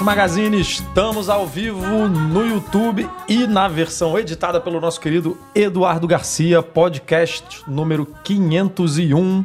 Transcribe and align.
Magazine, 0.00 0.60
estamos 0.60 1.28
ao 1.28 1.46
vivo 1.46 2.08
no 2.08 2.46
YouTube 2.46 3.08
e 3.28 3.46
na 3.46 3.68
versão 3.68 4.18
editada 4.18 4.60
pelo 4.60 4.80
nosso 4.80 5.00
querido 5.00 5.38
Eduardo 5.54 6.06
Garcia, 6.06 6.62
podcast 6.62 7.62
número 7.66 8.06
501. 8.24 9.44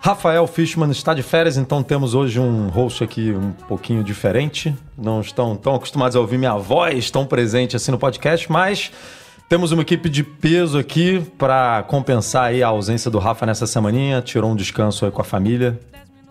Rafael 0.00 0.46
Fishman 0.46 0.90
está 0.90 1.14
de 1.14 1.22
férias, 1.22 1.56
então 1.56 1.82
temos 1.82 2.14
hoje 2.14 2.40
um 2.40 2.68
host 2.68 3.04
aqui 3.04 3.30
um 3.32 3.52
pouquinho 3.52 4.02
diferente. 4.02 4.74
Não 4.98 5.20
estão 5.20 5.56
tão 5.56 5.76
acostumados 5.76 6.16
a 6.16 6.20
ouvir 6.20 6.38
minha 6.38 6.56
voz 6.56 7.10
tão 7.10 7.24
presente 7.24 7.76
assim 7.76 7.92
no 7.92 7.98
podcast, 7.98 8.50
mas 8.50 8.90
temos 9.48 9.70
uma 9.70 9.82
equipe 9.82 10.08
de 10.08 10.24
peso 10.24 10.78
aqui 10.78 11.20
para 11.38 11.82
compensar 11.84 12.46
aí 12.46 12.62
a 12.62 12.68
ausência 12.68 13.10
do 13.10 13.18
Rafa 13.18 13.46
nessa 13.46 13.66
semaninha. 13.66 14.20
Tirou 14.20 14.50
um 14.50 14.56
descanso 14.56 15.04
aí 15.04 15.10
com 15.12 15.20
a 15.20 15.24
família, 15.24 15.78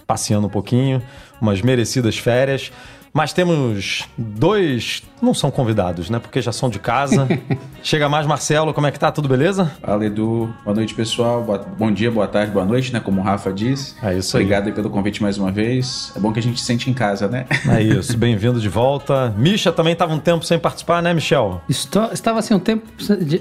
passeando 0.05 0.47
um 0.47 0.49
pouquinho, 0.49 1.01
umas 1.39 1.61
merecidas 1.61 2.17
férias. 2.17 2.71
Mas 3.13 3.33
temos 3.33 4.07
dois, 4.17 5.03
não 5.21 5.33
são 5.33 5.51
convidados, 5.51 6.09
né? 6.09 6.17
Porque 6.17 6.41
já 6.41 6.53
são 6.53 6.69
de 6.69 6.79
casa. 6.79 7.27
Chega 7.83 8.07
mais, 8.07 8.25
Marcelo, 8.25 8.73
como 8.73 8.87
é 8.87 8.91
que 8.91 8.97
tá? 8.97 9.11
Tudo 9.11 9.27
beleza? 9.27 9.69
Fala, 9.81 10.05
Edu. 10.05 10.53
Boa 10.63 10.73
noite, 10.73 10.93
pessoal. 10.93 11.43
Boa- 11.43 11.57
bom 11.77 11.91
dia, 11.91 12.09
boa 12.09 12.25
tarde, 12.27 12.53
boa 12.53 12.63
noite, 12.65 12.93
né? 12.93 13.01
Como 13.01 13.19
o 13.19 13.23
Rafa 13.23 13.51
disse. 13.51 13.95
É 14.01 14.17
isso 14.17 14.37
aí. 14.37 14.43
Obrigado 14.43 14.67
aí 14.67 14.71
pelo 14.71 14.89
convite 14.89 15.21
mais 15.21 15.37
uma 15.37 15.51
vez. 15.51 16.13
É 16.15 16.19
bom 16.21 16.31
que 16.31 16.39
a 16.39 16.41
gente 16.41 16.57
se 16.61 16.65
sente 16.65 16.89
em 16.89 16.93
casa, 16.93 17.27
né? 17.27 17.45
É 17.67 17.81
isso, 17.81 18.17
bem-vindo 18.17 18.61
de 18.61 18.69
volta. 18.69 19.33
Misha 19.37 19.73
também 19.73 19.91
estava 19.91 20.13
um 20.13 20.19
tempo 20.19 20.45
sem 20.45 20.57
participar, 20.57 21.01
né, 21.01 21.13
Michel? 21.13 21.61
Estou, 21.67 22.13
estava 22.13 22.39
assim 22.39 22.53
um 22.53 22.59
tempo 22.59 22.87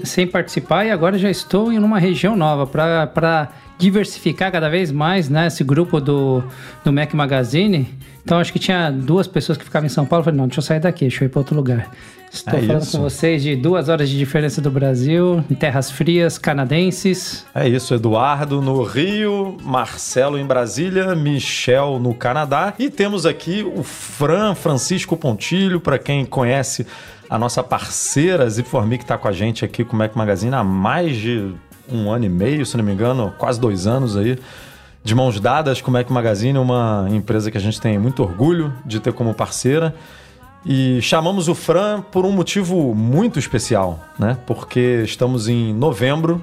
sem 0.03 0.27
participar 0.27 0.85
e 0.85 0.91
agora 0.91 1.17
já 1.17 1.29
estou 1.29 1.71
em 1.71 1.79
uma 1.79 1.97
região 1.97 2.35
nova 2.35 2.67
para 2.67 3.47
diversificar 3.77 4.51
cada 4.51 4.69
vez 4.69 4.91
mais 4.91 5.29
né, 5.29 5.47
esse 5.47 5.63
grupo 5.63 5.99
do, 6.01 6.43
do 6.83 6.91
Mac 6.91 7.13
Magazine. 7.13 7.87
Então 8.23 8.37
acho 8.39 8.53
que 8.53 8.59
tinha 8.59 8.89
duas 8.91 9.27
pessoas 9.27 9.57
que 9.57 9.63
ficavam 9.63 9.85
em 9.85 9.89
São 9.89 10.05
Paulo. 10.05 10.21
Eu 10.21 10.25
Falei, 10.25 10.37
não, 10.37 10.47
deixa 10.47 10.59
eu 10.59 10.63
sair 10.63 10.79
daqui, 10.79 11.01
deixa 11.01 11.23
eu 11.23 11.25
ir 11.27 11.29
para 11.29 11.39
outro 11.39 11.55
lugar. 11.55 11.89
Estou 12.31 12.57
É 12.57 12.61
falando 12.61 12.83
isso. 12.83 12.97
com 12.97 13.03
vocês 13.03 13.43
de 13.43 13.55
duas 13.57 13.89
horas 13.89 14.09
de 14.09 14.17
diferença 14.17 14.61
do 14.61 14.71
Brasil, 14.71 15.43
em 15.51 15.55
terras 15.55 15.91
frias 15.91 16.37
canadenses. 16.37 17.45
É 17.53 17.67
isso, 17.67 17.93
Eduardo 17.93 18.61
no 18.61 18.83
Rio, 18.83 19.57
Marcelo 19.61 20.37
em 20.37 20.45
Brasília, 20.45 21.13
Michel 21.13 21.99
no 21.99 22.13
Canadá. 22.13 22.73
E 22.79 22.89
temos 22.89 23.25
aqui 23.25 23.69
o 23.75 23.83
Fran 23.83 24.55
Francisco 24.55 25.17
Pontilho, 25.17 25.81
para 25.81 25.99
quem 25.99 26.25
conhece 26.25 26.87
a 27.29 27.37
nossa 27.37 27.61
parceira 27.61 28.49
Zipformi, 28.49 28.97
que 28.97 29.03
está 29.03 29.17
com 29.17 29.27
a 29.27 29.31
gente 29.33 29.65
aqui 29.65 29.83
com 29.83 29.95
o 29.95 29.99
Mac 29.99 30.15
Magazine 30.15 30.53
há 30.55 30.63
mais 30.63 31.17
de 31.17 31.51
um 31.91 32.09
ano 32.09 32.23
e 32.25 32.29
meio, 32.29 32.65
se 32.65 32.77
não 32.77 32.83
me 32.83 32.93
engano, 32.93 33.33
quase 33.37 33.59
dois 33.59 33.85
anos 33.87 34.15
aí. 34.15 34.37
De 35.03 35.15
mãos 35.15 35.39
dadas 35.39 35.81
com 35.81 35.89
o 35.89 35.93
Mac 35.93 36.09
Magazine, 36.09 36.57
uma 36.59 37.07
empresa 37.09 37.49
que 37.49 37.57
a 37.57 37.61
gente 37.61 37.81
tem 37.81 37.97
muito 37.97 38.21
orgulho 38.21 38.71
de 38.85 38.99
ter 38.99 39.11
como 39.11 39.33
parceira. 39.33 39.95
E 40.63 41.01
chamamos 41.01 41.47
o 41.47 41.55
Fran 41.55 42.01
por 42.01 42.23
um 42.23 42.31
motivo 42.31 42.93
muito 42.93 43.39
especial, 43.39 43.99
né? 44.19 44.37
Porque 44.45 45.01
estamos 45.03 45.47
em 45.47 45.73
novembro. 45.73 46.39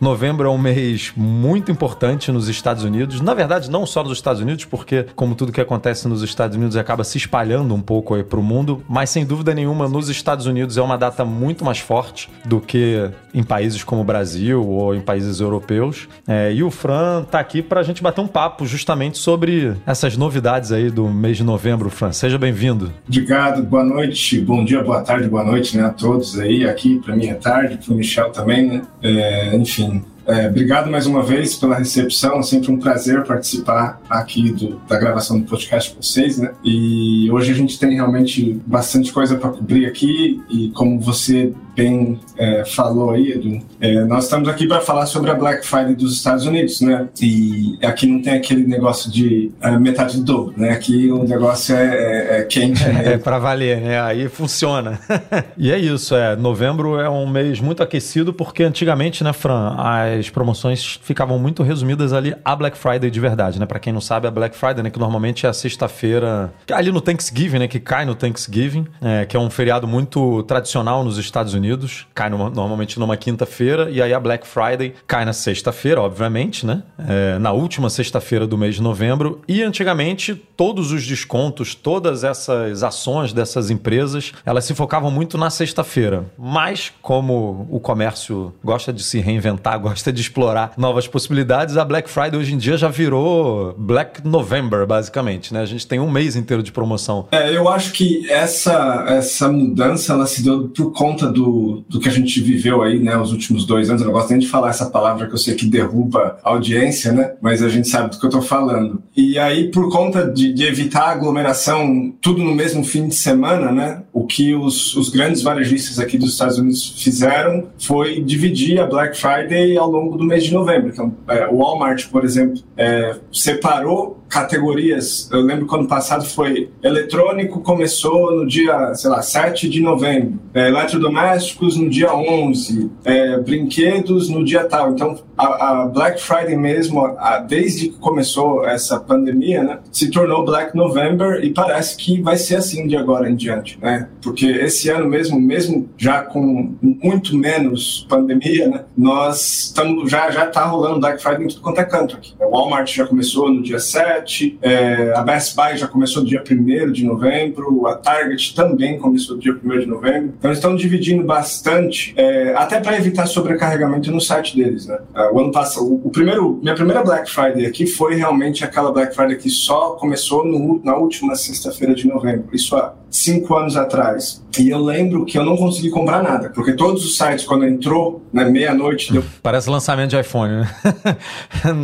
Novembro 0.00 0.46
é 0.46 0.50
um 0.50 0.58
mês 0.58 1.12
muito 1.16 1.72
importante 1.72 2.30
nos 2.30 2.48
Estados 2.48 2.84
Unidos. 2.84 3.20
Na 3.20 3.32
verdade, 3.32 3.70
não 3.70 3.86
só 3.86 4.02
nos 4.02 4.12
Estados 4.12 4.42
Unidos, 4.42 4.64
porque, 4.64 5.06
como 5.14 5.34
tudo 5.34 5.52
que 5.52 5.60
acontece 5.60 6.06
nos 6.06 6.22
Estados 6.22 6.56
Unidos 6.56 6.76
acaba 6.76 7.02
se 7.02 7.16
espalhando 7.16 7.74
um 7.74 7.80
pouco 7.80 8.14
aí 8.14 8.22
para 8.22 8.38
o 8.38 8.42
mundo, 8.42 8.82
mas 8.88 9.10
sem 9.10 9.24
dúvida 9.24 9.54
nenhuma, 9.54 9.88
nos 9.88 10.08
Estados 10.08 10.46
Unidos 10.46 10.76
é 10.76 10.82
uma 10.82 10.98
data 10.98 11.24
muito 11.24 11.64
mais 11.64 11.78
forte 11.78 12.28
do 12.44 12.60
que 12.60 13.10
em 13.32 13.42
países 13.42 13.82
como 13.84 14.02
o 14.02 14.04
Brasil 14.04 14.66
ou 14.66 14.94
em 14.94 15.00
países 15.00 15.40
europeus. 15.40 16.08
É, 16.26 16.52
e 16.52 16.62
o 16.62 16.70
Fran 16.70 17.22
tá 17.24 17.40
aqui 17.40 17.62
para 17.62 17.80
a 17.80 17.82
gente 17.82 18.02
bater 18.02 18.20
um 18.20 18.26
papo 18.26 18.66
justamente 18.66 19.18
sobre 19.18 19.74
essas 19.86 20.16
novidades 20.16 20.72
aí 20.72 20.90
do 20.90 21.08
mês 21.08 21.36
de 21.36 21.44
novembro. 21.44 21.88
Fran, 21.90 22.12
seja 22.12 22.38
bem-vindo. 22.38 22.92
Obrigado, 23.08 23.62
boa 23.62 23.84
noite, 23.84 24.40
bom 24.40 24.64
dia, 24.64 24.82
boa 24.82 25.02
tarde, 25.02 25.28
boa 25.28 25.44
noite 25.44 25.76
né, 25.76 25.84
a 25.84 25.90
todos 25.90 26.38
aí. 26.38 26.66
Aqui 26.68 26.98
para 26.98 27.16
mim 27.16 27.26
é 27.26 27.34
tarde, 27.34 27.78
para 27.78 27.92
o 27.92 27.96
Michel 27.96 28.30
também, 28.30 28.66
né? 28.66 28.82
É, 29.02 29.56
enfim, 29.56 29.85
é, 30.26 30.48
obrigado 30.48 30.90
mais 30.90 31.06
uma 31.06 31.22
vez 31.22 31.54
pela 31.54 31.76
recepção. 31.76 32.38
É 32.38 32.42
sempre 32.42 32.70
um 32.72 32.78
prazer 32.78 33.24
participar 33.24 34.00
aqui 34.10 34.50
do- 34.52 34.80
da 34.88 34.98
gravação 34.98 35.38
do 35.40 35.46
podcast 35.46 35.94
com 35.94 36.02
vocês, 36.02 36.38
né? 36.38 36.52
E 36.64 37.30
hoje 37.30 37.52
a 37.52 37.54
gente 37.54 37.78
tem 37.78 37.94
realmente 37.94 38.60
bastante 38.66 39.12
coisa 39.12 39.36
para 39.36 39.50
cobrir 39.50 39.86
aqui. 39.86 40.40
E 40.50 40.70
como 40.70 40.98
você 41.00 41.52
bem 41.76 42.18
é, 42.38 42.64
falou 42.64 43.10
aí, 43.10 43.32
Edu, 43.32 43.60
é, 43.80 44.04
nós 44.04 44.24
estamos 44.24 44.48
aqui 44.48 44.66
para 44.66 44.80
falar 44.80 45.04
sobre 45.06 45.30
a 45.30 45.34
Black 45.34 45.64
Friday 45.66 45.94
dos 45.94 46.14
Estados 46.14 46.46
Unidos, 46.46 46.80
né? 46.80 47.06
E 47.20 47.78
aqui 47.82 48.06
não 48.06 48.22
tem 48.22 48.34
aquele 48.34 48.66
negócio 48.66 49.10
de 49.10 49.52
é, 49.60 49.78
metade 49.78 50.16
do 50.16 50.24
dobro, 50.24 50.54
né? 50.56 50.70
Aqui 50.70 51.10
o 51.12 51.24
negócio 51.24 51.74
é, 51.76 51.84
é- 51.84 52.40
é 52.40 52.42
quente, 52.44 52.82
né? 52.88 53.02
É 53.16 53.18
para 53.18 53.38
valer, 53.38 53.80
né? 53.80 54.00
Aí 54.00 54.28
funciona. 54.28 54.98
e 55.56 55.70
é 55.70 55.78
isso, 55.78 56.14
é. 56.14 56.34
Novembro 56.34 56.98
é 56.98 57.08
um 57.08 57.28
mês 57.28 57.60
muito 57.60 57.82
aquecido 57.82 58.32
porque 58.32 58.62
antigamente, 58.62 59.22
né, 59.22 59.32
Fran, 59.32 59.74
as 59.76 60.30
promoções 60.30 60.98
ficavam 61.02 61.38
muito 61.38 61.62
resumidas 61.62 62.12
ali 62.12 62.34
a 62.44 62.56
Black 62.56 62.76
Friday 62.76 63.10
de 63.10 63.20
verdade, 63.20 63.60
né? 63.60 63.66
Para 63.66 63.78
quem 63.78 63.92
não 63.92 64.00
sabe, 64.00 64.26
a 64.26 64.30
Black 64.30 64.56
Friday, 64.56 64.82
né, 64.82 64.90
que 64.90 64.98
normalmente 64.98 65.44
é 65.44 65.48
a 65.48 65.52
sexta-feira, 65.52 66.52
ali 66.72 66.90
no 66.90 67.00
Thanksgiving, 67.00 67.58
né, 67.58 67.68
que 67.68 67.78
cai 67.78 68.04
no 68.06 68.14
Thanksgiving, 68.14 68.86
é, 69.02 69.26
que 69.26 69.36
é 69.36 69.40
um 69.40 69.50
feriado 69.50 69.86
muito 69.86 70.42
tradicional 70.44 71.04
nos 71.04 71.18
Estados 71.18 71.52
Unidos, 71.52 71.65
cai 72.14 72.28
numa- 72.30 72.50
normalmente 72.50 72.98
numa 72.98 73.16
quinta-feira 73.16 73.90
e 73.90 74.00
aí 74.02 74.12
a 74.12 74.20
Black 74.20 74.46
Friday 74.46 74.94
cai 75.06 75.24
na 75.24 75.32
sexta-feira, 75.32 76.00
obviamente, 76.00 76.64
né? 76.66 76.82
É, 77.08 77.38
na 77.38 77.52
última 77.52 77.88
sexta-feira 77.90 78.46
do 78.46 78.56
mês 78.58 78.74
de 78.76 78.82
novembro 78.82 79.40
e 79.48 79.62
antigamente 79.62 80.34
todos 80.56 80.92
os 80.92 81.06
descontos, 81.06 81.74
todas 81.74 82.24
essas 82.24 82.82
ações 82.82 83.32
dessas 83.32 83.70
empresas, 83.70 84.32
elas 84.44 84.64
se 84.64 84.74
focavam 84.74 85.10
muito 85.10 85.36
na 85.36 85.50
sexta-feira. 85.50 86.24
Mas 86.38 86.92
como 87.02 87.66
o 87.70 87.78
comércio 87.80 88.52
gosta 88.64 88.92
de 88.92 89.02
se 89.02 89.20
reinventar, 89.20 89.78
gosta 89.80 90.12
de 90.12 90.20
explorar 90.20 90.72
novas 90.76 91.06
possibilidades, 91.06 91.76
a 91.76 91.84
Black 91.84 92.08
Friday 92.08 92.38
hoje 92.38 92.54
em 92.54 92.58
dia 92.58 92.76
já 92.76 92.88
virou 92.88 93.74
Black 93.78 94.26
November, 94.26 94.86
basicamente, 94.86 95.52
né? 95.52 95.60
A 95.60 95.66
gente 95.66 95.86
tem 95.86 96.00
um 96.00 96.10
mês 96.10 96.36
inteiro 96.36 96.62
de 96.62 96.72
promoção. 96.72 97.28
É, 97.32 97.54
eu 97.54 97.68
acho 97.68 97.92
que 97.92 98.28
essa, 98.30 99.04
essa 99.08 99.50
mudança 99.50 100.12
ela 100.12 100.26
se 100.26 100.42
deu 100.42 100.68
por 100.68 100.92
conta 100.92 101.26
do, 101.26 101.55
do 101.88 102.00
que 102.00 102.08
a 102.08 102.12
gente 102.12 102.40
viveu 102.40 102.82
aí, 102.82 102.98
né, 102.98 103.16
os 103.16 103.32
últimos 103.32 103.64
dois 103.66 103.88
anos. 103.88 104.02
Eu 104.02 104.06
não 104.06 104.14
gosto 104.14 104.30
nem 104.30 104.38
de 104.38 104.48
falar 104.48 104.70
essa 104.70 104.86
palavra 104.86 105.26
que 105.26 105.34
eu 105.34 105.38
sei 105.38 105.54
que 105.54 105.66
derruba 105.66 106.38
a 106.42 106.50
audiência, 106.50 107.12
né? 107.12 107.32
Mas 107.40 107.62
a 107.62 107.68
gente 107.68 107.88
sabe 107.88 108.10
do 108.10 108.18
que 108.18 108.26
eu 108.26 108.30
tô 108.30 108.42
falando. 108.42 109.02
E 109.16 109.38
aí, 109.38 109.70
por 109.70 109.90
conta 109.90 110.24
de, 110.24 110.52
de 110.52 110.64
evitar 110.64 111.08
aglomeração, 111.10 112.12
tudo 112.20 112.42
no 112.42 112.54
mesmo 112.54 112.84
fim 112.84 113.08
de 113.08 113.14
semana, 113.14 113.72
né? 113.72 114.02
O 114.12 114.26
que 114.26 114.54
os, 114.54 114.96
os 114.96 115.08
grandes 115.08 115.42
varejistas 115.42 115.98
aqui 115.98 116.18
dos 116.18 116.32
Estados 116.32 116.58
Unidos 116.58 117.02
fizeram 117.02 117.68
foi 117.78 118.22
dividir 118.22 118.80
a 118.80 118.86
Black 118.86 119.16
Friday 119.18 119.76
ao 119.76 119.90
longo 119.90 120.16
do 120.16 120.24
mês 120.24 120.44
de 120.44 120.52
novembro. 120.52 120.88
Então, 120.88 121.14
é, 121.28 121.46
o 121.48 121.58
Walmart, 121.58 122.08
por 122.08 122.24
exemplo, 122.24 122.62
é, 122.76 123.16
separou 123.32 124.22
categorias. 124.28 125.28
Eu 125.32 125.40
lembro 125.40 125.66
que 125.66 125.74
ano 125.74 125.86
passado 125.86 126.24
foi 126.24 126.70
eletrônico, 126.82 127.60
começou 127.60 128.34
no 128.34 128.46
dia, 128.46 128.94
sei 128.94 129.10
lá, 129.10 129.22
7 129.22 129.68
de 129.68 129.80
novembro. 129.80 130.38
É, 130.52 130.68
eletrodoméstico 130.68 131.45
eletrodomésticos 131.46 131.76
no 131.76 131.88
dia 131.88 132.14
11, 132.14 132.90
é, 133.04 133.38
brinquedos 133.38 134.28
no 134.28 134.44
dia 134.44 134.64
tal. 134.64 134.92
Então, 134.92 135.18
a, 135.36 135.82
a 135.82 135.86
Black 135.86 136.20
Friday 136.20 136.56
mesmo, 136.56 137.04
a, 137.04 137.38
desde 137.38 137.88
que 137.88 137.98
começou 137.98 138.66
essa 138.66 138.98
pandemia, 138.98 139.62
né, 139.62 139.78
se 139.92 140.10
tornou 140.10 140.44
Black 140.44 140.74
November 140.76 141.44
e 141.44 141.50
parece 141.50 141.96
que 141.96 142.20
vai 142.20 142.36
ser 142.36 142.56
assim 142.56 142.86
de 142.86 142.96
agora 142.96 143.30
em 143.30 143.36
diante, 143.36 143.78
né? 143.80 144.08
Porque 144.22 144.46
esse 144.46 144.88
ano 144.88 145.06
mesmo, 145.06 145.40
mesmo 145.40 145.88
já 145.96 146.22
com 146.22 146.74
muito 146.82 147.36
menos 147.36 148.06
pandemia, 148.08 148.68
né, 148.68 148.84
nós 148.96 149.66
estamos 149.66 150.10
já 150.10 150.30
já 150.30 150.46
tá 150.46 150.64
rolando 150.64 151.00
Black 151.00 151.22
Friday 151.22 151.44
em 151.44 151.48
tudo 151.48 151.60
quanto 151.60 151.80
é 151.80 151.84
canto 151.84 152.16
aqui. 152.16 152.34
O 152.40 152.50
Walmart 152.50 152.94
já 152.94 153.06
começou 153.06 153.52
no 153.52 153.62
dia 153.62 153.78
7, 153.78 154.58
é, 154.62 155.12
a 155.14 155.22
Best 155.22 155.54
Buy 155.54 155.76
já 155.76 155.86
começou 155.86 156.22
no 156.22 156.28
dia 156.28 156.42
1 156.48 156.92
de 156.92 157.04
novembro, 157.04 157.86
a 157.86 157.94
Target 157.94 158.54
também 158.54 158.98
começou 158.98 159.36
no 159.36 159.42
dia 159.42 159.52
1 159.52 159.80
de 159.80 159.86
novembro. 159.86 160.34
Então 160.38 160.50
eles 160.50 160.58
estão 160.58 160.74
dividindo 160.74 161.24
bastante, 161.36 162.14
é, 162.16 162.54
até 162.54 162.80
para 162.80 162.96
evitar 162.96 163.26
sobrecarregamento 163.26 164.10
no 164.10 164.20
site 164.20 164.56
deles, 164.56 164.86
né? 164.86 164.98
É, 165.14 165.30
o 165.30 165.38
ano 165.38 165.52
passado, 165.52 166.00
o, 166.02 166.10
primeiro, 166.10 166.58
minha 166.62 166.74
primeira 166.74 167.02
Black 167.02 167.30
Friday 167.30 167.66
aqui 167.66 167.86
foi 167.86 168.14
realmente 168.14 168.64
aquela 168.64 168.90
Black 168.90 169.14
Friday 169.14 169.36
que 169.36 169.50
só 169.50 169.90
começou 169.90 170.46
no, 170.46 170.80
na 170.82 170.96
última 170.96 171.34
sexta-feira 171.36 171.94
de 171.94 172.08
novembro. 172.08 172.48
Isso 172.54 172.74
há 172.74 172.94
cinco 173.10 173.54
anos 173.56 173.76
atrás. 173.76 174.44
E 174.58 174.70
eu 174.70 174.78
lembro 174.78 175.24
que 175.26 175.38
eu 175.38 175.44
não 175.44 175.56
consegui 175.56 175.90
comprar 175.90 176.22
nada, 176.22 176.50
porque 176.54 176.72
todos 176.72 177.04
os 177.04 177.16
sites, 177.16 177.44
quando 177.44 177.66
entrou, 177.66 178.22
na 178.32 178.44
né, 178.44 178.50
meia-noite. 178.50 179.12
Deu... 179.12 179.22
Parece 179.42 179.68
lançamento 179.68 180.10
de 180.10 180.20
iPhone, 180.20 180.60
né? 180.60 180.68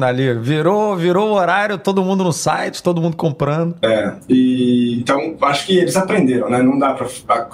Ali, 0.07 0.35
virou, 0.35 0.97
virou 0.97 1.31
o 1.31 1.35
horário, 1.35 1.77
todo 1.77 2.03
mundo 2.03 2.25
no 2.25 2.33
site, 2.33 2.83
todo 2.83 3.01
mundo 3.01 3.17
comprando. 3.17 3.77
É, 3.83 4.15
e 4.29 4.99
então 5.01 5.37
acho 5.43 5.67
que 5.67 5.77
eles 5.77 5.97
aprenderam, 5.97 6.49
né? 6.49 6.63
Não 6.63 6.79
dá 6.79 6.95
para 6.95 7.09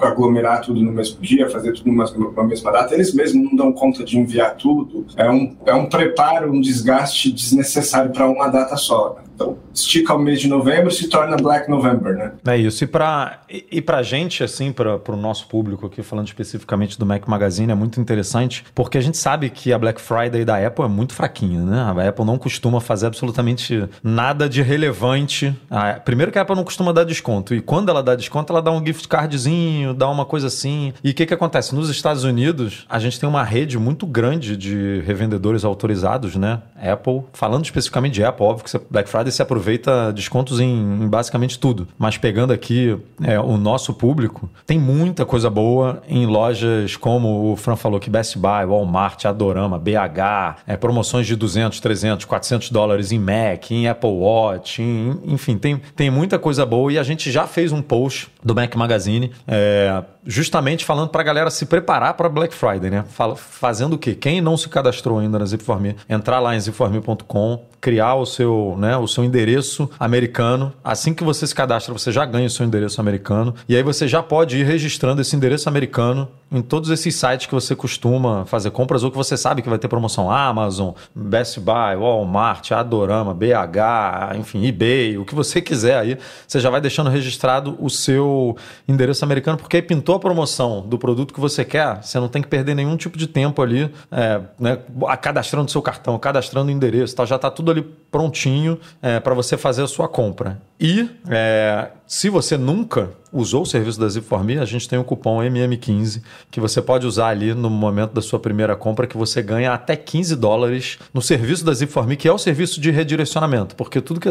aglomerar 0.09 0.61
tudo 0.61 0.81
no 0.81 0.93
mesmo 0.93 1.21
dia, 1.21 1.51
fazer 1.51 1.73
tudo 1.73 1.91
numa, 1.91 2.45
mesma 2.45 2.71
data. 2.71 2.95
Eles 2.95 3.13
mesmos 3.13 3.45
não 3.51 3.57
dão 3.57 3.73
conta 3.73 4.05
de 4.05 4.19
enviar 4.19 4.55
tudo. 4.57 5.07
É 5.17 5.29
um, 5.29 5.57
é 5.67 5.75
um 5.75 5.87
preparo, 5.87 6.53
um 6.53 6.61
desgaste 6.61 7.33
desnecessário 7.33 8.13
para 8.13 8.29
uma 8.29 8.49
data 8.49 8.77
só. 8.77 9.17
Né? 9.17 9.28
Então, 9.39 9.57
estica 9.73 10.15
o 10.15 10.19
mês 10.19 10.41
de 10.41 10.49
novembro 10.49 10.91
se 10.91 11.09
torna 11.09 11.37
Black 11.37 11.71
November, 11.71 12.13
né? 12.13 12.33
É 12.45 12.57
isso. 12.57 12.83
E 12.83 12.89
para 12.89 13.39
e, 13.49 13.81
pra 13.81 14.03
gente, 14.03 14.43
assim, 14.43 14.73
para 14.73 15.01
o 15.13 15.17
nosso 15.17 15.47
público 15.47 15.87
aqui, 15.87 16.03
falando 16.03 16.27
especificamente 16.27 16.99
do 16.99 17.07
Mac 17.07 17.29
Magazine, 17.29 17.71
é 17.71 17.75
muito 17.75 18.01
interessante, 18.01 18.65
porque 18.75 18.99
a 18.99 19.01
gente 19.01 19.17
sabe 19.17 19.49
que 19.49 19.73
a 19.73 19.79
Black 19.79 20.01
Friday 20.01 20.45
da 20.45 20.67
Apple 20.67 20.85
é 20.85 20.89
muito 20.89 21.15
fraquinha, 21.15 21.63
né? 21.63 21.81
A 21.81 22.09
Apple 22.09 22.25
não 22.25 22.37
costuma 22.37 22.81
fazer 22.81 23.07
absolutamente 23.07 23.89
nada 24.03 24.49
de 24.49 24.61
relevante. 24.61 25.55
Ah, 25.71 26.01
primeiro 26.05 26.33
que 26.33 26.39
a 26.39 26.43
Apple 26.43 26.57
não 26.57 26.65
costuma 26.65 26.91
dar 26.91 27.05
desconto. 27.05 27.55
E 27.55 27.61
quando 27.61 27.91
ela 27.91 28.03
dá 28.03 28.17
desconto, 28.17 28.53
ela 28.53 28.61
dá 28.61 28.73
um 28.73 28.85
gift 28.85 29.07
cardzinho, 29.07 29.95
dá 29.95 30.11
uma 30.11 30.25
coisa 30.25 30.49
assim. 30.49 30.93
E 31.05 31.11
o 31.11 31.15
que, 31.15 31.25
que 31.25 31.35
acontece? 31.35 31.77
Nos 31.77 31.89
Estados 31.89 32.25
Unidos, 32.25 32.87
a 32.89 32.99
gente 32.99 33.21
tem 33.21 33.29
uma 33.29 33.45
rede 33.45 33.79
muito 33.79 34.05
grande 34.05 34.57
de 34.57 35.01
revendedores 35.07 35.65
autorizados, 35.65 36.35
né? 36.35 36.61
Apple, 36.77 37.23
falando 37.33 37.65
especificamente 37.65 38.15
de 38.15 38.25
Apple, 38.25 38.45
óbvio 38.45 38.65
que 38.65 38.81
Black 38.91 39.09
Friday 39.09 39.28
se 39.31 39.43
aproveita 39.43 40.13
descontos 40.13 40.61
em, 40.61 40.69
em 40.69 41.09
basicamente 41.09 41.59
tudo. 41.59 41.89
Mas 41.99 42.17
pegando 42.17 42.53
aqui 42.53 42.97
é, 43.23 43.39
o 43.39 43.57
nosso 43.57 43.95
público, 43.95 44.49
tem 44.67 44.79
muita 44.79 45.25
coisa 45.25 45.51
boa 45.51 46.03
em 46.09 46.27
lojas 46.27 46.97
como 46.97 47.53
o 47.53 47.57
Fran 47.57 47.77
falou 47.77 48.01
que 48.01 48.11
Best 48.11 48.39
Buy, 48.39 48.65
Walmart, 48.67 49.25
Adorama, 49.25 49.79
BH, 49.79 50.63
é, 50.67 50.77
promoções 50.77 51.27
de 51.27 51.37
200, 51.37 51.81
300, 51.81 52.25
400 52.25 52.71
dólares 52.71 53.13
em 53.13 53.19
Mac, 53.19 53.71
em 53.71 53.89
Apple 53.89 54.11
Watch, 54.11 54.83
em, 54.83 55.19
enfim, 55.25 55.59
tem, 55.59 55.81
tem 55.95 56.11
muita 56.11 56.39
coisa 56.39 56.65
boa 56.65 56.93
e 56.93 56.99
a 56.99 57.03
gente 57.03 57.31
já 57.31 57.47
fez 57.47 57.73
um 57.73 57.83
post 57.83 58.29
do 58.43 58.55
Mac 58.55 58.75
Magazine 58.75 59.33
é, 59.47 60.03
justamente 60.29 60.85
falando 60.85 61.09
para 61.09 61.23
a 61.23 61.25
galera 61.25 61.49
se 61.49 61.65
preparar 61.65 62.13
para 62.13 62.29
Black 62.29 62.55
Friday, 62.55 62.91
né? 62.91 63.05
Fala, 63.09 63.35
fazendo 63.35 63.95
o 63.95 63.99
quê? 63.99 64.15
Quem 64.15 64.43
não 64.43 64.59
se 64.59 64.69
cadastrou 64.69 65.19
ainda 65.19 65.39
na 65.39 65.47
Zip4Me, 65.47 65.97
entrar 66.07 66.39
lá 66.39 66.55
em 66.55 66.59
zip4me.com, 66.59 67.65
criar 67.81 68.15
o 68.17 68.27
seu, 68.27 68.77
né, 68.79 68.97
o 68.97 69.07
seu 69.07 69.25
endereço 69.25 69.89
americano. 69.99 70.73
Assim 70.85 71.15
que 71.15 71.25
você 71.25 71.47
se 71.47 71.55
cadastra, 71.55 71.95
você 71.95 72.13
já 72.13 72.27
ganha 72.27 72.47
o 72.47 72.51
seu 72.51 72.67
endereço 72.67 73.01
americano. 73.01 73.55
E 73.67 73.75
aí 73.75 73.83
você 73.83 74.07
já 74.07 74.23
pode 74.23 74.59
ir 74.59 74.65
registrando 74.65 75.23
esse 75.23 75.35
endereço 75.35 75.69
americano 75.69 76.29
em 76.51 76.63
todos 76.63 76.91
esses 76.91 77.15
sites 77.15 77.47
que 77.47 77.55
você 77.55 77.77
costuma 77.77 78.45
fazer 78.47 78.71
compras 78.71 79.05
ou 79.05 79.11
que 79.11 79.17
você 79.17 79.37
sabe 79.37 79.63
que 79.63 79.69
vai 79.69 79.79
ter 79.79 79.89
promoção 79.89 80.31
Amazon, 80.31 80.93
Best 81.15 81.61
Buy, 81.61 81.97
Walmart, 81.99 82.73
Adorama, 82.73 83.35
BH, 83.35 84.37
enfim, 84.39 84.67
eBay, 84.67 85.19
o 85.19 85.25
que 85.25 85.35
você 85.35 85.61
quiser 85.61 85.99
aí, 85.99 86.19
você 86.47 86.59
já 86.59 86.71
vai 86.71 86.81
deixando 86.81 87.11
registrado 87.11 87.77
o 87.79 87.91
seu 87.91 88.57
endereço 88.87 89.25
americano, 89.25 89.59
porque 89.59 89.77
aí 89.77 89.83
pintou 89.83 90.18
a 90.19 90.21
promoção 90.21 90.81
do 90.81 90.99
produto 90.99 91.33
que 91.33 91.41
você 91.41 91.65
quer, 91.65 92.03
você 92.03 92.21
não 92.21 92.29
tem 92.29 92.43
que 92.43 92.49
perder 92.49 92.75
nenhum 92.75 92.97
tipo 92.97 93.17
de 93.17 93.27
tempo 93.27 93.63
ali, 93.63 93.91
é, 94.13 94.41
né, 94.59 94.79
cadastrando 95.21 95.71
seu 95.71 95.81
cartão, 95.81 96.19
cadastrando 96.19 96.69
o 96.69 96.71
endereço, 96.71 97.17
tá, 97.17 97.25
já 97.25 97.37
está 97.37 97.51
tudo 97.51 97.71
ali 97.71 97.83
prontinho 98.11 98.79
é, 99.01 99.19
para 99.21 99.35
você 99.35 99.57
fazer 99.57 99.83
a 99.83 99.87
sua 99.87 100.09
compra. 100.09 100.61
E 100.81 101.11
é, 101.29 101.89
se 102.07 102.31
você 102.31 102.57
nunca 102.57 103.11
usou 103.33 103.63
o 103.63 103.67
serviço 103.67 103.99
da 103.99 104.07
Zip4Me, 104.07 104.61
a 104.61 104.65
gente 104.65 104.89
tem 104.89 104.99
o 104.99 105.03
um 105.03 105.05
cupom 105.05 105.39
MM15 105.41 106.23
que 106.51 106.61
você 106.61 106.81
pode 106.81 107.07
usar 107.07 107.29
ali 107.29 107.53
no 107.53 107.69
momento 107.69 108.13
da 108.13 108.23
sua 108.23 108.39
primeira 108.39 108.77
compra 108.77 109.07
que 109.07 109.17
você 109.17 109.43
ganha 109.43 109.73
até 109.73 109.97
15 109.97 110.37
dólares 110.37 110.99
no 111.13 111.21
serviço 111.21 111.65
da 111.65 111.73
Zip4Me, 111.73 112.17
que 112.17 112.29
é 112.29 112.33
o 112.33 112.39
serviço 112.39 112.81
de 112.81 112.91
redirecionamento. 112.91 113.75
Porque 113.75 114.01
tudo 114.01 114.21
que 114.21 114.29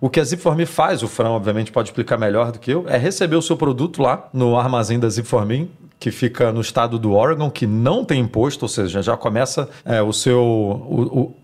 o 0.00 0.08
que 0.08 0.20
a 0.20 0.22
Zip4Me 0.22 0.66
faz, 0.66 1.02
o 1.02 1.08
Fran 1.08 1.30
obviamente 1.30 1.70
pode 1.70 1.90
explicar 1.90 2.16
melhor 2.16 2.50
do 2.50 2.58
que 2.58 2.70
eu, 2.72 2.86
é 2.88 2.96
receber 2.96 3.36
o 3.36 3.42
seu 3.42 3.56
produto 3.56 4.00
lá 4.00 4.28
no 4.32 4.56
armazém 4.56 4.98
da 4.98 5.08
Zip4Me 5.08 5.68
que 6.00 6.10
fica 6.10 6.50
no 6.50 6.62
estado 6.62 6.98
do 6.98 7.12
Oregon, 7.12 7.50
que 7.50 7.66
não 7.66 8.06
tem 8.06 8.22
imposto, 8.22 8.64
ou 8.64 8.68
seja, 8.70 9.02
já 9.02 9.18
começa 9.18 9.68
é, 9.84 10.00
o 10.00 10.14
seu. 10.14 10.40
O, 10.40 11.20
o, 11.20 11.36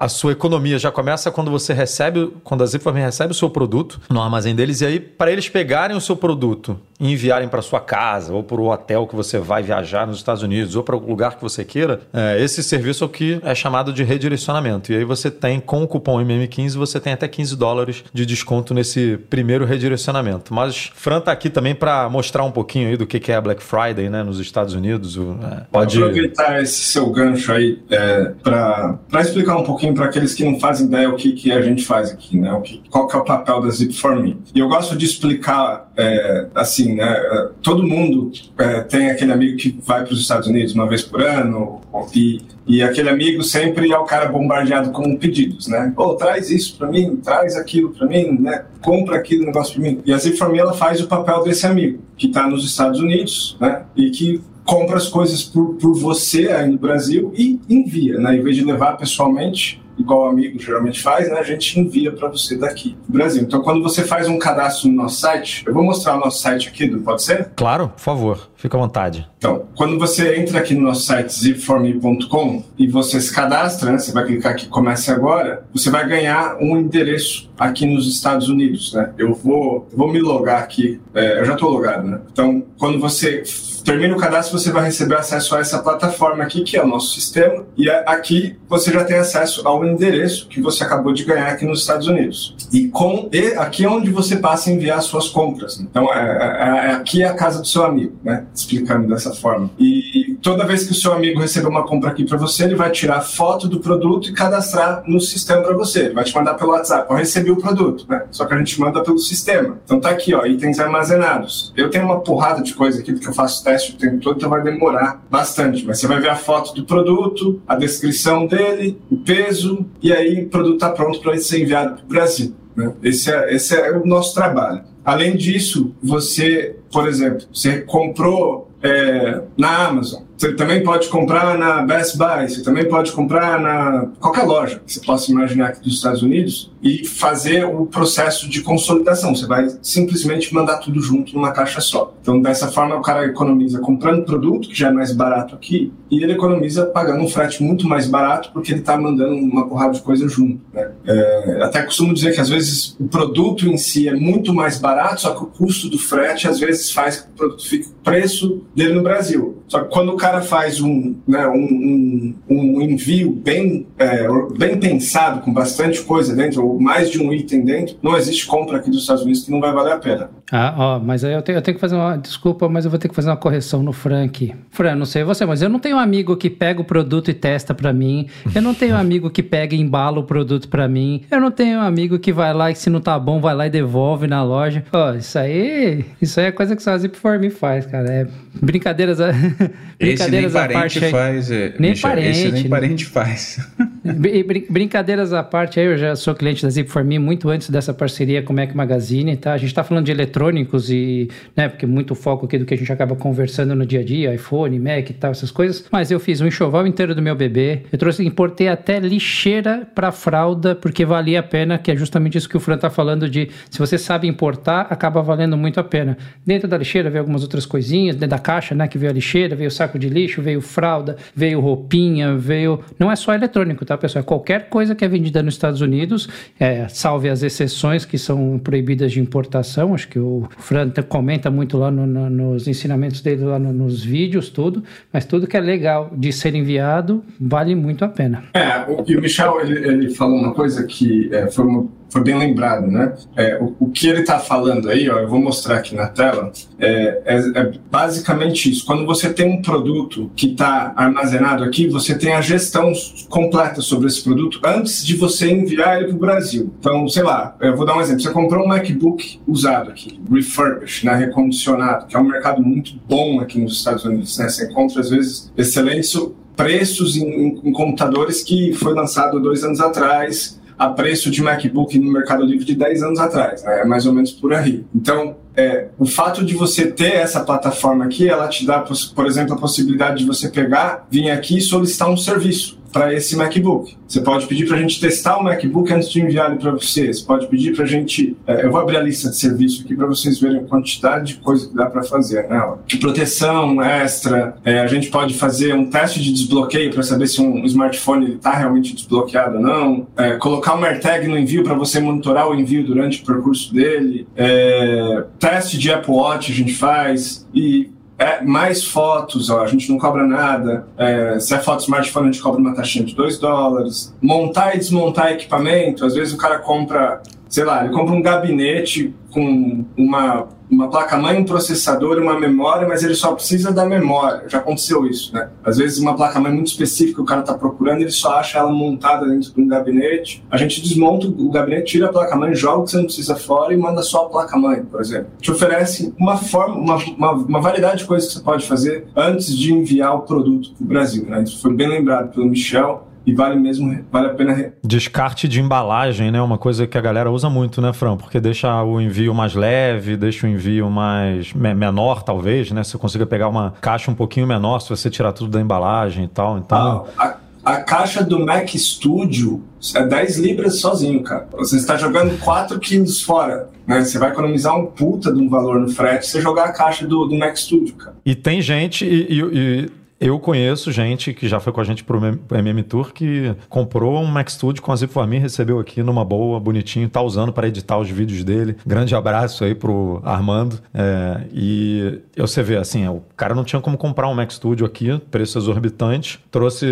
a, 0.00 0.08
sua 0.08 0.32
economia 0.32 0.78
já 0.78 0.90
começa 0.90 1.30
quando 1.30 1.50
você 1.50 1.72
recebe, 1.72 2.32
quando 2.44 2.62
a 2.62 2.66
Zipfarm 2.66 2.96
recebe 2.96 3.32
o 3.32 3.34
seu 3.34 3.50
produto 3.50 4.00
no 4.08 4.20
armazém 4.20 4.54
deles, 4.54 4.80
e 4.80 4.86
aí, 4.86 5.00
para 5.00 5.32
eles 5.32 5.48
pegarem 5.48 5.96
o 5.96 6.00
seu 6.00 6.16
produto 6.16 6.78
enviarem 7.00 7.48
para 7.48 7.62
sua 7.62 7.80
casa, 7.80 8.32
ou 8.32 8.42
para 8.42 8.60
o 8.60 8.70
hotel 8.70 9.06
que 9.06 9.14
você 9.14 9.38
vai 9.38 9.62
viajar 9.62 10.06
nos 10.06 10.16
Estados 10.16 10.42
Unidos, 10.42 10.74
ou 10.76 10.82
para 10.82 10.96
o 10.96 10.98
lugar 10.98 11.36
que 11.36 11.42
você 11.42 11.64
queira, 11.64 12.00
é, 12.12 12.42
esse 12.42 12.62
serviço 12.62 13.04
é 13.04 13.06
o 13.06 13.10
que 13.10 13.40
é 13.42 13.54
chamado 13.54 13.92
de 13.92 14.02
redirecionamento. 14.02 14.92
E 14.92 14.96
aí 14.96 15.04
você 15.04 15.30
tem, 15.30 15.60
com 15.60 15.82
o 15.82 15.88
cupom 15.88 16.18
MM15, 16.18 16.76
você 16.76 16.98
tem 16.98 17.12
até 17.12 17.28
15 17.28 17.56
dólares 17.56 18.04
de 18.12 18.26
desconto 18.26 18.74
nesse 18.74 19.18
primeiro 19.30 19.64
redirecionamento. 19.64 20.52
Mas 20.52 20.90
Fran 20.94 21.20
tá 21.20 21.32
aqui 21.32 21.48
também 21.48 21.74
para 21.74 22.08
mostrar 22.08 22.44
um 22.44 22.50
pouquinho 22.50 22.88
aí 22.88 22.96
do 22.96 23.06
que 23.06 23.30
é 23.30 23.36
a 23.36 23.40
Black 23.40 23.62
Friday 23.62 24.08
né, 24.08 24.22
nos 24.22 24.40
Estados 24.40 24.74
Unidos. 24.74 25.16
É, 25.16 25.66
pode 25.70 25.98
aproveitar 25.98 26.62
esse 26.62 26.80
seu 26.80 27.10
gancho 27.10 27.52
aí 27.52 27.80
é, 27.90 28.32
para 28.42 29.20
explicar 29.20 29.56
um 29.56 29.64
pouquinho 29.64 29.94
para 29.94 30.06
aqueles 30.06 30.34
que 30.34 30.44
não 30.44 30.58
fazem 30.58 30.86
ideia 30.86 31.08
o 31.08 31.16
que, 31.16 31.32
que 31.32 31.52
a 31.52 31.62
gente 31.62 31.84
faz 31.84 32.10
aqui, 32.10 32.38
né? 32.38 32.52
O 32.52 32.60
que, 32.60 32.82
qual 32.90 33.06
que 33.06 33.16
é 33.16 33.18
o 33.18 33.24
papel 33.24 33.60
da 33.60 33.70
Zip 33.70 33.94
for 33.94 34.20
Me. 34.20 34.38
E 34.54 34.58
eu 34.58 34.68
gosto 34.68 34.96
de 34.96 35.04
explicar 35.04 35.90
é, 35.96 36.46
assim, 36.54 36.87
né? 36.94 37.50
Todo 37.62 37.86
mundo 37.86 38.30
é, 38.58 38.80
tem 38.80 39.10
aquele 39.10 39.32
amigo 39.32 39.56
que 39.56 39.78
vai 39.84 40.04
para 40.04 40.12
os 40.12 40.20
Estados 40.20 40.48
Unidos 40.48 40.74
uma 40.74 40.88
vez 40.88 41.02
por 41.02 41.22
ano 41.22 41.80
e 42.14 42.40
e 42.68 42.82
aquele 42.82 43.08
amigo 43.08 43.42
sempre 43.42 43.90
é 43.90 43.96
o 43.96 44.04
cara 44.04 44.26
bombardeado 44.26 44.90
com 44.90 45.16
pedidos, 45.16 45.68
né? 45.68 45.90
Pô, 45.96 46.08
oh, 46.08 46.14
traz 46.16 46.50
isso 46.50 46.76
para 46.76 46.86
mim, 46.86 47.16
traz 47.16 47.56
aquilo 47.56 47.94
para 47.94 48.06
mim, 48.06 48.38
né? 48.38 48.66
Compra 48.82 49.16
aquele 49.16 49.46
negócio 49.46 49.72
para 49.72 49.90
mim. 49.90 50.02
E 50.04 50.12
a 50.12 50.18
Zipforme, 50.18 50.58
ela 50.58 50.74
faz 50.74 51.00
o 51.00 51.08
papel 51.08 51.42
desse 51.42 51.66
amigo, 51.66 52.02
que 52.14 52.26
está 52.26 52.46
nos 52.46 52.66
Estados 52.66 53.00
Unidos, 53.00 53.56
né? 53.58 53.84
E 53.96 54.10
que 54.10 54.42
compra 54.68 54.98
as 54.98 55.08
coisas 55.08 55.42
por, 55.42 55.76
por 55.76 55.94
você 55.94 56.48
aí 56.48 56.70
no 56.70 56.76
Brasil 56.76 57.32
e 57.34 57.58
envia, 57.70 58.18
né? 58.18 58.36
Em 58.36 58.42
vez 58.42 58.54
de 58.54 58.62
levar 58.62 58.98
pessoalmente, 58.98 59.82
igual 59.98 60.26
o 60.26 60.28
amigo 60.28 60.58
geralmente 60.60 61.00
faz, 61.00 61.30
né? 61.30 61.38
A 61.38 61.42
gente 61.42 61.80
envia 61.80 62.12
para 62.12 62.28
você 62.28 62.54
daqui 62.54 62.94
do 63.06 63.12
Brasil. 63.14 63.42
Então, 63.42 63.62
quando 63.62 63.82
você 63.82 64.04
faz 64.04 64.28
um 64.28 64.38
cadastro 64.38 64.90
no 64.90 64.96
nosso 64.96 65.20
site, 65.20 65.64
eu 65.66 65.72
vou 65.72 65.82
mostrar 65.82 66.16
o 66.16 66.20
nosso 66.20 66.42
site 66.42 66.68
aqui, 66.68 66.86
pode 66.98 67.22
ser? 67.22 67.50
Claro, 67.56 67.88
por 67.88 68.00
favor. 68.00 68.50
Fica 68.56 68.76
à 68.76 68.80
vontade. 68.80 69.26
Então, 69.38 69.66
quando 69.74 69.98
você 69.98 70.36
entra 70.36 70.58
aqui 70.58 70.74
no 70.74 70.82
nosso 70.82 71.02
site 71.02 71.32
zipforme.com 71.32 72.62
e 72.78 72.86
você 72.86 73.20
se 73.20 73.32
cadastra, 73.32 73.90
né? 73.90 73.98
Você 73.98 74.12
vai 74.12 74.26
clicar 74.26 74.52
aqui 74.52 74.68
Comece 74.68 75.10
Agora, 75.10 75.64
você 75.72 75.90
vai 75.90 76.06
ganhar 76.06 76.58
um 76.60 76.76
endereço 76.76 77.50
aqui 77.58 77.86
nos 77.86 78.06
Estados 78.06 78.48
Unidos, 78.48 78.92
né? 78.92 79.12
Eu 79.16 79.32
vou, 79.32 79.88
vou 79.92 80.12
me 80.12 80.20
logar 80.20 80.62
aqui. 80.62 81.00
É, 81.14 81.40
eu 81.40 81.44
já 81.46 81.54
estou 81.54 81.70
logado, 81.70 82.06
né? 82.06 82.20
Então, 82.30 82.64
quando 82.76 82.98
você 82.98 83.42
termina 83.88 84.14
o 84.14 84.18
cadastro, 84.18 84.58
você 84.58 84.70
vai 84.70 84.84
receber 84.84 85.16
acesso 85.16 85.56
a 85.56 85.60
essa 85.60 85.78
plataforma 85.78 86.44
aqui, 86.44 86.62
que 86.62 86.76
é 86.76 86.84
o 86.84 86.86
nosso 86.86 87.14
sistema, 87.14 87.64
e 87.74 87.88
aqui 87.88 88.54
você 88.68 88.92
já 88.92 89.02
tem 89.02 89.16
acesso 89.16 89.66
ao 89.66 89.82
endereço 89.82 90.46
que 90.46 90.60
você 90.60 90.84
acabou 90.84 91.10
de 91.10 91.24
ganhar 91.24 91.46
aqui 91.46 91.64
nos 91.64 91.80
Estados 91.80 92.06
Unidos. 92.06 92.54
E 92.70 92.88
com 92.88 93.30
e 93.32 93.54
aqui 93.54 93.86
é 93.86 93.88
onde 93.88 94.10
você 94.10 94.36
passa 94.36 94.68
a 94.68 94.74
enviar 94.74 95.00
suas 95.00 95.28
compras. 95.28 95.80
Então, 95.80 96.12
é, 96.12 96.18
é, 96.18 96.90
é, 96.90 96.92
aqui 96.92 97.22
é 97.22 97.28
a 97.28 97.32
casa 97.32 97.62
do 97.62 97.66
seu 97.66 97.82
amigo, 97.82 98.14
né? 98.22 98.44
Explicando 98.54 99.08
dessa 99.08 99.32
forma. 99.32 99.70
E 99.78 100.36
toda 100.42 100.66
vez 100.66 100.84
que 100.84 100.92
o 100.92 100.94
seu 100.94 101.14
amigo 101.14 101.40
receber 101.40 101.68
uma 101.68 101.86
compra 101.86 102.10
aqui 102.10 102.26
para 102.26 102.36
você, 102.36 102.64
ele 102.64 102.74
vai 102.74 102.90
tirar 102.90 103.22
foto 103.22 103.66
do 103.66 103.80
produto 103.80 104.28
e 104.28 104.34
cadastrar 104.34 105.02
no 105.06 105.18
sistema 105.18 105.62
para 105.62 105.74
você. 105.74 106.00
Ele 106.00 106.14
vai 106.14 106.24
te 106.24 106.34
mandar 106.34 106.54
pelo 106.54 106.72
WhatsApp. 106.72 107.10
Eu 107.10 107.16
recebi 107.16 107.50
o 107.50 107.56
produto, 107.56 108.04
né? 108.06 108.24
Só 108.30 108.44
que 108.44 108.52
a 108.52 108.58
gente 108.58 108.78
manda 108.78 109.02
pelo 109.02 109.18
sistema. 109.18 109.78
Então 109.82 109.98
tá 109.98 110.10
aqui, 110.10 110.34
ó, 110.34 110.44
itens 110.44 110.78
armazenados. 110.78 111.72
Eu 111.74 111.88
tenho 111.88 112.04
uma 112.04 112.20
porrada 112.20 112.62
de 112.62 112.74
coisa 112.74 113.00
aqui, 113.00 113.12
porque 113.12 113.28
eu 113.28 113.32
faço 113.32 113.64
teste 113.64 113.77
o 113.86 113.96
tempo 113.96 114.18
todo, 114.18 114.36
então 114.36 114.50
vai 114.50 114.62
demorar 114.62 115.24
bastante. 115.30 115.84
Mas 115.84 115.98
você 116.00 116.06
vai 116.06 116.20
ver 116.20 116.30
a 116.30 116.36
foto 116.36 116.74
do 116.74 116.84
produto, 116.84 117.60
a 117.66 117.76
descrição 117.76 118.46
dele, 118.46 119.00
o 119.10 119.16
peso, 119.16 119.86
e 120.02 120.12
aí 120.12 120.44
o 120.44 120.48
produto 120.48 120.74
está 120.74 120.90
pronto 120.90 121.20
para 121.20 121.36
ser 121.38 121.62
enviado 121.62 121.96
para 121.96 122.04
o 122.04 122.08
Brasil. 122.08 122.54
Né? 122.76 122.92
Esse, 123.02 123.32
é, 123.32 123.54
esse 123.54 123.74
é 123.74 123.90
o 123.96 124.06
nosso 124.06 124.34
trabalho. 124.34 124.82
Além 125.04 125.36
disso, 125.36 125.94
você, 126.02 126.76
por 126.92 127.08
exemplo, 127.08 127.46
você 127.52 127.80
comprou 127.80 128.68
é, 128.82 129.42
na 129.56 129.86
Amazon. 129.86 130.22
Você 130.36 130.52
também 130.52 130.84
pode 130.84 131.08
comprar 131.08 131.58
na 131.58 131.82
Best 131.82 132.16
Buy, 132.16 132.48
você 132.48 132.62
também 132.62 132.88
pode 132.88 133.10
comprar 133.10 133.58
na 133.58 134.06
qualquer 134.20 134.44
loja 134.44 134.80
que 134.86 134.92
você 134.92 135.00
possa 135.00 135.32
imaginar 135.32 135.70
aqui 135.70 135.80
dos 135.82 135.94
Estados 135.94 136.22
Unidos 136.22 136.70
e 136.80 137.04
fazer 137.04 137.64
o 137.64 137.86
processo 137.86 138.48
de 138.48 138.60
consolidação. 138.62 139.34
Você 139.34 139.46
vai 139.46 139.66
simplesmente 139.82 140.54
mandar 140.54 140.76
tudo 140.78 141.00
junto 141.00 141.34
numa 141.34 141.50
caixa 141.50 141.80
só. 141.80 142.14
Então, 142.28 142.42
dessa 142.42 142.68
forma, 142.68 142.94
o 142.94 143.00
cara 143.00 143.24
economiza 143.24 143.80
comprando 143.80 144.22
produto, 144.22 144.68
que 144.68 144.78
já 144.78 144.88
é 144.88 144.92
mais 144.92 145.12
barato 145.12 145.54
aqui, 145.54 145.90
e 146.10 146.22
ele 146.22 146.34
economiza 146.34 146.84
pagando 146.84 147.24
um 147.24 147.28
frete 147.28 147.62
muito 147.62 147.88
mais 147.88 148.06
barato 148.06 148.50
porque 148.52 148.72
ele 148.72 148.80
está 148.80 148.98
mandando 148.98 149.34
uma 149.34 149.66
porrada 149.66 149.94
de 149.94 150.02
coisa 150.02 150.28
junto. 150.28 150.60
Né? 150.74 150.90
É, 151.06 151.62
até 151.62 151.82
costumo 151.82 152.12
dizer 152.12 152.34
que 152.34 152.40
às 152.40 152.50
vezes 152.50 152.94
o 153.00 153.08
produto 153.08 153.66
em 153.66 153.78
si 153.78 154.08
é 154.08 154.14
muito 154.14 154.52
mais 154.52 154.78
barato, 154.78 155.22
só 155.22 155.34
que 155.34 155.42
o 155.42 155.46
custo 155.46 155.88
do 155.88 155.98
frete 155.98 156.46
às 156.46 156.60
vezes 156.60 156.92
faz 156.92 157.22
que 157.22 157.28
o 157.28 157.32
produto 157.32 157.66
fique 157.66 157.88
preço 158.04 158.62
dele 158.74 158.92
no 158.92 159.02
Brasil. 159.02 159.62
Só 159.66 159.80
que 159.80 159.90
quando 159.90 160.10
o 160.10 160.16
cara 160.16 160.40
faz 160.40 160.80
um, 160.80 161.14
né, 161.26 161.46
um, 161.46 162.34
um, 162.48 162.76
um 162.78 162.82
envio 162.82 163.30
bem, 163.30 163.86
é, 163.98 164.26
bem 164.56 164.78
pensado, 164.78 165.40
com 165.40 165.52
bastante 165.52 166.02
coisa 166.02 166.34
dentro, 166.34 166.66
ou 166.66 166.80
mais 166.80 167.10
de 167.10 167.22
um 167.22 167.32
item 167.32 167.64
dentro, 167.64 167.96
não 168.02 168.16
existe 168.16 168.46
compra 168.46 168.78
aqui 168.78 168.90
dos 168.90 169.00
Estados 169.00 169.22
Unidos 169.22 169.44
que 169.44 169.50
não 169.50 169.60
vai 169.60 169.72
valer 169.72 169.92
a 169.92 169.98
pena. 169.98 170.30
Ah, 170.50 170.74
ó, 170.78 170.98
mas 170.98 171.22
aí 171.22 171.34
eu 171.34 171.42
tenho, 171.42 171.58
eu 171.58 171.62
tenho 171.62 171.74
que 171.74 171.80
fazer 171.80 171.94
uma. 171.94 172.17
Desculpa, 172.22 172.68
mas 172.68 172.84
eu 172.84 172.90
vou 172.90 172.98
ter 172.98 173.08
que 173.08 173.14
fazer 173.14 173.30
uma 173.30 173.36
correção 173.36 173.82
no 173.82 173.92
Frank. 173.92 174.54
Fran, 174.70 174.94
não 174.94 175.06
sei 175.06 175.24
você, 175.24 175.44
mas 175.44 175.62
eu 175.62 175.68
não 175.68 175.78
tenho 175.78 175.96
um 175.96 176.00
amigo 176.00 176.36
que 176.36 176.50
pega 176.50 176.80
o 176.80 176.84
produto 176.84 177.30
e 177.30 177.34
testa 177.34 177.74
para 177.74 177.92
mim. 177.92 178.28
Eu 178.54 178.62
não 178.62 178.74
tenho 178.74 178.94
um 178.94 178.98
amigo 178.98 179.30
que 179.30 179.42
pega 179.42 179.74
e 179.74 179.80
embala 179.80 180.18
o 180.18 180.24
produto 180.24 180.68
para 180.68 180.88
mim. 180.88 181.22
Eu 181.30 181.40
não 181.40 181.50
tenho 181.50 181.78
um 181.78 181.82
amigo 181.82 182.18
que 182.18 182.32
vai 182.32 182.52
lá 182.52 182.70
e 182.70 182.74
se 182.74 182.90
não 182.90 183.00
tá 183.00 183.18
bom, 183.18 183.40
vai 183.40 183.54
lá 183.54 183.66
e 183.66 183.70
devolve 183.70 184.26
na 184.26 184.42
loja. 184.42 184.84
Ó, 184.92 185.14
isso 185.14 185.38
aí. 185.38 186.04
Isso 186.20 186.40
aí 186.40 186.46
é 186.46 186.52
coisa 186.52 186.76
que 186.76 186.82
só 186.82 186.92
a 186.92 186.98
Zip 186.98 187.16
for 187.16 187.38
Me 187.38 187.50
faz, 187.50 187.86
cara. 187.86 188.08
É 188.08 188.26
brincadeiras. 188.60 189.20
A, 189.20 189.32
brincadeiras 189.98 190.56
à 190.56 190.68
parte. 190.68 191.00
Faz, 191.10 191.50
é, 191.50 191.74
nem 191.78 191.90
Michel, 191.90 192.10
parente. 192.10 192.28
Esse 192.28 192.50
nem 192.50 192.68
parente 192.68 193.04
faz. 193.06 193.68
brincadeiras 194.70 195.32
à 195.32 195.42
parte 195.42 195.80
aí, 195.80 195.86
eu 195.86 195.98
já 195.98 196.16
sou 196.16 196.34
cliente 196.34 196.62
da 196.62 196.70
Zip 196.70 196.90
for 196.90 197.04
Me 197.04 197.18
muito 197.18 197.48
antes 197.48 197.70
dessa 197.70 197.92
parceria 197.92 198.42
com 198.42 198.52
o 198.52 198.56
Mac 198.56 198.74
Magazine, 198.74 199.36
tá? 199.36 199.52
A 199.52 199.58
gente 199.58 199.74
tá 199.74 199.84
falando 199.84 200.06
de 200.06 200.12
eletrônicos 200.12 200.90
e, 200.90 201.28
né, 201.56 201.68
porque 201.68 201.86
muito 201.86 202.07
foco 202.14 202.46
aqui 202.46 202.58
do 202.58 202.64
que 202.64 202.74
a 202.74 202.76
gente 202.76 202.92
acaba 202.92 203.14
conversando 203.16 203.74
no 203.74 203.86
dia 203.86 204.00
a 204.00 204.04
dia, 204.04 204.34
iPhone, 204.34 204.78
Mac 204.78 205.10
e 205.10 205.12
tal, 205.12 205.30
essas 205.30 205.50
coisas. 205.50 205.84
Mas 205.90 206.10
eu 206.10 206.20
fiz 206.20 206.40
um 206.40 206.46
enxoval 206.46 206.86
inteiro 206.86 207.14
do 207.14 207.22
meu 207.22 207.34
bebê. 207.34 207.82
Eu 207.90 207.98
trouxe, 207.98 208.24
importei 208.24 208.68
até 208.68 208.98
lixeira 208.98 209.88
para 209.94 210.12
fralda, 210.12 210.74
porque 210.74 211.04
valia 211.04 211.40
a 211.40 211.42
pena, 211.42 211.78
que 211.78 211.90
é 211.90 211.96
justamente 211.96 212.38
isso 212.38 212.48
que 212.48 212.56
o 212.56 212.60
Fran 212.60 212.78
tá 212.78 212.90
falando 212.90 213.28
de 213.28 213.50
se 213.70 213.78
você 213.78 213.98
sabe 213.98 214.26
importar, 214.26 214.86
acaba 214.90 215.22
valendo 215.22 215.56
muito 215.56 215.80
a 215.80 215.84
pena. 215.84 216.16
Dentro 216.44 216.68
da 216.68 216.76
lixeira 216.78 217.10
veio 217.10 217.20
algumas 217.20 217.42
outras 217.42 217.66
coisinhas, 217.66 218.16
dentro 218.16 218.30
da 218.30 218.38
caixa, 218.38 218.74
né, 218.74 218.88
que 218.88 218.98
veio 218.98 219.10
a 219.10 219.14
lixeira, 219.14 219.54
veio 219.54 219.68
o 219.68 219.70
saco 219.70 219.98
de 219.98 220.08
lixo, 220.08 220.42
veio 220.42 220.60
fralda, 220.60 221.16
veio 221.34 221.60
roupinha, 221.60 222.36
veio. 222.36 222.80
Não 222.98 223.10
é 223.10 223.16
só 223.16 223.34
eletrônico, 223.34 223.84
tá, 223.84 223.96
pessoal? 223.96 224.22
É 224.22 224.26
qualquer 224.26 224.68
coisa 224.68 224.94
que 224.94 225.04
é 225.04 225.08
vendida 225.08 225.42
nos 225.42 225.54
Estados 225.54 225.80
Unidos, 225.80 226.28
é, 226.58 226.88
salve 226.88 227.28
as 227.28 227.42
exceções 227.42 228.04
que 228.04 228.18
são 228.18 228.58
proibidas 228.58 229.12
de 229.12 229.20
importação, 229.20 229.94
acho 229.94 230.08
que 230.08 230.18
o 230.18 230.48
Fran 230.58 230.90
comenta 231.08 231.50
muito 231.50 231.76
lá 231.76 231.87
no, 231.90 232.06
no, 232.06 232.30
nos 232.30 232.68
ensinamentos 232.68 233.20
dele, 233.20 233.44
lá 233.44 233.58
no, 233.58 233.72
nos 233.72 234.02
vídeos, 234.02 234.48
tudo, 234.48 234.82
mas 235.12 235.24
tudo 235.24 235.46
que 235.46 235.56
é 235.56 235.60
legal 235.60 236.10
de 236.16 236.32
ser 236.32 236.54
enviado 236.54 237.24
vale 237.40 237.74
muito 237.74 238.04
a 238.04 238.08
pena. 238.08 238.44
É, 238.54 238.84
e 239.06 239.16
o 239.16 239.20
Michel, 239.20 239.60
ele, 239.60 239.88
ele 239.88 240.10
falou 240.10 240.38
uma 240.38 240.54
coisa 240.54 240.84
que 240.84 241.28
é, 241.32 241.50
foi 241.50 241.64
uma 241.64 241.97
foi 242.10 242.22
bem 242.22 242.38
lembrado, 242.38 242.86
né? 242.86 243.14
É, 243.36 243.58
o, 243.60 243.76
o, 243.78 243.90
que 243.90 244.08
ele 244.08 244.20
está 244.20 244.38
falando 244.38 244.88
aí, 244.88 245.08
ó, 245.08 245.18
eu 245.18 245.28
vou 245.28 245.40
mostrar 245.40 245.76
aqui 245.76 245.94
na 245.94 246.06
tela, 246.06 246.52
é, 246.78 247.22
é, 247.24 247.36
é 247.36 247.72
basicamente 247.90 248.70
isso. 248.70 248.84
Quando 248.84 249.04
você 249.04 249.32
tem 249.32 249.50
um 249.50 249.62
produto 249.62 250.30
que 250.34 250.46
está 250.48 250.92
armazenado 250.96 251.64
aqui, 251.64 251.86
você 251.86 252.16
tem 252.16 252.32
a 252.32 252.40
gestão 252.40 252.92
completa 253.28 253.80
sobre 253.80 254.06
esse 254.06 254.22
produto 254.22 254.60
antes 254.64 255.04
de 255.04 255.16
você 255.16 255.50
enviar 255.50 255.98
ele 255.98 256.08
para 256.08 256.16
o 256.16 256.18
Brasil. 256.18 256.72
Então, 256.78 257.06
sei 257.08 257.22
lá, 257.22 257.56
eu 257.60 257.76
vou 257.76 257.84
dar 257.84 257.96
um 257.96 258.00
exemplo. 258.00 258.22
Você 258.22 258.30
comprou 258.30 258.64
um 258.64 258.68
MacBook 258.68 259.40
usado 259.46 259.90
aqui, 259.90 260.20
refurbished, 260.30 261.04
né, 261.04 261.14
recondicionado, 261.14 262.06
que 262.06 262.16
é 262.16 262.18
um 262.18 262.24
mercado 262.24 262.62
muito 262.62 262.94
bom 263.08 263.40
aqui 263.40 263.60
nos 263.60 263.74
Estados 263.74 264.04
Unidos, 264.04 264.38
né? 264.38 264.48
Você 264.48 264.66
encontra, 264.70 265.00
às 265.00 265.10
vezes, 265.10 265.52
excelentes 265.56 266.14
preços 266.58 267.16
em, 267.16 267.22
em, 267.22 267.60
em 267.64 267.72
computadores 267.72 268.42
que 268.42 268.72
foi 268.72 268.92
lançado 268.92 269.40
dois 269.40 269.62
anos 269.62 269.80
atrás, 269.80 270.57
a 270.78 270.88
preço 270.88 271.30
de 271.30 271.42
MacBook 271.42 271.98
no 271.98 272.12
Mercado 272.12 272.44
Livre 272.44 272.64
de 272.64 272.74
10 272.74 273.02
anos 273.02 273.18
atrás, 273.18 273.64
né? 273.64 273.80
é 273.80 273.84
mais 273.84 274.06
ou 274.06 274.12
menos 274.12 274.30
por 274.30 274.54
aí. 274.54 274.84
Então, 274.94 275.36
é, 275.56 275.88
o 275.98 276.06
fato 276.06 276.44
de 276.44 276.54
você 276.54 276.86
ter 276.86 277.14
essa 277.14 277.40
plataforma 277.40 278.04
aqui, 278.04 278.28
ela 278.28 278.46
te 278.46 278.64
dá, 278.64 278.78
por 279.14 279.26
exemplo, 279.26 279.54
a 279.54 279.58
possibilidade 279.58 280.18
de 280.18 280.24
você 280.24 280.48
pegar, 280.48 281.06
vir 281.10 281.30
aqui 281.30 281.58
e 281.58 281.60
solicitar 281.60 282.08
um 282.08 282.16
serviço 282.16 282.77
para 282.92 283.12
esse 283.14 283.36
MacBook. 283.36 283.96
Você 284.06 284.20
pode 284.20 284.46
pedir 284.46 284.66
para 284.66 284.76
a 284.76 284.80
gente 284.80 285.00
testar 285.00 285.36
o 285.38 285.44
MacBook 285.44 285.92
antes 285.92 286.10
de 286.10 286.20
enviar 286.20 286.50
ele 286.50 286.58
para 286.58 286.72
você. 286.72 287.12
Você 287.12 287.24
pode 287.24 287.46
pedir 287.46 287.74
para 287.74 287.84
a 287.84 287.86
gente. 287.86 288.36
É, 288.46 288.64
eu 288.64 288.70
vou 288.70 288.80
abrir 288.80 288.96
a 288.96 289.02
lista 289.02 289.28
de 289.28 289.36
serviço 289.36 289.82
aqui 289.82 289.94
para 289.94 290.06
vocês 290.06 290.40
verem 290.40 290.58
a 290.58 290.64
quantidade 290.64 291.34
de 291.34 291.40
coisa 291.40 291.68
que 291.68 291.74
dá 291.74 291.86
para 291.86 292.02
fazer. 292.02 292.48
Né? 292.48 292.74
De 292.86 292.96
proteção 292.96 293.82
extra, 293.82 294.56
é, 294.64 294.80
a 294.80 294.86
gente 294.86 295.08
pode 295.08 295.34
fazer 295.34 295.74
um 295.74 295.90
teste 295.90 296.22
de 296.22 296.32
desbloqueio 296.32 296.90
para 296.90 297.02
saber 297.02 297.26
se 297.26 297.40
um 297.40 297.64
smartphone 297.66 298.34
está 298.34 298.52
realmente 298.52 298.94
desbloqueado 298.94 299.56
ou 299.56 299.62
não. 299.62 300.06
É, 300.16 300.36
colocar 300.36 300.74
uma 300.74 300.86
AirTag 300.86 301.28
no 301.28 301.38
envio 301.38 301.62
para 301.62 301.74
você 301.74 302.00
monitorar 302.00 302.48
o 302.48 302.54
envio 302.54 302.84
durante 302.84 303.22
o 303.22 303.26
percurso 303.26 303.74
dele. 303.74 304.26
É, 304.34 305.24
teste 305.38 305.76
de 305.76 305.92
Apple 305.92 306.14
Watch 306.14 306.50
a 306.50 306.54
gente 306.54 306.74
faz. 306.74 307.46
E 307.54 307.90
é, 308.18 308.42
mais 308.42 308.84
fotos, 308.84 309.48
ó, 309.48 309.62
a 309.62 309.66
gente 309.66 309.88
não 309.90 309.98
cobra 309.98 310.26
nada. 310.26 310.86
É, 310.96 311.38
se 311.38 311.54
é 311.54 311.58
foto 311.58 311.80
smartphone, 311.80 312.28
a 312.28 312.32
gente 312.32 312.42
cobra 312.42 312.60
uma 312.60 312.74
taxinha 312.74 313.04
de 313.04 313.14
2 313.14 313.38
dólares. 313.38 314.12
Montar 314.20 314.74
e 314.74 314.78
desmontar 314.78 315.32
equipamento, 315.32 316.04
às 316.04 316.14
vezes 316.14 316.34
o 316.34 316.36
cara 316.36 316.58
compra, 316.58 317.22
sei 317.48 317.64
lá, 317.64 317.84
ele 317.84 317.94
compra 317.94 318.14
um 318.14 318.20
gabinete 318.20 319.14
com 319.30 319.84
uma 319.96 320.48
uma 320.70 320.88
placa-mãe, 320.88 321.38
um 321.38 321.44
processador 321.44 322.18
uma 322.18 322.38
memória, 322.38 322.86
mas 322.86 323.02
ele 323.02 323.14
só 323.14 323.32
precisa 323.32 323.72
da 323.72 323.84
memória. 323.84 324.48
Já 324.48 324.58
aconteceu 324.58 325.06
isso, 325.06 325.32
né? 325.34 325.48
Às 325.64 325.78
vezes 325.78 325.98
uma 325.98 326.14
placa-mãe 326.14 326.52
muito 326.52 326.68
específica 326.68 327.22
o 327.22 327.24
cara 327.24 327.40
está 327.40 327.54
procurando, 327.54 328.00
ele 328.00 328.10
só 328.10 328.38
acha 328.38 328.58
ela 328.58 328.70
montada 328.70 329.26
dentro 329.26 329.52
de 329.52 329.60
um 329.60 329.66
gabinete. 329.66 330.44
A 330.50 330.56
gente 330.56 330.80
desmonta 330.80 331.26
o 331.26 331.50
gabinete, 331.50 331.92
tira 331.92 332.06
a 332.06 332.12
placa-mãe, 332.12 332.54
joga 332.54 332.78
o 332.78 332.84
que 332.84 332.90
você 332.90 332.96
não 332.98 333.04
precisa 333.04 333.36
fora 333.36 333.72
e 333.72 333.76
manda 333.76 334.02
só 334.02 334.26
a 334.26 334.28
placa-mãe, 334.28 334.82
por 334.84 335.00
exemplo. 335.00 335.28
Te 335.40 335.50
oferece 335.50 336.14
uma 336.18 336.36
forma, 336.36 336.74
uma, 336.76 336.96
uma, 336.96 337.32
uma, 337.32 337.60
variedade 337.60 337.98
de 337.98 338.04
coisas 338.04 338.28
que 338.28 338.34
você 338.34 338.44
pode 338.44 338.66
fazer 338.66 339.06
antes 339.16 339.56
de 339.56 339.72
enviar 339.72 340.14
o 340.14 340.20
produto 340.20 340.72
para 340.74 340.84
o 340.84 340.88
Brasil. 340.88 341.24
Né? 341.26 341.42
Isso 341.42 341.60
foi 341.60 341.74
bem 341.74 341.88
lembrado 341.88 342.32
pelo 342.32 342.46
Michel 342.46 343.07
e 343.28 343.34
vale 343.34 343.56
mesmo, 343.56 343.94
vale 344.10 344.28
a 344.28 344.34
pena. 344.34 344.72
Descarte 344.82 345.46
de 345.46 345.60
embalagem, 345.60 346.30
né? 346.30 346.40
Uma 346.40 346.56
coisa 346.56 346.86
que 346.86 346.96
a 346.96 347.00
galera 347.00 347.30
usa 347.30 347.50
muito, 347.50 347.82
né, 347.82 347.92
Fran? 347.92 348.16
Porque 348.16 348.40
deixa 348.40 348.82
o 348.82 348.98
envio 348.98 349.34
mais 349.34 349.54
leve, 349.54 350.16
deixa 350.16 350.46
o 350.46 350.50
envio 350.50 350.88
mais 350.88 351.52
menor, 351.52 352.22
talvez, 352.22 352.70
né? 352.70 352.82
Você 352.82 352.96
consiga 352.96 353.26
pegar 353.26 353.48
uma 353.48 353.74
caixa 353.82 354.10
um 354.10 354.14
pouquinho 354.14 354.46
menor 354.46 354.80
se 354.80 354.88
você 354.88 355.10
tirar 355.10 355.34
tudo 355.34 355.50
da 355.50 355.60
embalagem 355.60 356.24
e 356.24 356.28
tal. 356.28 356.56
Então. 356.56 357.06
Ah, 357.18 357.36
a, 357.62 357.72
a 357.74 357.82
caixa 357.82 358.24
do 358.24 358.46
Mac 358.46 358.66
Studio 358.74 359.62
é 359.94 360.06
10 360.06 360.38
libras 360.38 360.80
sozinho, 360.80 361.22
cara. 361.22 361.46
Você 361.52 361.76
está 361.76 361.98
jogando 361.98 362.34
4 362.40 362.80
quilos 362.80 363.20
fora. 363.20 363.68
Né? 363.86 364.02
Você 364.02 364.18
vai 364.18 364.30
economizar 364.30 364.74
um 364.74 364.86
puta 364.86 365.30
de 365.30 365.38
um 365.38 365.50
valor 365.50 365.78
no 365.78 365.90
frete 365.90 366.24
se 366.24 366.32
você 366.32 366.40
jogar 366.40 366.64
a 366.64 366.72
caixa 366.72 367.06
do, 367.06 367.26
do 367.26 367.36
Mac 367.36 367.54
Studio, 367.56 367.94
cara. 367.94 368.16
E 368.24 368.34
tem 368.34 368.62
gente, 368.62 369.04
e, 369.04 369.34
e, 369.34 369.42
e 369.52 369.90
eu 370.20 370.38
conheço 370.38 370.90
gente 370.90 371.32
que 371.32 371.46
já 371.46 371.60
foi 371.60 371.72
com 371.72 371.80
a 371.80 371.84
gente 371.84 372.02
pro 372.02 372.20
MM 372.50 372.82
Tour 372.82 373.12
que 373.12 373.54
comprou 373.68 374.20
um 374.20 374.26
Mac 374.26 374.48
Studio 374.48 374.82
com 374.82 374.92
a 374.92 374.96
Zip 374.96 375.12
recebeu 375.38 375.78
aqui 375.78 376.02
numa 376.02 376.24
boa, 376.24 376.58
bonitinho, 376.58 377.08
tá 377.08 377.22
usando 377.22 377.52
para 377.52 377.68
editar 377.68 377.98
os 377.98 378.10
vídeos 378.10 378.42
dele. 378.42 378.76
Grande 378.86 379.14
abraço 379.14 379.64
aí 379.64 379.74
pro 379.74 380.20
Armando. 380.24 380.80
É, 380.92 381.42
e 381.52 382.20
você 382.36 382.62
vê, 382.62 382.76
assim, 382.76 383.06
o 383.08 383.22
cara 383.36 383.54
não 383.54 383.64
tinha 383.64 383.80
como 383.80 383.96
comprar 383.96 384.28
um 384.28 384.34
Mac 384.34 384.50
Studio 384.50 384.84
aqui, 384.84 385.20
preço 385.30 385.58
exorbitante. 385.58 386.40
Trouxe 386.50 386.86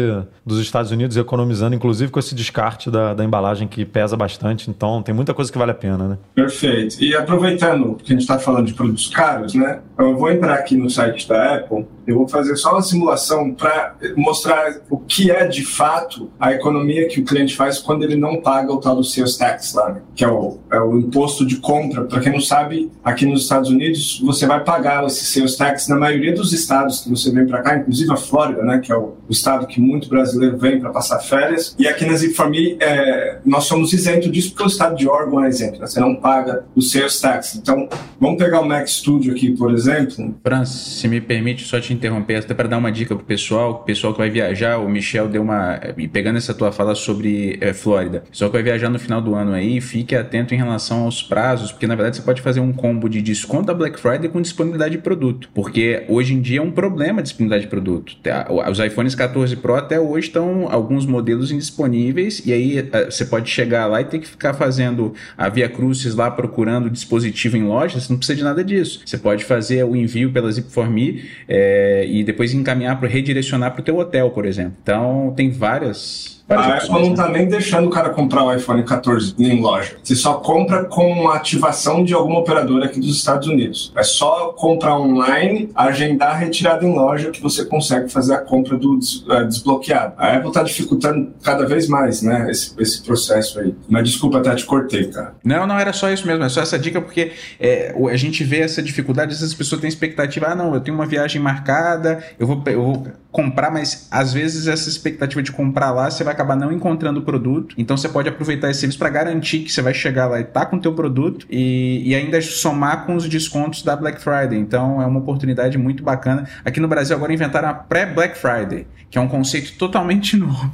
dos 0.45 0.61
Estados 0.61 0.90
Unidos 0.90 1.16
economizando, 1.16 1.75
inclusive 1.75 2.11
com 2.11 2.18
esse 2.18 2.35
descarte 2.35 2.90
da, 2.90 3.14
da 3.14 3.25
embalagem 3.25 3.66
que 3.66 3.85
pesa 3.85 4.16
bastante. 4.16 4.71
Então 4.71 5.02
tem 5.02 5.14
muita 5.14 5.35
coisa 5.35 5.50
que 5.50 5.59
vale 5.59 5.73
a 5.73 5.75
pena, 5.75 6.09
né? 6.09 6.18
Perfeito. 6.35 7.02
E 7.02 7.14
aproveitando 7.14 7.97
que 7.97 8.12
a 8.12 8.14
gente 8.14 8.23
está 8.23 8.38
falando 8.38 8.66
de 8.66 8.75
produtos 8.75 9.09
caros, 9.09 9.54
né? 9.54 9.80
Eu 9.99 10.16
vou 10.16 10.30
entrar 10.30 10.54
aqui 10.54 10.76
no 10.76 10.88
site 10.88 11.28
da 11.28 11.56
Apple, 11.56 11.87
eu 12.07 12.17
vou 12.17 12.29
fazer 12.29 12.57
só 12.57 12.73
uma 12.73 12.83
simulação 12.83 13.53
para 13.53 13.97
mostrar 14.17 14.81
o 14.89 14.99
que 14.99 15.31
é 15.31 15.47
de 15.47 15.65
fato 15.65 16.31
a 16.39 16.53
economia 16.53 17.09
que 17.09 17.21
o 17.21 17.25
cliente 17.25 17.57
faz 17.57 17.79
quando 17.79 18.05
ele 18.05 18.17
não 18.17 18.41
paga 18.41 18.73
o 18.73 18.79
tal 18.79 18.97
do 18.97 19.05
sales 19.05 19.37
tax 19.37 19.75
lá, 19.75 19.93
né? 19.93 20.03
que 20.15 20.25
é 20.25 20.29
o, 20.29 20.59
é 20.71 20.81
o 20.81 20.99
imposto 20.99 21.45
de 21.45 21.57
compra. 21.57 22.05
Para 22.05 22.21
quem 22.21 22.33
não 22.33 22.41
sabe, 22.41 22.91
aqui 23.03 23.27
nos 23.27 23.43
Estados 23.43 23.71
Unidos 23.71 24.21
você 24.25 24.47
vai 24.47 24.63
pagar 24.63 25.05
esse 25.07 25.25
sales 25.27 25.57
tax 25.57 25.89
na 25.89 25.97
maioria 25.97 26.35
dos 26.35 26.53
estados 26.53 27.01
que 27.01 27.11
você 27.11 27.31
vem 27.31 27.47
para 27.47 27.63
cá, 27.63 27.77
inclusive 27.77 28.13
a 28.13 28.17
Flórida, 28.17 28.63
né? 28.63 28.79
que 28.79 28.93
é 28.93 28.97
o, 28.97 29.17
estado 29.29 29.67
que 29.67 29.81
muito 29.81 30.09
brasileiro 30.09 30.57
vem 30.57 30.79
para 30.79 30.91
passar 30.91 31.19
férias. 31.19 31.75
E 31.79 31.89
aqui 31.89 32.05
na 32.05 32.15
Zip 32.15 32.37
é, 32.81 33.39
nós 33.45 33.65
somos 33.65 33.93
isentos 33.93 34.31
disso 34.31 34.51
porque 34.51 34.63
o 34.63 34.67
estado 34.67 34.97
de 34.97 35.09
Oregon 35.09 35.45
é 35.45 35.49
isento, 35.49 35.81
né? 35.81 35.87
você 35.87 35.99
não 35.99 36.15
paga 36.15 36.65
o 36.75 36.81
sales 36.81 37.21
tax. 37.21 37.57
Então, 37.57 37.89
vamos 38.21 38.39
pegar 38.39 38.61
o 38.61 38.65
Mac 38.65 38.87
Studio 38.87 39.33
aqui, 39.33 39.51
por 39.51 39.73
exemplo. 39.73 40.37
Franz, 40.43 40.69
se 40.69 41.09
me 41.09 41.21
permite 41.21 41.65
só 41.65 41.81
te 41.81 41.96
interromper, 41.97 42.37
até 42.37 42.55
para 42.55 42.69
dar 42.69 42.79
uma 42.79 42.93
dica 42.93 43.15
pro 43.15 43.25
pessoal, 43.25 43.71
o 43.73 43.75
pessoal 43.85 44.12
que 44.12 44.19
vai 44.19 44.31
viajar, 44.31 44.79
o 44.79 44.88
Michel 44.88 45.29
deu 45.29 45.43
uma. 45.43 45.81
Pegando 46.12 46.37
essa 46.37 46.55
tua 46.55 46.73
fala 46.73 46.95
sobre 46.95 47.59
é, 47.61 47.73
Flórida, 47.73 48.23
o 48.26 48.31
pessoal 48.31 48.50
que 48.50 48.57
vai 48.57 48.62
viajar 48.62 48.88
no 48.88 48.99
final 48.99 49.21
do 49.21 49.35
ano 49.35 49.53
aí, 49.53 49.81
fique 49.81 50.15
atento 50.15 50.55
em 50.55 50.57
relação 50.57 51.05
aos 51.05 51.23
prazos, 51.23 51.73
porque 51.73 51.87
na 51.87 51.95
verdade 51.95 52.17
você 52.17 52.23
pode 52.23 52.41
fazer 52.41 52.61
um 52.61 52.73
combo 52.73 53.09
de 53.09 53.21
desconto 53.21 53.67
da 53.67 53.75
Black 53.75 53.99
Friday 53.99 54.29
com 54.29 54.41
disponibilidade 54.41 54.97
de 54.97 55.03
produto, 55.03 55.49
porque 55.55 56.05
hoje 56.09 56.35
em 56.35 56.41
dia 56.41 56.59
é 56.59 56.62
um 56.62 56.71
problema 56.71 57.21
a 57.21 57.23
disponibilidade 57.23 57.65
de 57.65 57.71
produto. 57.71 58.17
Tá, 58.23 58.47
os 58.71 58.79
iPhones 58.79 59.15
14 59.15 59.57
Pro 59.57 59.75
até 59.75 59.99
hoje 59.99 60.29
estão 60.29 60.69
alguns 60.71 61.07
modelos 61.07 61.50
indisponíveis, 61.50 62.43
e 62.45 62.53
aí 62.53 62.79
eh, 62.79 63.11
você 63.11 63.25
pode 63.25 63.50
chegar 63.50 63.87
lá 63.87 64.00
e 64.00 64.05
ter 64.05 64.19
que 64.19 64.29
ficar 64.29 64.55
fazendo 64.55 65.15
a 65.37 65.49
Via 65.49 65.69
Crucis 65.69 66.15
lá 66.15 66.31
procurando 66.31 66.91
dispositivo 66.91 67.57
em 67.57 67.65
loja, 67.65 68.00
você 68.00 68.12
não 68.12 68.19
precisa 68.19 68.37
de 68.37 68.45
nada 68.45 68.62
disso. 68.62 69.00
Você 69.05 69.19
pode 69.19 69.45
fazer 69.45 69.85
o 69.85 69.95
envio 69.95 70.31
pela 70.33 70.49
Zip4Me 70.49 71.25
é, 71.49 71.86
e 72.07 72.25
depois 72.25 72.52
encaminhar 72.55 72.99
para 72.99 73.09
redirecionar 73.09 73.73
para 73.73 73.81
o 73.81 73.85
teu 73.85 73.99
hotel, 73.99 74.31
por 74.31 74.47
exemplo. 74.47 74.75
Então 74.83 75.33
tem 75.37 75.50
várias 75.50 76.45
a 76.49 76.76
Apple 76.76 76.91
não 76.91 77.11
está 77.11 77.29
nem 77.29 77.49
deixando 77.49 77.88
o 77.88 77.91
cara 77.91 78.11
comprar 78.11 78.45
o 78.45 78.55
iPhone 78.55 78.83
14 78.85 79.35
em 79.38 79.61
loja. 79.61 79.97
Você 80.03 80.15
só 80.15 80.35
compra 80.35 80.85
com 80.85 81.29
a 81.29 81.37
ativação 81.37 82.05
de 82.05 82.15
alguma 82.15 82.38
operadora 82.38 82.87
aqui 82.87 83.00
dos 83.00 83.17
Estados 83.17 83.49
Unidos. 83.49 83.93
É 83.97 84.03
só 84.03 84.53
comprar 84.53 84.99
online, 84.99 85.71
agendar 85.75 86.31
a 86.31 86.37
retirada 86.37 86.85
em 86.85 86.95
loja 86.95 87.31
que 87.31 87.43
você 87.43 87.65
consegue 87.65 88.09
fazer 88.09 88.35
a 88.35 88.38
compra 88.38 88.76
do 88.76 88.95
uh, 88.95 89.47
desbloqueado. 89.47 90.15
A 90.17 90.35
Apple 90.35 90.49
está 90.49 90.62
dificultando 90.62 91.33
cada 91.43 91.67
vez 91.67 91.88
mais, 91.88 92.23
né, 92.23 92.49
esse, 92.50 92.73
esse 92.79 93.03
processo 93.03 93.59
aí. 93.59 93.75
Mas 93.88 94.05
desculpa, 94.05 94.38
até 94.38 94.55
te 94.55 94.65
cortei, 94.65 95.07
cara. 95.07 95.35
Não, 95.43 95.67
não 95.67 95.79
era 95.79 95.93
só 95.93 96.11
isso 96.11 96.26
mesmo. 96.26 96.45
É 96.45 96.49
só 96.49 96.61
essa 96.62 96.79
dica 96.79 97.00
porque 97.00 97.33
é, 97.59 97.95
a 98.11 98.17
gente 98.17 98.45
vê 98.45 98.61
essa 98.61 98.83
dificuldade. 98.83 99.33
Essas 99.33 99.55
pessoas 99.55 99.81
têm 99.81 99.88
expectativa. 99.88 100.47
Ah, 100.47 100.55
não, 100.55 100.75
eu 100.75 100.81
tenho 100.81 100.97
uma 100.97 101.07
viagem 101.07 101.41
marcada, 101.41 102.23
eu 102.38 102.47
vou, 102.47 102.62
eu 102.67 102.83
vou 102.83 103.07
comprar, 103.37 103.71
mas 103.71 104.09
às 104.11 104.33
vezes 104.33 104.66
essa 104.66 104.88
expectativa 104.88 105.43
de 105.43 105.52
comprar 105.52 105.90
lá 105.90 106.11
você 106.11 106.25
vai 106.25 106.33
acabar 106.33 106.57
não 106.57 106.73
encontrando 106.73 107.21
o 107.21 107.23
produto. 107.23 107.75
Então 107.76 107.95
você 107.95 108.09
pode 108.09 108.31
aproveitar 108.31 108.71
esse 108.71 108.81
serviço 108.81 108.99
para 108.99 109.11
garantir 109.11 109.59
que 109.59 109.71
você 109.71 109.83
vai 109.83 109.93
chegar 109.93 110.26
lá 110.26 110.40
e 110.40 110.45
tá 110.45 110.64
com 110.64 110.76
o 110.76 110.81
teu 110.81 110.95
produto 110.95 111.47
e, 111.50 112.02
e 112.07 112.14
ainda 112.14 112.40
somar 112.40 113.05
com 113.05 113.14
os 113.14 113.28
descontos 113.28 113.83
da 113.83 113.95
Black 113.95 114.23
Friday. 114.23 114.59
Então 114.59 115.02
é 115.02 115.07
uma 115.07 115.19
oportunidade 115.19 115.76
muito 115.76 116.02
bacana. 116.02 116.49
Aqui 116.64 116.81
no 116.81 116.88
Brasil 116.88 117.14
agora 117.14 117.31
inventaram 117.31 117.69
a 117.69 117.75
pré-Black 117.75 118.38
Friday, 118.38 118.87
que 119.11 119.19
é 119.19 119.21
um 119.21 119.28
conceito 119.28 119.76
totalmente 119.76 120.35
novo. 120.38 120.73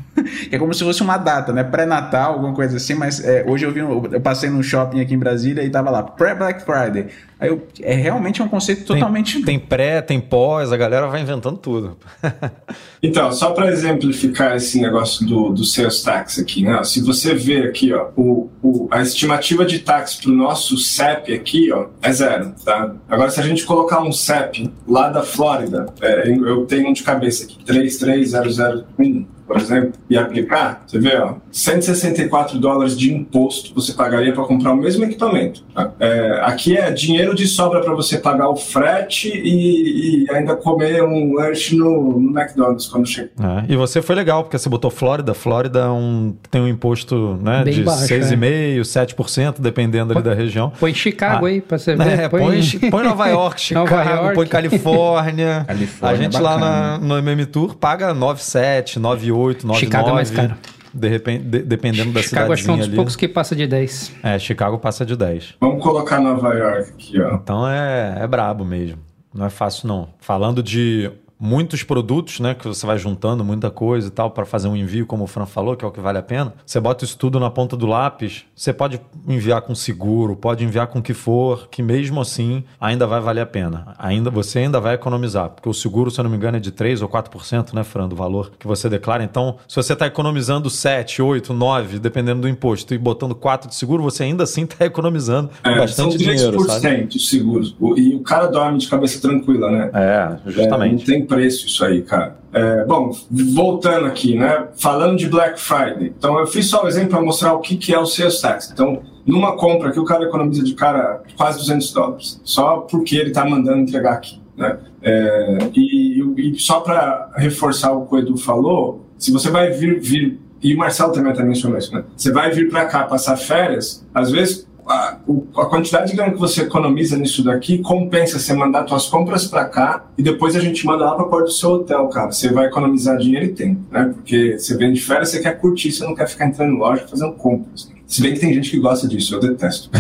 é 0.50 0.57
como 0.57 0.73
se 0.73 0.85
fosse 0.85 1.02
uma 1.02 1.16
data, 1.16 1.52
né? 1.52 1.64
Pré-natal, 1.64 2.35
alguma 2.35 2.54
coisa 2.54 2.76
assim, 2.76 2.95
mas 2.95 3.25
é, 3.25 3.45
hoje 3.45 3.66
eu 3.66 3.73
vi, 3.73 3.81
eu 3.81 4.21
passei 4.21 4.49
no 4.49 4.62
shopping 4.62 5.00
aqui 5.00 5.14
em 5.14 5.19
Brasília 5.19 5.64
e 5.64 5.71
tava 5.71 5.90
lá, 5.90 6.04
pré-Black 6.04 6.64
Friday. 6.64 7.09
Aí 7.43 7.49
eu, 7.49 7.67
é 7.81 7.93
realmente 7.93 8.41
um 8.41 8.47
conceito 8.47 8.85
totalmente. 8.85 9.43
Tem, 9.43 9.43
tem 9.43 9.59
pré, 9.59 10.01
tem 10.01 10.21
pós, 10.21 10.71
a 10.71 10.77
galera 10.77 11.09
vai 11.09 11.21
inventando 11.21 11.59
tudo. 11.59 11.97
então, 13.03 13.33
só 13.33 13.51
para 13.51 13.69
exemplificar 13.69 14.55
esse 14.55 14.81
negócio 14.81 15.27
do, 15.27 15.49
do 15.49 15.65
sales 15.65 16.01
tax 16.05 16.39
aqui, 16.39 16.63
né? 16.63 16.85
Se 16.85 17.01
você 17.01 17.35
vê 17.35 17.65
aqui, 17.65 17.93
ó, 17.93 18.11
o, 18.15 18.49
o, 18.63 18.87
a 18.93 19.03
estimativa 19.03 19.65
de 19.65 19.81
taxa 19.81 20.21
para 20.23 20.31
o 20.31 20.35
nosso 20.35 20.79
CEP 20.79 21.35
aqui, 21.35 21.73
ó, 21.73 21.89
é 22.01 22.13
zero, 22.13 22.55
tá? 22.65 22.95
Agora, 23.09 23.29
se 23.29 23.41
a 23.41 23.43
gente 23.43 23.65
colocar 23.65 24.01
um 24.01 24.13
CEP 24.13 24.73
lá 24.87 25.09
da 25.09 25.25
Flórida, 25.25 25.87
é, 26.01 26.29
eu 26.29 26.65
tenho 26.67 26.91
um 26.91 26.93
de 26.93 27.03
cabeça 27.03 27.43
aqui, 27.43 27.59
33001 27.65 29.27
por 29.47 29.57
exemplo, 29.57 29.93
e 30.09 30.17
aplicar, 30.17 30.83
você 30.87 30.99
vê, 30.99 31.17
ó, 31.17 31.35
164 31.51 32.59
dólares 32.59 32.97
de 32.97 33.13
imposto 33.13 33.75
você 33.75 33.93
pagaria 33.93 34.33
para 34.33 34.45
comprar 34.45 34.73
o 34.73 34.77
mesmo 34.77 35.05
equipamento. 35.05 35.65
Tá? 35.75 35.93
É, 35.99 36.41
aqui 36.43 36.77
é 36.77 36.91
dinheiro 36.91 37.35
de 37.35 37.47
sobra 37.47 37.81
para 37.81 37.95
você 37.95 38.19
pagar 38.19 38.49
o 38.49 38.57
frete 38.57 39.29
e, 39.29 40.25
e, 40.25 40.31
ainda 40.31 40.57
comer 40.57 41.03
um 41.03 41.35
lanche 41.35 41.77
no, 41.77 42.19
no 42.19 42.39
McDonald's 42.39 42.87
quando 42.87 43.07
chega. 43.07 43.31
É, 43.41 43.73
e 43.73 43.77
você 43.77 44.01
foi 44.01 44.15
legal, 44.15 44.45
porque 44.45 44.59
você 44.59 44.69
botou 44.69 44.91
Flórida. 44.91 45.35
Flórida 45.35 45.81
é 45.81 45.89
um, 45.89 46.35
tem 46.51 46.61
um 46.61 46.69
imposto 46.69 47.39
né, 47.43 47.65
de 47.65 47.85
6,5%, 47.85 48.43
é. 48.45 48.81
7%, 48.81 49.61
dependendo 49.61 50.13
ali 50.13 50.23
da 50.23 50.35
região. 50.35 50.73
Põe 50.79 50.95
Chicago 50.95 51.47
ah, 51.47 51.49
aí 51.49 51.61
para 51.61 51.79
você 51.79 51.95
ver. 51.97 52.19
É, 52.21 52.29
põe... 52.29 52.41
Põe, 52.41 52.91
põe 52.91 53.05
Nova 53.05 53.27
York, 53.29 53.61
Chicago, 53.61 53.91
Nova 53.91 54.11
York. 54.11 54.35
põe 54.35 54.47
Califórnia. 54.47 55.65
Califórnia. 55.67 56.13
A 56.13 56.23
gente 56.23 56.39
lá 56.39 56.59
na, 56.59 56.99
no 56.99 57.17
MM 57.19 57.45
Tour 57.47 57.75
paga 57.76 58.15
9,7, 58.15 59.00
9,8. 59.00 59.31
8, 59.32 59.66
9, 59.66 59.80
Chicago 59.80 60.08
9, 60.08 60.10
é 60.10 60.14
mais 60.14 60.30
caro. 60.30 60.54
De 60.95 61.08
repente, 61.08 61.45
de, 61.45 61.62
dependendo 61.62 62.12
da 62.12 62.23
cidade. 62.23 62.28
Chicago 62.28 62.52
acho 62.52 62.64
que 62.64 62.71
é 62.71 62.73
um 62.73 62.76
dos 62.76 62.86
ali. 62.86 62.97
poucos 62.97 63.16
que 63.16 63.26
passa 63.26 63.56
de 63.56 63.66
10. 63.66 64.12
É, 64.23 64.38
Chicago 64.38 64.78
passa 64.78 65.06
de 65.06 65.16
10. 65.16 65.54
Vamos 65.60 65.82
colocar 65.82 66.21
Nova 66.21 66.52
York 66.52 66.90
aqui, 66.90 67.21
ó. 67.21 67.34
Então 67.36 67.68
é, 67.68 68.18
é 68.21 68.26
brabo 68.26 68.64
mesmo. 68.64 68.99
Não 69.34 69.47
é 69.47 69.50
fácil, 69.50 69.88
não. 69.88 70.10
Falando 70.21 70.62
de 70.62 71.10
muitos 71.43 71.83
produtos, 71.83 72.39
né, 72.39 72.55
que 72.55 72.69
você 72.69 72.87
vai 72.87 72.97
juntando 72.97 73.45
muita 73.45 73.69
coisa 73.69 74.07
e 74.07 74.11
tal 74.11 74.31
para 74.31 74.45
fazer 74.45 74.69
um 74.69 74.76
envio, 74.76 75.05
como 75.05 75.25
o 75.25 75.26
Fran 75.26 75.45
falou, 75.45 75.76
que 75.76 75.85
é 75.85 75.89
o 75.89 75.91
que 75.91 76.00
vale 76.00 76.19
a 76.19 76.23
pena. 76.23 76.55
Você 76.65 76.78
bota 76.78 77.05
isso 77.05 77.19
tudo 77.19 77.41
na 77.41 77.50
ponta 77.50 77.76
do 77.76 77.85
lápis, 77.85 78.45
você 78.55 78.73
pode 78.73 79.00
enviar 79.26 79.61
com 79.63 79.75
seguro, 79.75 80.37
pode 80.37 80.65
enviar 80.65 80.87
com 80.87 81.00
o 81.00 81.02
que 81.02 81.13
for, 81.13 81.69
que 81.69 81.83
mesmo 81.83 82.21
assim 82.21 82.63
ainda 82.81 83.09
vai 83.09 83.21
valer 83.21 83.41
a 83.41 83.47
pena. 83.47 83.93
Ainda 83.99 84.31
você 84.31 84.61
ainda 84.61 84.78
vai 84.78 84.95
economizar, 84.95 85.50
porque 85.50 85.69
o 85.69 85.75
seguro, 85.75 86.13
se 86.13 86.21
eu 86.21 86.23
não 86.23 86.31
me 86.31 86.37
engano, 86.37 86.59
é 86.59 86.61
de 86.61 86.71
3 86.71 87.02
ou 87.02 87.09
4%, 87.09 87.75
né, 87.75 87.83
Fran, 87.83 88.09
do 88.09 88.15
valor 88.15 88.52
que 88.57 88.67
você 88.67 88.89
declara. 88.89 89.25
Então, 89.25 89.57
se 89.67 89.75
você 89.75 89.95
está 89.95 90.07
economizando 90.07 90.71
7, 90.71 91.21
8, 91.21 91.52
9, 91.52 91.99
dependendo 91.99 92.43
do 92.43 92.49
imposto, 92.49 92.95
e 92.95 92.99
botando 92.99 93.35
4 93.35 93.69
de 93.69 93.75
seguro, 93.75 94.02
você 94.02 94.23
ainda 94.23 94.45
assim 94.45 94.63
está 94.63 94.85
economizando 94.87 95.50
é, 95.65 95.76
bastante 95.76 95.93
são 95.93 96.09
3% 96.11 96.17
dinheiro, 96.19 96.61
sabe? 96.65 97.05
de 97.07 97.19
seguros. 97.19 97.76
E 97.97 98.15
o 98.15 98.21
cara 98.21 98.47
dorme 98.47 98.78
de 98.78 98.89
cabeça 98.89 99.21
tranquila, 99.21 99.71
né? 99.71 99.91
É, 99.93 100.50
justamente. 100.50 100.93
É, 100.93 100.99
não 100.99 101.05
tem 101.05 101.26
preço 101.34 101.66
isso 101.66 101.84
aí, 101.84 102.02
cara. 102.02 102.36
É, 102.52 102.84
bom, 102.84 103.10
voltando 103.30 104.06
aqui, 104.06 104.36
né? 104.36 104.68
Falando 104.76 105.16
de 105.16 105.28
Black 105.28 105.58
Friday. 105.58 106.12
Então, 106.16 106.38
eu 106.38 106.47
fiz 106.47 106.68
só 106.68 106.84
um 106.84 106.88
exemplo 106.88 107.10
para 107.10 107.23
mostrar 107.23 107.54
o 107.54 107.60
que, 107.60 107.76
que 107.76 107.95
é 107.95 107.99
o 107.99 108.04
sales 108.04 108.40
tax. 108.40 108.71
Então, 108.73 109.02
numa 109.25 109.56
compra 109.56 109.90
que 109.90 109.99
o 109.99 110.04
cara 110.04 110.25
economiza 110.25 110.62
de 110.62 110.75
cara 110.75 111.23
quase 111.36 111.58
200 111.58 111.92
dólares, 111.92 112.40
só 112.45 112.78
porque 112.78 113.16
ele 113.16 113.28
está 113.28 113.45
mandando 113.45 113.78
entregar 113.78 114.14
aqui, 114.14 114.40
né? 114.56 114.78
É, 115.00 115.58
e, 115.75 116.23
e, 116.36 116.58
só 116.58 116.80
para 116.80 117.32
reforçar 117.36 117.92
o 117.92 118.06
que 118.06 118.14
o 118.14 118.18
Edu 118.18 118.36
falou, 118.36 119.06
se 119.16 119.32
você 119.32 119.50
vai 119.50 119.71
vir, 119.71 120.00
vir 120.00 120.40
e 120.62 120.75
o 120.75 120.78
Marcelo 120.78 121.12
também 121.12 121.32
até 121.32 121.42
mencionou 121.42 121.78
isso, 121.78 121.92
né? 121.92 122.04
Você 122.16 122.30
vai 122.30 122.50
vir 122.50 122.68
para 122.71 122.84
cá 122.84 123.04
passar 123.04 123.36
férias, 123.36 124.06
às 124.14 124.30
vezes 124.30 124.68
a, 124.86 125.18
a, 125.56 125.66
quantidade 125.66 126.10
de 126.10 126.16
grana 126.16 126.32
que 126.32 126.38
você 126.38 126.62
economiza 126.62 127.16
nisso 127.16 127.45
daqui 127.45 127.78
compensa 127.78 128.38
você 128.38 128.52
mandar 128.52 128.86
suas 128.88 129.06
compras 129.06 129.47
para 129.47 129.64
cá 129.64 130.04
e 130.18 130.23
depois 130.23 130.56
a 130.56 130.60
gente 130.60 130.84
manda 130.84 131.04
lá 131.04 131.14
para 131.14 131.26
porta 131.26 131.47
do 131.47 131.52
seu 131.52 131.71
hotel, 131.71 132.08
cara. 132.08 132.32
Você 132.32 132.52
vai 132.52 132.66
economizar 132.66 133.16
dinheiro 133.16 133.47
e 133.47 133.52
tempo, 133.52 133.80
né? 133.90 134.12
Porque 134.14 134.58
você 134.58 134.76
vem 134.76 134.92
de 134.92 135.00
férias, 135.00 135.30
você 135.30 135.40
quer 135.40 135.58
curtir, 135.58 135.92
você 135.92 136.04
não 136.04 136.14
quer 136.14 136.28
ficar 136.28 136.47
entrando 136.47 136.75
em 136.75 136.78
loja 136.78 137.06
fazendo 137.08 137.32
compras. 137.34 137.90
Se 138.06 138.21
bem 138.21 138.34
que 138.34 138.40
tem 138.40 138.52
gente 138.52 138.71
que 138.71 138.78
gosta 138.78 139.08
disso, 139.08 139.34
eu 139.34 139.40
detesto. 139.40 139.88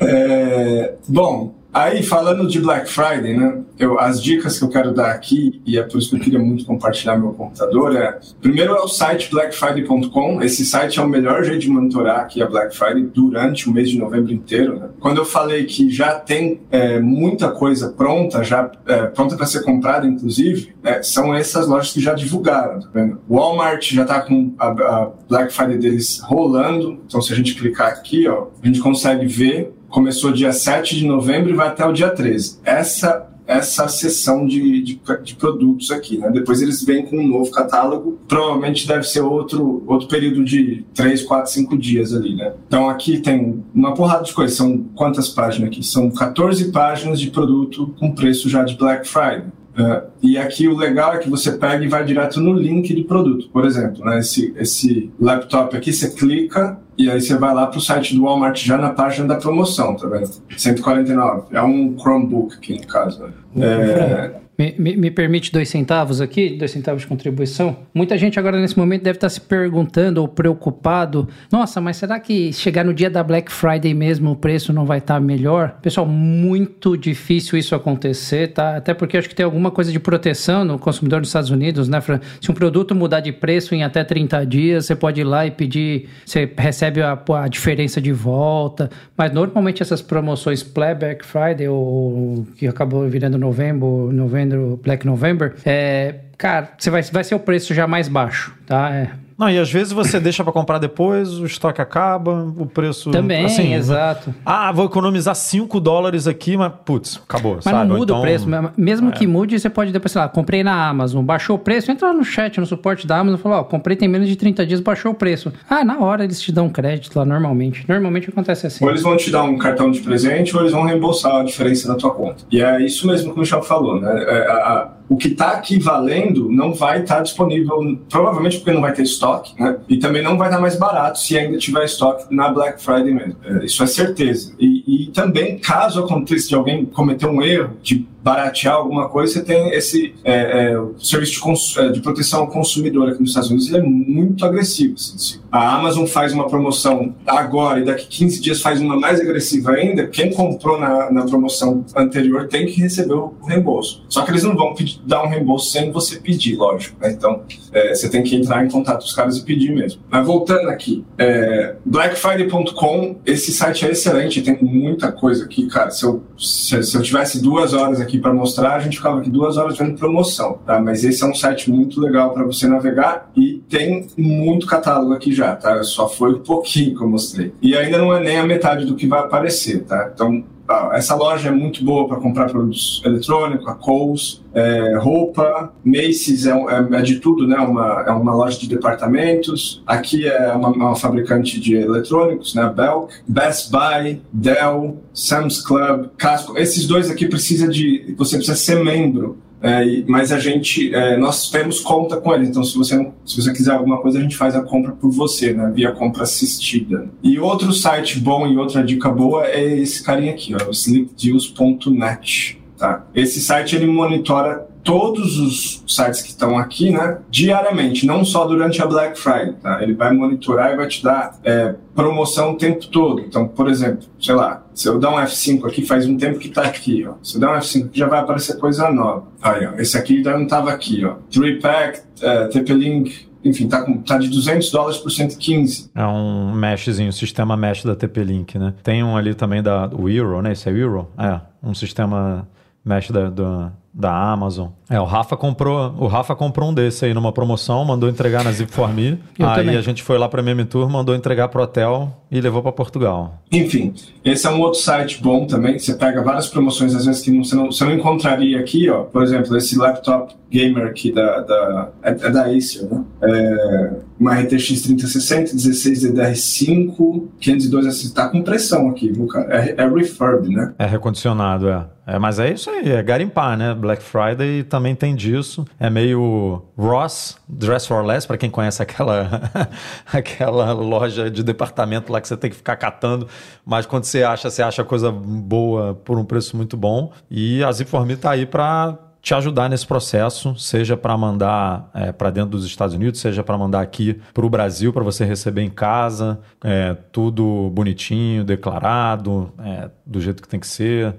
é, 0.00 0.94
bom, 1.08 1.54
Aí, 1.74 2.04
falando 2.04 2.46
de 2.46 2.60
Black 2.60 2.88
Friday, 2.88 3.36
né? 3.36 3.60
Eu, 3.76 3.98
as 3.98 4.22
dicas 4.22 4.56
que 4.56 4.64
eu 4.64 4.68
quero 4.68 4.94
dar 4.94 5.10
aqui, 5.10 5.60
e 5.66 5.76
é 5.76 5.82
por 5.82 5.98
isso 5.98 6.10
que 6.10 6.14
eu 6.14 6.20
queria 6.20 6.38
muito 6.38 6.64
compartilhar 6.64 7.18
meu 7.18 7.32
computador, 7.32 7.96
é... 7.96 8.20
Primeiro 8.40 8.76
é 8.76 8.80
o 8.80 8.86
site 8.86 9.28
blackfriday.com. 9.28 10.40
Esse 10.40 10.64
site 10.64 11.00
é 11.00 11.02
o 11.02 11.08
melhor 11.08 11.42
jeito 11.42 11.62
de 11.62 11.68
monitorar 11.68 12.20
aqui 12.20 12.40
a 12.40 12.46
Black 12.46 12.76
Friday 12.76 13.02
durante 13.12 13.68
o 13.68 13.72
mês 13.72 13.90
de 13.90 13.98
novembro 13.98 14.32
inteiro. 14.32 14.78
Né? 14.78 14.88
Quando 15.00 15.18
eu 15.18 15.24
falei 15.24 15.64
que 15.64 15.90
já 15.90 16.14
tem 16.14 16.60
é, 16.70 17.00
muita 17.00 17.50
coisa 17.50 17.88
pronta, 17.90 18.44
já 18.44 18.70
é, 18.86 19.06
pronta 19.06 19.36
para 19.36 19.46
ser 19.46 19.64
comprada, 19.64 20.06
inclusive, 20.06 20.72
é, 20.84 21.02
são 21.02 21.34
essas 21.34 21.66
lojas 21.66 21.92
que 21.92 22.00
já 22.00 22.14
divulgaram, 22.14 22.78
tá 22.78 22.88
vendo? 22.94 23.20
Walmart 23.28 23.92
já 23.92 24.02
está 24.02 24.20
com 24.20 24.54
a, 24.60 24.68
a 24.68 25.10
Black 25.28 25.52
Friday 25.52 25.78
deles 25.78 26.20
rolando. 26.20 27.00
Então, 27.04 27.20
se 27.20 27.32
a 27.32 27.36
gente 27.36 27.56
clicar 27.56 27.88
aqui, 27.88 28.28
ó, 28.28 28.46
a 28.62 28.66
gente 28.66 28.78
consegue 28.78 29.26
ver 29.26 29.74
começou 29.94 30.32
dia 30.32 30.52
7 30.52 30.96
de 30.96 31.06
novembro 31.06 31.50
e 31.50 31.54
vai 31.54 31.68
até 31.68 31.86
o 31.86 31.92
dia 31.92 32.10
13. 32.10 32.58
Essa 32.64 33.30
essa 33.46 33.86
sessão 33.88 34.46
de, 34.46 34.82
de, 34.82 35.00
de, 35.22 35.34
produtos 35.36 35.90
aqui. 35.90 36.16
Né? 36.16 36.30
Depois 36.30 36.62
eles 36.62 36.82
vêm 36.82 37.04
com 37.04 37.18
um 37.18 37.28
novo 37.28 37.50
catálogo, 37.50 38.18
provavelmente 38.26 38.88
deve 38.88 39.02
ser 39.02 39.20
outro, 39.20 39.84
outro 39.86 40.08
período 40.08 40.42
de 40.42 40.82
3, 40.94 41.22
4, 41.24 41.52
5 41.52 41.76
dias 41.76 42.14
ali. 42.14 42.34
Né? 42.34 42.54
Então 42.66 42.88
aqui 42.88 43.20
tem 43.20 43.62
uma 43.74 43.92
porrada 43.92 44.24
de 44.24 44.32
coisas. 44.32 44.56
São 44.56 44.78
quantas 44.94 45.28
páginas 45.28 45.68
aqui? 45.68 45.82
São 45.82 46.10
14 46.10 46.72
páginas 46.72 47.20
de 47.20 47.30
produto 47.30 47.94
com 48.00 48.12
preço 48.12 48.48
já 48.48 48.64
de 48.64 48.76
Black 48.76 49.06
Friday. 49.06 49.44
Uh, 49.76 50.08
e 50.22 50.38
aqui 50.38 50.68
o 50.68 50.76
legal 50.76 51.14
é 51.14 51.18
que 51.18 51.28
você 51.28 51.52
pega 51.52 51.84
e 51.84 51.88
vai 51.88 52.04
direto 52.04 52.40
no 52.40 52.52
link 52.52 52.94
do 52.94 53.04
produto. 53.04 53.48
Por 53.52 53.64
exemplo, 53.64 54.04
né, 54.04 54.20
esse, 54.20 54.54
esse 54.56 55.12
laptop 55.20 55.76
aqui, 55.76 55.92
você 55.92 56.10
clica 56.10 56.78
e 56.96 57.10
aí 57.10 57.20
você 57.20 57.36
vai 57.36 57.52
lá 57.52 57.66
para 57.66 57.78
o 57.78 57.80
site 57.80 58.14
do 58.14 58.22
Walmart 58.22 58.64
já 58.64 58.78
na 58.78 58.90
página 58.90 59.26
da 59.26 59.36
promoção, 59.36 59.96
tá 59.96 60.06
vendo? 60.06 60.30
149. 60.56 61.48
É 61.50 61.62
um 61.62 61.98
Chromebook 61.98 62.54
aqui 62.54 62.80
no 62.80 62.86
caso. 62.86 63.24
Né? 63.54 63.66
É, 63.66 64.43
me, 64.56 64.74
me, 64.78 64.96
me, 64.96 65.10
permite 65.10 65.50
dois 65.50 65.68
centavos 65.68 66.20
aqui, 66.20 66.50
dois 66.50 66.70
centavos 66.70 67.02
de 67.02 67.08
contribuição. 67.08 67.76
Muita 67.92 68.16
gente 68.16 68.38
agora 68.38 68.60
nesse 68.60 68.78
momento 68.78 69.02
deve 69.02 69.16
estar 69.16 69.28
se 69.28 69.40
perguntando 69.40 70.20
ou 70.20 70.28
preocupado: 70.28 71.28
nossa, 71.50 71.80
mas 71.80 71.96
será 71.96 72.20
que 72.20 72.52
chegar 72.52 72.84
no 72.84 72.94
dia 72.94 73.10
da 73.10 73.22
Black 73.22 73.50
Friday 73.50 73.92
mesmo 73.92 74.30
o 74.30 74.36
preço 74.36 74.72
não 74.72 74.86
vai 74.86 74.98
estar 74.98 75.20
melhor? 75.20 75.78
Pessoal, 75.82 76.06
muito 76.06 76.96
difícil 76.96 77.58
isso 77.58 77.74
acontecer, 77.74 78.52
tá? 78.52 78.76
Até 78.76 78.94
porque 78.94 79.16
acho 79.16 79.28
que 79.28 79.34
tem 79.34 79.44
alguma 79.44 79.72
coisa 79.72 79.90
de 79.90 79.98
proteção 79.98 80.64
no 80.64 80.78
consumidor 80.78 81.20
dos 81.20 81.30
Estados 81.30 81.50
Unidos, 81.50 81.88
né, 81.88 82.00
Fran? 82.00 82.20
Se 82.40 82.48
um 82.48 82.54
produto 82.54 82.94
mudar 82.94 83.20
de 83.20 83.32
preço 83.32 83.74
em 83.74 83.82
até 83.82 84.04
30 84.04 84.46
dias, 84.46 84.86
você 84.86 84.94
pode 84.94 85.20
ir 85.20 85.24
lá 85.24 85.44
e 85.46 85.50
pedir, 85.50 86.08
você 86.24 86.48
recebe 86.56 87.02
a, 87.02 87.20
a 87.38 87.48
diferença 87.48 88.00
de 88.00 88.12
volta. 88.12 88.88
Mas 89.16 89.32
normalmente 89.32 89.82
essas 89.82 90.00
promoções 90.00 90.62
Black 90.62 91.26
Friday 91.26 91.68
ou 91.68 92.46
que 92.56 92.68
acabou 92.68 93.08
virando 93.08 93.36
novembro, 93.36 94.12
novembro 94.12 94.43
November, 94.44 94.76
Black 94.76 95.06
November, 95.06 95.54
é, 95.64 96.16
cara, 96.36 96.70
você 96.78 96.90
vai, 96.90 97.02
vai 97.02 97.24
ser 97.24 97.34
o 97.34 97.38
preço 97.38 97.74
já 97.74 97.86
mais 97.86 98.08
baixo, 98.08 98.54
tá? 98.66 98.90
É, 98.94 99.10
não, 99.38 99.50
e 99.50 99.58
às 99.58 99.70
vezes 99.70 99.92
você 99.92 100.20
deixa 100.20 100.44
para 100.44 100.52
comprar 100.52 100.78
depois, 100.78 101.38
o 101.38 101.46
estoque 101.46 101.80
acaba, 101.80 102.52
o 102.56 102.66
preço. 102.66 103.10
Também, 103.10 103.44
assim, 103.44 103.74
exato. 103.74 104.34
Ah, 104.46 104.70
vou 104.70 104.86
economizar 104.86 105.34
5 105.34 105.80
dólares 105.80 106.26
aqui, 106.26 106.56
mas 106.56 106.72
putz, 106.84 107.20
acabou. 107.28 107.56
Mas 107.56 107.64
sabe? 107.64 107.88
não 107.88 107.96
muda 107.96 108.12
então, 108.12 108.18
o 108.18 108.22
preço. 108.22 108.46
Mesmo 108.76 109.08
é. 109.08 109.12
que 109.12 109.26
mude, 109.26 109.58
você 109.58 109.68
pode 109.68 109.92
depois, 109.92 110.12
sei 110.12 110.20
lá, 110.20 110.28
comprei 110.28 110.62
na 110.62 110.88
Amazon, 110.88 111.24
baixou 111.24 111.56
o 111.56 111.58
preço, 111.58 111.90
entra 111.90 112.08
lá 112.08 112.14
no 112.14 112.24
chat, 112.24 112.58
no 112.60 112.66
suporte 112.66 113.06
da 113.06 113.18
Amazon 113.18 113.38
e 113.38 113.42
fala: 113.42 113.60
Ó, 113.60 113.64
comprei 113.64 113.96
tem 113.96 114.08
menos 114.08 114.28
de 114.28 114.36
30 114.36 114.66
dias, 114.66 114.80
baixou 114.80 115.12
o 115.12 115.14
preço. 115.14 115.52
Ah, 115.68 115.84
na 115.84 115.98
hora 115.98 116.24
eles 116.24 116.40
te 116.40 116.52
dão 116.52 116.68
crédito 116.68 117.18
lá 117.18 117.24
normalmente. 117.24 117.84
Normalmente 117.88 118.28
acontece 118.28 118.66
assim. 118.66 118.84
Ou 118.84 118.90
eles 118.90 119.02
vão 119.02 119.16
te 119.16 119.30
dar 119.30 119.42
um 119.42 119.58
cartão 119.58 119.90
de 119.90 120.00
presente, 120.00 120.54
ou 120.54 120.62
eles 120.62 120.72
vão 120.72 120.84
reembolsar 120.84 121.36
a 121.36 121.42
diferença 121.42 121.88
na 121.88 121.96
tua 121.96 122.12
conta. 122.12 122.44
E 122.50 122.62
é 122.62 122.80
isso 122.80 123.06
mesmo 123.06 123.32
que 123.32 123.36
o 123.36 123.40
Michel 123.40 123.62
falou, 123.62 124.00
né? 124.00 124.24
É, 124.24 124.48
a, 124.48 124.54
a, 124.54 124.88
o 125.08 125.16
que 125.16 125.28
está 125.28 125.50
aqui 125.50 125.78
valendo 125.78 126.50
não 126.50 126.72
vai 126.72 127.02
estar 127.02 127.16
tá 127.16 127.22
disponível, 127.22 127.98
provavelmente 128.08 128.56
porque 128.58 128.72
não 128.72 128.80
vai 128.80 128.92
ter 128.92 129.02
estoque, 129.02 129.54
né? 129.60 129.76
E 129.88 129.98
também 129.98 130.22
não 130.22 130.38
vai 130.38 130.48
estar 130.48 130.60
mais 130.60 130.76
barato 130.76 131.18
se 131.18 131.38
ainda 131.38 131.58
tiver 131.58 131.84
estoque 131.84 132.34
na 132.34 132.48
Black 132.48 132.82
Friday 132.82 133.12
mesmo. 133.12 133.36
É, 133.44 133.64
isso 133.64 133.82
é 133.82 133.86
certeza. 133.86 134.52
E, 134.58 135.04
e 135.04 135.06
também, 135.10 135.58
caso 135.58 136.00
aconteça 136.00 136.48
de 136.48 136.54
alguém 136.54 136.84
cometer 136.86 137.26
um 137.26 137.42
erro 137.42 137.76
de 137.82 138.06
baratear 138.24 138.76
alguma 138.76 139.06
coisa, 139.10 139.34
você 139.34 139.42
tem 139.42 139.70
esse 139.74 140.14
é, 140.24 140.72
é, 140.72 140.82
serviço 140.98 141.42
de, 141.42 141.80
é, 141.80 141.88
de, 141.90 142.00
proteção 142.00 142.40
ao 142.40 142.46
consumidor 142.48 143.10
aqui 143.10 143.20
nos 143.20 143.28
Estados 143.28 143.50
Unidos, 143.50 143.68
ele 143.68 143.76
é 143.76 143.82
muito 143.82 144.46
agressivo. 144.46 144.94
Assim. 144.94 145.40
A 145.52 145.76
Amazon 145.76 146.06
faz 146.06 146.32
uma 146.32 146.48
promoção 146.48 147.14
agora 147.26 147.80
e 147.80 147.84
daqui 147.84 148.06
15 148.06 148.40
dias 148.40 148.62
faz 148.62 148.80
uma 148.80 148.98
mais 148.98 149.20
agressiva 149.20 149.72
ainda, 149.72 150.06
quem 150.06 150.32
comprou 150.32 150.80
na, 150.80 151.12
na 151.12 151.24
promoção 151.26 151.84
anterior 151.94 152.48
tem 152.48 152.64
que 152.64 152.80
receber 152.80 153.12
o 153.12 153.34
reembolso. 153.46 154.02
Só 154.08 154.22
que 154.22 154.30
eles 154.30 154.42
não 154.42 154.56
vão 154.56 154.74
pedir, 154.74 155.00
dar 155.04 155.22
um 155.22 155.28
reembolso 155.28 155.70
sem 155.70 155.92
você 155.92 156.16
pedir, 156.16 156.56
lógico. 156.56 156.96
Né? 157.00 157.12
Então, 157.12 157.42
é, 157.72 157.94
você 157.94 158.08
tem 158.08 158.22
que 158.22 158.34
entrar 158.36 158.64
em 158.64 158.70
contato 158.70 159.00
com 159.00 159.06
os 159.06 159.12
caras 159.12 159.36
e 159.36 159.44
pedir 159.44 159.74
mesmo. 159.74 160.00
Mas 160.10 160.26
voltando 160.26 160.70
aqui, 160.70 161.04
é, 161.18 161.76
blackfriday.com, 161.84 163.16
esse 163.26 163.52
site 163.52 163.84
é 163.84 163.90
excelente, 163.90 164.40
tem 164.40 164.58
muita 164.62 165.12
coisa 165.12 165.44
aqui, 165.44 165.66
cara. 165.66 165.90
Se 165.90 166.04
eu, 166.04 166.22
se, 166.38 166.82
se 166.82 166.96
eu 166.96 167.02
tivesse 167.02 167.42
duas 167.42 167.74
horas 167.74 168.00
aqui 168.00 168.13
aqui 168.14 168.18
para 168.18 168.32
mostrar, 168.32 168.76
a 168.76 168.78
gente 168.78 168.96
ficava 168.96 169.18
aqui 169.20 169.28
duas 169.28 169.56
horas 169.56 169.76
vendo 169.76 169.98
promoção, 169.98 170.58
tá? 170.64 170.80
Mas 170.80 171.04
esse 171.04 171.22
é 171.22 171.26
um 171.26 171.34
site 171.34 171.70
muito 171.70 172.00
legal 172.00 172.32
para 172.32 172.44
você 172.44 172.66
navegar 172.68 173.30
e 173.36 173.62
tem 173.68 174.06
muito 174.16 174.66
catálogo 174.66 175.12
aqui 175.12 175.32
já, 175.32 175.56
tá? 175.56 175.82
Só 175.82 176.08
foi 176.08 176.34
um 176.34 176.40
pouquinho 176.40 176.96
que 176.96 177.02
eu 177.02 177.08
mostrei. 177.08 177.52
E 177.60 177.76
ainda 177.76 177.98
não 177.98 178.14
é 178.14 178.22
nem 178.22 178.38
a 178.38 178.46
metade 178.46 178.86
do 178.86 178.94
que 178.94 179.06
vai 179.06 179.20
aparecer, 179.20 179.84
tá? 179.84 180.10
Então, 180.14 180.44
essa 180.92 181.14
loja 181.14 181.48
é 181.48 181.52
muito 181.52 181.84
boa 181.84 182.08
para 182.08 182.16
comprar 182.18 182.48
produtos 182.48 183.02
eletrônicos, 183.04 183.66
a 183.68 183.74
Kohl's, 183.74 184.42
é, 184.54 184.96
roupa, 184.98 185.72
Macy's 185.84 186.46
é, 186.46 186.52
é, 186.52 186.98
é, 186.98 187.02
de 187.02 187.16
tudo, 187.18 187.46
né? 187.46 187.56
Uma, 187.58 188.04
é 188.06 188.10
uma 188.12 188.34
loja 188.34 188.58
de 188.58 188.68
departamentos. 188.68 189.82
Aqui 189.86 190.26
é 190.26 190.52
uma, 190.52 190.68
uma 190.68 190.96
fabricante 190.96 191.60
de 191.60 191.74
eletrônicos, 191.74 192.54
né? 192.54 192.72
Belk, 192.74 193.12
Best 193.26 193.70
Buy, 193.70 194.22
Dell, 194.32 195.02
Sam's 195.12 195.60
Club, 195.60 196.08
Casco. 196.16 196.56
Esses 196.56 196.86
dois 196.86 197.10
aqui 197.10 197.26
precisa 197.26 197.68
de, 197.68 198.14
você 198.16 198.36
precisa 198.36 198.56
ser 198.56 198.82
membro 198.82 199.38
é, 199.64 200.04
mas 200.06 200.30
a 200.30 200.38
gente, 200.38 200.94
é, 200.94 201.16
nós 201.16 201.50
temos 201.50 201.80
conta 201.80 202.18
com 202.18 202.34
eles. 202.34 202.50
Então, 202.50 202.62
se 202.62 202.76
você, 202.76 202.98
não, 202.98 203.14
se 203.24 203.40
você 203.40 203.50
quiser 203.50 203.72
alguma 203.72 203.96
coisa, 203.96 204.18
a 204.18 204.20
gente 204.20 204.36
faz 204.36 204.54
a 204.54 204.60
compra 204.60 204.92
por 204.92 205.10
você, 205.10 205.54
né? 205.54 205.72
Via 205.74 205.90
compra 205.90 206.24
assistida. 206.24 207.08
E 207.22 207.38
outro 207.38 207.72
site 207.72 208.20
bom 208.20 208.46
e 208.46 208.58
outra 208.58 208.84
dica 208.84 209.08
boa 209.08 209.46
é 209.46 209.80
esse 209.80 210.02
carinha 210.02 210.32
aqui, 210.32 210.54
ó, 210.54 210.70
sleepdeals.net. 210.70 212.60
Tá? 212.76 213.06
Esse 213.14 213.40
site 213.40 213.74
ele 213.74 213.86
monitora 213.86 214.68
todos 214.84 215.38
os 215.38 215.82
sites 215.88 216.20
que 216.20 216.28
estão 216.28 216.58
aqui, 216.58 216.90
né, 216.90 217.18
diariamente, 217.30 218.06
não 218.06 218.24
só 218.24 218.46
durante 218.46 218.82
a 218.82 218.86
Black 218.86 219.18
Friday, 219.18 219.54
tá? 219.54 219.82
Ele 219.82 219.94
vai 219.94 220.12
monitorar 220.12 220.72
e 220.72 220.76
vai 220.76 220.86
te 220.86 221.02
dar 221.02 221.38
é, 221.42 221.74
promoção 221.94 222.52
o 222.52 222.56
tempo 222.56 222.86
todo. 222.88 223.20
Então, 223.20 223.48
por 223.48 223.68
exemplo, 223.68 224.06
sei 224.20 224.34
lá, 224.34 224.62
se 224.74 224.86
eu 224.86 224.98
dar 224.98 225.10
um 225.10 225.16
F5 225.16 225.66
aqui, 225.66 225.86
faz 225.86 226.06
um 226.06 226.16
tempo 226.18 226.38
que 226.38 226.48
está 226.48 226.62
aqui, 226.62 227.06
ó. 227.06 227.14
Se 227.22 227.36
eu 227.36 227.40
dar 227.40 227.56
um 227.56 227.58
F5 227.58 227.86
aqui, 227.86 227.98
já 227.98 228.06
vai 228.06 228.20
aparecer 228.20 228.58
coisa 228.58 228.90
nova. 228.90 229.26
Aí, 229.42 229.66
ó, 229.66 229.72
esse 229.78 229.96
aqui 229.96 230.22
já 230.22 230.36
não 230.36 230.44
estava 230.44 230.70
aqui, 230.70 231.02
ó. 231.04 231.16
3-pack, 231.32 232.02
é, 232.20 232.46
TP-Link, 232.48 233.28
enfim, 233.42 233.68
tá, 233.68 233.82
com, 233.82 233.98
tá 233.98 234.18
de 234.18 234.28
200 234.28 234.70
dólares 234.70 234.98
por 234.98 235.10
115. 235.10 235.90
É 235.94 236.06
um 236.06 236.52
meshzinho, 236.52 237.12
sistema 237.12 237.56
mesh 237.56 237.84
da 237.84 237.96
TP-Link, 237.96 238.58
né? 238.58 238.74
Tem 238.82 239.02
um 239.02 239.16
ali 239.16 239.34
também 239.34 239.62
da 239.62 239.88
o 239.88 240.08
Euro, 240.08 240.42
né? 240.42 240.52
Esse 240.52 240.68
é 240.68 240.72
Euro? 240.72 241.10
É, 241.18 241.40
um 241.62 241.74
sistema 241.74 242.48
mesh 242.84 243.10
da, 243.10 243.28
da, 243.30 243.72
da 243.94 244.32
Amazon. 244.32 244.72
É, 244.88 245.00
o 245.00 245.04
Rafa 245.04 245.36
comprou, 245.36 245.94
o 245.98 246.06
Rafa 246.06 246.34
comprou 246.34 246.70
um 246.70 246.74
desse 246.74 247.06
aí 247.06 247.14
numa 247.14 247.32
promoção, 247.32 247.84
mandou 247.84 248.08
entregar 248.08 248.44
na 248.44 248.52
Zip 248.52 248.70
for 248.70 248.92
Me. 248.92 249.18
aí 249.38 249.54
também. 249.56 249.76
a 249.76 249.80
gente 249.80 250.02
foi 250.02 250.18
lá 250.18 250.28
para 250.28 250.42
Meme 250.42 250.64
Tour, 250.64 250.88
mandou 250.90 251.14
entregar 251.14 251.48
pro 251.48 251.62
hotel 251.62 252.12
e 252.30 252.40
levou 252.40 252.62
para 252.62 252.72
Portugal. 252.72 253.42
Enfim, 253.50 253.94
esse 254.24 254.46
é 254.46 254.50
um 254.50 254.60
outro 254.60 254.80
site 254.80 255.22
bom 255.22 255.46
também. 255.46 255.78
Você 255.78 255.94
pega 255.94 256.22
várias 256.22 256.48
promoções 256.48 256.94
às 256.94 257.06
vezes 257.06 257.22
que 257.22 257.30
você 257.36 257.54
não, 257.54 257.72
você 257.72 257.84
não 257.84 257.94
encontraria 257.94 258.60
aqui, 258.60 258.90
ó. 258.90 259.04
Por 259.04 259.22
exemplo, 259.22 259.56
esse 259.56 259.78
laptop 259.78 260.34
gamer 260.50 260.86
aqui 260.86 261.12
da, 261.12 261.40
da 261.40 261.88
é, 262.02 262.10
é 262.10 262.30
da 262.30 262.46
Acer, 262.46 262.88
né? 262.90 263.04
É, 263.22 263.92
uma 264.18 264.34
RTX 264.34 264.82
3060, 264.82 265.54
16 265.54 266.04
DDR5, 266.04 267.28
512 267.40 267.88
SSD. 267.88 268.14
Tá 268.14 268.28
com 268.28 268.42
pressão 268.42 268.88
aqui, 268.88 269.10
viu, 269.10 269.26
cara? 269.26 269.46
É, 269.52 269.74
é 269.78 269.88
refurb, 269.88 270.48
né? 270.48 270.74
É 270.78 270.86
recondicionado, 270.86 271.68
é. 271.68 271.86
É, 272.06 272.18
mas 272.18 272.38
é 272.38 272.52
isso 272.52 272.68
aí, 272.68 272.90
é 272.90 273.02
garimpar, 273.02 273.56
né? 273.56 273.74
Black 273.74 274.02
Friday 274.02 274.62
também 274.64 274.83
tem 274.92 275.14
disso. 275.14 275.64
É 275.78 275.88
meio 275.88 276.64
Ross, 276.76 277.38
Dress 277.48 277.86
for 277.86 278.04
Less, 278.04 278.26
para 278.26 278.36
quem 278.36 278.50
conhece 278.50 278.82
aquela, 278.82 279.52
aquela 280.12 280.72
loja 280.72 281.30
de 281.30 281.44
departamento 281.44 282.12
lá 282.12 282.20
que 282.20 282.26
você 282.26 282.36
tem 282.36 282.50
que 282.50 282.56
ficar 282.56 282.74
catando. 282.74 283.28
Mas 283.64 283.86
quando 283.86 284.02
você 284.02 284.24
acha, 284.24 284.50
você 284.50 284.64
acha 284.64 284.82
coisa 284.82 285.12
boa 285.12 285.94
por 285.94 286.18
um 286.18 286.24
preço 286.24 286.56
muito 286.56 286.76
bom. 286.76 287.12
E 287.30 287.62
a 287.62 287.70
Zipforme 287.70 288.16
tá 288.16 288.32
aí 288.32 288.46
para 288.46 288.98
te 289.24 289.32
ajudar 289.32 289.70
nesse 289.70 289.86
processo, 289.86 290.54
seja 290.56 290.98
para 290.98 291.16
mandar 291.16 291.88
é, 291.94 292.12
para 292.12 292.28
dentro 292.28 292.50
dos 292.50 292.66
Estados 292.66 292.94
Unidos, 292.94 293.20
seja 293.20 293.42
para 293.42 293.56
mandar 293.56 293.80
aqui 293.80 294.20
para 294.34 294.44
o 294.44 294.50
Brasil 294.50 294.92
para 294.92 295.02
você 295.02 295.24
receber 295.24 295.62
em 295.62 295.70
casa, 295.70 296.38
é, 296.62 296.92
tudo 297.10 297.70
bonitinho, 297.70 298.44
declarado, 298.44 299.50
é, 299.58 299.88
do 300.04 300.20
jeito 300.20 300.42
que 300.42 300.48
tem 300.48 300.60
que 300.60 300.66
ser. 300.66 301.16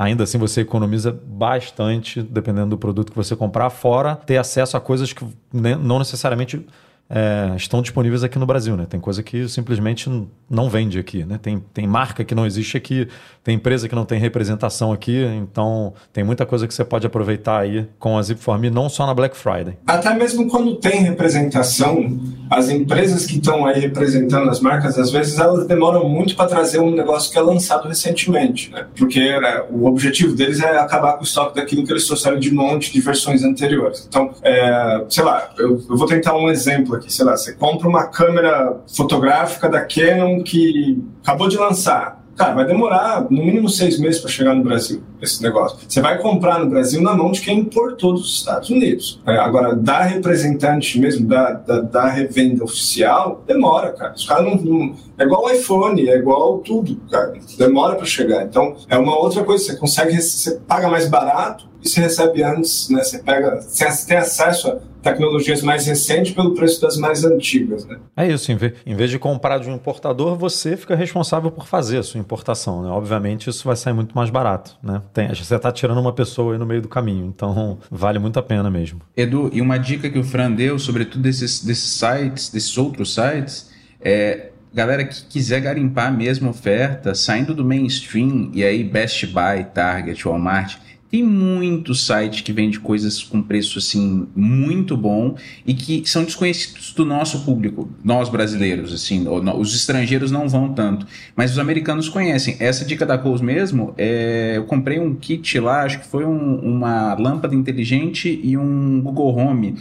Ainda 0.00 0.24
assim 0.24 0.38
você 0.38 0.62
economiza 0.62 1.12
bastante 1.12 2.22
dependendo 2.22 2.70
do 2.70 2.78
produto 2.78 3.10
que 3.10 3.16
você 3.16 3.36
comprar, 3.36 3.68
fora 3.68 4.16
ter 4.16 4.38
acesso 4.38 4.74
a 4.74 4.80
coisas 4.80 5.12
que 5.12 5.22
não 5.52 5.98
necessariamente 5.98 6.66
é, 7.10 7.56
estão 7.56 7.82
disponíveis 7.82 8.22
aqui 8.22 8.38
no 8.38 8.46
Brasil, 8.46 8.76
né? 8.76 8.86
Tem 8.88 9.00
coisa 9.00 9.20
que 9.20 9.48
simplesmente 9.48 10.08
não 10.48 10.70
vende 10.70 10.96
aqui, 10.96 11.24
né? 11.24 11.40
Tem, 11.42 11.58
tem 11.74 11.84
marca 11.84 12.22
que 12.22 12.36
não 12.36 12.46
existe 12.46 12.76
aqui, 12.76 13.08
tem 13.42 13.56
empresa 13.56 13.88
que 13.88 13.94
não 13.96 14.04
tem 14.04 14.20
representação 14.20 14.92
aqui, 14.92 15.24
então 15.24 15.92
tem 16.12 16.22
muita 16.22 16.46
coisa 16.46 16.68
que 16.68 16.74
você 16.74 16.84
pode 16.84 17.04
aproveitar 17.06 17.58
aí 17.58 17.88
com 17.98 18.16
a 18.16 18.20
Zip4Me, 18.20 18.70
não 18.70 18.88
só 18.88 19.06
na 19.06 19.14
Black 19.14 19.36
Friday. 19.36 19.76
Até 19.86 20.14
mesmo 20.14 20.48
quando 20.48 20.76
tem 20.76 21.02
representação, 21.02 22.16
as 22.48 22.68
empresas 22.68 23.26
que 23.26 23.38
estão 23.38 23.66
aí 23.66 23.80
representando 23.80 24.48
as 24.48 24.60
marcas, 24.60 24.96
às 24.96 25.10
vezes 25.10 25.38
elas 25.38 25.66
demoram 25.66 26.08
muito 26.08 26.36
para 26.36 26.46
trazer 26.46 26.78
um 26.78 26.92
negócio 26.92 27.32
que 27.32 27.38
é 27.38 27.42
lançado 27.42 27.88
recentemente, 27.88 28.70
né? 28.70 28.86
Porque 28.96 29.20
né, 29.40 29.64
o 29.68 29.86
objetivo 29.86 30.36
deles 30.36 30.60
é 30.60 30.78
acabar 30.78 31.14
com 31.14 31.20
o 31.20 31.24
estoque 31.24 31.56
daquilo 31.56 31.84
que 31.84 31.92
eles 31.92 32.06
trouxeram 32.06 32.38
de 32.38 32.54
monte 32.54 32.92
de 32.92 33.00
versões 33.00 33.42
anteriores. 33.42 34.06
Então, 34.08 34.30
é, 34.42 35.04
sei 35.08 35.24
lá, 35.24 35.50
eu, 35.58 35.82
eu 35.88 35.96
vou 35.96 36.06
tentar 36.06 36.36
um 36.36 36.48
exemplo 36.48 36.99
aqui, 36.99 36.99
sei 37.08 37.24
lá, 37.24 37.36
você 37.36 37.52
compra 37.52 37.88
uma 37.88 38.06
câmera 38.06 38.80
fotográfica 38.94 39.68
da 39.68 39.80
Canon 39.84 40.42
que 40.42 41.02
acabou 41.22 41.48
de 41.48 41.56
lançar. 41.56 42.20
Cara, 42.40 42.54
vai 42.54 42.66
demorar 42.66 43.26
no 43.30 43.44
mínimo 43.44 43.68
seis 43.68 43.98
meses 43.98 44.18
para 44.18 44.30
chegar 44.30 44.54
no 44.54 44.62
Brasil, 44.62 45.02
esse 45.20 45.42
negócio. 45.42 45.78
Você 45.86 46.00
vai 46.00 46.16
comprar 46.16 46.58
no 46.58 46.70
Brasil 46.70 47.02
na 47.02 47.14
mão 47.14 47.30
de 47.30 47.42
quem 47.42 47.58
importou 47.58 48.14
dos 48.14 48.38
Estados 48.38 48.70
Unidos. 48.70 49.20
É, 49.26 49.36
agora, 49.36 49.76
da 49.76 50.04
representante 50.04 50.98
mesmo, 50.98 51.26
da, 51.26 51.52
da, 51.52 51.80
da, 51.82 52.08
revenda 52.08 52.64
oficial, 52.64 53.44
demora, 53.46 53.92
cara. 53.92 54.14
Os 54.14 54.24
caras 54.24 54.46
não, 54.46 54.54
não, 54.56 54.96
É 55.18 55.24
igual 55.24 55.44
o 55.44 55.50
iPhone, 55.50 56.08
é 56.08 56.16
igual 56.16 56.60
tudo, 56.60 56.96
cara. 57.10 57.34
Demora 57.58 57.94
para 57.96 58.06
chegar. 58.06 58.42
Então, 58.44 58.74
é 58.88 58.96
uma 58.96 59.18
outra 59.18 59.44
coisa. 59.44 59.62
Você 59.62 59.76
consegue, 59.76 60.18
você 60.18 60.52
paga 60.66 60.88
mais 60.88 61.10
barato 61.10 61.68
e 61.84 61.88
você 61.90 62.00
recebe 62.00 62.42
antes, 62.42 62.88
né? 62.88 63.02
Você 63.02 63.18
pega, 63.18 63.60
você 63.60 64.06
tem 64.06 64.16
acesso 64.16 64.78
tecnologias 65.02 65.62
mais 65.62 65.86
recentes 65.86 66.32
pelo 66.32 66.54
preço 66.54 66.80
das 66.80 66.96
mais 66.96 67.24
antigas. 67.24 67.84
Né? 67.84 67.98
É 68.16 68.28
isso, 68.28 68.50
em 68.52 68.56
vez, 68.56 68.74
em 68.84 68.94
vez 68.94 69.10
de 69.10 69.18
comprar 69.18 69.58
de 69.58 69.68
um 69.68 69.74
importador, 69.74 70.36
você 70.36 70.76
fica 70.76 70.94
responsável 70.94 71.50
por 71.50 71.66
fazer 71.66 71.98
a 71.98 72.02
sua 72.02 72.20
importação. 72.20 72.82
Né? 72.82 72.88
Obviamente, 72.88 73.48
isso 73.48 73.64
vai 73.64 73.76
sair 73.76 73.92
muito 73.92 74.14
mais 74.14 74.30
barato. 74.30 74.76
Né? 74.82 75.00
Tem, 75.12 75.28
você 75.28 75.54
está 75.54 75.72
tirando 75.72 75.98
uma 75.98 76.12
pessoa 76.12 76.52
aí 76.52 76.58
no 76.58 76.66
meio 76.66 76.82
do 76.82 76.88
caminho, 76.88 77.26
então 77.26 77.78
vale 77.90 78.18
muito 78.18 78.38
a 78.38 78.42
pena 78.42 78.70
mesmo. 78.70 79.00
Edu, 79.16 79.50
e 79.52 79.60
uma 79.60 79.78
dica 79.78 80.08
que 80.10 80.18
o 80.18 80.24
Fran 80.24 80.52
deu, 80.52 80.78
sobretudo 80.78 81.22
desses, 81.22 81.64
desses 81.64 81.90
sites, 81.90 82.50
desses 82.50 82.76
outros 82.76 83.14
sites, 83.14 83.70
é 84.00 84.50
galera 84.72 85.04
que 85.04 85.24
quiser 85.24 85.60
garimpar 85.60 86.08
a 86.08 86.10
mesma 86.10 86.50
oferta, 86.50 87.14
saindo 87.14 87.54
do 87.54 87.64
mainstream, 87.64 88.50
e 88.54 88.64
aí 88.64 88.84
Best 88.84 89.26
Buy, 89.26 89.64
Target, 89.74 90.26
Walmart 90.26 90.76
tem 91.10 91.24
muito 91.24 91.94
site 91.94 92.42
que 92.42 92.52
vende 92.52 92.78
coisas 92.78 93.22
com 93.22 93.42
preço 93.42 93.78
assim 93.78 94.28
muito 94.34 94.96
bom 94.96 95.34
e 95.66 95.74
que 95.74 96.08
são 96.08 96.22
desconhecidos 96.22 96.92
do 96.92 97.04
nosso 97.04 97.44
público, 97.44 97.90
nós 98.04 98.28
brasileiros, 98.28 98.92
assim, 98.92 99.26
os 99.28 99.74
estrangeiros 99.74 100.30
não 100.30 100.48
vão 100.48 100.72
tanto, 100.72 101.06
mas 101.34 101.50
os 101.50 101.58
americanos 101.58 102.08
conhecem. 102.08 102.56
Essa 102.60 102.84
dica 102.84 103.04
da 103.04 103.18
Coles 103.18 103.40
mesmo, 103.40 103.92
é, 103.98 104.54
eu 104.56 104.64
comprei 104.64 105.00
um 105.00 105.14
kit 105.14 105.58
lá, 105.58 105.82
acho 105.82 106.00
que 106.00 106.06
foi 106.06 106.24
um, 106.24 106.56
uma 106.56 107.14
lâmpada 107.14 107.54
inteligente 107.54 108.40
e 108.42 108.56
um 108.56 109.00
Google 109.00 109.36
Home 109.36 109.76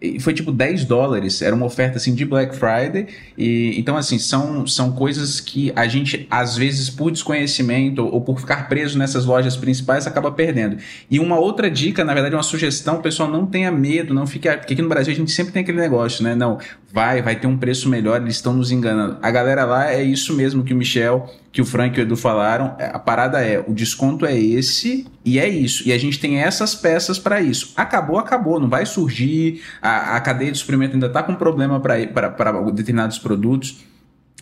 e 0.00 0.18
foi 0.18 0.32
tipo 0.32 0.50
10 0.50 0.86
dólares, 0.86 1.42
era 1.42 1.54
uma 1.54 1.66
oferta 1.66 1.98
assim 1.98 2.14
de 2.14 2.24
Black 2.24 2.56
Friday. 2.56 3.06
E 3.36 3.78
então 3.78 3.96
assim, 3.96 4.18
são, 4.18 4.66
são 4.66 4.92
coisas 4.92 5.40
que 5.40 5.72
a 5.76 5.86
gente 5.86 6.26
às 6.30 6.56
vezes 6.56 6.88
por 6.88 7.10
desconhecimento 7.10 8.06
ou 8.06 8.20
por 8.22 8.40
ficar 8.40 8.68
preso 8.68 8.98
nessas 8.98 9.26
lojas 9.26 9.56
principais 9.56 10.06
acaba 10.06 10.30
perdendo. 10.30 10.78
E 11.10 11.20
uma 11.20 11.38
outra 11.38 11.70
dica, 11.70 12.04
na 12.04 12.14
verdade, 12.14 12.34
uma 12.34 12.42
sugestão, 12.42 13.02
pessoal 13.02 13.30
não 13.30 13.44
tenha 13.44 13.70
medo, 13.70 14.14
não 14.14 14.26
fique, 14.26 14.48
porque 14.48 14.72
aqui 14.72 14.82
no 14.82 14.88
Brasil 14.88 15.12
a 15.12 15.16
gente 15.16 15.30
sempre 15.30 15.52
tem 15.52 15.62
aquele 15.62 15.78
negócio, 15.78 16.24
né? 16.24 16.34
Não, 16.34 16.58
vai, 16.92 17.22
vai 17.22 17.36
ter 17.36 17.46
um 17.46 17.56
preço 17.56 17.88
melhor, 17.88 18.20
eles 18.20 18.36
estão 18.36 18.52
nos 18.52 18.72
enganando. 18.72 19.18
A 19.22 19.30
galera 19.30 19.64
lá 19.64 19.92
é 19.92 20.02
isso 20.02 20.34
mesmo 20.34 20.64
que 20.64 20.74
o 20.74 20.76
Michel, 20.76 21.28
que 21.52 21.62
o 21.62 21.64
Frank 21.64 21.96
e 21.96 22.00
o 22.00 22.02
Edu 22.02 22.16
falaram. 22.16 22.74
É, 22.78 22.86
a 22.86 22.98
parada 22.98 23.40
é, 23.40 23.62
o 23.66 23.72
desconto 23.72 24.26
é 24.26 24.38
esse 24.38 25.06
e 25.24 25.38
é 25.38 25.48
isso. 25.48 25.86
E 25.86 25.92
a 25.92 25.98
gente 25.98 26.18
tem 26.18 26.38
essas 26.38 26.74
peças 26.74 27.18
para 27.18 27.40
isso. 27.40 27.72
Acabou, 27.76 28.18
acabou, 28.18 28.58
não 28.58 28.68
vai 28.68 28.84
surgir. 28.86 29.62
A, 29.80 30.16
a 30.16 30.20
cadeia 30.20 30.50
de 30.50 30.58
suprimento 30.58 30.94
ainda 30.94 31.06
está 31.06 31.22
com 31.22 31.34
problema 31.34 31.80
para 31.80 32.60
determinados 32.72 33.18
produtos 33.18 33.89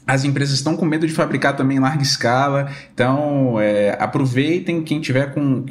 as 0.09 0.25
empresas 0.25 0.55
estão 0.55 0.75
com 0.75 0.87
medo 0.87 1.07
de 1.07 1.13
fabricar 1.13 1.55
também 1.55 1.77
em 1.77 1.81
larga 1.81 2.03
escala, 2.03 2.73
então 2.95 3.61
é, 3.61 3.95
aproveitem 4.01 4.83
quem 4.83 5.03
tiver 5.03 5.35
com, 5.35 5.67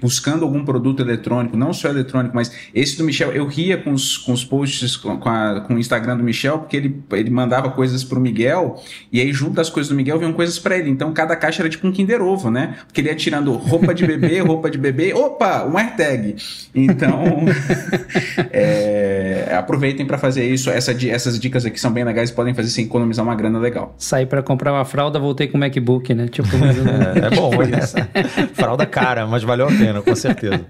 buscando 0.00 0.42
algum 0.42 0.64
produto 0.64 1.02
eletrônico, 1.02 1.54
não 1.54 1.74
só 1.74 1.90
eletrônico, 1.90 2.34
mas 2.34 2.50
esse 2.74 2.96
do 2.96 3.04
Michel, 3.04 3.30
eu 3.32 3.46
ria 3.46 3.76
com 3.76 3.92
os, 3.92 4.16
com 4.16 4.32
os 4.32 4.42
posts 4.42 4.96
com, 4.96 5.28
a, 5.28 5.60
com 5.60 5.74
o 5.74 5.78
Instagram 5.78 6.16
do 6.16 6.24
Michel, 6.24 6.60
porque 6.60 6.78
ele, 6.78 7.02
ele 7.12 7.28
mandava 7.28 7.68
coisas 7.70 8.02
para 8.02 8.18
o 8.18 8.22
Miguel, 8.22 8.82
e 9.12 9.20
aí 9.20 9.30
junto 9.34 9.52
das 9.52 9.68
coisas 9.68 9.90
do 9.90 9.94
Miguel 9.94 10.18
vinham 10.18 10.32
coisas 10.32 10.58
para 10.58 10.78
ele, 10.78 10.88
então 10.88 11.12
cada 11.12 11.36
caixa 11.36 11.60
era 11.60 11.68
tipo 11.68 11.86
um 11.86 11.92
Kinder 11.92 12.22
Ovo, 12.22 12.50
né? 12.50 12.78
Porque 12.86 13.02
ele 13.02 13.10
ia 13.10 13.14
tirando 13.14 13.52
roupa 13.52 13.94
de 13.94 14.06
bebê, 14.06 14.40
roupa 14.40 14.70
de 14.70 14.78
bebê, 14.78 15.12
opa, 15.12 15.64
um 15.66 15.76
AirTag. 15.76 16.36
Então, 16.74 17.44
é, 18.50 19.54
aproveitem 19.58 20.06
para 20.06 20.16
fazer 20.16 20.48
isso, 20.48 20.70
Essa, 20.70 20.96
essas 21.06 21.38
dicas 21.38 21.66
aqui 21.66 21.78
são 21.78 21.92
bem 21.92 22.02
legais, 22.02 22.30
podem 22.30 22.54
fazer 22.54 22.70
sem 22.70 22.86
economizar 22.86 23.22
uma 23.22 23.34
grana 23.34 23.57
legal. 23.58 23.94
Saí 23.98 24.26
para 24.26 24.42
comprar 24.42 24.72
uma 24.72 24.84
fralda, 24.84 25.18
voltei 25.18 25.48
com 25.48 25.56
o 25.56 25.60
MacBook, 25.60 26.14
né? 26.14 26.28
Tipo, 26.28 26.48
é, 26.56 27.26
é 27.26 27.30
bom, 27.30 27.50
é. 27.62 28.46
fralda 28.54 28.86
cara, 28.86 29.26
mas 29.26 29.42
valeu 29.42 29.66
a 29.66 29.70
pena, 29.70 30.02
com 30.02 30.14
certeza. 30.14 30.64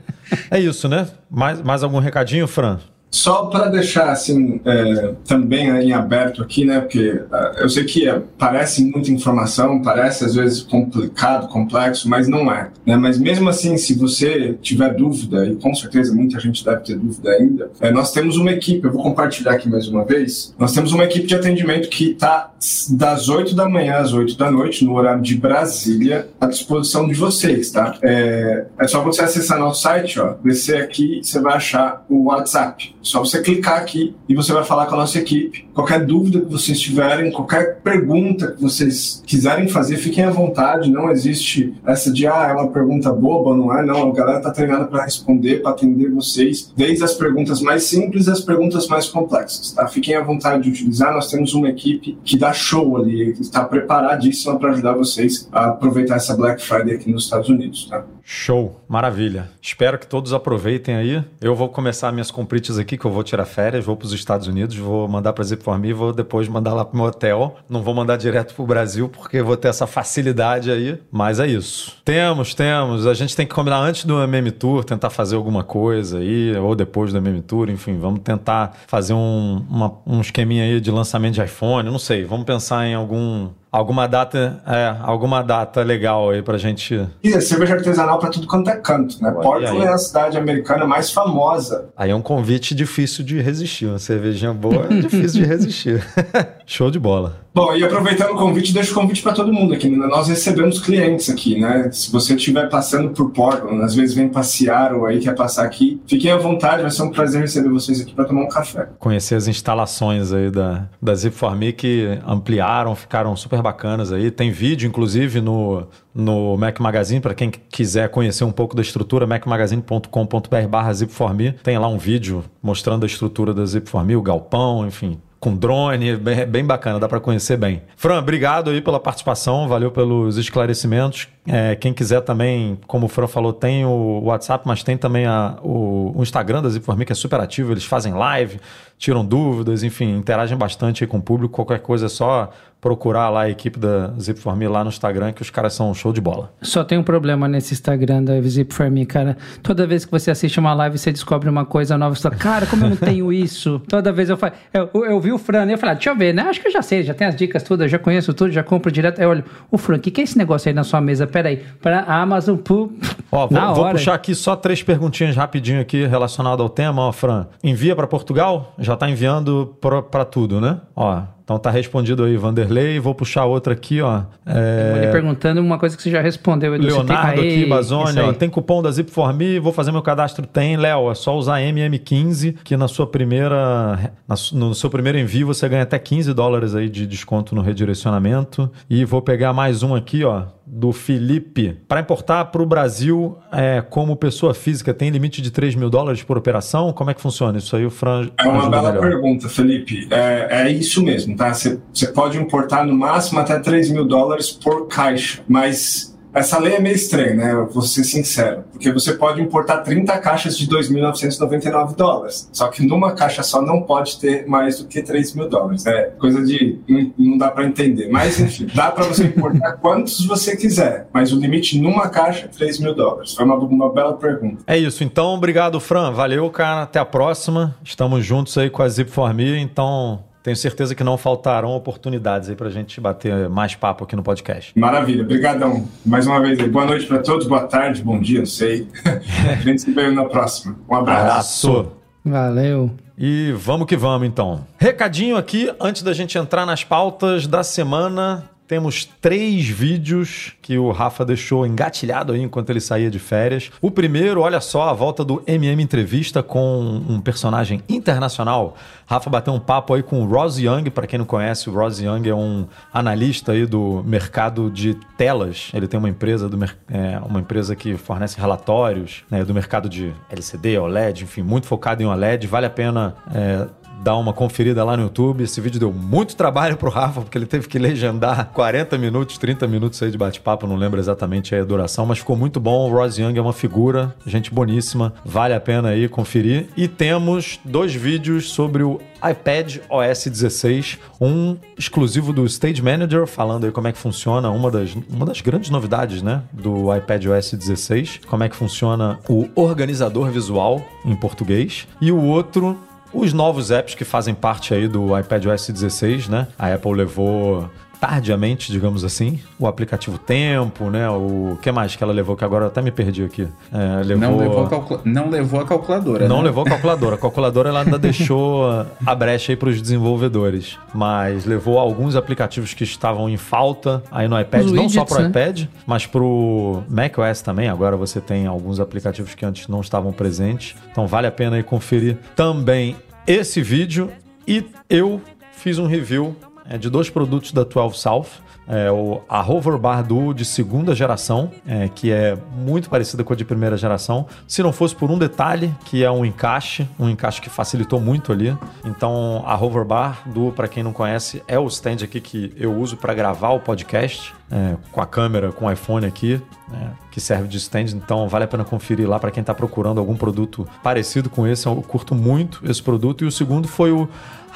É 0.51 0.59
isso, 0.61 0.89
né? 0.89 1.07
Mais, 1.31 1.63
mais 1.63 1.83
algum 1.83 1.99
recadinho, 1.99 2.47
Fran? 2.47 2.79
Só 3.11 3.47
para 3.47 3.69
deixar 3.69 4.11
assim 4.11 4.61
é, 4.65 5.15
também 5.27 5.69
em 5.69 5.93
aberto 5.93 6.43
aqui, 6.43 6.65
né? 6.65 6.81
Porque 6.81 7.23
é, 7.33 7.63
eu 7.63 7.69
sei 7.69 7.85
que 7.85 8.09
é, 8.09 8.23
parece 8.39 8.85
muita 8.85 9.11
informação, 9.11 9.81
parece 9.81 10.25
às 10.25 10.35
vezes 10.35 10.61
complicado, 10.61 11.49
complexo, 11.49 12.09
mas 12.09 12.29
não 12.29 12.53
é. 12.53 12.71
Né? 12.85 12.97
Mas 12.97 13.19
mesmo 13.19 13.49
assim, 13.49 13.77
se 13.77 13.95
você 13.95 14.59
tiver 14.61 14.95
dúvida 14.95 15.47
e 15.47 15.57
com 15.57 15.75
certeza 15.75 16.15
muita 16.15 16.39
gente 16.39 16.65
deve 16.65 16.83
ter 16.83 16.97
dúvida 16.97 17.31
ainda, 17.31 17.71
é, 17.81 17.91
nós 17.91 18.13
temos 18.13 18.37
uma 18.37 18.51
equipe. 18.51 18.87
Eu 18.87 18.93
vou 18.93 19.03
compartilhar 19.03 19.53
aqui 19.53 19.69
mais 19.69 19.89
uma 19.89 20.05
vez. 20.05 20.55
Nós 20.59 20.73
temos 20.73 20.93
uma 20.93 21.05
equipe 21.05 21.27
de 21.27 21.35
atendimento 21.35 21.89
que 21.89 22.13
está 22.13 22.53
das 22.91 23.29
8 23.29 23.55
da 23.55 23.69
manhã 23.69 23.97
às 23.99 24.13
8 24.13 24.37
da 24.37 24.51
noite 24.51 24.85
no 24.85 24.95
horário 24.95 25.23
de 25.23 25.37
Brasília 25.37 26.29
à 26.41 26.47
disposição 26.47 27.07
de 27.07 27.15
vocês, 27.15 27.71
tá? 27.71 27.97
É, 28.03 28.67
é 28.79 28.89
só 28.89 29.03
você 29.03 29.23
acessar 29.23 29.59
nosso 29.59 29.83
site, 29.83 30.21
ó, 30.21 30.35
descer 30.43 30.83
aqui, 30.83 31.21
você 31.23 31.41
vai 31.41 31.55
achar 31.55 32.05
o 32.09 32.25
WhatsApp. 32.25 32.98
Só 33.03 33.21
você 33.21 33.41
clicar 33.43 33.79
aqui 33.79 34.15
e 34.29 34.35
você 34.35 34.53
vai 34.53 34.65
falar 34.65 34.87
com 34.87 34.95
a 34.95 34.99
nossa 34.99 35.19
equipe. 35.19 35.67
Qualquer 35.73 36.05
dúvida 36.05 36.41
que 36.41 36.51
vocês 36.51 36.79
tiverem, 36.81 37.31
qualquer 37.31 37.81
pergunta 37.81 38.53
que 38.53 38.61
vocês 38.61 39.23
quiserem 39.27 39.69
fazer, 39.69 39.97
fiquem 39.97 40.25
à 40.25 40.31
vontade. 40.31 40.91
Não 40.91 41.11
existe 41.11 41.75
essa 41.87 42.13
de, 42.13 42.27
ah, 42.27 42.49
é 42.51 42.53
uma 42.53 42.69
pergunta 42.69 43.13
boba, 43.13 43.57
não 43.57 43.77
é? 43.77 43.85
Não, 43.85 44.11
a 44.11 44.15
galera 44.15 44.39
está 44.39 44.51
treinada 44.51 44.87
para 44.87 45.05
responder, 45.05 45.63
para 45.63 45.71
atender 45.71 46.11
vocês, 46.11 46.73
desde 46.77 47.05
as 47.05 47.15
perguntas 47.15 47.61
mais 47.61 47.85
simples 47.85 48.29
às 48.29 48.41
perguntas 48.41 48.87
mais 48.89 49.09
complexas, 49.09 49.73
tá? 49.73 49.87
Fiquem 49.87 50.15
à 50.15 50.23
vontade 50.23 50.65
de 50.65 50.71
utilizar. 50.71 51.13
Nós 51.13 51.31
temos 51.31 51.55
uma 51.55 51.69
equipe 51.69 52.19
que 52.25 52.37
dá 52.37 52.53
show 52.53 52.97
ali, 52.97 53.33
está 53.41 53.65
preparadíssima 53.65 54.59
para 54.59 54.71
ajudar 54.71 54.95
vocês 54.95 55.49
a 55.53 55.69
aproveitar 55.69 56.17
essa 56.17 56.37
Black 56.37 56.63
Friday 56.63 56.95
aqui 56.95 57.11
nos 57.11 57.25
Estados 57.25 57.49
Unidos, 57.49 57.87
tá? 57.89 58.05
Show, 58.31 58.79
maravilha. 58.87 59.49
Espero 59.63 59.99
que 59.99 60.07
todos 60.07 60.35
aproveitem 60.35 60.95
aí. 60.95 61.25
Eu 61.41 61.57
vou 61.57 61.67
começar 61.71 62.13
minhas 62.13 62.31
comprites 62.31 62.77
aqui, 62.77 62.99
que 62.99 63.07
eu 63.07 63.11
vou 63.11 63.23
tirar 63.23 63.47
férias, 63.47 63.87
vou 63.87 63.97
para 63.97 64.05
os 64.05 64.13
Estados 64.13 64.47
Unidos, 64.47 64.77
vou 64.77 65.09
mandar 65.09 65.33
para 65.33 65.43
Zip 65.45 65.65
for 65.65 65.79
Me, 65.79 65.95
vou 65.95 66.13
depois 66.13 66.47
mandar 66.47 66.75
lá 66.75 66.85
para 66.85 66.93
o 66.93 66.97
meu 66.99 67.07
hotel. 67.07 67.57
Não 67.71 67.81
vou 67.83 67.95
mandar 67.95 68.19
direto 68.19 68.55
para 68.55 68.63
o 68.63 68.67
Brasil, 68.67 69.09
porque 69.09 69.41
vou 69.41 69.57
ter 69.57 69.69
essa 69.69 69.87
facilidade 69.87 70.71
aí. 70.71 71.01
Mas 71.11 71.41
é 71.41 71.47
isso. 71.47 71.97
Temos, 72.05 72.53
temos. 72.53 73.07
A 73.07 73.15
gente 73.15 73.35
tem 73.35 73.47
que 73.47 73.55
combinar 73.55 73.79
antes 73.79 74.05
do 74.05 74.23
MM 74.23 74.51
Tour, 74.51 74.85
tentar 74.85 75.09
fazer 75.09 75.35
alguma 75.35 75.65
coisa 75.65 76.19
aí, 76.19 76.55
ou 76.55 76.75
depois 76.75 77.11
do 77.15 77.17
MM 77.17 77.41
Tour, 77.41 77.71
enfim, 77.71 77.97
vamos 77.99 78.21
tentar 78.21 78.77
fazer 78.89 79.15
um, 79.15 79.65
uma, 79.71 79.95
um 80.07 80.21
esqueminha 80.21 80.65
aí 80.65 80.83
de 80.83 80.91
lançamento 80.91 81.33
de 81.33 81.43
iPhone, 81.43 81.91
não 81.91 81.99
sei. 81.99 82.27
Vamos 82.27 82.45
pensar 82.45 82.87
em 82.87 82.95
algum 82.95 83.49
Alguma 83.79 84.09
data, 84.09 84.61
é, 84.67 84.97
alguma 85.03 85.41
data 85.41 85.85
legal 85.85 86.31
aí 86.31 86.43
pra 86.43 86.59
gente. 86.59 87.01
E 87.23 87.33
a 87.33 87.41
cerveja 87.41 87.75
artesanal 87.75 88.19
pra 88.19 88.29
tudo 88.29 88.45
quanto 88.45 88.69
é 88.69 88.75
canto, 88.75 89.23
né? 89.23 89.31
Portland 89.31 89.85
é 89.85 89.89
a 89.89 89.99
cidade 89.99 90.37
americana 90.37 90.85
mais 90.85 91.13
famosa. 91.13 91.89
Aí 91.97 92.11
é 92.11 92.15
um 92.15 92.21
convite 92.21 92.75
difícil 92.75 93.25
de 93.25 93.41
resistir. 93.41 93.87
Uma 93.87 94.01
cervejinha 94.01 94.53
boa 94.53 94.89
é 94.91 94.95
difícil 95.01 95.43
de 95.43 95.47
resistir. 95.47 96.05
Show 96.67 96.91
de 96.91 96.99
bola. 96.99 97.37
Bom, 97.55 97.75
e 97.75 97.83
aproveitando 97.83 98.33
o 98.33 98.37
convite, 98.37 98.73
deixo 98.73 98.93
o 98.93 98.95
convite 98.95 99.23
para 99.23 99.33
todo 99.33 99.53
mundo 99.53 99.75
aqui. 99.75 99.89
Né? 99.89 100.07
Nós 100.07 100.29
recebemos 100.29 100.79
clientes 100.79 101.29
aqui, 101.29 101.59
né? 101.59 101.91
Se 101.91 102.11
você 102.13 102.35
estiver 102.35 102.69
passando 102.69 103.11
por 103.11 103.31
Portland, 103.31 103.83
às 103.83 103.95
vezes 103.95 104.15
vem 104.15 104.29
passear 104.29 104.95
ou 104.95 105.07
aí 105.07 105.19
quer 105.19 105.35
passar 105.35 105.65
aqui, 105.65 106.01
fiquem 106.07 106.31
à 106.31 106.37
vontade, 106.37 106.83
vai 106.83 106.91
ser 106.91 107.03
um 107.03 107.11
prazer 107.11 107.41
receber 107.41 107.69
vocês 107.69 108.01
aqui 108.01 108.15
para 108.15 108.27
tomar 108.27 108.43
um 108.43 108.49
café. 108.49 108.89
Conhecer 108.99 109.35
as 109.35 109.49
instalações 109.49 110.33
aí 110.33 110.51
da, 110.51 110.87
da 111.03 111.15
Zip4Me 111.15 111.73
que 111.73 112.19
ampliaram, 112.25 112.95
ficaram 112.95 113.35
super 113.35 113.61
bacanas 113.69 114.13
aí. 114.13 114.31
Tem 114.31 114.51
vídeo, 114.51 114.89
inclusive, 114.89 115.41
no, 115.41 115.87
no 116.15 116.57
Mac 116.57 116.81
Magazine, 116.81 117.21
para 117.21 117.35
quem 117.35 117.51
quiser 117.51 118.09
conhecer 118.09 118.45
um 118.45 118.53
pouco 118.53 118.75
da 118.75 118.83
estrutura, 118.83 119.27
macmagazine.com.br 119.27 120.69
barra 120.69 120.93
zip4me. 120.93 121.55
Tem 121.63 121.79
lá 121.79 121.89
um 121.89 121.99
vídeo 121.99 122.45
mostrando 122.63 123.05
a 123.05 123.07
estrutura 123.07 123.53
da 123.53 123.63
Zip4me, 123.63 124.17
o 124.17 124.23
galpão, 124.23 124.87
enfim, 124.87 125.19
com 125.41 125.55
drone, 125.55 126.17
bem, 126.17 126.47
bem 126.47 126.65
bacana, 126.65 126.99
dá 126.99 127.09
para 127.09 127.21
conhecer 127.21 127.57
bem. 127.57 127.83
Fran, 127.97 128.19
obrigado 128.19 128.71
aí 128.71 128.81
pela 128.81 128.99
participação, 128.99 129.69
valeu 129.69 129.91
pelos 129.91 130.37
esclarecimentos. 130.37 131.29
É, 131.47 131.77
quem 131.77 131.93
quiser 131.93 132.21
também, 132.23 132.79
como 132.87 133.07
o 133.07 133.09
Fran 133.09 133.27
falou, 133.27 133.53
tem 133.53 133.85
o 133.85 134.23
WhatsApp, 134.25 134.65
mas 134.67 134.83
tem 134.83 134.97
também 134.97 135.27
a, 135.27 135.57
o, 135.63 136.13
o, 136.17 136.23
Instagram 136.23 136.63
da 136.63 136.69
Zip4Me, 136.69 137.05
que 137.05 137.13
é 137.13 137.15
super 137.15 137.41
ativo, 137.41 137.73
eles 137.73 137.85
fazem 137.85 138.13
live, 138.13 138.61
tiram 138.99 139.25
dúvidas, 139.25 139.83
enfim, 139.83 140.17
interagem 140.17 140.59
bastante 140.59 141.07
com 141.07 141.19
o 141.19 141.23
público, 141.23 141.55
qualquer 141.55 141.79
coisa 141.79 142.07
é 142.07 142.09
só 142.09 142.51
procurar 142.81 143.29
lá 143.29 143.43
a 143.43 143.51
equipe 143.51 143.79
da 143.79 144.11
Zip4Me 144.19 144.71
lá 144.71 144.85
no 144.85 144.89
Instagram, 144.89 145.33
que 145.33 145.43
os 145.43 145.51
caras 145.51 145.75
são 145.75 145.93
show 145.93 146.13
de 146.13 146.21
bola. 146.21 146.53
Só 146.63 146.85
tem 146.85 146.97
um 146.97 147.03
problema 147.03 147.49
nesse 147.49 147.75
Instagram 147.75 148.23
da 148.23 148.35
Zip4Me, 148.35 149.05
cara. 149.07 149.37
Toda 149.63 149.87
vez 149.87 150.05
que 150.05 150.11
você 150.11 150.31
assiste 150.31 150.61
uma 150.61 150.73
live, 150.75 150.97
você 150.97 151.11
descobre 151.11 151.49
uma 151.49 151.65
coisa 151.65 151.99
nova. 151.99 152.15
Você 152.15 152.23
fala, 152.23 152.37
cara, 152.37 152.67
como 152.67 152.85
eu 152.85 152.91
não 152.91 152.97
tenho 152.97 153.33
isso? 153.33 153.83
Toda 153.89 154.13
vez 154.13 154.31
eu 154.31 154.37
falo, 154.37 154.53
eu, 154.73 154.89
eu 155.05 155.21
vi 155.21 155.33
o 155.33 155.39
Fran 155.39 155.67
e 155.67 155.73
eu 155.73 155.79
falei, 155.79 155.93
ah, 155.93 155.95
deixa 155.95 156.11
eu 156.11 156.17
ver, 156.17 156.33
né? 156.33 156.43
Acho 156.43 156.61
que 156.61 156.69
eu 156.69 156.73
já 156.73 156.83
sei, 156.83 157.03
já 157.03 157.15
tem 157.15 157.27
as 157.27 157.35
dicas 157.35 157.63
todas, 157.63 157.91
já 157.91 157.99
conheço 157.99 158.33
tudo, 158.33 158.53
já 158.53 158.63
compro 158.63 158.93
direto. 158.93 159.19
Aí 159.19 159.25
eu 159.25 159.31
olho, 159.31 159.45
o 159.71 159.79
Fran, 159.79 159.97
o 159.97 160.01
que, 160.01 160.11
que 160.11 160.21
é 160.21 160.25
esse 160.25 160.39
negócio 160.39 160.69
aí 160.69 160.75
na 160.75 160.85
sua 160.85 161.01
mesa? 161.01 161.27
Peraí, 161.27 161.65
para 161.83 162.01
a 162.01 162.23
Amazon, 162.23 162.57
pu, 162.57 162.93
Ó, 163.33 163.47
vou, 163.49 163.59
vou 163.75 163.91
puxar 163.91 164.15
aqui 164.15 164.35
só 164.35 164.55
três 164.55 164.83
perguntinhas 164.83 165.35
rapidinho 165.35 165.81
aqui 165.81 166.07
relacionado 166.07 166.63
ao 166.63 166.69
tema, 166.69 167.03
ó, 167.03 167.13
Fran. 167.13 167.47
Envia 167.63 167.97
para 167.97 168.07
Portugal? 168.07 168.75
Já 168.89 168.97
tá 168.97 169.11
enviando 169.11 169.77
para 170.11 170.25
tudo, 170.25 170.63
né? 170.63 170.81
Ó, 170.97 171.21
então 171.45 171.59
tá 171.59 171.71
respondido 171.71 172.25
aí, 172.25 172.39
Vanderlei. 172.39 172.99
Vou 172.99 173.15
puxar 173.15 173.45
outra 173.45 173.75
aqui, 173.75 174.01
ó. 174.01 174.23
É... 174.47 174.95
Ele 174.97 175.13
perguntando 175.13 175.61
uma 175.61 175.79
coisa 175.79 175.95
que 175.95 176.03
você 176.03 176.11
já 176.11 176.23
respondeu. 176.23 176.75
Edu. 176.75 176.87
Leonardo 176.87 177.43
aqui, 177.43 177.67
Bazônia, 177.67 178.29
ó. 178.29 178.33
Tem 178.33 178.49
cupom 178.49 178.81
da 178.81 178.89
Zip4Me, 178.89 179.61
vou 179.61 179.75
fazer 179.75 179.93
meu 179.93 180.01
cadastro. 180.01 180.47
Tem, 180.47 180.79
Léo. 180.79 181.11
É 181.11 181.15
só 181.15 181.37
usar 181.37 181.61
MM15, 181.61 182.57
que 182.65 182.79
na 182.79 182.89
sua 182.89 183.07
primeira. 183.07 184.11
no 184.55 184.75
seu 184.75 184.89
primeiro 184.89 185.19
envio 185.19 185.47
você 185.47 185.69
ganha 185.69 185.83
até 185.83 185.99
15 185.99 186.33
dólares 186.33 186.75
aí 186.75 186.89
de 186.89 187.07
desconto 187.07 187.55
no 187.55 187.61
redirecionamento. 187.61 188.71
E 188.89 189.05
vou 189.05 189.21
pegar 189.21 189.53
mais 189.53 189.83
um 189.83 189.95
aqui, 189.95 190.25
ó 190.25 190.45
do 190.71 190.93
Felipe. 190.93 191.77
Para 191.89 192.01
importar 192.01 192.45
para 192.47 192.63
o 192.63 192.67
Brasil 192.67 193.37
é, 193.53 193.81
como 193.81 194.15
pessoa 194.17 194.53
física, 194.55 194.93
tem 194.93 195.11
limite 195.11 195.41
de 195.41 195.51
3 195.51 195.75
mil 195.75 195.89
dólares 195.91 196.23
por 196.23 196.37
operação? 196.37 196.93
Como 196.93 197.11
é 197.11 197.15
que 197.15 197.21
funciona 197.21 197.59
isso 197.59 197.75
aí? 197.75 197.87
O 197.87 197.91
Fran 197.91 198.29
É 198.39 198.47
uma 198.47 198.69
bela 198.69 198.93
melhor. 198.93 199.09
pergunta, 199.09 199.49
Felipe. 199.49 200.07
É, 200.11 200.67
é 200.69 200.71
isso 200.71 201.03
mesmo, 201.03 201.37
tá? 201.37 201.53
Você 201.55 201.79
pode 202.15 202.39
importar 202.39 202.85
no 202.87 202.95
máximo 202.95 203.41
até 203.41 203.59
3 203.59 203.91
mil 203.91 204.05
dólares 204.07 204.51
por 204.51 204.87
caixa, 204.89 205.41
mas 205.49 206.08
essa 206.33 206.59
lei 206.59 206.75
é 206.75 206.81
meio 206.81 206.95
estranha, 206.95 207.35
né? 207.35 207.67
vou 207.71 207.83
ser 207.83 208.05
sincero. 208.05 208.65
Porque 208.71 208.93
você 208.93 209.15
pode 209.15 209.41
importar 209.41 209.79
30 209.79 210.17
caixas 210.19 210.57
de 210.57 210.69
2.999 210.69 211.97
dólares. 211.97 212.49
Só 212.53 212.69
que 212.69 212.87
numa 212.87 213.13
caixa 213.13 213.43
só 213.43 213.63
não 213.63 213.83
pode 213.83 214.19
ter 214.19 214.47
mais 214.47 214.79
do 214.79 214.87
que 214.87 215.03
3 215.03 215.35
mil 215.35 215.49
dólares. 215.49 215.87
É 215.87 216.13
coisa 216.19 216.45
de. 216.45 216.79
Não, 217.19 217.39
dá 217.39 217.51
para 217.51 217.65
entender. 217.65 218.09
Mas, 218.09 218.39
enfim, 218.41 218.67
dá 218.75 218.91
para 218.91 219.05
você 219.05 219.25
importar 219.25 219.73
quantos 219.81 220.25
você 220.27 220.57
quiser. 220.57 221.09
Mas 221.13 221.33
o 221.33 221.39
limite 221.39 221.81
numa 221.81 222.09
caixa 222.09 222.47
é 222.47 222.49
3 222.49 222.79
mil 222.81 222.95
dólares. 222.95 223.35
Foi 223.35 223.45
uma, 223.45 223.57
uma 223.57 223.93
bela 223.93 224.15
pergunta. 224.15 224.63
É 224.67 224.77
isso. 224.77 225.03
Então, 225.03 225.35
obrigado, 225.35 225.81
Fran. 225.81 226.13
Valeu, 226.13 226.49
cara. 226.51 226.83
Até 226.83 226.99
a 226.99 227.05
próxima. 227.05 227.77
Estamos 227.83 228.25
juntos 228.25 228.57
aí 228.59 228.71
com 228.71 228.83
a 228.83 228.87
Zip4Me. 228.87 229.59
Então, 229.59 230.25
tenho 230.49 230.57
certeza 230.57 230.95
que 230.95 231.05
não 231.05 231.19
faltarão 231.19 231.73
oportunidades 231.73 232.49
aí 232.49 232.57
para 232.57 232.69
a 232.69 232.71
gente 232.71 232.99
bater 233.03 233.51
mais 233.51 233.75
papo 233.75 234.05
aqui 234.05 234.17
no 234.17 234.23
podcast. 234.23 234.73
Maravilha, 234.79 235.23
obrigadão. 235.23 235.87
Mais 236.07 236.27
uma 236.27 236.41
vez, 236.41 236.59
boa 236.69 236.87
noite 236.87 237.05
para 237.05 237.19
todos, 237.19 237.47
boa 237.47 237.65
tarde, 237.65 238.03
bom 238.03 238.19
dia, 238.19 238.39
não 238.39 238.47
sei. 238.47 238.89
a 239.05 239.57
gente 239.57 239.83
se 239.83 239.93
vê 239.93 240.11
na 240.11 240.25
próxima. 240.25 240.75
Um 240.89 240.95
abraço. 240.95 241.69
abraço. 241.69 241.93
Valeu. 242.25 242.91
E 243.19 243.53
vamos 243.59 243.87
que 243.87 243.95
vamos 243.97 244.27
então. 244.27 244.65
Recadinho 244.79 245.37
aqui 245.37 245.71
antes 245.79 246.03
da 246.03 246.15
gente 246.15 246.39
entrar 246.39 246.65
nas 246.65 246.83
pautas 246.83 247.47
da 247.47 247.63
semana. 247.63 248.49
Temos 248.69 249.07
três 249.21 249.67
vídeos 249.67 250.53
que 250.61 250.77
o 250.77 250.91
Rafa 250.91 251.25
deixou 251.25 251.67
engatilhado 251.67 252.35
aí 252.35 252.43
enquanto 252.43 252.69
ele 252.69 252.83
saía 252.83 253.11
de 253.11 253.19
férias. 253.19 253.71
O 253.81 253.91
primeiro, 253.91 254.43
olha 254.43 254.61
só, 254.61 254.91
a 254.91 254.93
volta 254.93 255.25
do 255.25 255.43
MM 255.47 255.83
Entrevista 255.83 256.43
com 256.43 257.03
um 257.09 257.19
personagem 257.19 257.83
internacional. 257.89 258.77
Rafa 259.07 259.31
bateu 259.31 259.55
um 259.55 259.59
papo 259.59 259.95
aí 259.95 260.03
com 260.03 260.23
o 260.23 260.27
Ross 260.27 260.59
Young, 260.59 260.91
para 260.91 261.07
quem 261.07 261.19
não 261.19 261.25
conhece, 261.25 261.71
o 261.71 261.73
Ross 261.73 261.99
Young 261.99 262.29
é 262.29 262.35
um 262.35 262.67
analista 262.93 263.53
aí 263.53 263.65
do 263.65 264.05
mercado 264.05 264.71
de 264.71 264.93
telas. 265.17 265.71
Ele 265.73 265.89
tem 265.89 265.99
uma 265.99 266.11
empresa, 266.11 266.47
do, 266.47 266.63
é, 266.91 267.19
uma 267.25 267.41
empresa 267.41 267.75
que 267.75 267.97
fornece 267.97 268.39
relatórios 268.39 269.25
né, 269.31 269.47
do 269.47 269.55
mercado 269.55 269.89
de 269.89 270.13
LCD, 270.29 270.79
OLED, 270.79 271.25
enfim, 271.25 271.41
muito 271.41 271.67
focado 271.67 272.03
em 272.03 272.07
OLED. 272.07 272.47
Vale 272.47 272.67
a 272.67 272.71
pena 272.71 273.15
é, 273.35 273.67
dá 274.09 274.17
uma 274.17 274.33
conferida 274.33 274.83
lá 274.83 274.97
no 274.97 275.03
YouTube. 275.03 275.45
Esse 275.45 275.61
vídeo 275.61 275.79
deu 275.79 275.93
muito 275.93 276.35
trabalho 276.35 276.79
pro 276.79 276.89
Rafa, 276.89 277.21
porque 277.21 277.37
ele 277.37 277.45
teve 277.45 277.69
que 277.69 277.79
legendar 277.79 278.51
40 278.55 278.97
minutos, 278.97 279.37
30 279.37 279.67
minutos 279.67 280.03
aí 280.03 280.11
de 280.11 280.17
bate-papo, 280.17 280.67
não 280.67 280.77
lembro 280.77 280.99
exatamente 280.99 281.55
a 281.55 281.63
duração, 281.63 282.07
mas 282.07 282.17
ficou 282.17 282.35
muito 282.35 282.59
bom. 282.59 282.91
O 282.91 282.95
Ross 282.95 283.19
Young 283.19 283.37
é 283.37 283.43
uma 283.43 283.53
figura, 283.53 284.15
gente 284.27 284.51
boníssima, 284.51 285.13
vale 285.27 285.53
a 285.53 285.61
pena 285.61 285.91
aí 285.91 286.09
conferir. 286.09 286.69
E 286.75 286.89
temos 286.89 287.61
dois 287.63 287.95
vídeos 287.95 288.51
sobre 288.51 288.83
o 288.83 288.99
iPad 289.23 289.77
OS 289.91 290.27
16, 290.27 290.99
um 291.21 291.57
exclusivo 291.77 292.33
do 292.33 292.47
Stage 292.47 292.81
Manager, 292.81 293.27
falando 293.27 293.67
aí 293.67 293.73
como 293.73 293.89
é 293.89 293.93
que 293.93 293.99
funciona, 293.99 294.49
uma 294.49 294.71
das, 294.71 294.97
uma 295.11 295.27
das 295.27 295.43
grandes 295.43 295.69
novidades, 295.69 296.23
né, 296.23 296.43
do 296.51 296.95
iPad 296.97 297.27
OS 297.27 297.53
16, 297.53 298.21
como 298.27 298.45
é 298.45 298.49
que 298.49 298.57
funciona 298.57 299.19
o 299.29 299.49
organizador 299.55 300.31
visual 300.31 300.83
em 301.05 301.15
português, 301.15 301.87
e 302.01 302.11
o 302.11 302.23
outro 302.23 302.79
os 303.13 303.33
novos 303.33 303.71
apps 303.71 303.95
que 303.95 304.05
fazem 304.05 304.35
parte 304.35 304.75
aí 304.75 304.87
do 304.87 305.19
iPadOS 305.19 305.69
16, 305.69 306.29
né? 306.29 306.47
A 306.59 306.73
Apple 306.73 306.93
levou 306.93 307.69
tardiamente, 308.01 308.71
digamos 308.71 309.05
assim, 309.05 309.39
o 309.59 309.67
aplicativo 309.67 310.19
Tempo, 310.19 310.91
né? 310.91 311.09
O 311.11 311.59
que 311.61 311.71
mais 311.73 311.97
que 311.97 312.03
ela 312.03 312.13
levou? 312.13 312.37
Que 312.37 312.45
agora 312.45 312.65
eu 312.65 312.69
até 312.69 312.83
me 312.83 312.91
perdi 312.91 313.25
aqui. 313.25 313.49
É, 313.73 314.03
levou... 314.05 314.29
Não, 314.29 314.37
levou 314.37 314.65
a 314.65 314.69
calcula... 314.69 315.01
não 315.05 315.31
levou 315.31 315.61
a 315.61 315.65
calculadora. 315.65 316.29
Não 316.29 316.39
né? 316.39 316.45
levou 316.45 316.65
a 316.65 316.69
calculadora. 316.69 317.15
A 317.17 317.19
calculadora 317.19 317.69
ela 317.69 317.81
ainda 317.83 317.99
deixou 317.99 318.69
a 319.05 319.15
brecha 319.15 319.53
aí 319.53 319.57
para 319.57 319.69
os 319.69 319.81
desenvolvedores, 319.81 320.79
mas 320.95 321.45
levou 321.45 321.79
alguns 321.79 322.17
aplicativos 322.17 322.75
que 322.75 322.85
estavam 322.85 323.29
em 323.29 323.37
falta 323.37 324.03
aí 324.11 324.29
no 324.29 324.39
iPad, 324.41 324.65
os 324.65 324.73
não 324.73 324.83
widgets, 324.83 324.95
só 324.95 325.05
para 325.05 325.19
o 325.19 325.23
né? 325.23 325.29
iPad, 325.29 325.65
mas 325.87 326.07
para 326.07 326.23
o 326.23 326.83
macOS 326.89 327.43
também. 327.43 327.69
Agora 327.69 327.97
você 327.97 328.21
tem 328.21 328.47
alguns 328.47 328.81
aplicativos 328.81 329.35
que 329.35 329.45
antes 329.45 329.69
não 329.69 329.81
estavam 329.81 330.13
presentes, 330.13 330.77
então 330.91 331.07
vale 331.07 331.27
a 331.27 331.33
pena 331.33 331.57
aí 331.57 331.63
conferir 331.63 332.19
também 332.37 332.97
esse 333.27 333.61
vídeo 333.61 334.11
e 334.47 334.65
eu 334.89 335.21
fiz 335.53 335.79
um 335.79 335.87
review 335.87 336.35
é 336.69 336.77
de 336.77 336.91
dois 336.91 337.09
produtos 337.09 337.53
da 337.53 337.65
12 337.65 337.99
South. 337.99 338.27
É 338.71 338.91
o, 338.91 339.23
a 339.27 339.41
Hoverbar 339.51 340.05
Duo 340.05 340.35
de 340.35 340.45
segunda 340.45 340.95
geração, 340.95 341.51
é, 341.67 341.89
que 341.89 342.13
é 342.13 342.37
muito 342.55 342.91
parecida 342.91 343.25
com 343.25 343.33
a 343.33 343.37
de 343.37 343.43
primeira 343.43 343.79
geração. 343.79 344.27
Se 344.47 344.63
não 344.63 344.73
fosse 344.75 344.95
por 344.95 345.11
um 345.11 345.19
detalhe, 345.19 345.75
que 345.87 346.05
é 346.05 346.11
um 346.11 346.23
encaixe, 346.23 346.87
um 346.99 347.09
encaixe 347.09 347.41
que 347.41 347.49
facilitou 347.49 347.99
muito 347.99 348.31
ali. 348.31 348.55
Então, 348.85 349.43
a 349.47 349.57
Hoverbar 349.57 350.21
Duo, 350.27 350.53
para 350.53 350.69
quem 350.69 350.83
não 350.83 350.93
conhece, 350.93 351.43
é 351.49 351.59
o 351.59 351.67
stand 351.69 352.05
aqui 352.05 352.21
que 352.21 352.53
eu 352.59 352.75
uso 352.75 352.99
para 352.99 353.15
gravar 353.15 353.53
o 353.53 353.61
podcast, 353.61 354.35
é, 354.51 354.77
com 354.93 355.01
a 355.01 355.07
câmera, 355.07 355.51
com 355.51 355.65
o 355.65 355.73
iPhone 355.73 356.05
aqui, 356.05 356.39
é, 356.71 356.89
que 357.11 357.23
serve 357.23 357.49
de 357.49 357.57
stand. 357.57 357.87
Então, 357.95 358.29
vale 358.29 358.45
a 358.45 358.49
pena 358.49 358.65
conferir 358.65 359.09
lá 359.09 359.19
para 359.19 359.31
quem 359.31 359.41
está 359.41 359.55
procurando 359.55 359.99
algum 359.99 360.15
produto 360.15 360.69
parecido 360.83 361.31
com 361.31 361.47
esse. 361.47 361.67
Eu 361.67 361.77
curto 361.81 362.15
muito 362.15 362.61
esse 362.71 362.83
produto. 362.83 363.25
E 363.25 363.27
o 363.27 363.33
segundo 363.33 363.67
foi 363.67 363.93
o 363.93 364.07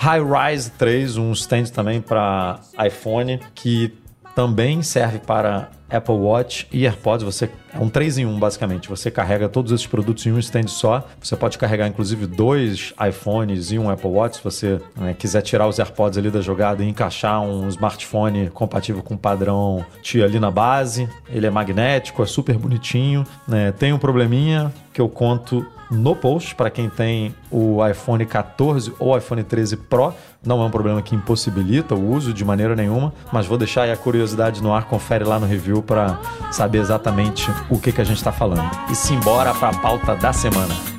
High-Rise 0.03 0.73
3, 0.73 1.17
um 1.17 1.31
stand 1.31 1.67
também 1.67 2.01
para 2.01 2.59
iPhone, 2.85 3.38
que 3.55 3.95
também 4.35 4.83
serve 4.83 5.21
para 5.21 5.71
Apple 5.88 6.17
Watch 6.17 6.67
e 6.73 6.85
AirPods. 6.85 7.25
Você 7.25 7.49
é 7.73 7.79
um 7.79 7.88
3 7.88 8.19
em 8.19 8.27
1 8.27 8.37
basicamente. 8.37 8.88
Você 8.88 9.12
carrega 9.12 9.49
todos 9.49 9.71
esses 9.71 9.87
produtos 9.87 10.27
em 10.27 10.33
um 10.33 10.41
stand 10.41 10.67
só. 10.67 11.07
Você 11.23 11.37
pode 11.37 11.57
carregar 11.57 11.87
inclusive 11.87 12.27
dois 12.27 12.93
iPhones 13.09 13.71
e 13.71 13.79
um 13.79 13.88
Apple 13.88 14.11
Watch 14.11 14.38
se 14.38 14.43
você 14.43 14.81
né, 14.97 15.15
quiser 15.15 15.41
tirar 15.43 15.69
os 15.69 15.79
AirPods 15.79 16.19
ali 16.19 16.33
da 16.33 16.41
jogada 16.41 16.83
e 16.83 16.88
encaixar 16.88 17.41
um 17.41 17.69
smartphone 17.69 18.51
compatível 18.51 19.05
com 19.05 19.15
o 19.15 19.19
padrão 19.19 19.87
TI 20.03 20.25
ali 20.25 20.41
na 20.41 20.51
base. 20.51 21.09
Ele 21.29 21.47
é 21.47 21.51
magnético, 21.51 22.25
é 22.25 22.27
super 22.27 22.59
bonitinho. 22.59 23.25
Né? 23.47 23.71
Tem 23.71 23.93
um 23.93 23.99
probleminha 23.99 24.73
que 24.93 25.01
eu 25.01 25.09
conto 25.09 25.65
no 25.93 26.17
post 26.17 26.55
para 26.55 26.71
quem 26.71 26.89
tem 26.89 27.35
o 27.51 27.87
iPhone 27.87 28.25
14 28.25 28.93
ou 28.99 29.17
iPhone 29.17 29.45
13 29.45 29.77
Pro. 29.77 30.15
Não 30.45 30.61
é 30.61 30.65
um 30.65 30.71
problema 30.71 31.01
que 31.03 31.15
impossibilita 31.15 31.95
o 31.95 32.11
uso 32.11 32.33
de 32.33 32.45
maneira 32.45 32.75
nenhuma, 32.75 33.13
mas 33.33 33.47
vou 33.47 33.57
deixar 33.57 33.83
aí 33.83 33.93
a 33.93 33.97
curiosidade 33.97 34.63
no 34.63 34.75
ar, 34.75 34.87
confere 34.87 35.25
lá 35.25 35.39
no 35.39 35.47
review 35.47 35.83
para 35.83 36.19
saber 36.51 36.79
exatamente 36.79 37.49
o 37.71 37.79
que, 37.79 37.93
que 37.93 38.01
a 38.01 38.05
gente 38.05 38.17
está 38.17 38.33
falando. 38.33 38.69
E 38.91 38.95
simbora 38.95 39.55
para 39.55 39.69
a 39.69 39.79
pauta 39.79 40.17
da 40.17 40.33
semana. 40.33 40.92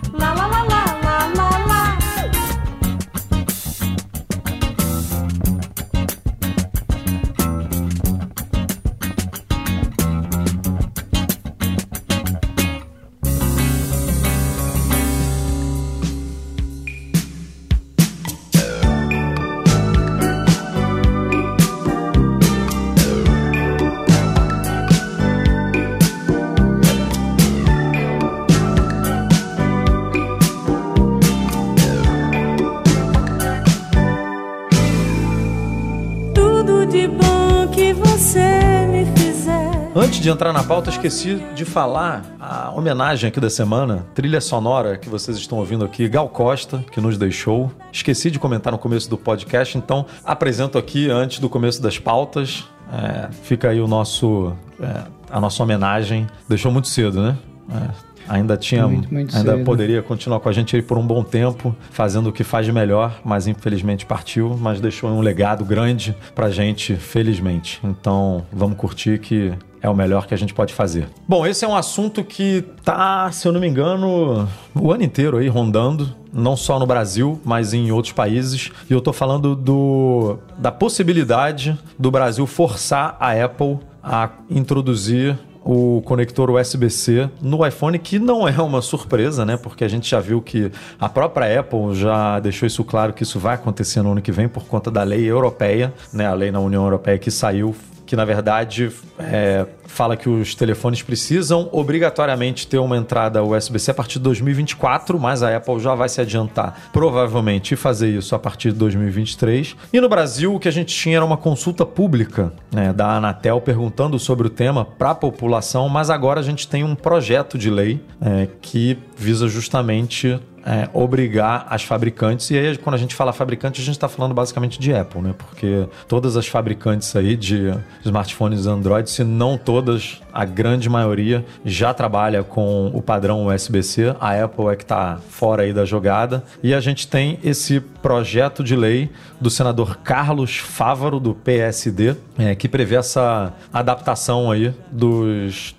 Entrar 40.34 40.52
na 40.52 40.64
pauta, 40.64 40.90
esqueci 40.90 41.36
de 41.54 41.64
falar 41.64 42.24
a 42.40 42.72
homenagem 42.72 43.28
aqui 43.28 43.40
da 43.40 43.52
semana, 43.52 44.04
trilha 44.16 44.42
sonora 44.42 44.98
que 44.98 45.08
vocês 45.08 45.38
estão 45.38 45.60
ouvindo 45.60 45.86
aqui, 45.86 46.10
Gal 46.10 46.28
Costa, 46.28 46.84
que 46.92 47.00
nos 47.00 47.20
deixou. 47.20 47.72
Esqueci 47.92 48.32
de 48.32 48.40
comentar 48.40 48.74
no 48.74 48.80
começo 48.80 49.08
do 49.08 49.16
podcast, 49.16 49.78
então 49.78 50.08
apresento 50.26 50.78
aqui 50.80 51.08
antes 51.10 51.38
do 51.38 51.48
começo 51.48 51.82
das 51.82 52.00
pautas. 52.00 52.66
É, 52.92 53.32
fica 53.44 53.70
aí 53.70 53.80
o 53.80 53.88
nosso, 53.88 54.54
é, 54.82 55.04
a 55.30 55.40
nossa 55.40 55.62
homenagem. 55.62 56.28
Deixou 56.50 56.72
muito 56.72 56.88
cedo, 56.88 57.22
né? 57.22 57.38
É. 57.72 58.13
Ainda 58.28 58.58
tinha, 58.58 58.88
muito, 58.88 59.14
muito 59.14 59.36
ainda 59.36 59.54
cedo. 59.54 59.64
poderia 59.64 60.02
continuar 60.02 60.40
com 60.40 60.50
a 60.50 60.52
gente 60.52 60.82
por 60.82 60.98
um 60.98 61.06
bom 61.06 61.24
tempo, 61.24 61.76
fazendo 61.92 62.30
o 62.30 62.34
que 62.34 62.44
faz 62.44 62.66
de 62.66 62.72
melhor, 62.72 63.20
mas 63.24 63.48
infelizmente 63.48 64.06
partiu, 64.06 64.58
mas 64.60 64.80
deixou 64.80 65.10
um 65.10 65.22
legado 65.22 65.66
grande 65.66 66.16
pra 66.34 66.50
gente, 66.50 66.96
felizmente. 66.96 67.80
Então, 67.84 68.46
vamos 68.52 68.78
curtir 68.78 69.20
que 69.20 69.54
é 69.84 69.90
o 69.90 69.96
melhor 69.96 70.26
que 70.26 70.34
a 70.34 70.38
gente 70.38 70.54
pode 70.54 70.74
fazer. 70.74 71.10
Bom, 71.28 71.46
esse 71.46 71.66
é 71.66 71.68
um 71.68 71.76
assunto 71.76 72.24
que 72.24 72.64
tá, 72.86 73.30
se 73.34 73.46
eu 73.46 73.52
não 73.52 73.60
me 73.60 73.68
engano, 73.68 74.48
o 74.74 74.92
ano 74.94 75.04
inteiro 75.04 75.38
aí 75.38 75.50
rondando, 75.50 76.16
não 76.32 76.56
só 76.56 76.80
no 76.80 76.86
Brasil, 76.88 77.40
mas 77.44 77.74
em 77.74 77.92
outros 77.92 78.14
países. 78.14 78.72
E 78.90 78.94
eu 78.94 79.02
tô 79.02 79.12
falando 79.12 79.56
do 79.56 80.38
da 80.58 80.72
possibilidade 80.72 81.78
do 82.00 82.10
Brasil 82.10 82.48
forçar 82.48 83.18
a 83.20 83.32
Apple 83.34 83.78
a 84.02 84.30
introduzir 84.50 85.38
o 85.64 86.02
conector 86.04 86.50
USB-C 86.50 87.30
no 87.42 87.66
iPhone, 87.66 87.98
que 87.98 88.20
não 88.20 88.48
é 88.48 88.62
uma 88.62 88.82
surpresa, 88.82 89.46
né? 89.46 89.58
Porque 89.58 89.84
a 89.84 89.88
gente 89.88 90.10
já 90.10 90.20
viu 90.20 90.42
que 90.42 90.72
a 91.00 91.08
própria 91.08 91.60
Apple 91.60 91.96
já 91.96 92.40
deixou 92.40 92.68
isso 92.68 92.84
claro 92.84 93.14
que 93.14 93.24
isso 93.24 93.40
vai 93.40 93.56
acontecer 93.56 94.02
no 94.02 94.12
ano 94.12 94.22
que 94.22 94.32
vem 94.32 94.48
por 94.48 94.66
conta 94.66 94.92
da 94.92 95.04
lei 95.04 95.24
europeia, 95.24 95.94
né? 96.12 96.28
A 96.28 96.34
lei 96.34 96.52
na 96.52 96.60
União 96.60 96.84
Europeia 96.84 97.18
que 97.18 97.32
saiu 97.32 97.74
que 98.14 98.16
na 98.16 98.26
verdade 98.26 98.92
é, 99.18 99.66
fala 99.88 100.16
que 100.16 100.30
os 100.30 100.54
telefones 100.54 101.02
precisam 101.02 101.68
obrigatoriamente 101.72 102.68
ter 102.68 102.78
uma 102.78 102.96
entrada 102.96 103.44
USB-C 103.44 103.90
a 103.90 103.94
partir 103.96 104.20
de 104.20 104.26
2024, 104.26 105.20
mas 105.20 105.42
a 105.42 105.58
Apple 105.58 105.80
já 105.80 105.96
vai 105.96 106.08
se 106.08 106.22
adiantar 106.22 106.92
provavelmente 106.94 107.76
fazer 107.76 108.16
isso 108.16 108.36
a 108.36 108.40
partir 108.40 108.72
de 108.72 108.78
2023. 108.78 109.76
E 109.92 110.00
no 110.00 110.08
Brasil 110.08 110.54
o 110.54 110.60
que 110.60 110.68
a 110.68 110.72
gente 110.72 110.96
tinha 110.96 111.16
era 111.16 111.26
uma 111.26 111.38
consulta 111.38 111.88
pública 111.88 112.54
né, 112.72 112.94
da 112.94 113.16
Anatel 113.16 113.60
perguntando 113.62 114.20
sobre 114.20 114.46
o 114.46 114.50
tema 114.52 114.86
para 114.86 115.10
a 115.10 115.16
população, 115.16 115.90
mas 115.90 116.12
agora 116.12 116.40
a 116.40 116.44
gente 116.44 116.68
tem 116.68 116.84
um 116.84 116.94
projeto 116.94 117.58
de 117.58 117.72
lei 117.72 118.00
é, 118.22 118.48
que 118.62 118.96
visa 119.18 119.48
justamente 119.48 120.40
é, 120.66 120.90
obrigar 120.94 121.68
as 121.70 121.84
fabricantes, 121.84 122.50
e 122.52 122.58
aí 122.58 122.78
quando 122.78 122.96
a 122.96 122.98
gente 122.98 123.16
fala 123.16 123.34
fabricante, 123.34 123.82
a 123.82 123.84
gente 123.84 123.96
está 123.96 124.08
falando 124.08 124.34
basicamente 124.34 124.80
de 124.80 124.94
Apple, 124.94 125.22
né? 125.22 125.36
Porque 125.38 125.88
todas 126.08 126.38
as 126.38 126.48
fabricantes 126.48 127.16
aí 127.16 127.36
de 127.36 127.74
smartphones 128.06 128.66
Android, 128.66 129.10
se 129.10 129.24
não 129.24 129.58
todas, 129.58 130.22
a 130.34 130.46
grande 130.46 130.90
maioria 130.90 131.46
já 131.64 131.94
trabalha 131.94 132.44
com 132.44 132.88
o 132.94 133.02
padrão 133.02 133.48
USB-C. 133.48 134.16
A 134.20 134.44
Apple 134.44 134.68
é 134.68 134.76
que 134.76 134.84
está 134.84 135.20
fora 135.30 135.64
aí 135.64 135.74
da 135.74 135.86
jogada. 135.86 136.44
E 136.62 136.74
a 136.74 136.80
gente 136.80 137.08
tem 137.08 137.40
esse 137.44 137.80
projeto 137.80 138.64
de 138.64 138.76
lei 138.76 139.10
do 139.40 139.50
senador 139.50 139.98
Carlos 139.98 140.58
Fávaro, 140.58 141.20
do 141.20 141.36
PSD, 141.36 142.16
é, 142.38 142.56
que 142.56 142.68
prevê 142.68 142.96
essa 142.96 143.54
adaptação 143.72 144.52
aí 144.52 144.74
dos. 144.92 145.76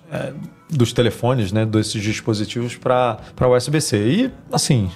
Dos 0.70 0.92
telefones, 0.92 1.52
né, 1.52 1.66
desses 1.66 2.02
dispositivos 2.02 2.76
para 2.76 3.18
USB-C. 3.48 3.96
E, 3.96 4.32
assim, 4.52 4.90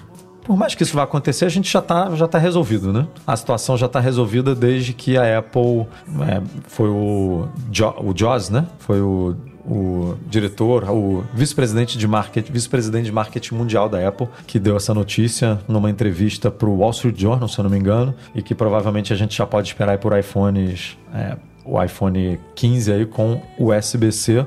por 0.49 0.57
mais 0.57 0.75
que 0.75 0.83
isso 0.83 0.97
vá 0.97 1.03
acontecer, 1.03 1.45
a 1.45 1.49
gente 1.51 1.71
já 1.71 1.81
está 1.81 2.15
já 2.17 2.27
tá 2.27 2.39
resolvido, 2.39 2.91
né? 2.91 3.07
A 3.27 3.37
situação 3.37 3.77
já 3.77 3.85
está 3.85 4.01
resolvida 4.01 4.55
desde 4.55 4.95
que 4.95 5.19
a 5.19 5.41
Apple 5.41 5.87
é, 6.27 6.41
foi 6.67 6.89
o, 6.89 7.47
jo, 7.71 7.95
o 7.99 8.17
Joz, 8.17 8.49
né? 8.49 8.67
Foi 8.79 8.99
o, 8.99 9.37
o 9.67 10.17
diretor, 10.27 10.89
o 10.89 11.23
vice-presidente 11.35 11.99
de 11.99 12.09
marketing, 12.09 12.51
vice-presidente 12.51 13.05
de 13.05 13.13
marketing 13.13 13.57
mundial 13.57 13.91
da 13.91 14.09
Apple, 14.09 14.27
que 14.47 14.59
deu 14.59 14.75
essa 14.75 14.95
notícia 14.95 15.59
numa 15.69 15.91
entrevista 15.91 16.51
para 16.51 16.67
o 16.67 16.79
Wall 16.79 16.93
Street 16.93 17.21
Journal, 17.21 17.47
se 17.47 17.59
eu 17.59 17.65
não 17.65 17.71
me 17.71 17.79
engano, 17.79 18.15
e 18.35 18.41
que 18.41 18.55
provavelmente 18.55 19.13
a 19.13 19.17
gente 19.17 19.37
já 19.37 19.47
pode 19.47 19.69
esperar 19.69 19.99
por 19.99 20.19
iPhones, 20.19 20.97
é, 21.15 21.37
o 21.63 21.83
iPhone 21.83 22.41
15 22.55 22.91
aí 22.91 23.05
com 23.05 23.43
USB-C 23.59 24.47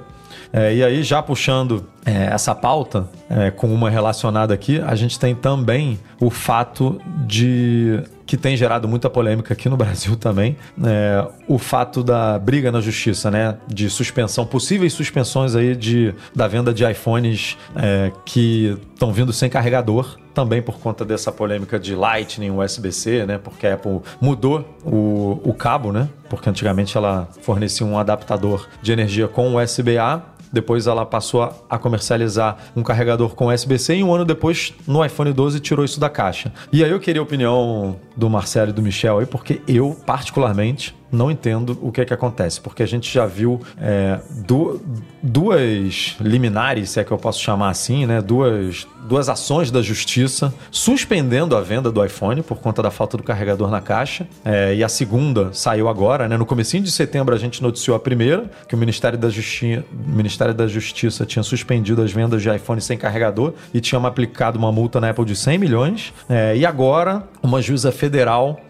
é, 0.53 0.75
e 0.75 0.83
aí, 0.83 1.03
já 1.03 1.21
puxando 1.21 1.85
é, 2.05 2.25
essa 2.25 2.53
pauta, 2.53 3.07
é, 3.29 3.51
com 3.51 3.73
uma 3.73 3.89
relacionada 3.89 4.53
aqui, 4.53 4.79
a 4.81 4.95
gente 4.95 5.19
tem 5.19 5.33
também 5.33 5.99
o 6.19 6.29
fato 6.29 6.99
de 7.25 8.03
que 8.25 8.37
tem 8.37 8.55
gerado 8.55 8.87
muita 8.87 9.09
polêmica 9.09 9.53
aqui 9.53 9.67
no 9.67 9.75
Brasil 9.77 10.15
também, 10.15 10.55
é, 10.85 11.27
o 11.49 11.57
fato 11.57 12.01
da 12.01 12.39
briga 12.39 12.71
na 12.71 12.79
justiça, 12.79 13.29
né, 13.29 13.57
de 13.67 13.89
suspensão, 13.89 14.45
possíveis 14.45 14.93
suspensões 14.93 15.53
aí 15.53 15.75
de, 15.75 16.15
da 16.33 16.47
venda 16.47 16.73
de 16.73 16.89
iPhones 16.89 17.57
é, 17.75 18.11
que 18.25 18.77
estão 18.93 19.11
vindo 19.11 19.33
sem 19.33 19.49
carregador, 19.49 20.17
também 20.33 20.61
por 20.61 20.79
conta 20.79 21.03
dessa 21.03 21.29
polêmica 21.29 21.77
de 21.77 21.93
Lightning, 21.93 22.51
USB-C, 22.51 23.25
né, 23.25 23.37
porque 23.37 23.67
a 23.67 23.73
Apple 23.73 23.99
mudou 24.21 24.65
o, 24.85 25.41
o 25.43 25.53
cabo, 25.53 25.91
né, 25.91 26.07
porque 26.29 26.49
antigamente 26.49 26.95
ela 26.95 27.27
fornecia 27.41 27.85
um 27.85 27.99
adaptador 27.99 28.65
de 28.81 28.93
energia 28.93 29.27
com 29.27 29.57
USB-A 29.57 30.21
depois 30.51 30.87
ela 30.87 31.05
passou 31.05 31.41
a 31.69 31.77
comercializar 31.77 32.57
um 32.75 32.83
carregador 32.83 33.35
com 33.35 33.47
USB-C 33.47 33.95
e 33.95 34.03
um 34.03 34.13
ano 34.13 34.25
depois, 34.25 34.73
no 34.87 35.03
iPhone 35.03 35.31
12, 35.31 35.59
tirou 35.59 35.85
isso 35.85 35.99
da 35.99 36.09
caixa. 36.09 36.51
E 36.71 36.83
aí 36.83 36.91
eu 36.91 36.99
queria 36.99 37.21
a 37.21 37.23
opinião 37.23 37.95
do 38.15 38.29
Marcelo 38.29 38.69
e 38.69 38.73
do 38.73 38.81
Michel 38.81 39.19
aí, 39.19 39.25
porque 39.25 39.61
eu, 39.67 39.95
particularmente, 40.05 40.95
não 41.11 41.29
entendo 41.29 41.77
o 41.81 41.91
que 41.91 42.01
é 42.01 42.05
que 42.05 42.13
acontece, 42.13 42.61
porque 42.61 42.81
a 42.81 42.85
gente 42.85 43.11
já 43.13 43.25
viu 43.25 43.59
é, 43.79 44.19
du 44.47 44.81
duas 45.21 46.15
liminares, 46.19 46.91
se 46.91 46.99
é 46.99 47.03
que 47.03 47.11
eu 47.11 47.17
posso 47.17 47.39
chamar 47.39 47.69
assim, 47.69 48.07
né? 48.07 48.21
Duas, 48.21 48.87
duas 49.07 49.29
ações 49.29 49.69
da 49.69 49.79
justiça 49.81 50.51
suspendendo 50.71 51.55
a 51.55 51.61
venda 51.61 51.91
do 51.91 52.03
iPhone 52.03 52.41
por 52.41 52.57
conta 52.57 52.81
da 52.81 52.89
falta 52.89 53.17
do 53.17 53.23
carregador 53.23 53.69
na 53.69 53.81
caixa. 53.81 54.27
É, 54.43 54.73
e 54.73 54.83
a 54.83 54.89
segunda 54.89 55.53
saiu 55.53 55.87
agora, 55.87 56.27
né? 56.27 56.37
No 56.37 56.45
comecinho 56.45 56.81
de 56.81 56.91
setembro 56.91 57.35
a 57.35 57.37
gente 57.37 57.61
noticiou 57.61 57.95
a 57.95 57.99
primeira, 57.99 58.49
que 58.67 58.73
o 58.73 58.77
Ministério 58.77 59.17
da, 59.19 59.29
Justi 59.29 59.83
Ministério 60.07 60.55
da 60.55 60.67
Justiça 60.67 61.23
tinha 61.25 61.43
suspendido 61.43 62.01
as 62.01 62.11
vendas 62.11 62.41
de 62.41 62.49
iPhone 62.49 62.81
sem 62.81 62.97
carregador 62.97 63.53
e 63.73 63.79
tinha 63.79 64.01
aplicado 64.01 64.57
uma 64.57 64.71
multa 64.71 64.99
na 64.99 65.09
Apple 65.11 65.25
de 65.25 65.35
100 65.35 65.57
milhões. 65.59 66.13
É, 66.27 66.57
e 66.57 66.65
agora 66.65 67.23
uma 67.43 67.61
juíza 67.61 67.91
federal 67.91 68.10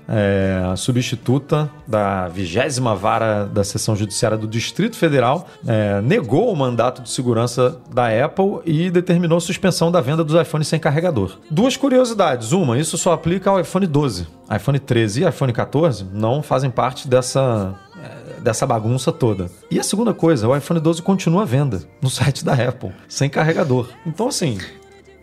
é, 0.07 0.75
substituta 0.75 1.69
da 1.87 2.27
vigésima 2.27 2.95
vara 2.95 3.45
da 3.45 3.63
seção 3.63 3.95
judiciária 3.95 4.37
do 4.37 4.47
Distrito 4.47 4.95
Federal, 4.95 5.47
é, 5.65 6.01
negou 6.01 6.51
o 6.51 6.55
mandato 6.55 7.01
de 7.01 7.09
segurança 7.09 7.77
da 7.93 8.07
Apple 8.07 8.59
e 8.65 8.89
determinou 8.89 9.39
suspensão 9.39 9.91
da 9.91 10.01
venda 10.01 10.23
dos 10.23 10.39
iPhones 10.39 10.67
sem 10.67 10.79
carregador. 10.79 11.37
Duas 11.49 11.77
curiosidades. 11.77 12.51
Uma, 12.51 12.77
isso 12.77 12.97
só 12.97 13.13
aplica 13.13 13.49
ao 13.49 13.59
iPhone 13.59 13.87
12. 13.87 14.27
iPhone 14.55 14.79
13 14.79 15.23
e 15.23 15.27
iPhone 15.27 15.53
14 15.53 16.05
não 16.11 16.41
fazem 16.43 16.69
parte 16.69 17.07
dessa 17.07 17.73
é, 18.03 18.41
dessa 18.41 18.65
bagunça 18.65 19.11
toda. 19.11 19.49
E 19.69 19.79
a 19.79 19.83
segunda 19.83 20.13
coisa, 20.13 20.47
o 20.47 20.55
iPhone 20.55 20.79
12 20.79 21.01
continua 21.01 21.43
à 21.43 21.45
venda 21.45 21.83
no 22.01 22.09
site 22.09 22.43
da 22.43 22.53
Apple, 22.53 22.91
sem 23.07 23.29
carregador. 23.29 23.87
Então, 24.05 24.27
assim, 24.27 24.57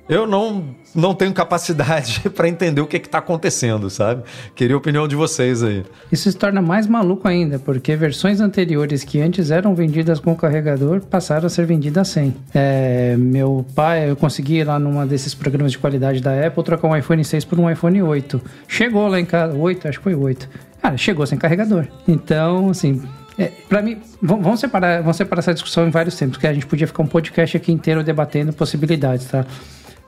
eu 0.08 0.26
não, 0.26 0.74
não 0.94 1.14
tenho 1.14 1.32
capacidade 1.32 2.20
para 2.30 2.48
entender 2.48 2.80
o 2.80 2.86
que 2.86 2.96
está 2.96 3.18
acontecendo, 3.18 3.90
sabe? 3.90 4.22
Queria 4.54 4.74
a 4.74 4.78
opinião 4.78 5.06
de 5.06 5.14
vocês 5.14 5.62
aí. 5.62 5.84
Isso 6.10 6.30
se 6.30 6.36
torna 6.36 6.62
mais 6.62 6.86
maluco 6.86 7.28
ainda, 7.28 7.58
porque 7.58 7.94
versões 7.94 8.40
anteriores 8.40 9.04
que 9.04 9.20
antes 9.20 9.50
eram 9.50 9.74
vendidas 9.74 10.18
com 10.18 10.34
carregador 10.34 11.00
passaram 11.02 11.46
a 11.46 11.50
ser 11.50 11.66
vendidas 11.66 12.08
sem. 12.08 12.34
É, 12.54 13.16
meu 13.18 13.66
pai, 13.74 14.10
eu 14.10 14.16
consegui 14.16 14.64
lá 14.64 14.78
numa 14.78 15.06
desses 15.06 15.34
programas 15.34 15.72
de 15.72 15.78
qualidade 15.78 16.20
da 16.20 16.46
Apple 16.46 16.64
trocar 16.64 16.88
um 16.88 16.96
iPhone 16.96 17.24
6 17.24 17.44
por 17.44 17.60
um 17.60 17.70
iPhone 17.70 18.02
8. 18.02 18.40
Chegou 18.66 19.08
lá 19.08 19.20
em 19.20 19.26
casa, 19.26 19.54
8, 19.54 19.88
acho 19.88 19.98
que 19.98 20.04
foi 20.04 20.14
8. 20.14 20.48
Cara, 20.80 20.96
chegou 20.96 21.26
sem 21.26 21.36
carregador. 21.36 21.86
Então, 22.06 22.70
assim, 22.70 23.02
é, 23.38 23.52
para 23.68 23.80
mim, 23.80 23.98
vamos 24.20 24.58
separar, 24.58 25.00
vamos 25.00 25.16
separar 25.16 25.38
essa 25.38 25.54
discussão 25.54 25.86
em 25.86 25.90
vários 25.90 26.16
tempos, 26.16 26.36
porque 26.36 26.46
a 26.48 26.52
gente 26.52 26.66
podia 26.66 26.88
ficar 26.88 27.04
um 27.04 27.06
podcast 27.06 27.56
aqui 27.56 27.70
inteiro 27.70 28.02
debatendo 28.02 28.52
possibilidades, 28.52 29.26
tá? 29.26 29.46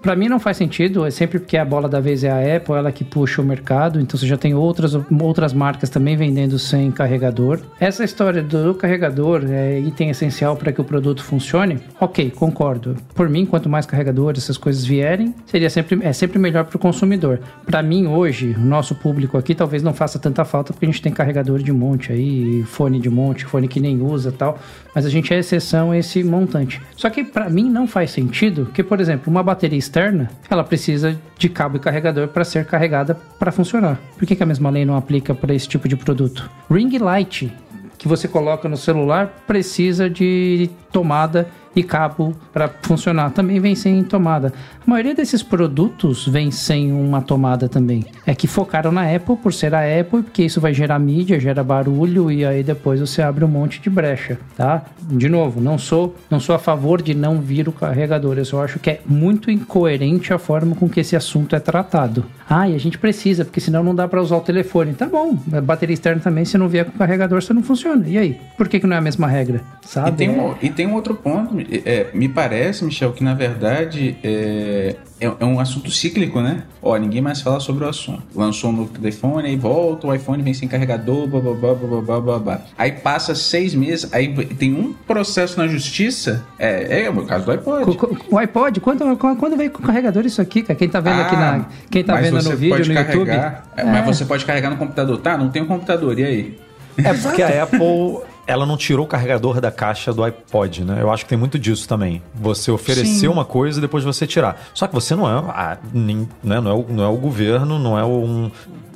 Para 0.03 0.17
mim 0.17 0.29
não 0.29 0.41
faz 0.41 0.57
sentido, 0.57 1.05
é 1.05 1.11
sempre 1.11 1.39
porque 1.39 1.59
a 1.59 1.65
bola 1.65 1.87
da 1.87 2.01
vez 2.01 2.25
é 2.25 2.31
a 2.31 2.57
Apple, 2.57 2.75
ela 2.75 2.91
que 2.91 3.05
puxa 3.05 3.43
o 3.43 3.45
mercado, 3.45 4.01
então 4.01 4.19
você 4.19 4.27
já 4.27 4.37
tem 4.37 4.55
outras, 4.55 4.95
outras 4.95 5.53
marcas 5.53 5.91
também 5.91 6.17
vendendo 6.17 6.59
sem 6.59 6.91
carregador. 6.91 7.61
Essa 7.79 8.03
história 8.03 8.43
do 8.43 8.75
carregador 8.75 9.45
é 9.47 9.79
item 9.79 10.09
essencial 10.09 10.57
para 10.57 10.73
que 10.73 10.81
o 10.81 10.85
produto 10.85 11.23
funcione, 11.23 11.79
ok, 12.01 12.31
concordo. 12.31 12.97
Por 13.15 13.29
mim, 13.29 13.45
quanto 13.45 13.69
mais 13.69 13.85
carregadores, 13.85 14.45
essas 14.45 14.57
coisas 14.57 14.87
vierem, 14.87 15.35
seria 15.45 15.69
sempre, 15.69 16.01
é 16.03 16.15
sempre 16.15 16.39
melhor 16.39 16.65
para 16.65 16.77
o 16.77 16.81
consumidor. 16.81 17.39
Para 17.67 17.83
mim, 17.83 18.07
hoje, 18.07 18.57
o 18.57 18.61
nosso 18.61 18.95
público 18.95 19.37
aqui 19.37 19.55
talvez 19.55 19.83
não 19.83 19.93
faça 19.93 20.19
tanta 20.19 20.47
falta 20.47 20.73
porque 20.73 20.87
a 20.87 20.89
gente 20.89 21.03
tem 21.03 21.13
carregador 21.13 21.59
de 21.59 21.73
monte 21.73 22.11
aí, 22.11 22.63
fone 22.65 22.99
de 22.99 23.11
monte, 23.11 23.45
fone 23.45 23.69
que 23.69 23.79
nem 23.79 24.01
usa 24.01 24.33
tal, 24.33 24.59
mas 24.95 25.07
a 25.07 25.11
gente 25.11 25.33
é 25.33 25.39
exceção 25.39 25.91
a 25.91 25.99
esse 25.99 26.23
montante. 26.23 26.81
Só 26.97 27.09
que 27.11 27.25
para 27.25 27.49
mim 27.49 27.71
não 27.71 27.87
faz 27.87 28.11
sentido 28.11 28.71
que, 28.75 28.83
por 28.83 29.01
exemplo, 29.01 29.31
uma 29.31 29.43
bateria 29.43 29.79
externa, 29.79 30.31
ela 30.49 30.65
precisa 30.65 31.19
de 31.39 31.49
cabo 31.49 31.77
e 31.77 31.81
carregador 31.81 32.29
para 32.29 32.45
ser 32.45 32.65
carregada 32.65 33.15
para 33.39 33.53
funcionar. 33.53 33.99
Por 34.17 34.27
que, 34.27 34.37
que 34.37 34.43
a 34.43 34.47
mesma 34.47 34.71
lei 34.71 34.85
não 34.85 34.97
aplica 34.97 35.35
para 35.35 35.55
esse 35.55 35.69
tipo 35.69 35.89
de 35.89 35.97
produto? 35.97 36.51
Ring 36.71 36.99
light 36.99 37.53
que 38.01 38.09
você 38.09 38.27
coloca 38.27 38.67
no 38.67 38.79
celular 38.79 39.45
precisa 39.47 40.09
de 40.09 40.71
tomada 40.91 41.47
e 41.75 41.83
cabo 41.83 42.35
para 42.53 42.69
funcionar. 42.83 43.31
Também 43.31 43.61
vem 43.61 43.75
sem 43.75 44.03
tomada. 44.03 44.53
A 44.85 44.91
maioria 44.91 45.15
desses 45.15 45.43
produtos 45.43 46.27
vem 46.27 46.51
sem 46.51 46.93
uma 46.93 47.23
tomada 47.23 47.69
também. 47.69 48.05
É 48.27 48.35
que 48.35 48.47
focaram 48.47 48.91
na 48.91 49.15
Apple 49.15 49.37
por 49.37 49.53
ser 49.53 49.75
a 49.75 49.81
Apple, 49.81 50.23
porque 50.23 50.43
isso 50.43 50.61
vai 50.61 50.75
gerar 50.75 50.99
mídia, 50.99 51.39
gera 51.39 51.63
barulho 51.63 52.31
e 52.31 52.45
aí 52.45 52.63
depois 52.63 53.01
você 53.01 53.23
abre 53.23 53.45
um 53.45 53.49
monte 53.49 53.81
de 53.81 53.89
brecha, 53.89 54.39
tá? 54.57 54.85
De 55.03 55.29
novo, 55.29 55.61
não 55.61 55.79
sou, 55.79 56.17
não 56.31 56.41
sou 56.41 56.55
a 56.55 56.59
favor 56.59 57.03
de 57.03 57.15
não 57.15 57.41
vir 57.41 57.69
o 57.69 57.73
carregador. 57.73 58.39
Eu 58.39 58.45
só 58.45 58.65
acho 58.65 58.79
que 58.79 58.91
é 58.91 59.01
muito 59.07 59.51
incoerente 59.51 60.33
a 60.33 60.39
forma 60.39 60.75
com 60.75 60.89
que 60.89 61.01
esse 61.01 61.15
assunto 61.15 61.55
é 61.55 61.61
tratado. 61.61 62.25
Ah, 62.49 62.69
e 62.69 62.75
a 62.75 62.79
gente 62.79 62.99
precisa, 62.99 63.45
porque 63.45 63.61
senão 63.61 63.85
não 63.85 63.95
dá 63.95 64.09
para 64.09 64.21
usar 64.21 64.37
o 64.37 64.41
telefone. 64.41 64.93
Tá 64.93 65.07
bom, 65.07 65.39
a 65.53 65.61
bateria 65.61 65.95
externa 65.95 66.21
também, 66.21 66.45
se 66.45 66.59
não 66.59 66.69
vier 66.69 66.85
com 66.85 66.91
o 66.91 66.99
carregador, 66.99 67.41
você 67.41 67.53
não 67.53 67.63
funciona. 67.63 68.09
E 68.09 68.19
aí? 68.19 68.41
Por 68.57 68.69
que, 68.69 68.81
que 68.81 68.87
não 68.89 68.97
é 68.97 68.99
a 68.99 69.03
mesma 69.03 69.29
regra? 69.29 69.63
Sabe? 69.83 70.11
E 70.11 70.13
tem 70.13 70.31
um, 70.31 70.55
e 70.61 70.71
tem 70.71 70.87
um 70.87 70.95
outro 70.95 71.15
ponto 71.15 71.60
é, 71.85 72.07
me 72.15 72.29
parece, 72.29 72.85
Michel, 72.85 73.13
que 73.13 73.23
na 73.23 73.35
verdade 73.35 74.17
é, 74.23 74.97
é, 75.21 75.27
é, 75.27 75.45
um 75.45 75.61
assunto 75.61 75.91
cíclico, 75.91 76.41
né? 76.41 76.63
Ó, 76.83 76.97
ninguém 76.97 77.21
mais 77.21 77.41
fala 77.41 77.61
sobre 77.61 77.85
o 77.85 77.89
assunto. 77.89 78.23
Lançou 78.35 78.71
um 78.71 78.73
novo 78.73 78.93
telefone, 78.93 79.49
aí 79.49 79.57
volta, 79.57 80.07
o 80.07 80.15
iPhone 80.15 80.43
vem 80.43 80.55
sem 80.55 80.67
carregador, 80.67 81.27
blá, 81.27 81.41
blá, 81.41 81.55
blá, 81.55 81.75
blá, 81.75 82.01
blá, 82.01 82.21
blá, 82.21 82.39
blá. 82.39 82.61
Aí 82.79 82.93
passa 82.93 83.35
seis 83.35 83.75
meses, 83.75 84.13
aí 84.13 84.33
tem 84.57 84.73
um 84.73 84.93
processo 84.93 85.59
na 85.59 85.67
justiça, 85.67 86.45
é, 86.59 87.03
é 87.03 87.11
o 87.11 87.27
caso 87.27 87.45
do 87.45 87.51
iPod. 87.53 87.99
O, 88.31 88.35
o 88.35 88.39
iPod, 88.39 88.81
quando, 88.81 89.17
quando 89.17 89.57
veio 89.57 89.71
com 89.71 89.83
carregador 89.83 90.25
isso 90.25 90.41
aqui, 90.41 90.63
cara? 90.63 90.79
Quem 90.79 90.89
tá 90.89 91.01
vendo 91.01 91.21
ah, 91.21 91.27
aqui 91.27 91.37
na... 91.37 91.67
Quem 91.91 92.05
tá 92.05 92.17
vendo 92.17 92.43
no 92.43 92.57
vídeo, 92.57 92.79
no 92.79 92.95
carregar, 92.95 93.13
YouTube... 93.13 93.31
É, 93.77 93.85
mas 93.85 94.07
você 94.07 94.25
pode 94.25 94.45
carregar 94.45 94.71
no 94.71 94.77
computador. 94.77 95.19
Tá, 95.19 95.37
não 95.37 95.51
tem 95.51 95.63
um 95.63 95.67
computador, 95.67 96.19
e 96.19 96.25
aí? 96.25 96.59
É 96.97 97.13
porque 97.15 97.43
a 97.43 97.63
Apple 97.65 98.23
ela 98.51 98.67
não 98.67 98.77
tirou 98.77 99.05
o 99.05 99.09
carregador 99.09 99.61
da 99.61 99.71
caixa 99.71 100.13
do 100.13 100.25
iPod, 100.25 100.85
né? 100.85 100.99
Eu 101.01 101.11
acho 101.11 101.25
que 101.25 101.29
tem 101.29 101.39
muito 101.39 101.59
disso 101.59 101.87
também. 101.87 102.21
Você 102.35 102.71
oferecer 102.71 103.29
uma 103.29 103.45
coisa 103.45 103.79
e 103.79 103.81
depois 103.81 104.03
você 104.03 104.27
tirar. 104.27 104.61
Só 104.75 104.87
que 104.89 104.95
você 104.95 105.15
não 105.15 105.29
é, 105.29 105.39
a, 105.51 105.79
nem, 105.93 106.29
né? 106.43 106.61
não, 106.61 106.71
é 106.71 106.75
o, 106.75 106.87
não 106.89 107.05
é 107.05 107.09
o 107.09 107.17
governo, 107.17 107.79
não 107.79 107.99
é 107.99 108.05
um, 108.05 108.51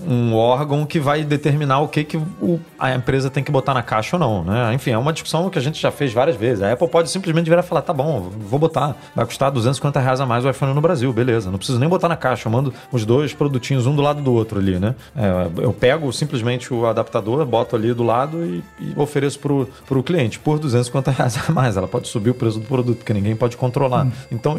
um 0.07 0.35
órgão 0.35 0.87
que 0.87 1.01
vai 1.01 1.25
determinar 1.25 1.81
o 1.81 1.89
que, 1.89 2.05
que 2.05 2.17
o, 2.17 2.61
a 2.79 2.95
empresa 2.95 3.31
tem 3.31 3.43
que 3.43 3.51
botar 3.51 3.75
na 3.75 3.83
caixa 3.83 4.17
ou 4.17 4.21
não, 4.21 4.45
né? 4.45 4.73
Enfim, 4.75 4.91
é 4.91 4.99
uma 4.99 5.13
discussão 5.13 5.49
que 5.51 5.59
a 5.59 5.63
gente 5.63 5.81
já 5.81 5.91
fez 5.91 6.13
várias 6.13 6.37
vezes. 6.37 6.63
A 6.63 6.73
Apple 6.73 6.89
pode 6.89 7.11
simplesmente 7.11 7.49
virar 7.49 7.61
e 7.61 7.65
falar, 7.65 7.83
tá 7.83 7.93
bom, 7.93 8.21
vou 8.21 8.59
botar. 8.59 8.97
Vai 9.15 9.25
custar 9.27 9.51
250 9.51 10.01
reais 10.01 10.21
a 10.21 10.27
mais 10.27 10.45
o 10.45 10.51
iPhone 10.51 10.75
no 10.75 10.81
Brasil, 10.81 11.13
beleza. 11.13 11.51
Não 11.51 11.59
preciso 11.59 11.79
nem 11.79 11.89
botar 11.89 12.09
na 12.09 12.17
caixa, 12.17 12.49
eu 12.49 12.53
mando 12.53 12.73
os 12.93 13.05
dois 13.05 13.33
produtinhos 13.33 13.87
um 13.87 13.95
do 13.95 14.03
lado 14.03 14.23
do 14.23 14.33
outro 14.33 14.59
ali, 14.59 14.79
né? 14.79 14.95
É, 15.17 15.63
eu 15.63 15.73
pego 15.73 16.13
simplesmente 16.13 16.73
o 16.73 16.87
adaptador, 16.87 17.45
boto 17.47 17.77
ali 17.77 17.93
do 17.93 18.03
lado 18.03 18.45
e, 18.45 18.63
e 18.81 18.93
ofereço 18.97 19.39
pro, 19.39 19.69
pro 19.87 20.03
cliente 20.03 20.39
por 20.39 20.59
250 20.59 21.11
reais 21.11 21.39
a 21.49 21.53
mais. 21.53 21.77
Ela 21.77 21.89
pode 21.89 22.09
subir 22.09 22.31
o 22.31 22.35
preço 22.35 22.59
do 22.59 22.67
produto, 22.67 22.99
porque 22.99 23.13
ninguém 23.13 23.37
pode 23.37 23.57
controlar. 23.57 24.07
Hum. 24.07 24.13
Então, 24.31 24.57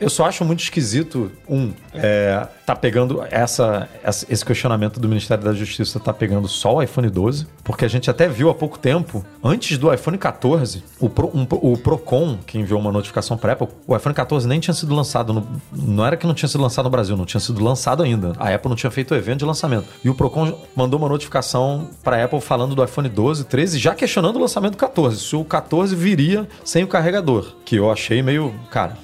eu 0.00 0.10
só 0.10 0.26
acho 0.26 0.44
muito 0.44 0.60
esquisito, 0.60 1.30
um, 1.48 1.72
é, 1.92 2.46
tá 2.66 2.74
pegando 2.74 3.24
essa, 3.30 3.88
essa, 4.02 4.26
esse 4.28 4.44
questionamento 4.44 4.83
do 4.88 5.08
Ministério 5.08 5.42
da 5.44 5.52
Justiça 5.52 5.98
tá 5.98 6.12
pegando 6.12 6.48
só 6.48 6.76
o 6.76 6.82
iPhone 6.82 7.08
12, 7.08 7.46
porque 7.62 7.84
a 7.84 7.88
gente 7.88 8.10
até 8.10 8.28
viu 8.28 8.50
há 8.50 8.54
pouco 8.54 8.78
tempo, 8.78 9.24
antes 9.42 9.78
do 9.78 9.92
iPhone 9.92 10.16
14, 10.18 10.82
o, 11.00 11.08
Pro, 11.08 11.30
um, 11.34 11.46
o 11.50 11.76
Procon, 11.76 12.38
que 12.46 12.58
enviou 12.58 12.80
uma 12.80 12.92
notificação 12.92 13.36
para 13.36 13.52
Apple, 13.52 13.68
o 13.86 13.96
iPhone 13.96 14.14
14 14.14 14.46
nem 14.46 14.60
tinha 14.60 14.74
sido 14.74 14.94
lançado, 14.94 15.32
no, 15.32 15.46
não 15.72 16.04
era 16.06 16.16
que 16.16 16.26
não 16.26 16.34
tinha 16.34 16.48
sido 16.48 16.62
lançado 16.62 16.84
no 16.84 16.90
Brasil, 16.90 17.16
não 17.16 17.24
tinha 17.24 17.40
sido 17.40 17.62
lançado 17.62 18.02
ainda. 18.02 18.32
A 18.38 18.54
Apple 18.54 18.68
não 18.68 18.76
tinha 18.76 18.90
feito 18.90 19.12
o 19.12 19.16
evento 19.16 19.40
de 19.40 19.44
lançamento. 19.44 19.86
E 20.04 20.10
o 20.10 20.14
Procon 20.14 20.58
mandou 20.74 20.98
uma 20.98 21.08
notificação 21.08 21.88
para 22.02 22.24
Apple 22.24 22.40
falando 22.40 22.74
do 22.74 22.84
iPhone 22.84 23.08
12, 23.08 23.44
13, 23.44 23.78
já 23.78 23.94
questionando 23.94 24.36
o 24.36 24.40
lançamento 24.40 24.72
do 24.72 24.78
14, 24.78 25.20
se 25.20 25.36
o 25.36 25.44
14 25.44 25.94
viria 25.94 26.48
sem 26.64 26.84
o 26.84 26.88
carregador, 26.88 27.54
que 27.64 27.76
eu 27.76 27.90
achei 27.90 28.22
meio, 28.22 28.54
cara, 28.70 28.96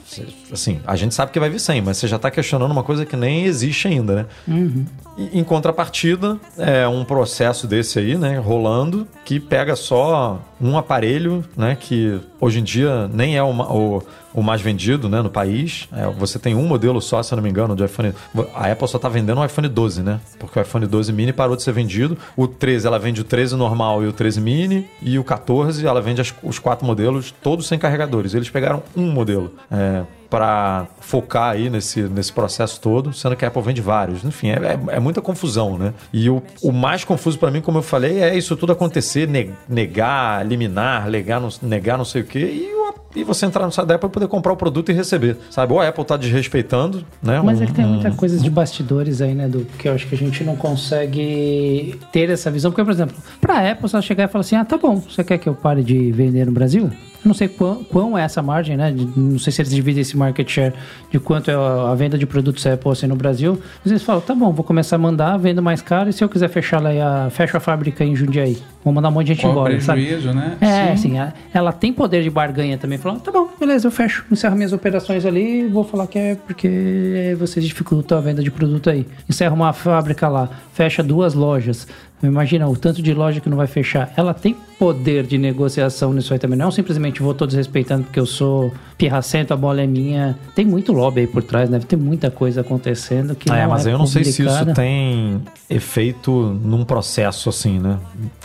assim, 0.53 0.81
a 0.87 0.97
gente 0.97 1.15
sabe 1.15 1.33
que 1.33 1.41
vai 1.41 1.51
vir 1.51 1.59
sem, 1.59 1.81
mas 1.81 1.97
você 1.97 2.09
já 2.09 2.17
está 2.17 2.31
questionando 2.31 2.71
uma 2.71 2.83
coisa 2.83 3.05
que 3.05 3.17
nem 3.17 3.45
existe 3.45 3.89
ainda, 3.89 4.15
né? 4.15 4.27
Uhum. 4.47 4.87
Em 5.33 5.45
contrapartida, 5.45 6.39
é 6.57 6.89
um 6.89 7.05
processo 7.05 7.67
desse 7.67 7.99
aí, 7.99 8.17
né, 8.17 8.39
rolando, 8.39 9.07
que 9.25 9.39
pega 9.39 9.77
só 9.77 10.41
um 10.61 10.79
aparelho, 10.79 11.45
né, 11.57 11.77
que 11.79 12.19
hoje 12.41 12.61
em 12.61 12.63
dia 12.63 13.09
nem 13.13 13.37
é 13.37 13.43
uma, 13.43 13.71
o, 13.71 14.03
o 14.33 14.43
mais 14.43 14.61
vendido 14.61 15.09
né, 15.09 15.21
no 15.21 15.29
país. 15.29 15.89
É, 15.93 16.07
você 16.07 16.39
tem 16.39 16.55
um 16.55 16.67
modelo 16.67 17.01
só, 17.01 17.23
se 17.23 17.33
eu 17.33 17.37
não 17.37 17.43
me 17.43 17.51
engano, 17.51 17.77
de 17.77 17.85
iPhone. 17.85 18.15
A 18.55 18.71
Apple 18.71 18.89
só 18.89 18.97
está 18.97 19.09
vendendo 19.09 19.41
o 19.41 19.45
iPhone 19.45 19.69
12, 19.69 20.03
né? 20.03 20.21
Porque 20.39 20.59
o 20.59 20.63
iPhone 20.63 20.87
12 20.87 21.13
mini 21.13 21.33
parou 21.33 21.57
de 21.57 21.63
ser 21.63 21.73
vendido. 21.73 22.17
O 22.37 22.47
13, 22.47 22.87
ela 22.87 22.99
vende 22.99 23.21
o 23.21 23.25
13 23.25 23.57
normal 23.57 24.03
e 24.03 24.07
o 24.07 24.13
13 24.13 24.41
mini. 24.41 24.89
E 25.03 25.19
o 25.19 25.25
14, 25.25 25.87
ela 25.87 26.01
vende 26.01 26.21
as, 26.21 26.33
os 26.43 26.59
quatro 26.59 26.87
modelos, 26.87 27.35
todos 27.43 27.67
sem 27.67 27.79
carregadores. 27.79 28.35
Eles 28.35 28.49
pegaram 28.49 28.83
um 28.97 29.11
modelo. 29.11 29.55
É, 29.71 30.05
para 30.31 30.87
focar 31.01 31.51
aí 31.51 31.69
nesse, 31.69 32.03
nesse 32.03 32.33
processo 32.33 32.81
todo, 32.81 33.13
sendo 33.13 33.35
que 33.35 33.45
a 33.45 33.49
Apple 33.49 33.63
vende 33.63 33.81
vários. 33.81 34.25
Enfim, 34.25 34.51
é, 34.51 34.55
é, 34.55 34.97
é 34.97 35.01
muita 35.01 35.21
confusão, 35.21 35.77
né? 35.77 35.93
E 36.13 36.31
o, 36.31 36.41
o 36.63 36.71
mais 36.71 37.05
confuso 37.05 37.39
para 37.39 37.51
mim, 37.51 37.61
como 37.61 37.79
eu 37.79 37.83
falei, 37.83 38.23
é 38.23 38.37
isso 38.37 38.57
tudo 38.57 38.73
acontecer, 38.73 39.29
negar, 39.69 40.47
eliminar, 40.47 41.11
negar, 41.11 41.43
negar 41.61 41.99
não 41.99 42.05
sei 42.05 42.23
o 42.23 42.25
quê, 42.25 42.39
e, 42.39 43.21
e 43.21 43.25
você 43.25 43.45
entrar 43.45 43.67
no 43.67 43.73
site 43.73 43.89
da 43.89 43.97
Apple 43.97 44.09
e 44.09 44.13
poder 44.13 44.29
comprar 44.29 44.53
o 44.53 44.57
produto 44.57 44.91
e 44.91 44.95
receber, 44.95 45.37
sabe? 45.51 45.73
Ou 45.73 45.81
a 45.81 45.89
Apple 45.89 46.05
tá 46.05 46.17
desrespeitando, 46.17 47.05
né? 47.21 47.41
Mas 47.45 47.61
um, 47.61 47.65
é 47.65 47.67
que 47.67 47.73
tem 47.73 47.85
um, 47.85 47.95
muita 47.95 48.13
coisa 48.13 48.39
de 48.39 48.49
bastidores 48.49 49.21
aí, 49.21 49.35
né, 49.35 49.49
do 49.49 49.65
que 49.65 49.89
eu 49.89 49.95
acho 49.95 50.07
que 50.07 50.15
a 50.15 50.19
gente 50.19 50.45
não 50.45 50.55
consegue 50.55 51.99
ter 52.13 52.31
essa 52.31 52.51
visão, 52.51 52.71
porque, 52.71 52.85
por 52.85 52.93
exemplo, 52.93 53.17
para 53.41 53.55
a 53.55 53.73
Apple, 53.73 53.89
só 53.89 54.01
chegar 54.01 54.25
e 54.25 54.29
falar 54.29 54.43
assim, 54.43 54.55
ah, 54.55 54.65
tá 54.65 54.79
bom, 54.79 54.97
você 54.97 55.25
quer 55.25 55.39
que 55.39 55.49
eu 55.49 55.55
pare 55.55 55.83
de 55.83 56.13
vender 56.13 56.47
no 56.47 56.53
Brasil? 56.53 56.91
Eu 57.23 57.29
não 57.29 57.35
sei 57.35 57.49
quão, 57.49 57.85
quão 57.85 58.17
é 58.19 58.23
essa 58.23 58.41
margem, 58.43 58.77
né? 58.77 58.95
Não 59.17 59.39
sei 59.39 59.53
se 59.53 59.61
eles 59.61 59.73
dividem 59.73 60.01
esse 60.01 60.17
market 60.17 60.49
share 60.49 60.73
de 61.11 61.19
quanto 61.19 61.51
é 61.51 61.55
a 61.55 61.95
venda 61.95 62.17
de 62.17 62.27
produtos 62.27 62.67
Apple 62.67 62.91
assim 62.91 63.07
no 63.07 63.17
Brasil. 63.17 63.61
Mas 63.85 63.93
eles 63.93 64.03
falam, 64.03 64.23
tá 64.23 64.35
bom, 64.35 64.53
vou 64.53 64.65
começar 64.65 64.97
a 64.97 64.99
mandar, 64.99 65.37
vendo 65.37 65.63
mais 65.63 65.83
caro, 65.83 66.09
e 66.09 66.13
se 66.13 66.25
eu 66.25 66.29
quiser 66.29 66.49
fechar 66.49 66.81
lá, 66.81 67.27
a, 67.27 67.31
fecha 67.31 67.59
a 67.59 67.61
fábrica 67.61 68.03
em 68.05 68.17
Jundiaí. 68.17 68.57
Vou 68.83 68.95
mandar 68.95 69.11
um 69.11 69.13
monte 69.13 69.27
de 69.27 69.35
gente 69.35 69.43
Qual 69.43 69.53
embora. 69.53 69.77
prejuízo, 69.77 70.29
sabe? 70.29 70.39
né? 70.39 70.57
É, 70.61 70.97
Sim. 70.97 71.19
assim, 71.19 71.33
ela 71.53 71.73
tem 71.73 71.93
poder 71.93 72.23
de 72.23 72.31
barganha 72.31 72.79
também. 72.79 72.97
Falando, 72.97 73.21
tá 73.21 73.31
bom, 73.31 73.49
beleza, 73.61 73.87
eu 73.89 73.91
fecho, 73.91 74.25
encerro 74.31 74.57
minhas 74.57 74.73
operações 74.73 75.27
ali, 75.27 75.69
vou 75.69 75.85
falar 75.85 76.07
que 76.07 76.19
é 76.19 76.35
porque 76.35 77.37
vocês 77.39 77.65
dificultam 77.65 78.17
a 78.17 78.21
venda 78.23 78.43
de 78.43 78.51
produto 78.51 78.89
aí. 78.89 79.07
Encerra 79.29 79.53
uma 79.53 79.73
fábrica 79.75 80.27
lá, 80.29 80.49
fecha 80.73 81.03
duas 81.03 81.35
lojas, 81.35 81.87
Imagina 82.23 82.69
o 82.69 82.77
tanto 82.77 83.03
de 83.03 83.15
loja 83.15 83.41
que 83.41 83.49
não 83.49 83.57
vai 83.57 83.67
fechar. 83.67 84.13
Ela 84.17 84.35
tem 84.35 84.57
poder 84.79 85.27
de 85.27 85.37
negociação 85.37 86.13
nisso 86.13 86.33
aí 86.33 86.39
também. 86.39 86.59
Não 86.59 86.71
simplesmente 86.71 87.23
vou 87.23 87.35
todos 87.35 87.55
respeitando 87.55 88.05
porque 88.05 88.19
eu 88.19 88.25
sou 88.25 88.73
pirracento, 88.97 89.53
a 89.53 89.57
bola 89.57 89.83
é 89.83 89.87
minha. 89.87 90.39
Tem 90.55 90.65
muito 90.65 90.93
lobby 90.93 91.21
aí 91.21 91.27
por 91.27 91.43
trás, 91.43 91.69
deve 91.69 91.85
ter 91.85 91.97
muita 91.97 92.31
coisa 92.31 92.63
acontecendo 92.63 93.35
que 93.35 93.51
é, 93.51 93.67
mas 93.67 93.87
é 93.87 93.93
eu 93.93 93.99
não 93.99 94.07
sei 94.07 94.25
se 94.25 94.43
isso 94.43 94.75
tem 94.75 95.43
efeito 95.69 96.59
num 96.63 96.85
processo 96.85 97.49
assim, 97.49 97.79
né? 97.79 97.99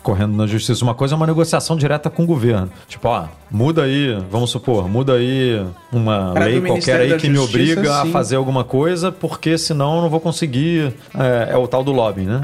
Correndo 0.03 0.35
na 0.35 0.45
justiça. 0.45 0.83
Uma 0.83 0.93
coisa 0.93 1.15
é 1.15 1.17
uma 1.17 1.25
negociação 1.25 1.77
direta 1.77 2.09
com 2.09 2.23
o 2.23 2.25
governo. 2.25 2.69
Tipo, 2.87 3.07
ó, 3.07 3.25
muda 3.49 3.83
aí, 3.83 4.17
vamos 4.29 4.49
supor, 4.49 4.89
muda 4.89 5.13
aí 5.13 5.65
uma 5.91 6.33
lei 6.33 6.61
qualquer 6.61 7.01
aí 7.01 7.17
que 7.17 7.27
Justiça, 7.27 7.31
me 7.31 7.39
obriga 7.39 7.83
sim. 7.83 8.09
a 8.09 8.11
fazer 8.11 8.35
alguma 8.35 8.63
coisa, 8.63 9.11
porque 9.11 9.57
senão 9.57 9.95
eu 9.95 10.01
não 10.03 10.09
vou 10.09 10.19
conseguir. 10.19 10.93
É, 11.17 11.53
é 11.53 11.57
o 11.57 11.67
tal 11.67 11.83
do 11.83 11.91
lobby, 11.91 12.23
né? 12.23 12.41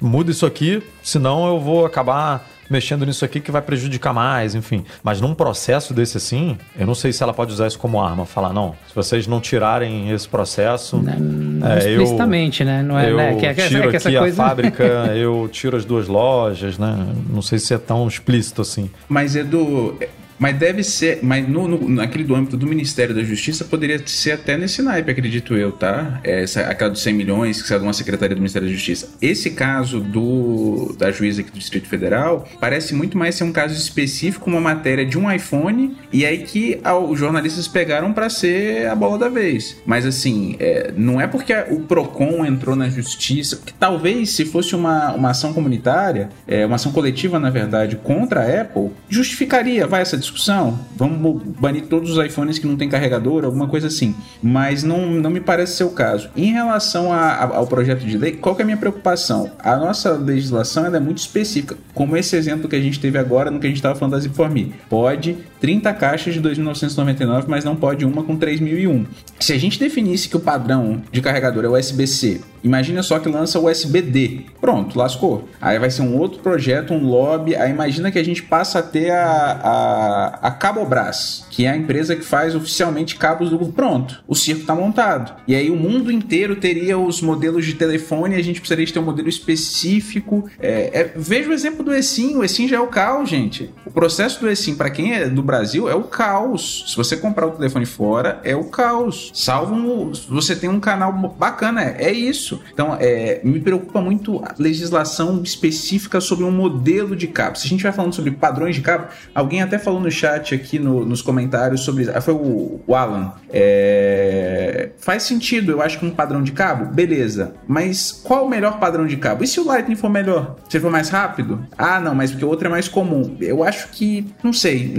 Muda 0.00 0.30
isso 0.30 0.46
aqui, 0.46 0.71
senão 1.02 1.46
eu 1.48 1.58
vou 1.58 1.84
acabar 1.84 2.46
mexendo 2.72 3.04
nisso 3.04 3.24
aqui 3.24 3.38
que 3.38 3.50
vai 3.50 3.60
prejudicar 3.60 4.14
mais, 4.14 4.54
enfim. 4.54 4.84
Mas 5.02 5.20
num 5.20 5.34
processo 5.34 5.92
desse 5.92 6.16
assim, 6.16 6.56
eu 6.78 6.86
não 6.86 6.94
sei 6.94 7.12
se 7.12 7.22
ela 7.22 7.34
pode 7.34 7.52
usar 7.52 7.66
isso 7.66 7.78
como 7.78 8.00
arma, 8.00 8.24
falar, 8.24 8.52
não, 8.52 8.74
se 8.88 8.94
vocês 8.94 9.26
não 9.26 9.40
tirarem 9.40 10.10
esse 10.10 10.26
processo. 10.26 10.96
Não, 10.96 11.66
é, 11.68 11.90
explicitamente, 11.90 12.62
eu, 12.62 12.66
né? 12.66 12.82
Não 12.82 12.98
é, 12.98 13.10
eu 13.10 13.16
né? 13.16 13.34
Que, 13.36 13.46
é, 13.46 13.54
tiro 13.54 13.90
que 13.90 13.96
aqui 13.96 14.16
coisa... 14.16 14.42
a 14.42 14.46
fábrica, 14.48 14.84
eu 15.14 15.48
tiro 15.52 15.76
as 15.76 15.84
duas 15.84 16.08
lojas, 16.08 16.78
né? 16.78 17.06
Não 17.28 17.42
sei 17.42 17.58
se 17.58 17.74
é 17.74 17.78
tão 17.78 18.08
explícito 18.08 18.62
assim. 18.62 18.90
Mas, 19.08 19.36
Edu, 19.36 19.98
mas 20.42 20.58
deve 20.58 20.82
ser, 20.82 21.20
mas 21.22 21.48
no, 21.48 21.68
no, 21.68 21.88
naquele 21.88 22.24
do 22.24 22.34
âmbito 22.34 22.56
do 22.56 22.66
Ministério 22.66 23.14
da 23.14 23.22
Justiça 23.22 23.64
poderia 23.64 24.04
ser 24.04 24.32
até 24.32 24.58
nesse 24.58 24.82
naipe, 24.82 25.08
acredito 25.08 25.54
eu, 25.54 25.70
tá? 25.70 26.18
Essa, 26.24 26.62
aquela 26.62 26.90
dos 26.90 27.00
100 27.00 27.14
milhões 27.14 27.62
que 27.62 27.68
saiu 27.68 27.78
de 27.78 27.86
uma 27.86 27.92
secretaria 27.92 28.34
do 28.34 28.40
Ministério 28.40 28.66
da 28.66 28.74
Justiça. 28.74 29.08
Esse 29.22 29.50
caso 29.50 30.00
do 30.00 30.96
da 30.98 31.12
juíza 31.12 31.42
aqui 31.42 31.52
do 31.52 31.60
Distrito 31.60 31.86
Federal 31.86 32.48
parece 32.58 32.92
muito 32.92 33.16
mais 33.16 33.36
ser 33.36 33.44
um 33.44 33.52
caso 33.52 33.72
específico, 33.72 34.50
uma 34.50 34.60
matéria 34.60 35.06
de 35.06 35.16
um 35.16 35.30
iPhone, 35.30 35.96
e 36.12 36.26
aí 36.26 36.38
que 36.38 36.80
os 37.08 37.16
jornalistas 37.20 37.68
pegaram 37.68 38.12
para 38.12 38.28
ser 38.28 38.88
a 38.88 38.96
bola 38.96 39.16
da 39.16 39.28
vez. 39.28 39.80
Mas 39.86 40.04
assim, 40.04 40.56
é, 40.58 40.92
não 40.96 41.20
é 41.20 41.28
porque 41.28 41.54
o 41.70 41.82
PROCON 41.82 42.44
entrou 42.44 42.74
na 42.74 42.88
justiça, 42.88 43.60
que 43.64 43.72
talvez 43.72 44.30
se 44.30 44.44
fosse 44.44 44.74
uma, 44.74 45.12
uma 45.12 45.30
ação 45.30 45.52
comunitária, 45.52 46.30
é, 46.48 46.66
uma 46.66 46.74
ação 46.74 46.90
coletiva, 46.90 47.38
na 47.38 47.48
verdade, 47.48 47.94
contra 47.94 48.40
a 48.40 48.62
Apple, 48.62 48.90
justificaria, 49.08 49.86
vai 49.86 50.02
essa 50.02 50.16
discussão 50.16 50.31
discussão. 50.32 50.78
Vamos 50.96 51.42
banir 51.60 51.86
todos 51.86 52.16
os 52.16 52.24
iPhones 52.24 52.58
que 52.58 52.66
não 52.66 52.76
tem 52.76 52.88
carregador, 52.88 53.44
alguma 53.44 53.68
coisa 53.68 53.86
assim. 53.86 54.14
Mas 54.42 54.82
não, 54.82 55.06
não 55.10 55.30
me 55.30 55.40
parece 55.40 55.76
ser 55.76 55.84
o 55.84 55.90
caso. 55.90 56.30
Em 56.34 56.52
relação 56.52 57.12
a, 57.12 57.18
a, 57.18 57.56
ao 57.56 57.66
projeto 57.66 58.00
de 58.00 58.16
lei, 58.16 58.32
qual 58.32 58.56
é 58.58 58.62
a 58.62 58.64
minha 58.64 58.76
preocupação? 58.76 59.50
A 59.58 59.76
nossa 59.76 60.12
legislação 60.12 60.86
é 60.86 61.00
muito 61.00 61.18
específica, 61.18 61.76
como 61.94 62.16
esse 62.16 62.34
exemplo 62.36 62.68
que 62.68 62.76
a 62.76 62.80
gente 62.80 62.98
teve 62.98 63.18
agora 63.18 63.50
no 63.50 63.60
que 63.60 63.66
a 63.66 63.70
gente 63.70 63.78
estava 63.78 63.94
falando 63.94 64.14
das 64.14 64.24
Informi. 64.24 64.74
Pode 64.88 65.36
30 65.62 65.94
caixas 65.94 66.34
de 66.34 66.42
2.999, 66.42 67.44
mas 67.46 67.64
não 67.64 67.76
pode 67.76 68.04
uma 68.04 68.24
com 68.24 68.36
3.001. 68.36 69.06
Se 69.38 69.52
a 69.52 69.58
gente 69.58 69.78
definisse 69.78 70.28
que 70.28 70.36
o 70.36 70.40
padrão 70.40 71.02
de 71.12 71.20
carregador 71.20 71.64
é 71.64 71.68
USB-C, 71.68 72.40
imagina 72.64 73.00
só 73.00 73.20
que 73.20 73.28
lança 73.28 73.60
USB-D. 73.60 74.46
Pronto, 74.60 74.98
lascou. 74.98 75.48
Aí 75.60 75.78
vai 75.78 75.88
ser 75.88 76.02
um 76.02 76.18
outro 76.18 76.40
projeto, 76.40 76.92
um 76.92 77.06
lobby. 77.06 77.54
Aí 77.54 77.70
imagina 77.70 78.10
que 78.10 78.18
a 78.18 78.24
gente 78.24 78.42
passa 78.42 78.80
a 78.80 78.82
ter 78.82 79.10
a, 79.10 79.24
a, 79.24 80.11
a 80.42 80.50
Cabobras, 80.50 81.46
que 81.50 81.64
é 81.64 81.70
a 81.70 81.76
empresa 81.76 82.16
que 82.16 82.24
faz 82.24 82.54
oficialmente 82.54 83.16
cabos 83.16 83.50
do 83.50 83.62
Pronto, 83.72 84.22
o 84.26 84.34
circo 84.34 84.62
está 84.62 84.74
montado. 84.74 85.40
E 85.46 85.54
aí 85.54 85.70
o 85.70 85.76
mundo 85.76 86.10
inteiro 86.10 86.56
teria 86.56 86.98
os 86.98 87.22
modelos 87.22 87.64
de 87.64 87.74
telefone 87.74 88.34
a 88.34 88.42
gente 88.42 88.60
precisaria 88.60 88.86
ter 88.86 88.98
um 88.98 89.04
modelo 89.04 89.28
específico. 89.28 90.48
É, 90.58 91.00
é, 91.00 91.12
veja 91.16 91.48
o 91.48 91.52
exemplo 91.52 91.84
do 91.84 91.94
eSIM. 91.94 92.36
O 92.36 92.44
eSIM 92.44 92.68
já 92.68 92.76
é 92.76 92.80
o 92.80 92.88
caos, 92.88 93.28
gente. 93.28 93.72
O 93.86 93.90
processo 93.90 94.40
do 94.40 94.50
eSIM, 94.50 94.74
para 94.74 94.90
quem 94.90 95.14
é 95.14 95.28
do 95.28 95.42
Brasil, 95.42 95.88
é 95.88 95.94
o 95.94 96.04
caos. 96.04 96.84
Se 96.88 96.96
você 96.96 97.16
comprar 97.16 97.46
o 97.46 97.52
telefone 97.52 97.86
fora, 97.86 98.40
é 98.44 98.54
o 98.54 98.64
caos. 98.64 99.30
Salvo 99.34 99.74
um, 99.74 100.12
você 100.28 100.54
tem 100.54 100.68
um 100.68 100.80
canal 100.80 101.12
bacana. 101.12 101.82
É, 101.82 102.06
é 102.06 102.12
isso. 102.12 102.60
Então, 102.72 102.96
é, 103.00 103.40
me 103.44 103.60
preocupa 103.60 104.00
muito 104.00 104.42
a 104.44 104.54
legislação 104.58 105.42
específica 105.42 106.20
sobre 106.20 106.44
um 106.44 106.50
modelo 106.50 107.16
de 107.16 107.26
cabo. 107.26 107.58
Se 107.58 107.66
a 107.66 107.70
gente 107.70 107.82
vai 107.82 107.92
falando 107.92 108.14
sobre 108.14 108.30
padrões 108.30 108.74
de 108.74 108.82
cabo, 108.82 109.08
alguém 109.34 109.62
até 109.62 109.78
falou 109.78 110.00
no 110.02 110.10
chat 110.10 110.54
aqui 110.54 110.78
no, 110.78 111.04
nos 111.04 111.22
comentários 111.22 111.82
sobre. 111.82 112.10
Ah, 112.10 112.20
foi 112.20 112.34
o, 112.34 112.80
o 112.86 112.94
Alan. 112.94 113.32
É, 113.50 114.90
faz 114.98 115.22
sentido, 115.22 115.72
eu 115.72 115.80
acho 115.80 115.98
que 115.98 116.06
um 116.06 116.10
padrão 116.10 116.42
de 116.42 116.52
cabo, 116.52 116.92
beleza. 116.92 117.54
Mas 117.66 118.12
qual 118.12 118.46
o 118.46 118.48
melhor 118.48 118.78
padrão 118.78 119.06
de 119.06 119.16
cabo? 119.16 119.44
E 119.44 119.46
se 119.46 119.60
o 119.60 119.64
Lightning 119.64 119.96
for 119.96 120.10
melhor? 120.10 120.56
Se 120.68 120.78
for 120.80 120.90
mais 120.90 121.08
rápido? 121.08 121.66
Ah, 121.78 122.00
não, 122.00 122.14
mas 122.14 122.30
porque 122.30 122.44
o 122.44 122.48
outro 122.48 122.66
é 122.66 122.70
mais 122.70 122.88
comum. 122.88 123.36
Eu 123.40 123.62
acho 123.62 123.88
que, 123.88 124.26
não 124.42 124.52
sei. 124.52 124.94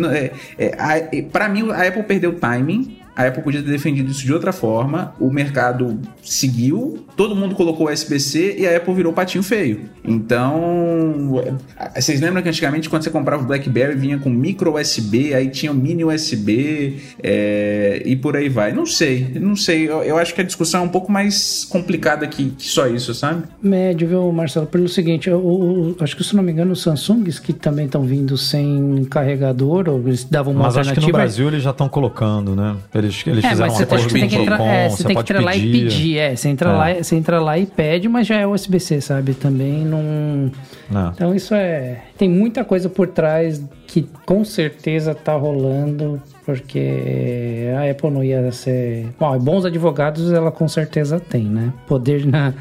É, 0.57 1.11
é, 1.11 1.21
para 1.21 1.49
mim, 1.49 1.69
a 1.71 1.87
Apple 1.87 2.03
perdeu 2.03 2.31
o 2.31 2.33
timing 2.33 3.03
a 3.15 3.27
Apple 3.27 3.43
podia 3.43 3.61
ter 3.61 3.69
defendido 3.69 4.09
isso 4.09 4.25
de 4.25 4.33
outra 4.33 4.51
forma, 4.51 5.13
o 5.19 5.29
mercado 5.29 5.99
seguiu, 6.23 7.05
todo 7.15 7.35
mundo 7.35 7.55
colocou 7.55 7.91
USB-C 7.91 8.55
e 8.57 8.67
a 8.67 8.77
Apple 8.77 8.93
virou 8.93 9.13
patinho 9.13 9.43
feio. 9.43 9.81
Então, 10.03 11.41
é, 11.77 12.01
vocês 12.01 12.19
lembram 12.19 12.41
que 12.41 12.49
antigamente 12.49 12.89
quando 12.89 13.03
você 13.03 13.09
comprava 13.09 13.43
o 13.43 13.45
BlackBerry 13.45 13.95
vinha 13.95 14.17
com 14.17 14.29
micro 14.29 14.79
USB, 14.79 15.33
aí 15.33 15.49
tinha 15.49 15.71
o 15.71 15.75
mini 15.75 16.03
USB 16.03 16.99
é, 17.21 18.01
e 18.05 18.15
por 18.15 18.35
aí 18.35 18.49
vai. 18.49 18.71
Não 18.71 18.85
sei, 18.85 19.27
não 19.35 19.55
sei. 19.55 19.89
Eu, 19.89 20.03
eu, 20.03 20.17
acho 20.17 20.33
que 20.33 20.41
a 20.41 20.43
discussão 20.43 20.81
é 20.81 20.83
um 20.83 20.89
pouco 20.89 21.11
mais 21.11 21.65
complicada 21.65 22.27
que, 22.27 22.49
que 22.51 22.67
só 22.67 22.87
isso, 22.87 23.13
sabe? 23.13 23.43
Médio, 23.61 24.07
viu, 24.07 24.31
Marcelo? 24.31 24.65
Pelo 24.65 24.87
seguinte, 24.87 25.29
eu, 25.29 25.95
eu, 25.97 26.03
acho 26.03 26.15
que 26.15 26.23
se 26.23 26.35
não 26.35 26.43
me 26.43 26.51
engano, 26.51 26.71
os 26.71 26.81
Samsungs 26.81 27.39
que 27.39 27.53
também 27.53 27.85
estão 27.85 28.03
vindo 28.03 28.37
sem 28.37 29.05
carregador, 29.09 29.89
ou 29.89 29.99
eles 30.07 30.23
davam 30.23 30.53
uma 30.53 30.63
Mas 30.63 30.77
alternativa. 30.77 30.91
acho 30.91 31.05
que 31.05 31.11
no 31.11 31.17
Brasil 31.17 31.47
eles 31.47 31.63
já 31.63 31.71
estão 31.71 31.87
colocando, 31.87 32.55
né? 32.55 32.75
Eles, 32.93 33.23
eles 33.25 33.43
é, 33.43 33.49
fizeram 33.49 33.73
mas 33.73 33.77
você, 33.77 33.83
um 33.83 34.07
tem 34.07 34.27
que 34.27 34.35
entrar, 34.35 34.61
é, 34.61 34.89
você, 34.89 35.03
tem 35.03 35.15
que 35.15 35.21
entrar 35.21 35.41
lá 35.41 35.55
e 35.55 35.71
pedir. 35.71 36.17
É, 36.17 36.35
você 36.35 36.49
entra, 36.49 36.69
é. 36.69 36.73
Lá, 36.73 37.02
você 37.03 37.15
entra 37.15 37.39
lá 37.39 37.57
e 37.57 37.65
pede, 37.65 38.07
mas 38.07 38.27
já 38.27 38.35
é 38.35 38.47
USB-C, 38.47 39.01
sabe? 39.01 39.33
Também 39.33 39.85
não... 39.85 40.51
não. 40.89 41.11
Então 41.11 41.35
isso 41.35 41.53
é... 41.53 42.01
Tem 42.17 42.29
muita 42.29 42.63
coisa 42.63 42.89
por 42.89 43.07
trás 43.07 43.63
que 43.87 44.07
com 44.25 44.43
certeza 44.43 45.13
tá 45.13 45.33
rolando, 45.33 46.21
porque 46.45 47.67
a 47.77 47.91
Apple 47.91 48.09
não 48.09 48.23
ia 48.23 48.51
ser... 48.51 49.07
Bom, 49.19 49.37
bons 49.39 49.65
advogados 49.65 50.31
ela 50.31 50.51
com 50.51 50.67
certeza 50.67 51.19
tem, 51.19 51.43
né? 51.43 51.73
Poder 51.87 52.25
na 52.25 52.53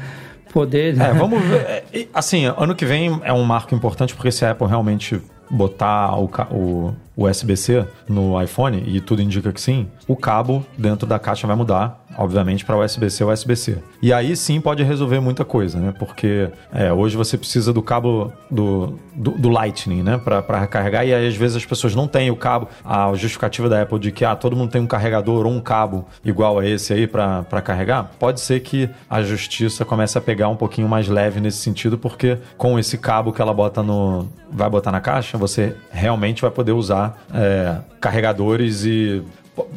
poder. 0.53 0.99
É, 1.01 1.13
vamos 1.13 1.41
ver. 1.41 1.83
É, 1.91 2.07
assim, 2.13 2.45
ano 2.45 2.75
que 2.75 2.85
vem 2.85 3.19
é 3.23 3.33
um 3.33 3.43
marco 3.43 3.73
importante 3.73 4.13
porque 4.13 4.31
se 4.31 4.45
a 4.45 4.51
Apple 4.51 4.67
realmente 4.67 5.19
botar 5.49 6.17
o, 6.17 6.29
o 6.51 6.93
USB-C 7.17 7.85
no 8.07 8.41
iPhone, 8.41 8.83
e 8.85 8.99
tudo 8.99 9.21
indica 9.21 9.51
que 9.51 9.61
sim, 9.61 9.87
o 10.07 10.15
cabo 10.15 10.65
dentro 10.77 11.05
da 11.07 11.19
caixa 11.19 11.45
vai 11.45 11.55
mudar, 11.55 12.02
obviamente, 12.17 12.65
para 12.65 12.77
USB-C 12.77 13.23
ou 13.23 13.31
USB-C. 13.31 13.77
E 14.01 14.13
aí 14.13 14.35
sim 14.35 14.59
pode 14.59 14.83
resolver 14.83 15.19
muita 15.19 15.43
coisa, 15.45 15.79
né? 15.79 15.93
Porque 15.97 16.49
é, 16.71 16.91
hoje 16.91 17.15
você 17.15 17.37
precisa 17.37 17.73
do 17.73 17.81
cabo 17.81 18.31
do, 18.49 18.99
do, 19.15 19.31
do 19.31 19.49
Lightning, 19.49 20.03
né? 20.03 20.17
Para 20.17 20.59
recarregar, 20.59 21.05
e 21.05 21.13
aí 21.13 21.27
às 21.27 21.35
vezes 21.35 21.57
as 21.57 21.65
pessoas 21.65 21.95
não 21.95 22.07
têm 22.07 22.31
o 22.31 22.35
cabo. 22.35 22.67
A 22.83 23.13
justificativa 23.13 23.69
da 23.69 23.81
Apple 23.81 23.99
de 23.99 24.11
que 24.11 24.25
ah, 24.25 24.35
todo 24.35 24.55
mundo 24.55 24.71
tem 24.71 24.81
um 24.81 24.87
carregador 24.87 25.45
ou 25.45 25.51
um 25.51 25.61
cabo 25.61 26.05
igual 26.23 26.59
a 26.59 26.65
esse 26.65 26.93
aí 26.93 27.07
para 27.07 27.61
carregar, 27.63 28.11
pode 28.19 28.41
ser 28.41 28.59
que 28.59 28.89
a 29.09 29.21
justiça 29.21 29.85
comece 29.85 30.17
a 30.17 30.21
pegar 30.21 30.49
um 30.49 30.55
pouquinho 30.55 30.87
mais 30.87 31.07
leve 31.07 31.39
nesse 31.39 31.57
sentido, 31.57 31.97
porque 31.97 32.37
com 32.57 32.77
esse 32.77 32.97
cabo 32.97 33.31
que 33.31 33.41
ela 33.41 33.53
bota 33.53 33.81
no. 33.81 34.27
vai 34.51 34.69
botar 34.69 34.91
na 34.91 35.01
caixa, 35.01 35.37
você 35.37 35.75
realmente 35.91 36.41
vai 36.41 36.51
poder 36.51 36.71
usar 36.71 37.23
é, 37.33 37.77
carregadores 37.99 38.85
e 38.85 39.23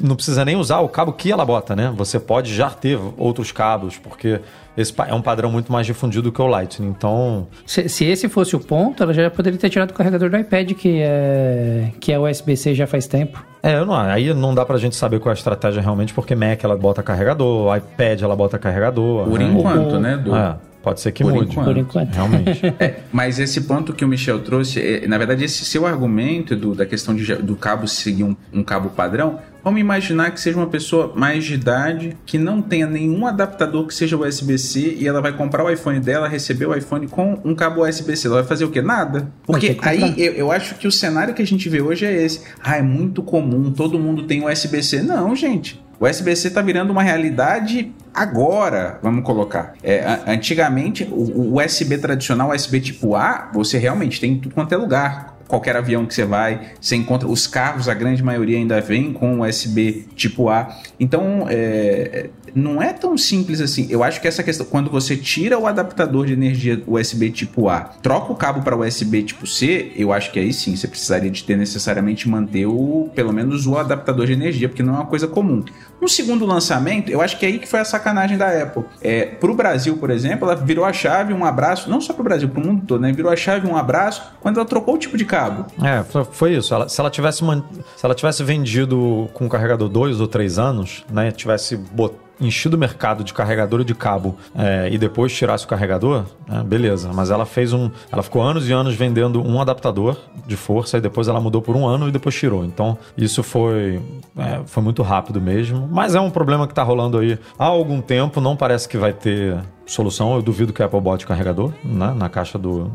não 0.01 0.17
precisa 0.17 0.45
nem 0.45 0.57
usar 0.57 0.81
o 0.81 0.89
cabo 0.89 1.13
que 1.13 1.31
ela 1.31 1.45
bota, 1.45 1.77
né? 1.77 1.93
Você 1.97 2.19
pode 2.19 2.55
já 2.55 2.71
ter 2.71 2.99
outros 3.17 3.53
cabos, 3.53 3.99
porque 3.99 4.41
esse 4.77 4.95
é 5.07 5.15
um 5.15 5.23
padrão 5.23 5.51
muito 5.51 5.71
mais 5.71 5.87
difundido 5.87 6.33
que 6.33 6.41
o 6.41 6.47
Lightning. 6.47 6.89
Então. 6.89 7.47
Se, 7.67 7.89
se 7.89 8.05
esse 8.05 8.29
fosse 8.29 8.57
o 8.57 8.61
ponto, 8.61 9.03
ela 9.03 9.13
já 9.13 9.31
poderia 9.31 9.59
ter 9.59 9.69
tirado 9.69 9.91
o 9.91 9.95
carregador 9.95 10.31
do 10.31 10.37
iPad, 10.37 10.73
que 10.73 11.01
é, 11.01 11.93
que 12.01 12.13
é 12.13 12.19
USB-C 12.19 12.75
já 12.75 12.87
faz 12.87 13.07
tempo. 13.07 13.45
É, 13.63 13.85
não, 13.85 13.95
aí 13.95 14.33
não 14.33 14.55
dá 14.55 14.65
pra 14.65 14.79
gente 14.79 14.97
saber 14.97 15.19
qual 15.19 15.31
é 15.31 15.35
a 15.35 15.39
estratégia 15.39 15.83
realmente, 15.83 16.15
porque 16.15 16.35
Mac 16.35 16.63
ela 16.63 16.77
bota 16.77 17.03
carregador, 17.03 17.77
iPad 17.77 18.23
ela 18.23 18.37
bota 18.37 18.59
carregador. 18.59 19.29
Por 19.29 19.39
né? 19.39 19.47
enquanto, 19.47 19.99
né? 19.99 20.17
Do... 20.17 20.35
É. 20.35 20.57
Pode 20.87 21.01
ser 21.01 21.11
que 21.11 21.25
por 21.25 21.33
mude. 21.33 21.51
Enquanto. 21.51 21.67
Por 21.67 21.77
enquanto. 21.77 22.15
Realmente. 22.15 22.67
é, 22.79 23.01
mas 23.13 23.41
esse 23.41 23.63
ponto 23.63 23.93
que 23.93 24.05
o 24.05 24.09
Michel 24.09 24.39
trouxe, 24.39 24.81
é, 24.81 25.09
na 25.09 25.19
verdade, 25.19 25.45
esse 25.45 25.65
seu 25.65 25.85
argumento 25.85 26.55
do, 26.55 26.77
da 26.77 26.87
questão 26.87 27.13
de, 27.13 27.35
do 27.35 27.57
cabo 27.57 27.89
seguir 27.89 28.23
um, 28.23 28.37
um 28.53 28.63
cabo 28.63 28.91
padrão, 28.91 29.41
Vamos 29.67 29.81
imaginar 29.81 30.31
que 30.31 30.41
seja 30.41 30.57
uma 30.57 30.69
pessoa 30.69 31.13
mais 31.17 31.45
de 31.45 31.55
idade, 31.55 32.17
que 32.25 32.39
não 32.39 32.63
tenha 32.63 32.87
nenhum 32.87 33.27
adaptador 33.27 33.85
que 33.85 33.93
seja 33.93 34.17
USB-C 34.17 34.95
e 34.97 35.09
ela 35.09 35.21
vai 35.21 35.33
comprar 35.33 35.65
o 35.65 35.69
iPhone 35.69 35.99
dela, 35.99 36.29
receber 36.29 36.67
o 36.67 36.73
iPhone 36.77 37.09
com 37.09 37.41
um 37.45 37.53
cabo 37.53 37.85
USB-C. 37.85 38.29
Ela 38.29 38.37
vai 38.37 38.45
fazer 38.45 38.65
o 38.65 38.71
quê? 38.71 38.81
Nada. 38.81 39.29
Porque 39.45 39.77
aí 39.83 40.15
eu, 40.17 40.35
eu, 40.35 40.53
acho 40.53 40.77
que 40.77 40.87
o 40.87 40.93
cenário 40.93 41.35
que 41.35 41.43
a 41.43 41.45
gente 41.45 41.69
vê 41.69 41.83
hoje 41.83 42.07
é 42.07 42.23
esse. 42.23 42.43
Ah, 42.63 42.77
é 42.77 42.83
muito 42.83 43.25
comum, 43.25 43.73
todo 43.73 43.99
mundo 43.99 44.23
tem 44.23 44.47
USB-C. 44.47 45.03
Não, 45.03 45.35
gente. 45.35 45.85
O 45.99 46.07
USB-C 46.07 46.49
está 46.49 46.61
virando 46.61 46.91
uma 46.91 47.03
realidade 47.03 47.93
agora, 48.13 48.99
vamos 49.03 49.25
colocar. 49.25 49.75
É, 49.83 50.21
antigamente, 50.27 51.05
o, 51.05 51.55
o 51.55 51.65
USB 51.65 51.99
tradicional, 51.99 52.51
USB 52.51 52.81
tipo 52.81 53.15
A, 53.15 53.51
você 53.53 53.79
realmente 53.79 54.21
tem 54.21 54.33
em 54.33 54.39
tudo 54.39 54.55
quanto 54.55 54.73
é 54.73 54.77
lugar 54.77 55.37
qualquer 55.47 55.77
avião 55.77 56.05
que 56.05 56.15
você 56.15 56.25
vai, 56.25 56.73
você 56.81 56.97
encontra 56.97 57.29
os 57.29 57.47
carros, 57.47 57.89
a 57.89 57.95
grande 57.95 58.23
maioria 58.23 58.59
ainda 58.59 58.81
vem 58.81 59.13
com 59.13 59.43
USB 59.43 60.07
tipo 60.15 60.49
A. 60.49 60.77
Então, 60.99 61.47
é, 61.49 62.31
não 62.57 62.83
é 62.83 62.93
tão 62.93 63.19
simples 63.19 63.61
assim. 63.61 63.87
Eu 63.91 64.03
acho 64.03 64.21
que 64.21 64.27
essa 64.27 64.43
questão, 64.43 64.65
quando 64.65 64.91
você 64.91 65.15
tira 65.15 65.59
o 65.59 65.67
adaptador 65.67 66.25
de 66.25 66.33
energia 66.33 66.83
USB 66.87 67.31
tipo 67.31 67.69
A, 67.69 67.81
troca 67.81 68.33
o 68.33 68.35
cabo 68.35 68.63
para 68.63 68.75
USB 68.75 69.23
tipo 69.23 69.47
C, 69.47 69.93
eu 69.95 70.11
acho 70.11 70.33
que 70.33 70.39
aí 70.39 70.53
sim 70.53 70.75
você 70.75 70.89
precisaria 70.89 71.31
de 71.31 71.45
ter 71.45 71.57
necessariamente 71.57 72.27
manter 72.29 72.65
o, 72.67 73.11
pelo 73.15 73.33
menos 73.33 73.67
o 73.67 73.77
adaptador 73.77 74.27
de 74.27 74.33
energia, 74.33 74.69
porque 74.69 74.83
não 74.83 74.95
é 74.95 74.97
uma 74.97 75.07
coisa 75.07 75.29
comum. 75.29 75.63
No 76.01 76.09
segundo 76.09 76.47
lançamento, 76.47 77.11
eu 77.11 77.21
acho 77.21 77.39
que 77.39 77.45
é 77.45 77.49
aí 77.49 77.59
que 77.59 77.69
foi 77.69 77.81
a 77.81 77.85
sacanagem 77.85 78.39
da 78.39 78.63
Apple. 78.63 78.85
É, 79.03 79.27
pro 79.27 79.55
Brasil, 79.55 79.97
por 79.99 80.11
exemplo, 80.11 80.49
ela 80.49 80.57
virou 80.57 80.85
a 80.85 80.93
chave, 80.93 81.35
um 81.35 81.45
abraço, 81.45 81.91
não 81.91 82.01
só 82.01 82.15
pro 82.15 82.25
Brasil, 82.25 82.49
pro 82.49 82.65
mundo 82.65 82.85
todo, 82.87 83.01
né? 83.01 83.13
Virou 83.13 83.31
a 83.31 83.37
chave, 83.37 83.67
um 83.67 83.77
abraço, 83.77 84.23
quando 84.41 84.57
ela 84.57 84.67
trocou 84.67 84.95
o 84.95 84.99
tipo 84.99 85.17
de 85.17 85.25
cabo. 85.25 85.67
É, 85.83 86.03
foi 86.33 86.55
isso. 86.55 86.73
Ela, 86.73 86.89
se, 86.89 87.01
ela 87.01 87.11
tivesse 87.11 87.45
man... 87.45 87.63
se 87.97 88.05
ela 88.05 88.15
tivesse 88.15 88.43
vendido 88.43 89.29
com 89.35 89.49
carregador 89.49 89.89
dois 89.89 90.21
ou 90.21 90.29
três 90.29 90.59
anos, 90.59 91.05
né? 91.11 91.31
Tivesse 91.31 91.77
botado 91.77 92.26
enchido 92.41 92.77
o 92.77 92.79
mercado 92.79 93.25
de 93.25 93.33
carregador 93.33 93.85
de 93.85 93.95
cabo 93.95 94.37
é, 94.55 94.89
e 94.91 94.99
depois 94.99 95.33
tirasse 95.33 95.65
o 95.65 95.69
carregador, 95.69 96.25
é, 96.49 96.63
beleza. 96.63 97.11
Mas 97.13 97.31
ela 97.31 97.47
fez 97.47 97.73
um. 97.73 97.91
Ela 98.11 98.23
ficou 98.23 98.43
anos 98.43 98.69
e 98.69 98.73
anos 98.73 98.95
vendendo 98.95 99.43
um 99.43 99.61
adaptador 99.61 100.17
de 100.47 100.57
força 100.57 100.99
e 100.99 101.01
depois 101.01 101.29
ela 101.29 101.41
mudou 101.41 101.63
por 101.63 101.77
um 101.77 101.87
ano 101.87 102.09
e 102.09 102.13
depois 102.13 102.35
tirou. 102.35 102.65
Então 102.65 102.99
isso 103.17 103.43
foi, 103.43 104.01
é, 104.37 104.61
foi 104.67 104.83
muito 104.83 105.03
rápido 105.03 105.41
mesmo. 105.41 105.89
Mas 105.91 106.15
é 106.15 106.21
um 106.21 106.31
problema 106.31 106.67
que 106.67 106.73
está 106.73 106.83
rolando 106.83 107.19
aí 107.19 107.39
há 107.59 107.65
algum 107.65 108.01
tempo. 108.01 108.41
Não 108.41 108.57
parece 108.57 108.89
que 108.89 108.97
vai 108.97 109.13
ter 109.13 109.59
solução. 109.87 110.35
Eu 110.35 110.43
duvido 110.43 110.73
que 110.73 110.83
a 110.83 110.87
Apple 110.87 111.01
bote 111.01 111.27
carregador 111.27 111.73
né, 111.85 112.13
na 112.15 112.29
caixa 112.29 112.59
do, 112.59 112.91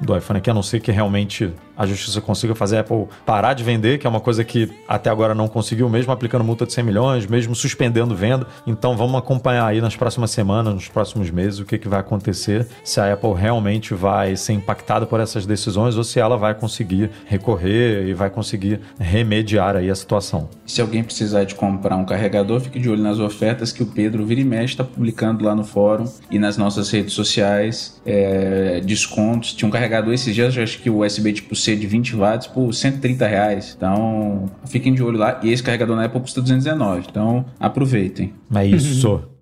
do 0.00 0.16
iPhone 0.16 0.38
aqui, 0.38 0.48
a 0.48 0.54
não 0.54 0.62
ser 0.62 0.80
que 0.80 0.92
realmente 0.92 1.52
a 1.76 1.86
justiça 1.86 2.20
consiga 2.20 2.54
fazer 2.54 2.76
a 2.76 2.80
Apple 2.80 3.06
parar 3.26 3.52
de 3.54 3.64
vender, 3.64 3.98
que 3.98 4.06
é 4.06 4.10
uma 4.10 4.20
coisa 4.20 4.44
que 4.44 4.70
até 4.86 5.10
agora 5.10 5.34
não 5.34 5.48
conseguiu, 5.48 5.88
mesmo 5.88 6.12
aplicando 6.12 6.44
multa 6.44 6.64
de 6.64 6.72
100 6.72 6.84
milhões, 6.84 7.26
mesmo 7.26 7.54
suspendendo 7.54 8.14
venda. 8.14 8.46
Então 8.66 8.96
vamos 8.96 9.16
acompanhar 9.16 9.66
aí 9.66 9.80
nas 9.80 9.96
próximas 9.96 10.30
semanas, 10.30 10.72
nos 10.72 10.88
próximos 10.88 11.30
meses, 11.30 11.58
o 11.58 11.64
que, 11.64 11.76
que 11.78 11.88
vai 11.88 12.00
acontecer, 12.00 12.66
se 12.84 13.00
a 13.00 13.12
Apple 13.12 13.34
realmente 13.34 13.92
vai 13.92 14.36
ser 14.36 14.52
impactada 14.52 15.06
por 15.06 15.18
essas 15.18 15.44
decisões 15.46 15.96
ou 15.96 16.04
se 16.04 16.20
ela 16.20 16.36
vai 16.36 16.54
conseguir 16.54 17.10
recorrer 17.26 18.06
e 18.06 18.14
vai 18.14 18.30
conseguir 18.30 18.80
remediar 18.98 19.76
aí 19.76 19.90
a 19.90 19.94
situação. 19.94 20.48
Se 20.64 20.80
alguém 20.80 21.02
precisar 21.02 21.44
de 21.44 21.54
comprar 21.54 21.96
um 21.96 22.04
carregador, 22.04 22.60
fique 22.60 22.78
de 22.78 22.88
olho 22.88 23.02
nas 23.02 23.18
ofertas 23.18 23.72
que 23.72 23.82
o 23.82 23.86
Pedro 23.86 24.24
Vira 24.24 24.64
está 24.64 24.84
publicando 24.84 25.44
lá 25.44 25.54
no 25.54 25.64
fórum 25.64 26.03
e 26.30 26.38
nas 26.38 26.56
nossas 26.56 26.90
redes 26.90 27.12
sociais. 27.12 28.00
É, 28.04 28.80
descontos. 28.84 29.52
Tinha 29.52 29.68
um 29.68 29.70
carregador 29.70 30.12
esses 30.12 30.34
dias, 30.34 30.56
acho 30.56 30.78
que 30.80 30.90
o 30.90 31.04
USB 31.04 31.32
tipo 31.32 31.54
C 31.54 31.76
de 31.76 31.86
20 31.86 32.16
watts 32.16 32.46
por 32.46 32.72
130 32.72 33.26
reais. 33.26 33.74
Então, 33.76 34.50
fiquem 34.66 34.94
de 34.94 35.02
olho 35.02 35.18
lá. 35.18 35.40
E 35.42 35.52
esse 35.52 35.62
carregador 35.62 35.96
na 35.96 36.04
Apple 36.04 36.20
custa 36.20 36.40
219. 36.40 37.06
Então, 37.10 37.44
aproveitem. 37.58 38.32
É 38.54 38.66
isso. 38.66 39.22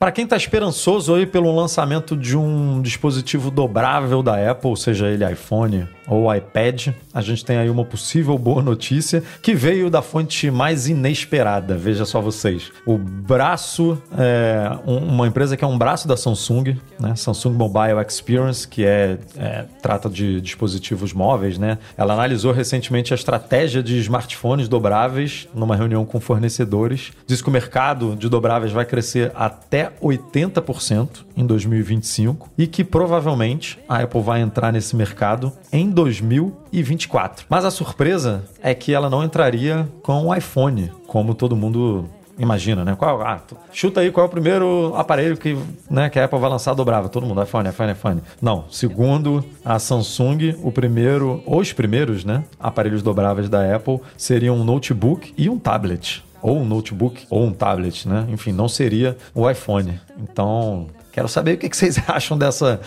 Para 0.00 0.12
quem 0.12 0.24
está 0.24 0.34
esperançoso 0.34 1.14
aí 1.14 1.26
pelo 1.26 1.54
lançamento 1.54 2.16
de 2.16 2.34
um 2.34 2.80
dispositivo 2.80 3.50
dobrável 3.50 4.22
da 4.22 4.50
Apple, 4.50 4.74
seja 4.74 5.08
ele 5.08 5.30
iPhone 5.30 5.86
ou 6.08 6.34
iPad, 6.34 6.88
a 7.12 7.20
gente 7.20 7.44
tem 7.44 7.58
aí 7.58 7.68
uma 7.68 7.84
possível 7.84 8.38
boa 8.38 8.62
notícia 8.62 9.22
que 9.42 9.54
veio 9.54 9.90
da 9.90 10.00
fonte 10.00 10.50
mais 10.50 10.88
inesperada. 10.88 11.76
Veja 11.76 12.06
só 12.06 12.18
vocês. 12.18 12.72
O 12.86 12.96
braço, 12.96 14.00
é, 14.16 14.70
uma 14.86 15.26
empresa 15.26 15.54
que 15.54 15.62
é 15.62 15.66
um 15.66 15.76
braço 15.76 16.08
da 16.08 16.16
Samsung, 16.16 16.78
né? 16.98 17.14
Samsung 17.14 17.52
Mobile 17.52 18.00
Experience, 18.08 18.66
que 18.66 18.86
é, 18.86 19.18
é, 19.36 19.66
trata 19.82 20.08
de 20.08 20.40
dispositivos 20.40 21.12
móveis, 21.12 21.58
né? 21.58 21.76
Ela 21.96 22.14
analisou 22.14 22.52
recentemente 22.52 23.12
a 23.12 23.16
estratégia 23.16 23.82
de 23.82 23.98
smartphones 23.98 24.66
dobráveis 24.66 25.46
numa 25.54 25.76
reunião 25.76 26.06
com 26.06 26.18
fornecedores. 26.18 27.12
Diz 27.26 27.42
que 27.42 27.48
o 27.50 27.52
mercado 27.52 28.16
de 28.16 28.30
dobráveis 28.30 28.72
vai 28.72 28.86
crescer 28.86 29.30
até 29.34 29.89
80% 30.02 31.24
em 31.36 31.46
2025 31.46 32.50
e 32.56 32.66
que 32.66 32.84
provavelmente 32.84 33.78
a 33.88 33.98
Apple 33.98 34.20
vai 34.20 34.40
entrar 34.40 34.72
nesse 34.72 34.94
mercado 34.96 35.52
em 35.72 35.90
2024. 35.90 37.46
Mas 37.48 37.64
a 37.64 37.70
surpresa 37.70 38.44
é 38.62 38.74
que 38.74 38.92
ela 38.92 39.10
não 39.10 39.24
entraria 39.24 39.88
com 40.02 40.26
o 40.26 40.34
iPhone, 40.34 40.92
como 41.06 41.34
todo 41.34 41.56
mundo 41.56 42.08
imagina, 42.40 42.84
né? 42.84 42.96
Qual, 42.96 43.20
ah, 43.20 43.40
chuta 43.70 44.00
aí 44.00 44.10
qual 44.10 44.24
é 44.24 44.28
o 44.28 44.30
primeiro 44.30 44.94
aparelho 44.96 45.36
que, 45.36 45.56
né, 45.90 46.08
que 46.08 46.18
a 46.18 46.24
Apple 46.24 46.38
vai 46.38 46.48
lançar 46.48 46.72
dobrável. 46.74 47.10
Todo 47.10 47.26
mundo, 47.26 47.42
iPhone, 47.42 47.68
iPhone, 47.68 47.92
iPhone. 47.92 48.22
Não, 48.40 48.64
segundo 48.70 49.44
a 49.62 49.78
Samsung, 49.78 50.56
o 50.62 50.72
primeiro, 50.72 51.42
os 51.46 51.72
primeiros, 51.72 52.24
né, 52.24 52.42
aparelhos 52.58 53.02
dobráveis 53.02 53.48
da 53.48 53.76
Apple 53.76 54.00
seriam 54.16 54.56
um 54.56 54.64
notebook 54.64 55.34
e 55.36 55.50
um 55.50 55.58
tablet 55.58 56.24
ou 56.42 56.58
um 56.58 56.64
notebook 56.64 57.26
ou 57.28 57.44
um 57.44 57.52
tablet, 57.52 58.08
né? 58.08 58.26
Enfim, 58.30 58.52
não 58.52 58.68
seria 58.68 59.16
o 59.34 59.48
iPhone. 59.48 60.00
Então, 60.18 60.88
Quero 61.12 61.28
saber 61.28 61.54
o 61.54 61.58
que 61.58 61.76
vocês 61.76 61.98
acham 62.06 62.38
dessa 62.38 62.80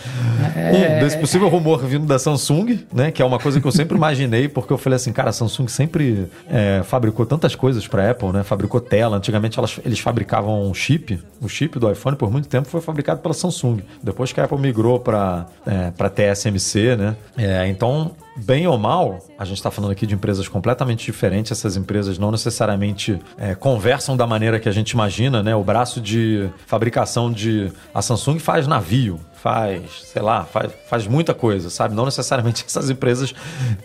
é... 0.56 1.00
desse 1.00 1.18
possível 1.18 1.48
rumor 1.48 1.84
vindo 1.84 2.06
da 2.06 2.18
Samsung, 2.18 2.80
né? 2.92 3.10
Que 3.10 3.20
é 3.20 3.24
uma 3.24 3.38
coisa 3.38 3.60
que 3.60 3.66
eu 3.66 3.72
sempre 3.72 3.96
imaginei, 3.96 4.48
porque 4.48 4.72
eu 4.72 4.78
falei 4.78 4.96
assim, 4.96 5.12
cara, 5.12 5.30
a 5.30 5.32
Samsung 5.32 5.68
sempre 5.68 6.28
é, 6.48 6.82
fabricou 6.84 7.26
tantas 7.26 7.54
coisas 7.54 7.86
para 7.86 8.10
Apple, 8.10 8.32
né? 8.32 8.42
Fabricou 8.42 8.80
tela. 8.80 9.16
Antigamente 9.16 9.58
elas, 9.58 9.78
eles 9.84 9.98
fabricavam 9.98 10.68
um 10.68 10.72
chip. 10.72 11.20
O 11.40 11.48
chip 11.48 11.78
do 11.78 11.90
iPhone 11.90 12.16
por 12.16 12.30
muito 12.30 12.48
tempo 12.48 12.66
foi 12.66 12.80
fabricado 12.80 13.20
pela 13.20 13.34
Samsung. 13.34 13.82
Depois 14.02 14.32
que 14.32 14.40
a 14.40 14.44
Apple 14.44 14.58
migrou 14.58 14.98
para 15.00 15.46
é, 15.66 15.90
para 15.90 16.08
TSMC, 16.08 16.96
né? 16.96 17.16
É, 17.36 17.66
então 17.68 18.12
bem 18.36 18.66
ou 18.66 18.78
mal, 18.78 19.18
a 19.38 19.44
gente 19.44 19.58
está 19.58 19.70
falando 19.70 19.90
aqui 19.90 20.06
de 20.06 20.14
empresas 20.14 20.48
completamente 20.48 21.04
diferentes. 21.04 21.52
Essas 21.52 21.76
empresas 21.76 22.18
não 22.18 22.30
necessariamente 22.30 23.20
é, 23.36 23.54
conversam 23.54 24.16
da 24.16 24.26
maneira 24.26 24.58
que 24.58 24.68
a 24.68 24.72
gente 24.72 24.90
imagina, 24.90 25.42
né? 25.42 25.54
O 25.54 25.62
braço 25.62 26.00
de 26.00 26.48
fabricação 26.66 27.30
de 27.32 27.72
a 27.94 28.02
Samsung 28.02 28.38
faz 28.38 28.66
navio, 28.66 29.20
faz, 29.44 30.04
sei 30.06 30.22
lá, 30.22 30.42
faz, 30.44 30.72
faz 30.88 31.06
muita 31.06 31.34
coisa, 31.34 31.68
sabe? 31.68 31.94
Não 31.94 32.06
necessariamente 32.06 32.64
essas 32.66 32.88
empresas 32.88 33.34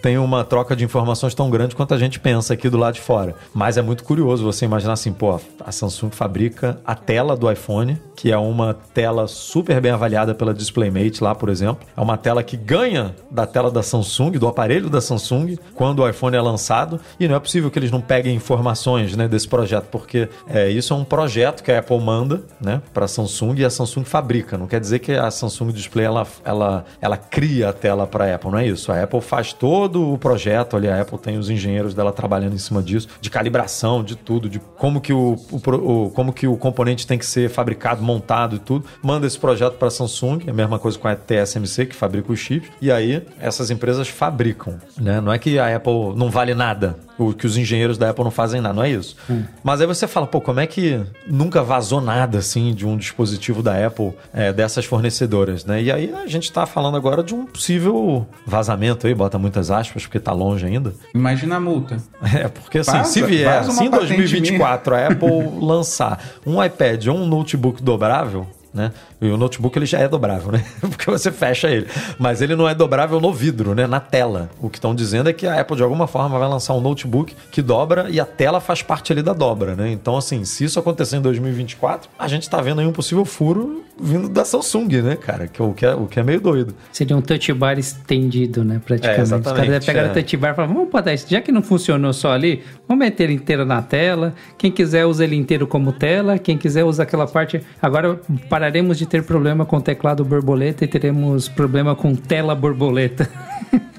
têm 0.02 0.18
uma 0.18 0.46
troca 0.46 0.74
de 0.74 0.86
informações 0.86 1.36
tão 1.36 1.50
grande 1.50 1.76
quanto 1.76 1.94
a 1.94 1.98
gente 1.98 2.18
pensa 2.18 2.54
aqui 2.54 2.70
do 2.70 2.78
lado 2.78 2.94
de 2.94 3.02
fora. 3.02 3.36
Mas 3.54 3.76
é 3.76 3.82
muito 3.82 4.06
curioso 4.06 4.42
você 4.42 4.64
imaginar 4.64 4.94
assim, 4.94 5.12
pô, 5.12 5.38
a 5.60 5.72
Samsung 5.72 6.12
fabrica 6.12 6.80
a 6.86 6.96
tela 6.96 7.36
do 7.36 7.52
iPhone, 7.52 8.02
que 8.16 8.32
é 8.32 8.38
uma 8.38 8.74
tela 8.94 9.28
super 9.28 9.82
bem 9.82 9.92
avaliada 9.92 10.34
pela 10.34 10.54
DisplayMate 10.54 11.22
lá, 11.22 11.36
por 11.36 11.50
exemplo. 11.50 11.86
É 11.96 12.00
uma 12.00 12.16
tela 12.16 12.42
que 12.42 12.56
ganha 12.56 13.14
da 13.30 13.46
tela 13.46 13.70
da 13.70 13.84
Samsung, 13.84 14.32
do 14.32 14.48
aparelho 14.48 14.90
da 14.90 15.02
Samsung, 15.02 15.58
quando 15.76 16.00
o 16.00 16.08
iPhone 16.08 16.38
é 16.38 16.42
lançado. 16.42 17.02
E 17.20 17.28
não 17.28 17.36
é 17.36 17.40
possível 17.40 17.70
que 17.70 17.78
eles 17.78 17.92
não 17.92 18.00
peguem 18.00 18.34
informações 18.34 19.14
né, 19.14 19.28
desse 19.28 19.48
projeto, 19.48 19.88
porque 19.92 20.30
é, 20.48 20.70
isso 20.70 20.94
é 20.94 20.96
um 20.96 21.04
projeto 21.04 21.64
que 21.64 21.72
a 21.72 21.80
Apple 21.80 22.00
manda 22.00 22.44
né, 22.62 22.82
para 22.94 23.04
a 23.04 23.08
Samsung 23.10 23.56
e 23.58 23.66
a 23.66 23.70
Samsung 23.70 24.06
fabrica. 24.06 24.58
Não 24.58 24.66
quer 24.66 24.80
dizer 24.80 25.00
que 25.00 25.12
a 25.12 25.30
Samsung 25.30 25.49
Samsung 25.50 25.72
Display 25.72 26.06
ela, 26.06 26.28
ela, 26.44 26.86
ela 27.02 27.18
cria 27.18 27.70
a 27.70 27.74
tela 27.74 28.08
para 28.08 28.26
a 28.26 28.36
Apple, 28.36 28.52
não 28.52 28.60
é 28.60 28.68
isso? 28.68 28.92
A 28.92 29.04
Apple 29.04 29.22
faz 29.22 29.54
todo 29.54 30.14
o 30.14 30.18
projeto 30.18 30.78
ali, 30.78 30.88
a 30.88 31.02
Apple 31.02 31.18
tem 31.18 31.38
os 31.38 31.50
engenheiros 31.50 31.94
dela 31.94 32.12
trabalhando 32.12 32.54
em 32.54 32.58
cima 32.58 32.82
disso, 32.82 33.08
de 33.20 33.30
calibração, 33.30 34.04
de 34.04 34.16
tudo, 34.16 34.50
de 34.50 34.60
como 34.60 35.02
que 35.02 35.14
o, 35.14 35.36
o, 35.52 36.10
como 36.12 36.32
que 36.32 36.48
o 36.48 36.56
componente 36.56 37.06
tem 37.06 37.18
que 37.18 37.26
ser 37.26 37.50
fabricado, 37.50 38.02
montado 38.02 38.56
e 38.56 38.60
tudo. 38.60 38.86
Manda 39.02 39.28
esse 39.28 39.38
projeto 39.38 39.74
para 39.74 39.88
a 39.88 39.92
Samsung, 39.92 40.44
é 40.48 40.52
a 40.52 40.54
mesma 40.54 40.80
coisa 40.80 40.98
com 40.98 41.08
a 41.08 41.16
TSMC 41.16 41.88
que 41.88 41.96
fabrica 41.96 42.32
os 42.32 42.40
chips, 42.40 42.70
e 42.82 42.92
aí 42.92 43.26
essas 43.40 43.70
empresas 43.70 44.08
fabricam, 44.08 44.78
né? 45.00 45.20
Não 45.20 45.32
é 45.32 45.38
que 45.38 45.60
a 45.60 45.76
Apple 45.76 46.16
não 46.16 46.30
vale 46.30 46.54
nada, 46.54 46.98
o 47.18 47.34
que 47.34 47.46
os 47.46 47.58
engenheiros 47.58 47.98
da 47.98 48.10
Apple 48.10 48.24
não 48.24 48.32
fazem 48.32 48.62
nada, 48.62 48.74
não 48.74 48.84
é 48.84 48.90
isso. 48.90 49.16
Hum. 49.30 49.44
Mas 49.64 49.82
aí 49.82 49.88
você 49.88 50.08
fala, 50.08 50.26
pô, 50.26 50.40
como 50.40 50.60
é 50.60 50.68
que 50.68 51.00
nunca 51.28 51.62
vazou 51.62 52.00
nada 52.00 52.38
assim 52.38 52.74
de 52.74 52.88
um 52.88 52.98
dispositivo 52.98 53.62
da 53.62 53.86
Apple 53.86 54.14
é, 54.34 54.54
dessas 54.54 54.86
fornecedoras, 54.86 55.39
né? 55.66 55.82
E 55.82 55.92
aí 55.92 56.14
a 56.14 56.28
gente 56.28 56.44
está 56.44 56.66
falando 56.66 56.98
agora 56.98 57.24
de 57.24 57.34
um 57.34 57.46
possível 57.46 58.28
vazamento 58.46 59.08
aí, 59.08 59.14
bota 59.14 59.38
muitas 59.38 59.72
aspas, 59.72 60.04
porque 60.04 60.18
está 60.18 60.32
longe 60.32 60.66
ainda. 60.66 60.94
Imagina 61.14 61.56
a 61.56 61.60
multa. 61.60 61.98
É, 62.32 62.48
porque 62.48 62.80
assim, 62.80 63.04
se 63.06 63.24
vier, 63.24 63.64
se 63.64 63.84
em 63.84 63.90
2024 63.90 64.94
a 64.96 65.08
Apple 65.08 65.60
lançar 65.60 66.22
um 66.46 66.64
iPad 66.64 67.08
ou 67.08 67.18
um 67.18 67.26
notebook 67.26 67.82
dobrável, 67.82 68.46
né? 68.74 68.92
E 69.20 69.28
o 69.28 69.38
notebook 69.38 69.78
ele 69.78 69.86
já 69.86 70.00
é 70.00 70.08
dobrável, 70.08 70.52
né? 70.52 70.64
Porque 70.82 71.10
você 71.10 71.32
fecha 71.32 71.68
ele. 71.70 71.88
Mas 72.18 72.42
ele 72.42 72.56
não 72.56 72.68
é 72.70 72.76
dobrável 72.76 73.20
no 73.20 73.34
vidro, 73.34 73.74
né? 73.74 73.88
Na 73.88 74.00
tela. 74.00 74.50
O 74.62 74.70
que 74.70 74.78
estão 74.78 74.94
dizendo 74.94 75.30
é 75.30 75.34
que 75.34 75.48
a 75.48 75.60
Apple, 75.60 75.76
de 75.76 75.84
alguma 75.84 76.08
forma, 76.08 76.38
vai 76.38 76.48
lançar 76.48 76.74
um 76.74 76.82
notebook 76.82 77.36
que 77.52 77.62
dobra 77.62 78.10
e 78.10 78.20
a 78.20 78.26
tela 78.26 78.60
faz 78.60 78.82
parte 78.82 79.12
ali 79.12 79.22
da 79.22 79.34
dobra, 79.34 79.76
né? 79.76 79.92
Então, 79.92 80.16
assim, 80.18 80.46
se 80.46 80.64
isso 80.64 80.80
acontecer 80.80 81.18
em 81.18 81.22
2024, 81.22 82.10
a 82.18 82.28
gente 82.28 82.50
tá 82.50 82.62
vendo 82.62 82.80
aí 82.82 82.88
um 82.88 82.94
possível 82.94 83.26
furo 83.26 83.84
vindo 84.02 84.30
da 84.30 84.46
Samsung, 84.46 85.02
né, 85.02 85.16
cara? 85.16 85.48
Que, 85.48 85.62
é 85.62 85.66
o, 85.66 85.74
que 85.74 85.86
é, 85.86 85.94
o 85.94 86.08
que 86.08 86.20
é 86.20 86.24
meio 86.24 86.42
doido. 86.42 86.76
Seria 86.92 87.16
um 87.16 87.22
touch 87.22 87.52
bar 87.54 87.78
estendido, 87.78 88.64
né? 88.64 88.82
Praticamente. 88.84 89.20
É, 89.20 89.24
exatamente, 89.24 89.62
Os 89.62 89.68
caras 89.68 89.86
pegaram 89.86 90.08
é. 90.10 90.12
o 90.12 90.14
touch 90.14 90.38
bar 90.38 90.52
e 90.52 90.56
falaram, 90.56 90.74
vamos 90.74 90.90
botar 90.90 91.14
isso. 91.14 91.26
Já 91.30 91.42
que 91.42 91.52
não 91.52 91.62
funcionou 91.62 92.14
só 92.14 92.32
ali, 92.32 92.64
vamos 92.88 93.04
meter 93.06 93.26
ele 93.26 93.34
inteiro 93.34 93.66
na 93.66 93.82
tela. 93.82 94.34
Quem 94.58 94.72
quiser 94.72 95.06
usa 95.06 95.24
ele 95.24 95.36
inteiro 95.36 95.68
como 95.68 95.92
tela. 95.92 96.38
Quem 96.38 96.58
quiser 96.58 96.84
usa 96.84 97.04
aquela 97.04 97.28
parte. 97.28 97.62
Agora 97.82 98.20
pararemos 98.50 98.98
de 98.98 99.06
ter 99.06 99.24
problema 99.24 99.66
com 99.66 99.80
teclado 99.80 100.24
borboleta 100.24 100.86
e 100.86 100.88
teremos 100.88 101.48
problema 101.48 101.96
com 101.96 102.16
tela 102.16 102.56
borboleta. 102.56 103.30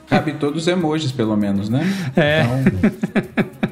Cabe 0.08 0.32
todos 0.32 0.62
os 0.62 0.68
emojis, 0.68 1.12
pelo 1.12 1.36
menos, 1.36 1.68
né? 1.68 1.86
É. 2.16 2.42
Então... 2.42 3.70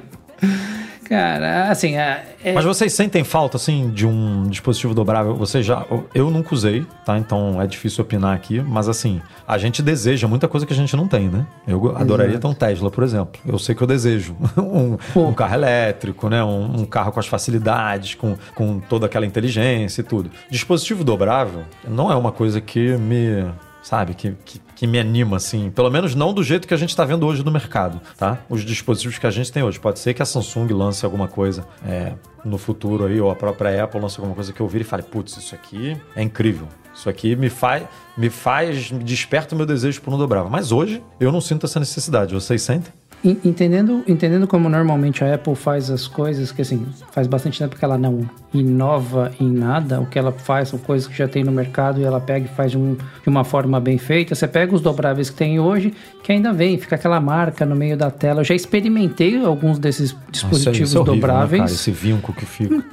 Cara, 1.09 1.71
assim. 1.71 1.97
É, 1.97 2.23
é... 2.45 2.53
Mas 2.53 2.65
vocês 2.65 2.93
sentem 2.93 3.25
falta, 3.25 3.57
assim, 3.57 3.91
de 3.91 4.07
um 4.07 4.47
dispositivo 4.49 4.93
dobrável? 4.93 5.35
Você 5.37 5.63
já. 5.63 5.87
Eu 6.15 6.31
nunca 6.31 6.55
usei, 6.55 6.85
tá? 7.05 7.17
Então 7.17 7.61
é 7.61 7.67
difícil 7.67 8.05
opinar 8.05 8.35
aqui. 8.35 8.61
Mas, 8.61 8.89
assim, 8.89 9.23
a 9.47 9.57
gente 9.57 9.81
deseja 9.81 10.29
muita 10.29 10.47
coisa 10.47 10.67
que 10.67 10.73
a 10.73 10.77
gente 10.77 10.95
não 10.95 11.09
tem, 11.09 11.29
né? 11.29 11.47
Eu 11.67 11.97
adoraria 11.97 12.33
Exato. 12.33 12.47
ter 12.47 12.53
um 12.53 12.55
Tesla, 12.55 12.91
por 12.91 13.03
exemplo. 13.03 13.41
Eu 13.47 13.59
sei 13.59 13.75
que 13.75 13.83
eu 13.83 13.87
desejo 13.87 14.37
um, 14.59 14.99
um 15.17 15.33
carro 15.33 15.55
elétrico, 15.55 16.29
né? 16.29 16.45
Um, 16.45 16.83
um, 16.83 16.85
carro 16.85 17.11
com 17.11 17.21
as 17.21 17.27
facilidades, 17.27 18.15
com, 18.15 18.37
com 18.55 18.79
toda 18.79 19.07
aquela 19.07 19.25
inteligência 19.25 20.03
e 20.03 20.05
tudo. 20.05 20.31
Dispositivo 20.51 21.03
dobrável 21.03 21.63
não 21.87 22.13
é 22.13 22.17
uma 22.17 22.33
coisa 22.33 22.61
que 22.61 22.97
me 22.99 23.47
sabe? 23.83 24.13
Que, 24.13 24.35
que, 24.45 24.61
que, 24.79 24.87
me 24.87 24.99
anima, 24.99 25.37
assim. 25.37 25.71
Pelo 25.71 25.91
menos 25.91 26.15
não 26.15 26.33
do 26.33 26.43
jeito 26.43 26.67
que 26.67 26.75
a 26.75 26.77
gente 26.77 26.91
está 26.91 27.05
vendo 27.05 27.27
hoje 27.27 27.45
no 27.45 27.51
mercado, 27.51 28.01
tá? 28.17 28.39
Os 28.49 28.65
dispositivos 28.65 29.19
que 29.19 29.27
a 29.27 29.31
gente 29.31 29.51
tem 29.51 29.63
hoje. 29.63 29.79
Pode 29.79 29.99
ser 29.99 30.15
que 30.15 30.23
a 30.23 30.25
Samsung 30.25 30.73
lance 30.73 31.05
alguma 31.05 31.29
coisa 31.29 31.67
é, 31.85 32.15
no 32.45 32.59
futuro 32.59 33.07
aí, 33.07 33.21
ou 33.21 33.31
a 33.31 33.37
própria 33.37 33.85
Apple 33.85 34.01
lance 34.01 34.19
alguma 34.19 34.35
coisa 34.35 34.53
que 34.53 34.61
eu 34.61 34.69
vire 34.69 34.85
e 34.85 34.87
fale, 34.87 35.03
putz, 35.03 35.37
isso 35.37 35.55
aqui 35.55 35.97
é 36.15 36.23
incrível. 36.23 36.69
Isso 36.95 37.09
aqui 37.09 37.37
me 37.37 37.49
faz, 37.49 37.85
me 38.17 38.29
faz, 38.29 38.91
me 38.91 39.05
desperta 39.05 39.55
o 39.55 39.59
meu 39.59 39.67
desejo 39.67 40.01
por 40.01 40.13
um 40.13 40.19
dobrável. 40.19 40.51
Mas 40.51 40.73
hoje 40.73 41.03
eu 41.21 41.31
não 41.31 41.41
sinto 41.41 41.67
essa 41.67 41.79
necessidade. 41.79 42.35
Vocês 42.35 42.63
sentem? 42.63 42.93
Entendendo, 43.25 44.05
entendendo 44.07 44.47
como 44.47 44.69
normalmente 44.69 45.25
a 45.25 45.35
Apple 45.35 45.55
faz 45.55 45.91
as 45.91 46.07
coisas, 46.07 46.53
que 46.53 46.63
assim, 46.63 46.87
faz 47.11 47.27
bastante 47.27 47.59
tempo 47.59 47.77
que 47.77 47.85
ela 47.85 47.99
não 47.99 48.29
inova 48.55 49.33
em 49.41 49.51
nada, 49.51 50.01
o 50.01 50.07
que 50.07 50.19
ela 50.19 50.33
faz 50.33 50.69
são 50.69 50.79
coisas 50.79 51.09
que 51.09 51.17
já 51.17 51.29
tem 51.29 51.45
no 51.45 51.53
mercado 51.53 52.01
e 52.01 52.05
ela 52.05 52.21
pega 52.21 52.47
e 52.47 52.49
faz 52.49 52.71
de, 52.71 52.79
um, 52.79 52.95
de 52.95 53.29
uma 53.29 53.45
forma 53.45 53.81
bem 53.81 53.99
feita. 53.99 54.35
Você 54.35 54.47
pega 54.47 54.75
os 54.75 54.81
dobráveis 54.81 55.31
que 55.31 55.37
tem 55.37 55.59
hoje, 55.59 55.93
que 56.23 56.33
ainda 56.33 56.53
vem, 56.53 56.79
fica 56.79 56.95
aquela 56.95 57.21
marca 57.21 57.67
no 57.67 57.75
meio 57.75 57.97
da 57.97 58.11
tela. 58.11 58.41
Eu 58.41 58.45
já 58.45 58.55
experimentei 58.55 59.45
alguns 59.45 59.79
desses 59.79 60.17
dispositivos 60.31 60.95
Nossa, 60.95 60.99
é 60.99 61.01
horrível, 61.01 61.15
dobráveis. 61.15 61.63
Né, 61.63 61.67
cara? 61.67 61.73
Esse 61.73 61.91
vinco 61.91 62.33
que 62.33 62.47
fica. 62.47 62.85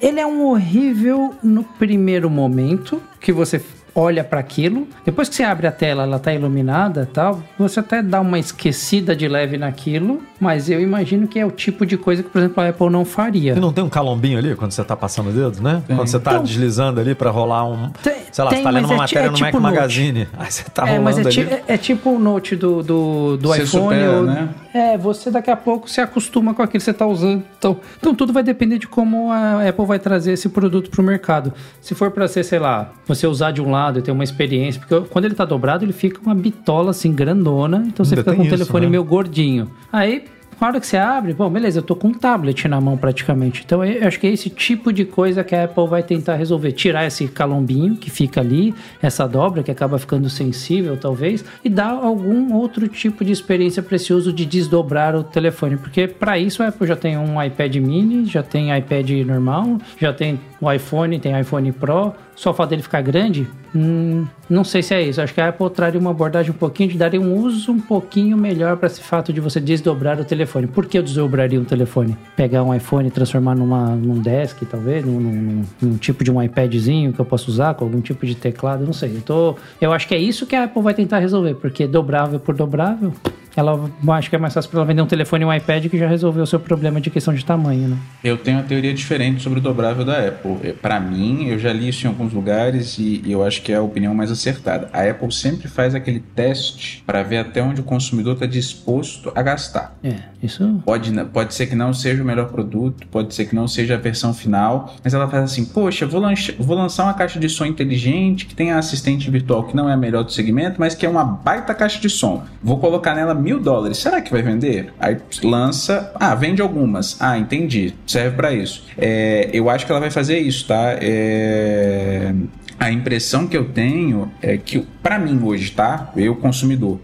Ele 0.00 0.20
é 0.20 0.26
um 0.26 0.44
horrível 0.46 1.34
no 1.42 1.62
primeiro 1.64 2.28
momento 2.28 3.00
que 3.20 3.32
você 3.32 3.60
olha 3.94 4.24
para 4.24 4.40
aquilo. 4.40 4.86
Depois 5.04 5.28
que 5.28 5.34
você 5.34 5.42
abre 5.42 5.66
a 5.66 5.72
tela, 5.72 6.02
ela 6.04 6.18
tá 6.18 6.32
iluminada, 6.32 7.08
tal. 7.12 7.42
Você 7.58 7.80
até 7.80 8.02
dá 8.02 8.20
uma 8.20 8.38
esquecida 8.38 9.14
de 9.14 9.28
leve 9.28 9.56
naquilo, 9.58 10.22
mas 10.40 10.68
eu 10.68 10.80
imagino 10.80 11.26
que 11.26 11.38
é 11.38 11.46
o 11.46 11.50
tipo 11.50 11.84
de 11.84 11.96
coisa 11.96 12.22
que, 12.22 12.30
por 12.30 12.38
exemplo, 12.38 12.62
a 12.62 12.68
Apple 12.68 12.90
não 12.90 13.04
faria. 13.04 13.52
E 13.52 13.60
não 13.60 13.72
tem 13.72 13.84
um 13.84 13.88
calombinho 13.88 14.38
ali 14.38 14.54
quando 14.54 14.72
você 14.72 14.82
tá 14.82 14.96
passando 14.96 15.30
o 15.30 15.32
dedo, 15.32 15.62
né? 15.62 15.82
Tem. 15.86 15.96
Quando 15.96 16.08
você 16.08 16.18
tá 16.18 16.32
então, 16.32 16.44
deslizando 16.44 17.00
ali 17.00 17.14
para 17.14 17.30
rolar 17.30 17.64
um, 17.64 17.90
tem, 18.02 18.14
sei 18.30 18.44
lá, 18.44 18.50
tem, 18.50 18.58
você 18.58 18.64
tá 18.64 18.70
lendo 18.70 18.86
uma 18.86 18.94
é, 18.94 18.98
matéria 18.98 19.26
é 19.26 19.30
no 19.30 19.36
tipo 19.36 19.60
Mac 19.60 19.74
Magazine, 19.74 20.28
aí 20.38 20.50
você 20.50 20.64
tá 20.64 20.84
rolando 20.84 21.00
é, 21.00 21.04
mas 21.04 21.18
é, 21.18 21.40
ali. 21.40 21.52
é, 21.52 21.64
é, 21.68 21.76
tipo 21.76 22.10
o 22.10 22.18
Note 22.18 22.56
do, 22.56 22.82
do, 22.82 23.36
do 23.36 23.48
você 23.48 23.62
iPhone. 23.62 23.84
Supera, 23.84 24.16
ou, 24.16 24.22
né? 24.24 24.48
É, 24.74 24.96
você 24.96 25.30
daqui 25.30 25.50
a 25.50 25.56
pouco 25.56 25.88
se 25.88 26.00
acostuma 26.00 26.54
com 26.54 26.62
aquilo 26.62 26.78
que 26.78 26.84
você 26.84 26.94
tá 26.94 27.06
usando. 27.06 27.42
Então, 27.58 27.78
então 27.98 28.14
tudo 28.14 28.32
vai 28.32 28.42
depender 28.42 28.78
de 28.78 28.88
como 28.88 29.30
a 29.30 29.68
Apple 29.68 29.84
vai 29.84 29.98
trazer 29.98 30.32
esse 30.32 30.48
produto 30.48 30.90
pro 30.90 31.02
mercado. 31.02 31.52
Se 31.80 31.94
for 31.94 32.10
para 32.10 32.26
ser, 32.26 32.42
sei 32.42 32.58
lá, 32.58 32.92
você 33.06 33.26
usar 33.26 33.50
de 33.50 33.60
um 33.60 33.70
lado 33.70 33.81
e 33.98 34.02
ter 34.02 34.10
uma 34.10 34.24
experiência, 34.24 34.80
porque 34.80 35.08
quando 35.10 35.24
ele 35.24 35.34
tá 35.34 35.44
dobrado, 35.44 35.84
ele 35.84 35.92
fica 35.92 36.20
uma 36.20 36.34
bitola 36.34 36.90
assim 36.90 37.12
grandona, 37.12 37.84
então 37.86 38.04
você 38.04 38.14
Ainda 38.14 38.22
fica 38.22 38.36
com 38.36 38.42
o 38.42 38.44
tem 38.44 38.46
isso, 38.46 38.56
telefone 38.56 38.86
né? 38.86 38.90
meio 38.90 39.04
gordinho. 39.04 39.70
Aí 39.92 40.24
na 40.62 40.68
hora 40.68 40.78
que 40.78 40.86
você 40.86 40.96
abre, 40.96 41.34
bom, 41.34 41.50
beleza, 41.50 41.80
eu 41.80 41.82
tô 41.82 41.96
com 41.96 42.06
um 42.06 42.14
tablet 42.14 42.68
na 42.68 42.80
mão 42.80 42.96
praticamente. 42.96 43.62
Então 43.66 43.84
eu 43.84 44.06
acho 44.06 44.20
que 44.20 44.28
é 44.28 44.30
esse 44.30 44.48
tipo 44.48 44.92
de 44.92 45.04
coisa 45.04 45.42
que 45.42 45.56
a 45.56 45.64
Apple 45.64 45.88
vai 45.88 46.04
tentar 46.04 46.36
resolver. 46.36 46.70
Tirar 46.70 47.04
esse 47.04 47.26
calombinho 47.26 47.96
que 47.96 48.08
fica 48.08 48.40
ali, 48.40 48.72
essa 49.02 49.26
dobra 49.26 49.64
que 49.64 49.72
acaba 49.72 49.98
ficando 49.98 50.30
sensível, 50.30 50.96
talvez, 50.96 51.44
e 51.64 51.68
dar 51.68 51.90
algum 51.90 52.54
outro 52.54 52.86
tipo 52.86 53.24
de 53.24 53.32
experiência 53.32 53.84
uso 54.10 54.32
de 54.32 54.46
desdobrar 54.46 55.16
o 55.16 55.24
telefone. 55.24 55.76
Porque 55.76 56.06
para 56.06 56.38
isso 56.38 56.62
a 56.62 56.68
Apple 56.68 56.86
já 56.86 56.94
tem 56.94 57.18
um 57.18 57.42
iPad 57.42 57.74
mini, 57.76 58.24
já 58.26 58.44
tem 58.44 58.76
iPad 58.76 59.10
normal, 59.26 59.78
já 59.98 60.12
tem 60.12 60.38
o 60.60 60.70
iPhone, 60.70 61.18
tem 61.18 61.40
iPhone 61.40 61.72
Pro. 61.72 62.14
Só 62.34 62.50
o 62.50 62.54
fato 62.54 62.70
dele 62.70 62.82
ficar 62.82 63.02
grande, 63.02 63.46
hum, 63.74 64.26
não 64.48 64.64
sei 64.64 64.82
se 64.82 64.94
é 64.94 65.02
isso. 65.02 65.20
Acho 65.20 65.34
que 65.34 65.40
a 65.40 65.48
Apple 65.48 65.68
traria 65.70 66.00
uma 66.00 66.10
abordagem 66.10 66.50
um 66.50 66.54
pouquinho, 66.54 66.96
daria 66.96 67.20
um 67.20 67.34
uso 67.36 67.72
um 67.72 67.80
pouquinho 67.80 68.36
melhor 68.36 68.76
para 68.76 68.86
esse 68.86 69.00
fato 69.00 69.32
de 69.32 69.40
você 69.40 69.60
desdobrar 69.60 70.18
o 70.18 70.24
telefone. 70.24 70.66
Por 70.66 70.86
que 70.86 70.98
eu 70.98 71.02
desdobraria 71.02 71.60
um 71.60 71.64
telefone? 71.64 72.16
Pegar 72.34 72.62
um 72.62 72.74
iPhone 72.74 73.08
e 73.08 73.10
transformar 73.10 73.54
numa, 73.54 73.94
num 73.94 74.20
desk, 74.20 74.64
talvez, 74.64 75.04
num, 75.04 75.20
num, 75.20 75.64
num, 75.80 75.96
tipo 75.96 76.24
de 76.24 76.30
um 76.30 76.42
iPadzinho 76.42 77.12
que 77.12 77.20
eu 77.20 77.24
posso 77.24 77.50
usar 77.50 77.74
com 77.74 77.84
algum 77.84 78.00
tipo 78.00 78.24
de 78.26 78.34
teclado, 78.34 78.84
não 78.84 78.92
sei. 78.92 79.16
Eu, 79.16 79.22
tô, 79.22 79.56
eu 79.80 79.92
acho 79.92 80.08
que 80.08 80.14
é 80.14 80.18
isso 80.18 80.46
que 80.46 80.56
a 80.56 80.64
Apple 80.64 80.82
vai 80.82 80.94
tentar 80.94 81.18
resolver, 81.18 81.54
porque 81.54 81.86
dobrável 81.86 82.40
por 82.40 82.54
dobrável, 82.54 83.12
ela 83.56 83.90
acho 84.08 84.30
que 84.30 84.36
é 84.36 84.38
mais 84.38 84.54
fácil 84.54 84.70
para 84.70 84.80
ela 84.80 84.86
vender 84.86 85.02
um 85.02 85.06
telefone 85.06 85.44
e 85.44 85.46
um 85.46 85.52
iPad 85.52 85.86
que 85.88 85.98
já 85.98 86.06
resolveu 86.06 86.42
o 86.42 86.46
seu 86.46 86.58
problema 86.60 87.00
de 87.00 87.10
questão 87.10 87.34
de 87.34 87.44
tamanho, 87.44 87.88
né? 87.88 87.96
Eu 88.24 88.36
tenho 88.38 88.58
uma 88.58 88.62
teoria 88.62 88.94
diferente 88.94 89.42
sobre 89.42 89.58
o 89.58 89.62
dobrável 89.62 90.04
da 90.04 90.28
Apple. 90.28 90.72
Para 90.74 90.98
mim, 90.98 91.48
eu 91.48 91.58
já 91.58 91.72
li 91.72 91.88
isso 91.88 92.06
em 92.06 92.08
alguns 92.08 92.32
lugares 92.32 92.98
e, 92.98 93.22
e 93.24 93.32
eu 93.32 93.44
acho 93.44 93.62
que 93.62 93.72
é 93.72 93.76
a 93.76 93.82
opinião 93.82 94.14
mais 94.14 94.30
acertada. 94.30 94.88
A 94.92 95.02
Apple 95.02 95.32
sempre 95.32 95.68
faz 95.68 95.94
aquele 95.94 96.20
teste 96.20 97.02
para 97.06 97.22
ver 97.22 97.38
até 97.38 97.62
onde 97.62 97.80
o 97.80 97.84
consumidor 97.84 98.34
está 98.34 98.46
disposto 98.46 99.32
a 99.34 99.42
gastar. 99.42 99.96
É, 100.02 100.14
isso. 100.42 100.80
Pode, 100.84 101.12
pode 101.26 101.54
ser 101.54 101.66
que 101.66 101.74
não 101.74 101.92
seja 101.92 102.22
o 102.22 102.26
melhor 102.26 102.48
produto, 102.48 103.06
pode 103.08 103.34
ser 103.34 103.46
que 103.46 103.54
não 103.54 103.68
seja 103.68 103.94
a 103.94 103.98
versão 103.98 104.32
final, 104.32 104.94
mas 105.02 105.14
ela 105.14 105.28
faz 105.28 105.44
assim: 105.44 105.64
poxa, 105.64 106.06
vou, 106.06 106.20
lancha, 106.20 106.54
vou 106.58 106.76
lançar 106.76 107.04
uma 107.04 107.14
caixa 107.14 107.38
de 107.38 107.48
som 107.48 107.64
inteligente 107.64 108.46
que 108.46 108.54
tem 108.54 108.72
a 108.72 108.78
assistente 108.78 109.30
virtual 109.30 109.64
que 109.64 109.76
não 109.76 109.88
é 109.88 109.92
a 109.92 109.96
melhor 109.96 110.24
do 110.24 110.32
segmento, 110.32 110.76
mas 110.78 110.94
que 110.94 111.04
é 111.04 111.08
uma 111.08 111.24
baita 111.24 111.74
caixa 111.74 112.00
de 112.00 112.08
som. 112.08 112.44
Vou 112.62 112.78
colocar 112.78 113.14
nela 113.14 113.34
mil 113.42 113.60
dólares. 113.60 113.98
Será 113.98 114.20
que 114.20 114.30
vai 114.30 114.42
vender? 114.42 114.92
Aí 114.98 115.16
lança, 115.42 116.12
ah, 116.14 116.34
vende 116.34 116.62
algumas. 116.62 117.16
Ah, 117.20 117.38
entendi. 117.38 117.94
Serve 118.06 118.36
para 118.36 118.52
isso. 118.52 118.84
É, 118.96 119.50
eu 119.52 119.68
acho 119.68 119.84
que 119.84 119.92
ela 119.92 120.00
vai 120.00 120.10
fazer 120.10 120.38
isso, 120.38 120.66
tá? 120.66 120.96
É, 121.00 122.32
a 122.78 122.90
impressão 122.90 123.46
que 123.46 123.56
eu 123.56 123.66
tenho 123.66 124.30
é 124.40 124.56
que, 124.56 124.80
para 125.02 125.18
mim 125.18 125.40
hoje, 125.42 125.70
tá? 125.70 126.12
Eu, 126.16 126.36
consumidor, 126.36 126.98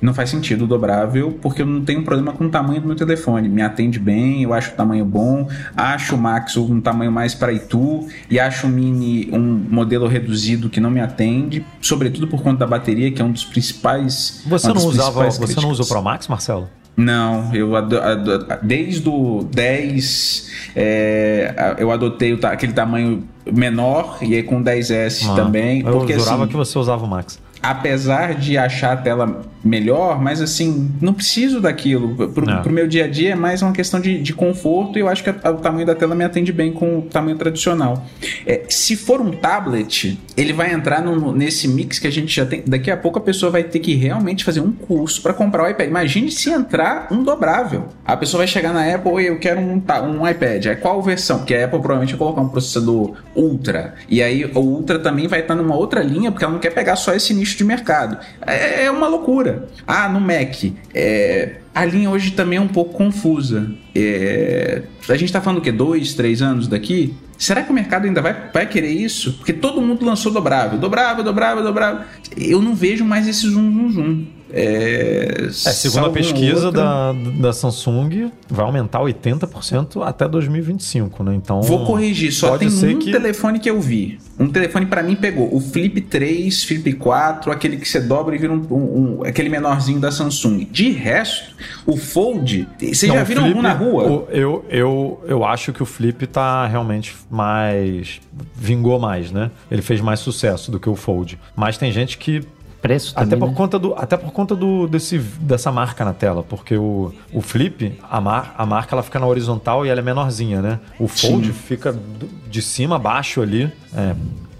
não 0.00 0.12
faz 0.12 0.30
sentido 0.30 0.64
o 0.64 0.66
dobrável, 0.66 1.38
porque 1.40 1.62
eu 1.62 1.66
não 1.66 1.84
tenho 1.84 2.02
problema 2.02 2.32
com 2.32 2.44
o 2.46 2.50
tamanho 2.50 2.80
do 2.80 2.86
meu 2.86 2.96
telefone. 2.96 3.48
Me 3.48 3.62
atende 3.62 3.98
bem, 3.98 4.42
eu 4.42 4.52
acho 4.52 4.72
o 4.72 4.74
tamanho 4.74 5.04
bom, 5.04 5.48
acho 5.76 6.14
o 6.14 6.18
Max 6.18 6.56
um 6.56 6.80
tamanho 6.80 7.10
mais 7.10 7.34
para 7.34 7.52
Itu 7.52 8.06
e 8.30 8.38
acho 8.38 8.66
o 8.66 8.70
Mini 8.70 9.28
um 9.32 9.40
modelo 9.40 10.06
reduzido 10.06 10.68
que 10.68 10.80
não 10.80 10.90
me 10.90 11.00
atende, 11.00 11.64
sobretudo 11.80 12.28
por 12.28 12.42
conta 12.42 12.60
da 12.60 12.66
bateria, 12.66 13.10
que 13.10 13.20
é 13.20 13.24
um 13.24 13.32
dos 13.32 13.44
principais. 13.44 14.42
Você 14.46 14.68
não 14.68 14.86
usava, 14.86 15.28
você 15.30 15.60
não 15.60 15.70
usa 15.70 15.82
o 15.82 15.86
Pro 15.86 16.02
Max, 16.02 16.28
Marcelo? 16.28 16.68
Não, 16.96 17.52
eu 17.54 17.74
ado, 17.74 17.98
ado, 17.98 18.46
desde 18.62 19.08
o 19.08 19.44
10 19.52 20.50
é, 20.76 21.74
eu 21.78 21.90
adotei 21.90 22.32
o, 22.32 22.46
aquele 22.46 22.72
tamanho 22.72 23.24
menor 23.52 24.18
e 24.22 24.34
aí 24.34 24.42
com 24.42 24.62
10S 24.62 25.28
ah, 25.28 25.34
também. 25.34 25.80
Eu 25.80 25.92
porque, 25.92 26.18
jurava 26.18 26.44
assim, 26.44 26.50
que 26.50 26.56
você 26.56 26.78
usava 26.78 27.04
o 27.04 27.08
Max. 27.08 27.40
Apesar 27.62 28.34
de 28.34 28.56
achar 28.58 28.92
a 28.92 28.96
tela 28.96 29.42
melhor, 29.64 30.20
mas 30.20 30.42
assim, 30.42 30.90
não 31.00 31.14
preciso 31.14 31.60
daquilo. 31.60 32.28
Pro, 32.28 32.44
Não. 32.44 32.62
pro 32.62 32.72
meu 32.72 32.86
dia 32.86 33.04
a 33.04 33.08
dia 33.08 33.32
é 33.32 33.34
mais 33.34 33.62
uma 33.62 33.72
questão 33.72 33.98
de, 34.00 34.20
de 34.20 34.32
conforto 34.34 34.98
e 34.98 35.00
eu 35.00 35.08
acho 35.08 35.24
que 35.24 35.30
a- 35.30 35.50
o 35.50 35.54
tamanho 35.58 35.86
da 35.86 35.94
tela 35.94 36.14
me 36.14 36.22
atende 36.24 36.52
bem 36.52 36.72
com 36.72 36.98
o 36.98 37.02
tamanho 37.02 37.36
tradicional. 37.38 38.04
É, 38.46 38.62
se 38.68 38.94
for 38.96 39.20
um 39.20 39.30
tablet, 39.30 40.18
ele 40.36 40.52
vai 40.52 40.72
entrar 40.72 41.00
no- 41.02 41.32
nesse 41.32 41.66
mix 41.66 41.98
que 41.98 42.06
a 42.06 42.12
gente 42.12 42.34
já 42.34 42.44
tem. 42.44 42.62
Daqui 42.66 42.90
a 42.90 42.96
pouco 42.96 43.18
a 43.18 43.22
pessoa 43.22 43.50
vai 43.50 43.62
ter 43.64 43.78
que 43.78 43.94
realmente 43.94 44.44
fazer 44.44 44.60
um 44.60 44.70
curso 44.72 45.22
para 45.22 45.32
comprar 45.32 45.64
o 45.64 45.68
iPad. 45.70 45.88
Imagine 45.88 46.30
se 46.30 46.50
entrar 46.50 47.08
um 47.10 47.22
dobrável. 47.24 47.86
A 48.04 48.16
pessoa 48.16 48.38
vai 48.40 48.46
chegar 48.46 48.72
na 48.72 48.94
Apple 48.94 49.22
e 49.22 49.26
eu 49.28 49.38
quero 49.38 49.60
um, 49.60 49.80
um 50.20 50.28
iPad. 50.28 50.66
Aí 50.66 50.76
qual 50.76 51.00
versão? 51.02 51.38
Porque 51.38 51.54
a 51.54 51.64
Apple 51.64 51.78
provavelmente 51.78 52.10
vai 52.12 52.18
colocar 52.18 52.40
um 52.42 52.48
processador 52.48 53.14
Ultra. 53.34 53.94
E 54.08 54.22
aí 54.22 54.44
o 54.44 54.58
Ultra 54.60 54.98
também 54.98 55.26
vai 55.26 55.40
estar 55.40 55.54
numa 55.54 55.74
outra 55.74 56.02
linha, 56.02 56.30
porque 56.30 56.44
ela 56.44 56.52
não 56.52 56.60
quer 56.60 56.70
pegar 56.74 56.96
só 56.96 57.14
esse 57.14 57.32
nicho 57.32 57.56
de 57.56 57.64
mercado. 57.64 58.18
É, 58.46 58.84
é 58.84 58.90
uma 58.90 59.08
loucura. 59.08 59.53
Ah, 59.86 60.08
no 60.08 60.20
Mac. 60.20 60.64
É, 60.94 61.56
a 61.74 61.84
linha 61.84 62.10
hoje 62.10 62.30
também 62.32 62.58
é 62.58 62.60
um 62.60 62.68
pouco 62.68 62.94
confusa. 62.94 63.70
É, 63.94 64.82
a 65.08 65.16
gente 65.16 65.32
tá 65.32 65.40
falando 65.40 65.58
o 65.58 65.62
quê? 65.62 65.72
Dois, 65.72 66.14
três 66.14 66.40
anos 66.42 66.66
daqui? 66.68 67.14
Será 67.36 67.62
que 67.62 67.70
o 67.70 67.74
mercado 67.74 68.04
ainda 68.06 68.22
vai, 68.22 68.34
vai 68.52 68.66
querer 68.66 68.90
isso? 68.92 69.32
Porque 69.34 69.52
todo 69.52 69.80
mundo 69.82 70.04
lançou 70.04 70.32
dobrável, 70.32 70.78
dobrável, 70.78 71.24
dobrável, 71.24 71.62
dobrável. 71.64 72.04
Eu 72.36 72.62
não 72.62 72.74
vejo 72.74 73.04
mais 73.04 73.26
esse 73.26 73.48
zoom, 73.48 73.72
zoom, 73.72 73.90
zoom. 73.92 74.24
É, 74.52 75.46
É, 75.48 75.50
segundo 75.50 76.06
a 76.06 76.10
pesquisa 76.10 76.70
da, 76.70 77.12
da 77.12 77.52
Samsung, 77.52 78.30
vai 78.48 78.64
aumentar 78.64 79.00
80% 79.00 80.00
até 80.06 80.28
2025, 80.28 81.24
né? 81.24 81.34
Então. 81.34 81.60
Vou 81.62 81.84
corrigir, 81.84 82.32
só 82.32 82.56
tem 82.56 82.68
um 82.68 82.98
que- 83.00 83.10
telefone 83.10 83.58
que 83.58 83.68
eu 83.68 83.80
vi. 83.80 84.18
Um 84.38 84.48
telefone 84.48 84.86
pra 84.86 85.02
mim 85.02 85.14
pegou. 85.14 85.54
O 85.54 85.60
Flip 85.60 86.00
3, 86.00 86.64
Flip 86.64 86.92
4, 86.94 87.52
aquele 87.52 87.76
que 87.76 87.88
você 87.88 88.00
dobra 88.00 88.34
e 88.34 88.38
vira 88.38 88.52
um, 88.52 88.66
um- 88.70 89.18
um- 89.20 89.24
aquele 89.24 89.48
menorzinho 89.48 90.00
da 90.00 90.10
Samsung. 90.10 90.66
De 90.70 90.90
resto, 90.90 91.54
o 91.86 91.96
Fold, 91.96 92.66
vocês 92.78 93.00
já 93.12 93.22
viram 93.22 93.44
Flip, 93.44 93.58
um 93.58 93.62
na 93.62 93.72
rua? 93.72 94.04
o- 94.10 94.28
eu, 94.30 94.64
eu, 94.68 95.24
eu 95.26 95.44
acho 95.44 95.72
que 95.72 95.82
o 95.82 95.86
Flip 95.86 96.26
tá 96.26 96.66
realmente 96.66 97.14
mais. 97.30 98.20
vingou 98.56 98.98
mais, 98.98 99.30
né? 99.30 99.50
Ele 99.70 99.82
fez 99.82 100.00
mais 100.00 100.18
sucesso 100.20 100.70
do 100.70 100.80
que 100.80 100.88
o 100.90 100.96
Fold. 100.96 101.38
Mas 101.54 101.78
tem 101.78 101.92
gente 101.92 102.18
que 102.18 102.42
Preço 102.84 103.14
Até 103.16 103.30
também, 103.30 103.38
por 103.38 103.48
né? 103.48 103.54
conta, 103.56 103.78
do, 103.78 103.94
até 103.94 104.14
por 104.14 104.30
conta 104.30 104.54
do, 104.54 104.86
desse, 104.86 105.16
dessa 105.16 105.72
marca 105.72 106.04
na 106.04 106.12
tela, 106.12 106.42
porque 106.42 106.76
o, 106.76 107.14
o 107.32 107.40
Flip, 107.40 107.98
a, 108.02 108.20
mar, 108.20 108.54
a 108.58 108.66
marca 108.66 108.94
ela 108.94 109.02
fica 109.02 109.18
na 109.18 109.26
horizontal 109.26 109.86
e 109.86 109.88
ela 109.88 110.00
é 110.00 110.02
menorzinha, 110.02 110.60
né? 110.60 110.78
O 110.98 111.08
Fold 111.08 111.46
Sim. 111.46 111.52
fica 111.54 111.98
de 112.46 112.60
cima 112.60 112.96
a 112.96 112.98
baixo 112.98 113.40
ali, 113.40 113.72
é, 113.96 114.14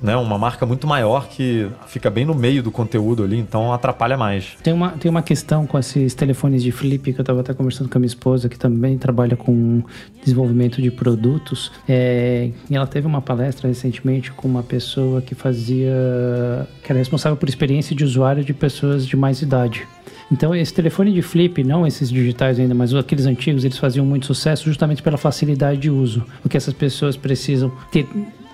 né? 0.05 0.15
Uma 0.17 0.37
marca 0.37 0.67
muito 0.67 0.87
maior 0.87 1.29
que 1.29 1.67
fica 1.87 2.11
bem 2.11 2.27
no 2.27 2.35
meio 2.35 2.63
do 2.63 2.71
conteúdo 2.71 3.25
ali, 3.25 3.39
então 3.39 3.73
atrapalha 3.73 4.19
mais. 4.19 4.55
Tem 4.63 4.73
uma, 4.73 4.91
tem 4.91 5.11
uma 5.11 5.23
questão 5.23 5.67
com 5.67 5.79
esses 5.79 6.15
telefones 6.15 6.63
de 6.63 6.71
flip 6.71 7.11
que 7.13 7.19
eu 7.19 7.23
estava 7.23 7.41
até 7.41 7.55
conversando 7.55 7.89
com 7.89 7.97
a 7.97 8.01
minha 8.01 8.07
esposa, 8.07 8.47
que 8.49 8.59
também 8.59 8.99
trabalha 8.99 9.35
com 9.35 9.83
desenvolvimento 10.23 10.83
de 10.83 10.91
produtos. 10.91 11.73
É, 11.89 12.51
e 12.69 12.77
ela 12.77 12.87
teve 12.87 13.07
uma 13.07 13.23
palestra 13.23 13.67
recentemente 13.67 14.31
com 14.31 14.47
uma 14.47 14.63
pessoa 14.63 15.23
que 15.23 15.35
fazia. 15.35 16.69
que 16.83 16.93
era 16.93 16.99
responsável 16.99 17.37
por 17.39 17.49
experiência 17.49 17.97
de 17.97 18.05
usuário 18.05 18.45
de 18.45 18.53
pessoas 18.53 19.07
de 19.07 19.17
mais 19.17 19.41
idade. 19.41 19.89
Então, 20.31 20.55
esse 20.55 20.73
telefone 20.73 21.13
de 21.13 21.23
flip, 21.23 21.63
não 21.65 21.87
esses 21.87 22.11
digitais 22.11 22.59
ainda, 22.59 22.75
mas 22.75 22.95
aqueles 22.95 23.25
antigos, 23.25 23.65
eles 23.65 23.79
faziam 23.79 24.05
muito 24.05 24.27
sucesso 24.27 24.65
justamente 24.65 25.03
pela 25.03 25.17
facilidade 25.17 25.81
de 25.81 25.91
uso. 25.91 26.25
Porque 26.43 26.57
essas 26.57 26.75
pessoas 26.75 27.17
precisam 27.17 27.73
ter 27.91 28.07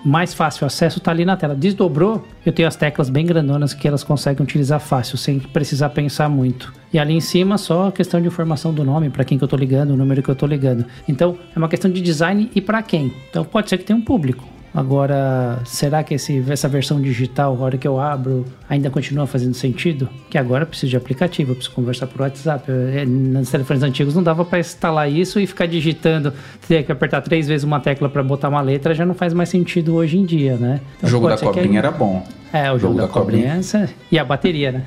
mais 0.03 0.33
fácil 0.33 0.65
acesso 0.65 0.97
está 0.97 1.11
ali 1.11 1.25
na 1.25 1.37
tela. 1.37 1.55
Desdobrou, 1.55 2.25
eu 2.45 2.51
tenho 2.51 2.67
as 2.67 2.75
teclas 2.75 3.09
bem 3.09 3.25
grandonas 3.25 3.73
que 3.73 3.87
elas 3.87 4.03
conseguem 4.03 4.43
utilizar 4.43 4.79
fácil, 4.79 5.17
sem 5.17 5.39
precisar 5.39 5.89
pensar 5.89 6.29
muito. 6.29 6.73
E 6.93 6.99
ali 6.99 7.13
em 7.13 7.21
cima 7.21 7.57
só 7.57 7.87
a 7.87 7.91
questão 7.91 8.21
de 8.21 8.27
informação 8.27 8.73
do 8.73 8.83
nome, 8.83 9.09
para 9.09 9.23
quem 9.23 9.37
que 9.37 9.43
eu 9.43 9.47
estou 9.47 9.59
ligando, 9.59 9.91
o 9.91 9.97
número 9.97 10.21
que 10.21 10.29
eu 10.29 10.33
estou 10.33 10.47
ligando. 10.47 10.85
Então 11.07 11.37
é 11.55 11.57
uma 11.57 11.69
questão 11.69 11.89
de 11.89 12.01
design 12.01 12.49
e 12.53 12.61
para 12.61 12.81
quem. 12.81 13.13
Então 13.29 13.43
pode 13.43 13.69
ser 13.69 13.77
que 13.77 13.83
tenha 13.83 13.97
um 13.97 14.01
público. 14.01 14.43
Agora, 14.73 15.59
será 15.65 16.01
que 16.03 16.13
esse, 16.13 16.43
essa 16.49 16.67
versão 16.67 17.01
digital, 17.01 17.57
a 17.59 17.65
hora 17.65 17.77
que 17.77 17.87
eu 17.87 17.99
abro, 17.99 18.45
ainda 18.69 18.89
continua 18.89 19.27
fazendo 19.27 19.53
sentido? 19.53 20.07
Que 20.29 20.37
agora 20.37 20.63
eu 20.63 20.67
preciso 20.67 20.89
de 20.91 20.97
aplicativo, 20.97 21.51
eu 21.51 21.55
preciso 21.55 21.75
conversar 21.75 22.07
por 22.07 22.21
WhatsApp. 22.21 22.69
Eu, 22.69 23.05
nos 23.05 23.51
telefones 23.51 23.83
antigos 23.83 24.15
não 24.15 24.23
dava 24.23 24.45
para 24.45 24.59
instalar 24.59 25.11
isso 25.11 25.39
e 25.39 25.45
ficar 25.45 25.65
digitando, 25.65 26.33
ter 26.67 26.83
que 26.83 26.91
apertar 26.91 27.21
três 27.21 27.47
vezes 27.47 27.65
uma 27.65 27.79
tecla 27.79 28.07
para 28.07 28.23
botar 28.23 28.47
uma 28.47 28.61
letra, 28.61 28.93
já 28.93 29.05
não 29.05 29.13
faz 29.13 29.33
mais 29.33 29.49
sentido 29.49 29.95
hoje 29.95 30.17
em 30.17 30.25
dia, 30.25 30.55
né? 30.55 30.79
Então, 30.97 31.07
o 31.07 31.11
jogo 31.11 31.27
da 31.27 31.37
cobrinha 31.37 31.79
era 31.79 31.91
bom. 31.91 32.23
É, 32.53 32.71
o 32.71 32.77
jogo, 32.77 32.79
jogo 32.79 32.95
da, 32.95 33.01
da, 33.03 33.07
cobrinha. 33.09 33.61
cobrinha. 33.61 33.89
E 34.09 34.17
a 34.17 34.23
bateria, 34.23 34.71
né? 34.71 34.85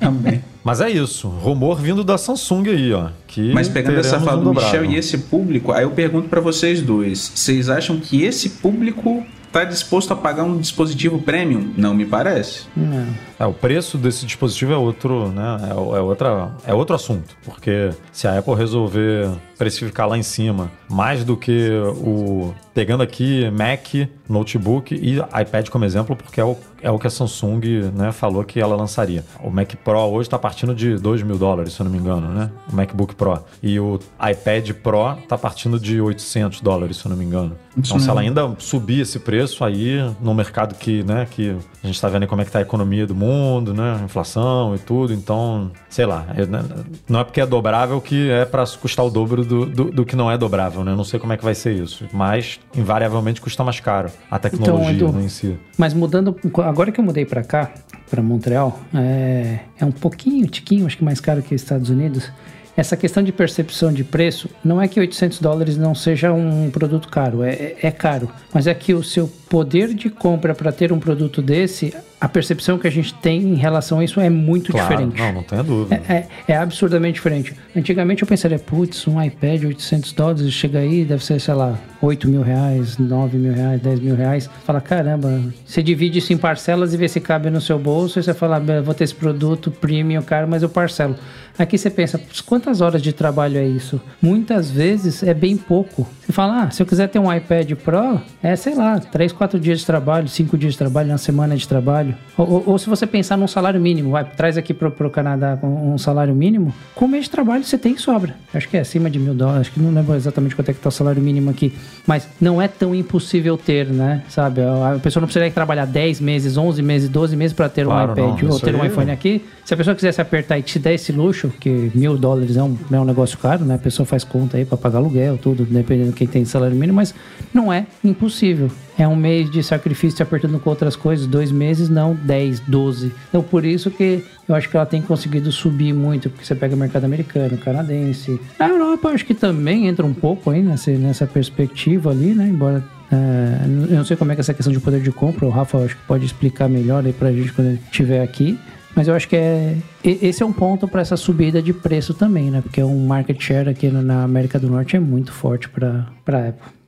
Também. 0.00 0.42
Mas 0.64 0.80
é 0.80 0.90
isso, 0.90 1.28
rumor 1.28 1.76
vindo 1.76 2.04
da 2.04 2.16
Samsung 2.16 2.68
aí, 2.68 2.92
ó. 2.92 3.08
Que 3.26 3.52
Mas 3.52 3.68
pegando 3.68 3.98
essa 3.98 4.20
fala 4.20 4.40
um 4.40 4.44
do 4.44 4.54
Michel 4.54 4.84
e 4.84 4.96
esse 4.96 5.18
público, 5.18 5.72
aí 5.72 5.82
eu 5.84 5.90
pergunto 5.90 6.28
para 6.28 6.40
vocês 6.40 6.80
dois: 6.80 7.32
vocês 7.34 7.68
acham 7.68 7.98
que 7.98 8.22
esse 8.22 8.48
público 8.48 9.24
está 9.52 9.64
disposto 9.64 10.12
a 10.12 10.16
pagar 10.16 10.44
um 10.44 10.56
dispositivo 10.56 11.18
premium? 11.20 11.72
Não 11.76 11.92
me 11.92 12.06
parece. 12.06 12.64
Não. 12.74 13.06
É, 13.38 13.44
o 13.44 13.52
preço 13.52 13.98
desse 13.98 14.24
dispositivo 14.24 14.72
é 14.72 14.76
outro, 14.76 15.28
né? 15.28 15.58
É, 15.68 15.70
é, 15.72 16.00
outra, 16.00 16.52
é 16.66 16.72
outro 16.72 16.96
assunto. 16.96 17.36
Porque 17.44 17.90
se 18.10 18.26
a 18.26 18.38
Apple 18.38 18.54
resolver 18.54 19.28
precificar 19.62 20.08
lá 20.08 20.18
em 20.18 20.24
cima 20.24 20.72
mais 20.88 21.24
do 21.24 21.36
que 21.36 21.70
o. 21.96 22.52
Pegando 22.74 23.02
aqui 23.02 23.50
Mac, 23.50 24.08
notebook 24.28 24.94
e 24.94 25.18
iPad 25.18 25.68
como 25.68 25.84
exemplo, 25.84 26.16
porque 26.16 26.40
é 26.40 26.44
o, 26.44 26.56
é 26.80 26.90
o 26.90 26.98
que 26.98 27.06
a 27.06 27.10
Samsung 27.10 27.60
né, 27.94 28.12
falou 28.12 28.42
que 28.44 28.58
ela 28.58 28.74
lançaria. 28.74 29.24
O 29.42 29.50
Mac 29.50 29.74
Pro 29.84 29.98
hoje 29.98 30.26
está 30.26 30.38
partindo 30.38 30.74
de 30.74 30.96
2 30.96 31.22
mil 31.22 31.36
dólares, 31.36 31.74
se 31.74 31.80
eu 31.80 31.84
não 31.84 31.92
me 31.92 31.98
engano, 31.98 32.28
né? 32.28 32.50
O 32.72 32.74
MacBook 32.74 33.14
Pro. 33.14 33.38
E 33.62 33.78
o 33.78 34.00
iPad 34.18 34.70
Pro 34.72 35.18
está 35.22 35.36
partindo 35.36 35.78
de 35.78 36.00
800 36.00 36.62
dólares, 36.62 36.96
se 36.96 37.04
eu 37.04 37.10
não 37.10 37.16
me 37.16 37.26
engano. 37.26 37.56
Então, 37.76 37.98
se 37.98 38.08
ela 38.08 38.20
ainda 38.22 38.54
subir 38.58 39.00
esse 39.00 39.18
preço 39.18 39.64
aí, 39.64 39.98
no 40.20 40.34
mercado 40.34 40.74
que, 40.74 41.02
né, 41.02 41.26
que 41.30 41.50
a 41.82 41.86
gente 41.86 41.94
está 41.94 42.08
vendo 42.08 42.26
como 42.26 42.40
é 42.40 42.44
que 42.44 42.48
está 42.48 42.58
a 42.58 42.62
economia 42.62 43.06
do 43.06 43.14
mundo, 43.14 43.72
né? 43.72 44.00
Inflação 44.04 44.74
e 44.74 44.78
tudo, 44.78 45.12
então, 45.12 45.70
sei 45.88 46.06
lá. 46.06 46.26
Né, 46.34 46.64
não 47.08 47.20
é 47.20 47.24
porque 47.24 47.40
é 47.40 47.46
dobrável 47.46 48.00
que 48.00 48.30
é 48.30 48.44
para 48.44 48.64
custar 48.80 49.04
o 49.04 49.10
dobro 49.10 49.44
do, 49.44 49.51
do, 49.66 49.90
do, 49.90 50.04
que 50.04 50.16
não 50.16 50.30
é 50.30 50.36
dobrável, 50.36 50.84
né? 50.84 50.92
Eu 50.92 50.96
não 50.96 51.04
sei 51.04 51.20
como 51.20 51.32
é 51.32 51.36
que 51.36 51.44
vai 51.44 51.54
ser 51.54 51.72
isso. 51.72 52.06
Mas, 52.12 52.60
invariavelmente, 52.74 53.40
custa 53.40 53.62
mais 53.62 53.80
caro 53.80 54.10
a 54.30 54.38
tecnologia 54.38 54.92
então, 54.92 55.12
né, 55.12 55.24
em 55.24 55.28
si. 55.28 55.56
Mas 55.76 55.94
mudando, 55.94 56.36
agora 56.58 56.90
que 56.90 57.00
eu 57.00 57.04
mudei 57.04 57.24
para 57.24 57.42
cá, 57.42 57.70
para 58.10 58.22
Montreal, 58.22 58.78
é, 58.94 59.60
é 59.78 59.84
um 59.84 59.92
pouquinho, 59.92 60.46
tiquinho, 60.46 60.86
acho 60.86 60.96
que 60.96 61.04
mais 61.04 61.20
caro 61.20 61.42
que 61.42 61.54
os 61.54 61.62
Estados 61.62 61.90
Unidos 61.90 62.30
essa 62.76 62.96
questão 62.96 63.22
de 63.22 63.32
percepção 63.32 63.92
de 63.92 64.02
preço, 64.02 64.48
não 64.64 64.80
é 64.80 64.88
que 64.88 64.98
800 64.98 65.40
dólares 65.40 65.76
não 65.76 65.94
seja 65.94 66.32
um 66.32 66.70
produto 66.70 67.08
caro, 67.08 67.42
é, 67.42 67.76
é 67.82 67.90
caro, 67.90 68.30
mas 68.52 68.66
é 68.66 68.74
que 68.74 68.94
o 68.94 69.02
seu 69.02 69.30
poder 69.52 69.92
de 69.92 70.08
compra 70.08 70.54
para 70.54 70.72
ter 70.72 70.94
um 70.94 70.98
produto 70.98 71.42
desse, 71.42 71.94
a 72.18 72.26
percepção 72.26 72.78
que 72.78 72.86
a 72.86 72.90
gente 72.90 73.12
tem 73.12 73.42
em 73.42 73.54
relação 73.54 73.98
a 73.98 74.04
isso 74.04 74.18
é 74.18 74.30
muito 74.30 74.72
claro, 74.72 74.88
diferente. 74.88 75.20
Não, 75.20 75.32
não 75.32 75.42
tenha 75.42 75.62
dúvida. 75.62 76.00
É, 76.08 76.14
é, 76.14 76.28
é, 76.48 76.56
absurdamente 76.56 77.16
diferente. 77.16 77.52
Antigamente 77.76 78.22
eu 78.22 78.28
pensaria, 78.28 78.60
putz, 78.60 79.08
um 79.08 79.20
iPad 79.20 79.64
800 79.64 80.12
dólares, 80.12 80.52
chega 80.52 80.78
aí, 80.78 81.04
deve 81.04 81.22
ser, 81.22 81.40
sei 81.40 81.52
lá, 81.52 81.76
8 82.00 82.28
mil 82.28 82.40
reais, 82.40 82.96
9 82.96 83.36
mil 83.36 83.52
reais, 83.52 83.82
10 83.82 84.00
mil 84.00 84.14
reais. 84.14 84.48
Fala, 84.64 84.80
caramba, 84.80 85.42
você 85.66 85.82
divide 85.82 86.20
isso 86.20 86.32
em 86.32 86.36
parcelas 86.36 86.94
e 86.94 86.96
vê 86.96 87.08
se 87.08 87.20
cabe 87.20 87.50
no 87.50 87.60
seu 87.60 87.76
bolso, 87.78 88.20
e 88.20 88.22
você 88.22 88.32
fala, 88.32 88.60
vou 88.80 88.94
ter 88.94 89.02
esse 89.02 89.14
produto 89.14 89.70
premium 89.70 90.22
caro, 90.22 90.46
mas 90.48 90.62
eu 90.62 90.68
parcelo. 90.68 91.16
Aqui 91.58 91.76
você 91.76 91.90
pensa, 91.90 92.20
quantas 92.46 92.80
horas 92.80 93.02
de 93.02 93.12
trabalho 93.12 93.58
é 93.58 93.64
isso? 93.64 94.00
Muitas 94.22 94.70
vezes 94.70 95.22
é 95.24 95.34
bem 95.34 95.56
pouco. 95.56 96.08
Você 96.24 96.32
fala, 96.32 96.62
ah, 96.62 96.70
se 96.70 96.80
eu 96.80 96.86
quiser 96.86 97.08
ter 97.08 97.18
um 97.18 97.32
iPad 97.32 97.72
Pro, 97.72 98.20
é, 98.42 98.56
sei 98.56 98.74
lá, 98.74 98.98
3, 98.98 99.32
4 99.32 99.41
dias 99.60 99.80
de 99.80 99.86
trabalho, 99.86 100.28
5 100.28 100.56
dias 100.56 100.72
de 100.72 100.78
trabalho, 100.78 101.10
uma 101.10 101.18
semana 101.18 101.56
de 101.56 101.66
trabalho. 101.66 102.14
Ou, 102.36 102.50
ou, 102.50 102.62
ou 102.66 102.78
se 102.78 102.88
você 102.88 103.06
pensar 103.06 103.36
num 103.36 103.46
salário 103.46 103.80
mínimo, 103.80 104.10
vai, 104.10 104.24
traz 104.24 104.56
aqui 104.56 104.72
pro, 104.72 104.90
pro 104.90 105.10
Canadá 105.10 105.58
um 105.62 105.98
salário 105.98 106.34
mínimo, 106.34 106.74
com 106.94 107.04
um 107.04 107.08
mês 107.08 107.24
de 107.24 107.30
trabalho 107.30 107.64
você 107.64 107.78
tem 107.78 107.96
sobra. 107.96 108.34
Acho 108.54 108.68
que 108.68 108.76
é 108.76 108.80
acima 108.80 109.10
de 109.10 109.18
mil 109.18 109.34
dólares, 109.34 109.62
acho 109.62 109.72
que 109.72 109.80
não 109.80 109.92
lembro 109.92 110.14
exatamente 110.14 110.54
quanto 110.54 110.70
é 110.70 110.74
que 110.74 110.80
tá 110.80 110.88
o 110.88 110.92
salário 110.92 111.22
mínimo 111.22 111.50
aqui. 111.50 111.72
Mas 112.06 112.28
não 112.40 112.60
é 112.60 112.68
tão 112.68 112.94
impossível 112.94 113.56
ter, 113.56 113.86
né? 113.86 114.22
Sabe? 114.28 114.60
A 114.60 114.98
pessoa 115.02 115.20
não 115.20 115.26
precisaria 115.26 115.52
trabalhar 115.52 115.86
10 115.86 116.20
meses, 116.20 116.56
11 116.56 116.82
meses, 116.82 117.08
12 117.08 117.36
meses 117.36 117.52
para 117.52 117.68
ter 117.68 117.84
claro, 117.84 118.10
um 118.10 118.12
iPad 118.12 118.42
não, 118.42 118.50
ou 118.50 118.60
ter 118.60 118.74
um 118.74 118.84
iPhone 118.84 119.10
aqui. 119.10 119.44
Se 119.64 119.74
a 119.74 119.76
pessoa 119.76 119.94
quisesse 119.94 120.20
apertar 120.20 120.58
e 120.58 120.62
te 120.62 120.78
der 120.78 120.94
esse 120.94 121.12
luxo, 121.12 121.52
que 121.60 121.90
mil 121.94 122.16
dólares 122.18 122.56
é 122.56 122.62
um, 122.62 122.76
é 122.90 123.00
um 123.00 123.04
negócio 123.04 123.38
caro, 123.38 123.64
né? 123.64 123.76
A 123.76 123.78
pessoa 123.78 124.04
faz 124.04 124.24
conta 124.24 124.56
aí 124.56 124.64
para 124.64 124.76
pagar 124.76 124.98
aluguel, 124.98 125.38
tudo, 125.38 125.64
dependendo 125.64 126.10
de 126.10 126.16
quem 126.16 126.26
tem 126.26 126.44
salário 126.44 126.76
mínimo, 126.76 126.96
mas 126.96 127.14
não 127.54 127.72
é 127.72 127.86
impossível. 128.04 128.70
É 128.98 129.08
um 129.08 129.16
mês 129.16 129.50
de 129.50 129.62
sacrifício 129.62 130.22
apertando 130.22 130.58
com 130.58 130.70
outras 130.70 130.94
coisas, 130.94 131.26
dois 131.26 131.50
meses, 131.50 131.88
não 131.88 132.14
10, 132.14 132.60
12. 132.60 133.12
Então 133.28 133.42
por 133.42 133.64
isso 133.64 133.90
que 133.90 134.24
eu 134.48 134.54
acho 134.54 134.68
que 134.68 134.76
ela 134.76 134.86
tem 134.86 135.00
conseguido 135.00 135.50
subir 135.50 135.92
muito, 135.92 136.28
porque 136.28 136.44
você 136.44 136.54
pega 136.54 136.74
o 136.74 136.78
mercado 136.78 137.04
americano, 137.04 137.56
canadense. 137.56 138.40
A 138.58 138.68
Europa 138.68 139.08
acho 139.08 139.24
que 139.24 139.34
também 139.34 139.86
entra 139.86 140.04
um 140.04 140.14
pouco 140.14 140.50
aí 140.50 140.62
nessa, 140.62 140.90
nessa 140.92 141.26
perspectiva 141.26 142.10
ali, 142.10 142.34
né? 142.34 142.48
Embora 142.48 142.84
é, 143.10 143.64
eu 143.90 143.96
não 143.96 144.04
sei 144.04 144.16
como 144.16 144.32
é 144.32 144.34
que 144.34 144.40
é 144.40 144.42
essa 144.42 144.54
questão 144.54 144.72
de 144.72 144.80
poder 144.80 145.00
de 145.00 145.12
compra, 145.12 145.46
o 145.46 145.50
Rafa 145.50 145.78
acho 145.78 145.96
que 145.96 146.02
pode 146.04 146.24
explicar 146.24 146.68
melhor 146.68 147.04
aí 147.04 147.12
pra 147.12 147.30
gente 147.32 147.52
quando 147.52 147.74
estiver 147.74 148.22
aqui. 148.22 148.58
Mas 148.94 149.08
eu 149.08 149.14
acho 149.14 149.28
que 149.28 149.36
é 149.36 149.76
esse 150.04 150.42
é 150.42 150.46
um 150.46 150.52
ponto 150.52 150.86
para 150.86 151.00
essa 151.00 151.16
subida 151.16 151.62
de 151.62 151.72
preço 151.72 152.12
também, 152.12 152.50
né? 152.50 152.60
Porque 152.60 152.82
um 152.82 153.06
market 153.06 153.40
share 153.40 153.68
aqui 153.68 153.88
na 153.88 154.22
América 154.22 154.58
do 154.58 154.68
Norte 154.68 154.96
é 154.96 155.00
muito 155.00 155.32
forte 155.32 155.68
para 155.68 156.08
Apple. 156.26 156.81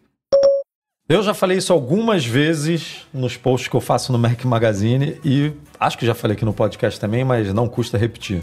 Eu 1.06 1.22
já 1.22 1.34
falei 1.34 1.58
isso 1.58 1.70
algumas 1.70 2.24
vezes 2.24 3.06
nos 3.12 3.36
posts 3.36 3.68
que 3.68 3.76
eu 3.76 3.80
faço 3.80 4.10
no 4.10 4.18
Mac 4.18 4.42
Magazine 4.46 5.20
e 5.22 5.52
acho 5.78 5.98
que 5.98 6.06
já 6.06 6.14
falei 6.14 6.34
aqui 6.34 6.46
no 6.46 6.54
podcast 6.54 6.98
também, 6.98 7.22
mas 7.22 7.52
não 7.52 7.68
custa 7.68 7.98
repetir. 7.98 8.42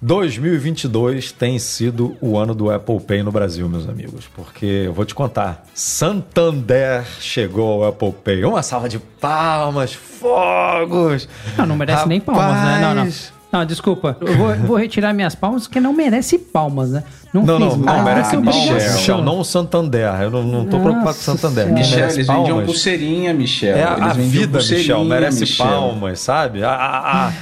2022 0.00 1.32
tem 1.32 1.58
sido 1.58 2.16
o 2.18 2.38
ano 2.38 2.54
do 2.54 2.70
Apple 2.70 2.98
Pay 3.00 3.22
no 3.22 3.30
Brasil, 3.30 3.68
meus 3.68 3.86
amigos, 3.86 4.26
porque 4.34 4.64
eu 4.86 4.94
vou 4.94 5.04
te 5.04 5.14
contar. 5.14 5.66
Santander 5.74 7.04
chegou 7.20 7.84
ao 7.84 7.90
Apple 7.90 8.12
Pay. 8.24 8.42
Uma 8.42 8.62
salva 8.62 8.88
de 8.88 8.98
palmas, 8.98 9.92
fogos. 9.92 11.28
Não, 11.58 11.66
não 11.66 11.76
merece 11.76 11.96
Rapaz... 11.96 12.08
nem 12.08 12.20
palmas, 12.22 12.64
né? 12.64 12.80
Não, 12.80 13.04
não. 13.04 13.37
Não, 13.50 13.64
desculpa. 13.64 14.16
Eu 14.20 14.36
vou, 14.36 14.54
vou, 14.56 14.76
retirar 14.76 15.14
minhas 15.14 15.34
palmas, 15.34 15.66
porque 15.66 15.80
não 15.80 15.92
merece 15.92 16.38
palmas, 16.38 16.90
né? 16.90 17.02
Não, 17.32 17.42
não, 17.42 17.58
não, 17.58 17.76
não 17.76 18.04
merece 18.04 18.36
palmas. 18.36 18.54
Michel, 18.54 19.22
não 19.22 19.40
o 19.40 19.44
Santander. 19.44 20.20
Eu 20.20 20.30
não, 20.30 20.42
não 20.42 20.66
tô 20.66 20.76
Nossa 20.76 20.82
preocupado 20.82 21.14
com 21.14 21.20
o 21.20 21.24
Santander. 21.24 21.72
Michel, 21.72 22.10
eles 22.10 22.26
palmas. 22.26 22.48
vendiam 22.48 22.66
pulseirinha, 22.66 23.32
Michel. 23.32 23.76
É 23.76 23.82
a, 23.82 23.94
a 23.94 24.12
vida, 24.12 24.58
Michel, 24.58 25.04
merece 25.04 25.40
Michel. 25.40 25.66
palmas, 25.66 26.20
sabe? 26.20 26.62
A, 26.62 26.70
a, 26.70 27.28
a 27.28 27.32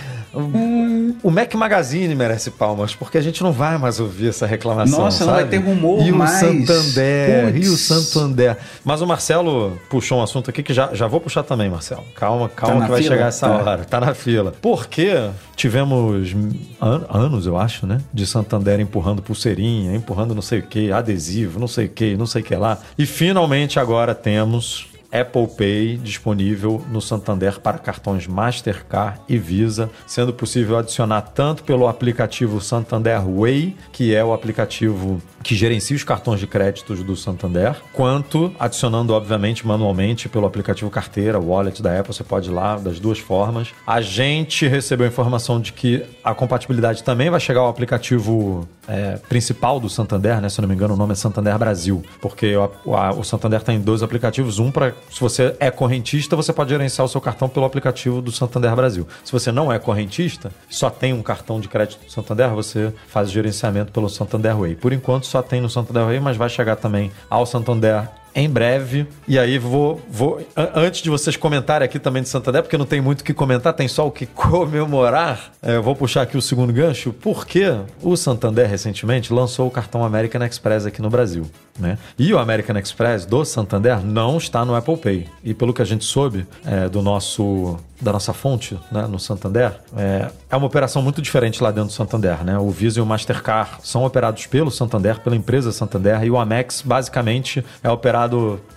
o 1.23 1.31
Mac 1.31 1.55
Magazine 1.55 2.15
merece 2.15 2.51
palmas, 2.51 2.95
porque 2.95 3.17
a 3.17 3.21
gente 3.21 3.43
não 3.43 3.53
vai 3.53 3.79
mais 3.79 3.99
ouvir 3.99 4.29
essa 4.29 4.47
reclamação. 4.47 5.01
Nossa, 5.01 5.19
sabe? 5.19 5.31
não 5.31 5.37
vai 5.37 5.47
ter 5.47 5.57
rumor 5.59 6.07
e 6.07 6.13
mais. 6.13 6.43
o 6.43 6.67
Santander, 6.67 7.53
Puts. 7.53 7.67
e 7.67 7.69
o 7.69 7.77
Santander. 7.77 8.57
Mas 8.85 9.01
o 9.01 9.07
Marcelo 9.07 9.79
puxou 9.89 10.19
um 10.19 10.23
assunto 10.23 10.51
aqui 10.51 10.63
que 10.63 10.75
já, 10.75 10.93
já 10.93 11.07
vou 11.07 11.21
puxar 11.21 11.43
também, 11.43 11.71
Marcelo. 11.71 12.05
Calma, 12.15 12.49
calma 12.49 12.81
tá 12.81 12.85
que 12.87 12.91
vai 12.93 13.03
fila? 13.03 13.15
chegar 13.15 13.29
essa 13.29 13.49
tá. 13.49 13.57
hora. 13.57 13.85
Tá 13.85 14.01
na 14.01 14.15
fila. 14.15 14.53
Porque 14.61 15.31
tivemos 15.55 16.35
an 16.81 17.07
anos, 17.09 17.47
eu 17.47 17.57
acho, 17.57 17.87
né? 17.87 18.01
De 18.13 18.27
Santander 18.27 18.79
empurrando 18.81 19.23
pulseirinha, 19.23 19.95
empurrando 19.95 20.35
não 20.35 20.43
sei 20.43 20.59
o 20.59 20.63
que, 20.63 20.93
adesivo, 20.93 21.59
não 21.59 21.69
sei 21.69 21.87
o 21.87 21.89
que, 21.89 22.17
não 22.17 22.27
sei 22.27 22.43
o 22.43 22.45
que 22.45 22.55
lá. 22.55 22.79
E 22.99 23.07
finalmente 23.07 23.79
agora 23.79 24.15
temos 24.15 24.89
Apple 25.13 25.49
Pay 25.49 25.97
disponível 25.97 26.85
no 26.91 27.01
Santander 27.01 27.61
para 27.61 27.79
cartões 27.79 28.27
Mastercard 28.27 29.21
e 29.29 29.39
Visa, 29.39 29.91
sendo 30.07 30.33
possível 30.33 30.79
adicionar 30.79 31.23
tanto 31.23 31.63
pelo 31.63 31.89
aplicativo 31.89 32.61
Santander 32.61 33.21
Way, 33.23 33.77
que 33.93 34.15
é 34.15 34.25
o 34.25 34.33
aplicativo 34.33 35.21
que 35.47 35.55
gerencia 35.55 35.95
os 35.95 36.03
cartões 36.03 36.41
de 36.41 36.47
créditos 36.47 37.05
do 37.05 37.15
Santander, 37.15 37.77
quanto 37.93 38.53
adicionando, 38.59 39.15
obviamente, 39.15 39.65
manualmente 39.65 40.29
pelo 40.29 40.45
aplicativo 40.45 40.91
carteira, 40.91 41.39
wallet 41.39 41.81
da 41.81 42.01
Apple, 42.01 42.13
você 42.13 42.25
pode 42.25 42.51
ir 42.51 42.53
lá 42.53 42.77
das 42.77 42.99
duas 42.99 43.21
formas. 43.21 43.69
A 43.87 44.01
gente 44.01 44.67
recebeu 44.67 45.07
a 45.07 45.09
informação 45.09 45.61
de 45.61 45.73
que 45.73 46.05
a 46.25 46.35
compatibilidade 46.35 47.05
também 47.05 47.31
vai 47.31 47.39
chegar 47.39 47.61
ao 47.61 47.69
aplicativo 47.69 48.69
é, 48.89 49.19
principal 49.29 49.79
do 49.79 49.89
Santander, 49.89 50.41
né? 50.41 50.49
Se 50.49 50.59
eu 50.59 50.63
não 50.63 50.69
me 50.69 50.75
engano, 50.75 50.95
o 50.95 50.97
nome 50.97 51.13
é 51.13 51.17
Santander 51.17 51.57
Brasil, 51.57 52.03
porque 52.21 52.57
o, 52.57 52.97
a, 52.97 53.11
o 53.11 53.23
Santander 53.23 53.63
tem 53.63 53.81
dois 53.81 54.03
aplicativos, 54.03 54.59
um 54.59 54.73
para 54.73 54.95
se 55.11 55.21
você 55.21 55.57
é 55.59 55.71
correntista, 55.71 56.37
você 56.37 56.53
pode 56.53 56.71
gerenciar 56.71 57.05
o 57.05 57.09
seu 57.09 57.21
cartão 57.21 57.49
pelo 57.49 57.67
aplicativo 57.67 58.21
do 58.21 58.31
Santander 58.31 58.75
Brasil. 58.75 59.07
Se 59.25 59.33
você 59.33 59.51
não 59.51 59.73
é 59.73 59.79
correntista, 59.79 60.53
só 60.69 60.91
tem 60.91 61.13
um 61.13 61.23
cartão 61.23 61.61
de 61.61 61.69
crédito 61.69 62.05
do 62.05 62.11
Santander, 62.11 62.51
você 62.51 62.93
faz 63.07 63.31
o 63.31 63.33
gerenciamento 63.33 63.93
pelo 63.93 64.09
Santander 64.09 64.57
Way. 64.57 64.77
Por 64.77 64.93
enquanto, 64.93 65.27
só 65.27 65.43
tem 65.43 65.61
no 65.61 65.71
Santander 65.71 66.05
Way, 66.05 66.21
mas 66.21 66.37
vai 66.37 66.49
chegar 66.49 66.77
também 66.77 67.11
ao 67.31 67.47
Santander 67.47 68.09
em 68.37 68.51
breve. 68.51 69.07
E 69.27 69.39
aí 69.39 69.59
vou, 69.59 70.01
vou 70.11 70.47
antes 70.75 71.01
de 71.01 71.09
vocês 71.09 71.37
comentarem 71.37 71.87
aqui 71.87 71.99
também 71.99 72.23
de 72.23 72.29
Santander, 72.29 72.63
porque 72.63 72.77
não 72.77 72.85
tem 72.85 73.01
muito 73.01 73.23
o 73.23 73.25
que 73.25 73.33
comentar, 73.33 73.73
tem 73.73 73.89
só 73.89 74.07
o 74.07 74.11
que 74.11 74.27
comemorar. 74.37 75.53
É, 75.63 75.77
eu 75.77 75.83
vou 75.83 75.97
puxar 75.97 76.23
aqui 76.23 76.37
o 76.37 76.43
segundo 76.43 76.73
gancho, 76.73 77.15
porque 77.15 77.75
o 78.03 78.15
Santander 78.15 78.69
recentemente 78.69 79.33
lançou 79.33 79.67
o 79.67 79.71
cartão 79.71 80.05
American 80.05 80.45
Express 80.45 80.85
aqui 80.85 81.01
no 81.01 81.09
Brasil. 81.09 81.51
Né? 81.79 81.99
E 82.19 82.33
o 82.33 82.39
American 82.39 82.77
Express 82.79 83.25
do 83.25 83.45
Santander 83.45 84.05
não 84.05 84.37
está 84.37 84.65
no 84.65 84.75
Apple 84.75 84.97
Pay. 84.99 85.29
E 85.43 85.55
pelo 85.55 85.73
que 85.73 85.81
a 85.81 85.85
gente 85.85 86.05
soube 86.05 86.47
é, 86.65 86.89
do 86.89 87.01
nosso 87.01 87.79
da 88.01 88.13
nossa 88.13 88.33
fonte 88.33 88.79
né, 88.93 89.07
no 89.07 89.19
Santander, 89.19 89.73
é, 89.97 90.31
é 90.51 90.57
uma 90.57 90.67
operação 90.67 91.01
muito 91.01 91.23
diferente 91.23 91.63
lá 91.63 91.71
dentro 91.71 91.89
do 91.89 91.93
Santander. 91.93 92.45
Né? 92.45 92.59
O 92.59 92.71
Visa 92.71 92.99
e 92.99 93.03
o 93.03 93.07
Mastercard 93.07 93.79
são 93.83 94.05
operados 94.05 94.47
pelo 94.47 94.71
Santander, 94.71 95.21
pela 95.21 95.35
empresa 95.35 95.73
Santander, 95.73 96.23
e 96.23 96.31
o 96.31 96.39
Amex 96.39 96.83
basicamente 96.83 97.65
é 97.83 97.91
operado 97.91 98.26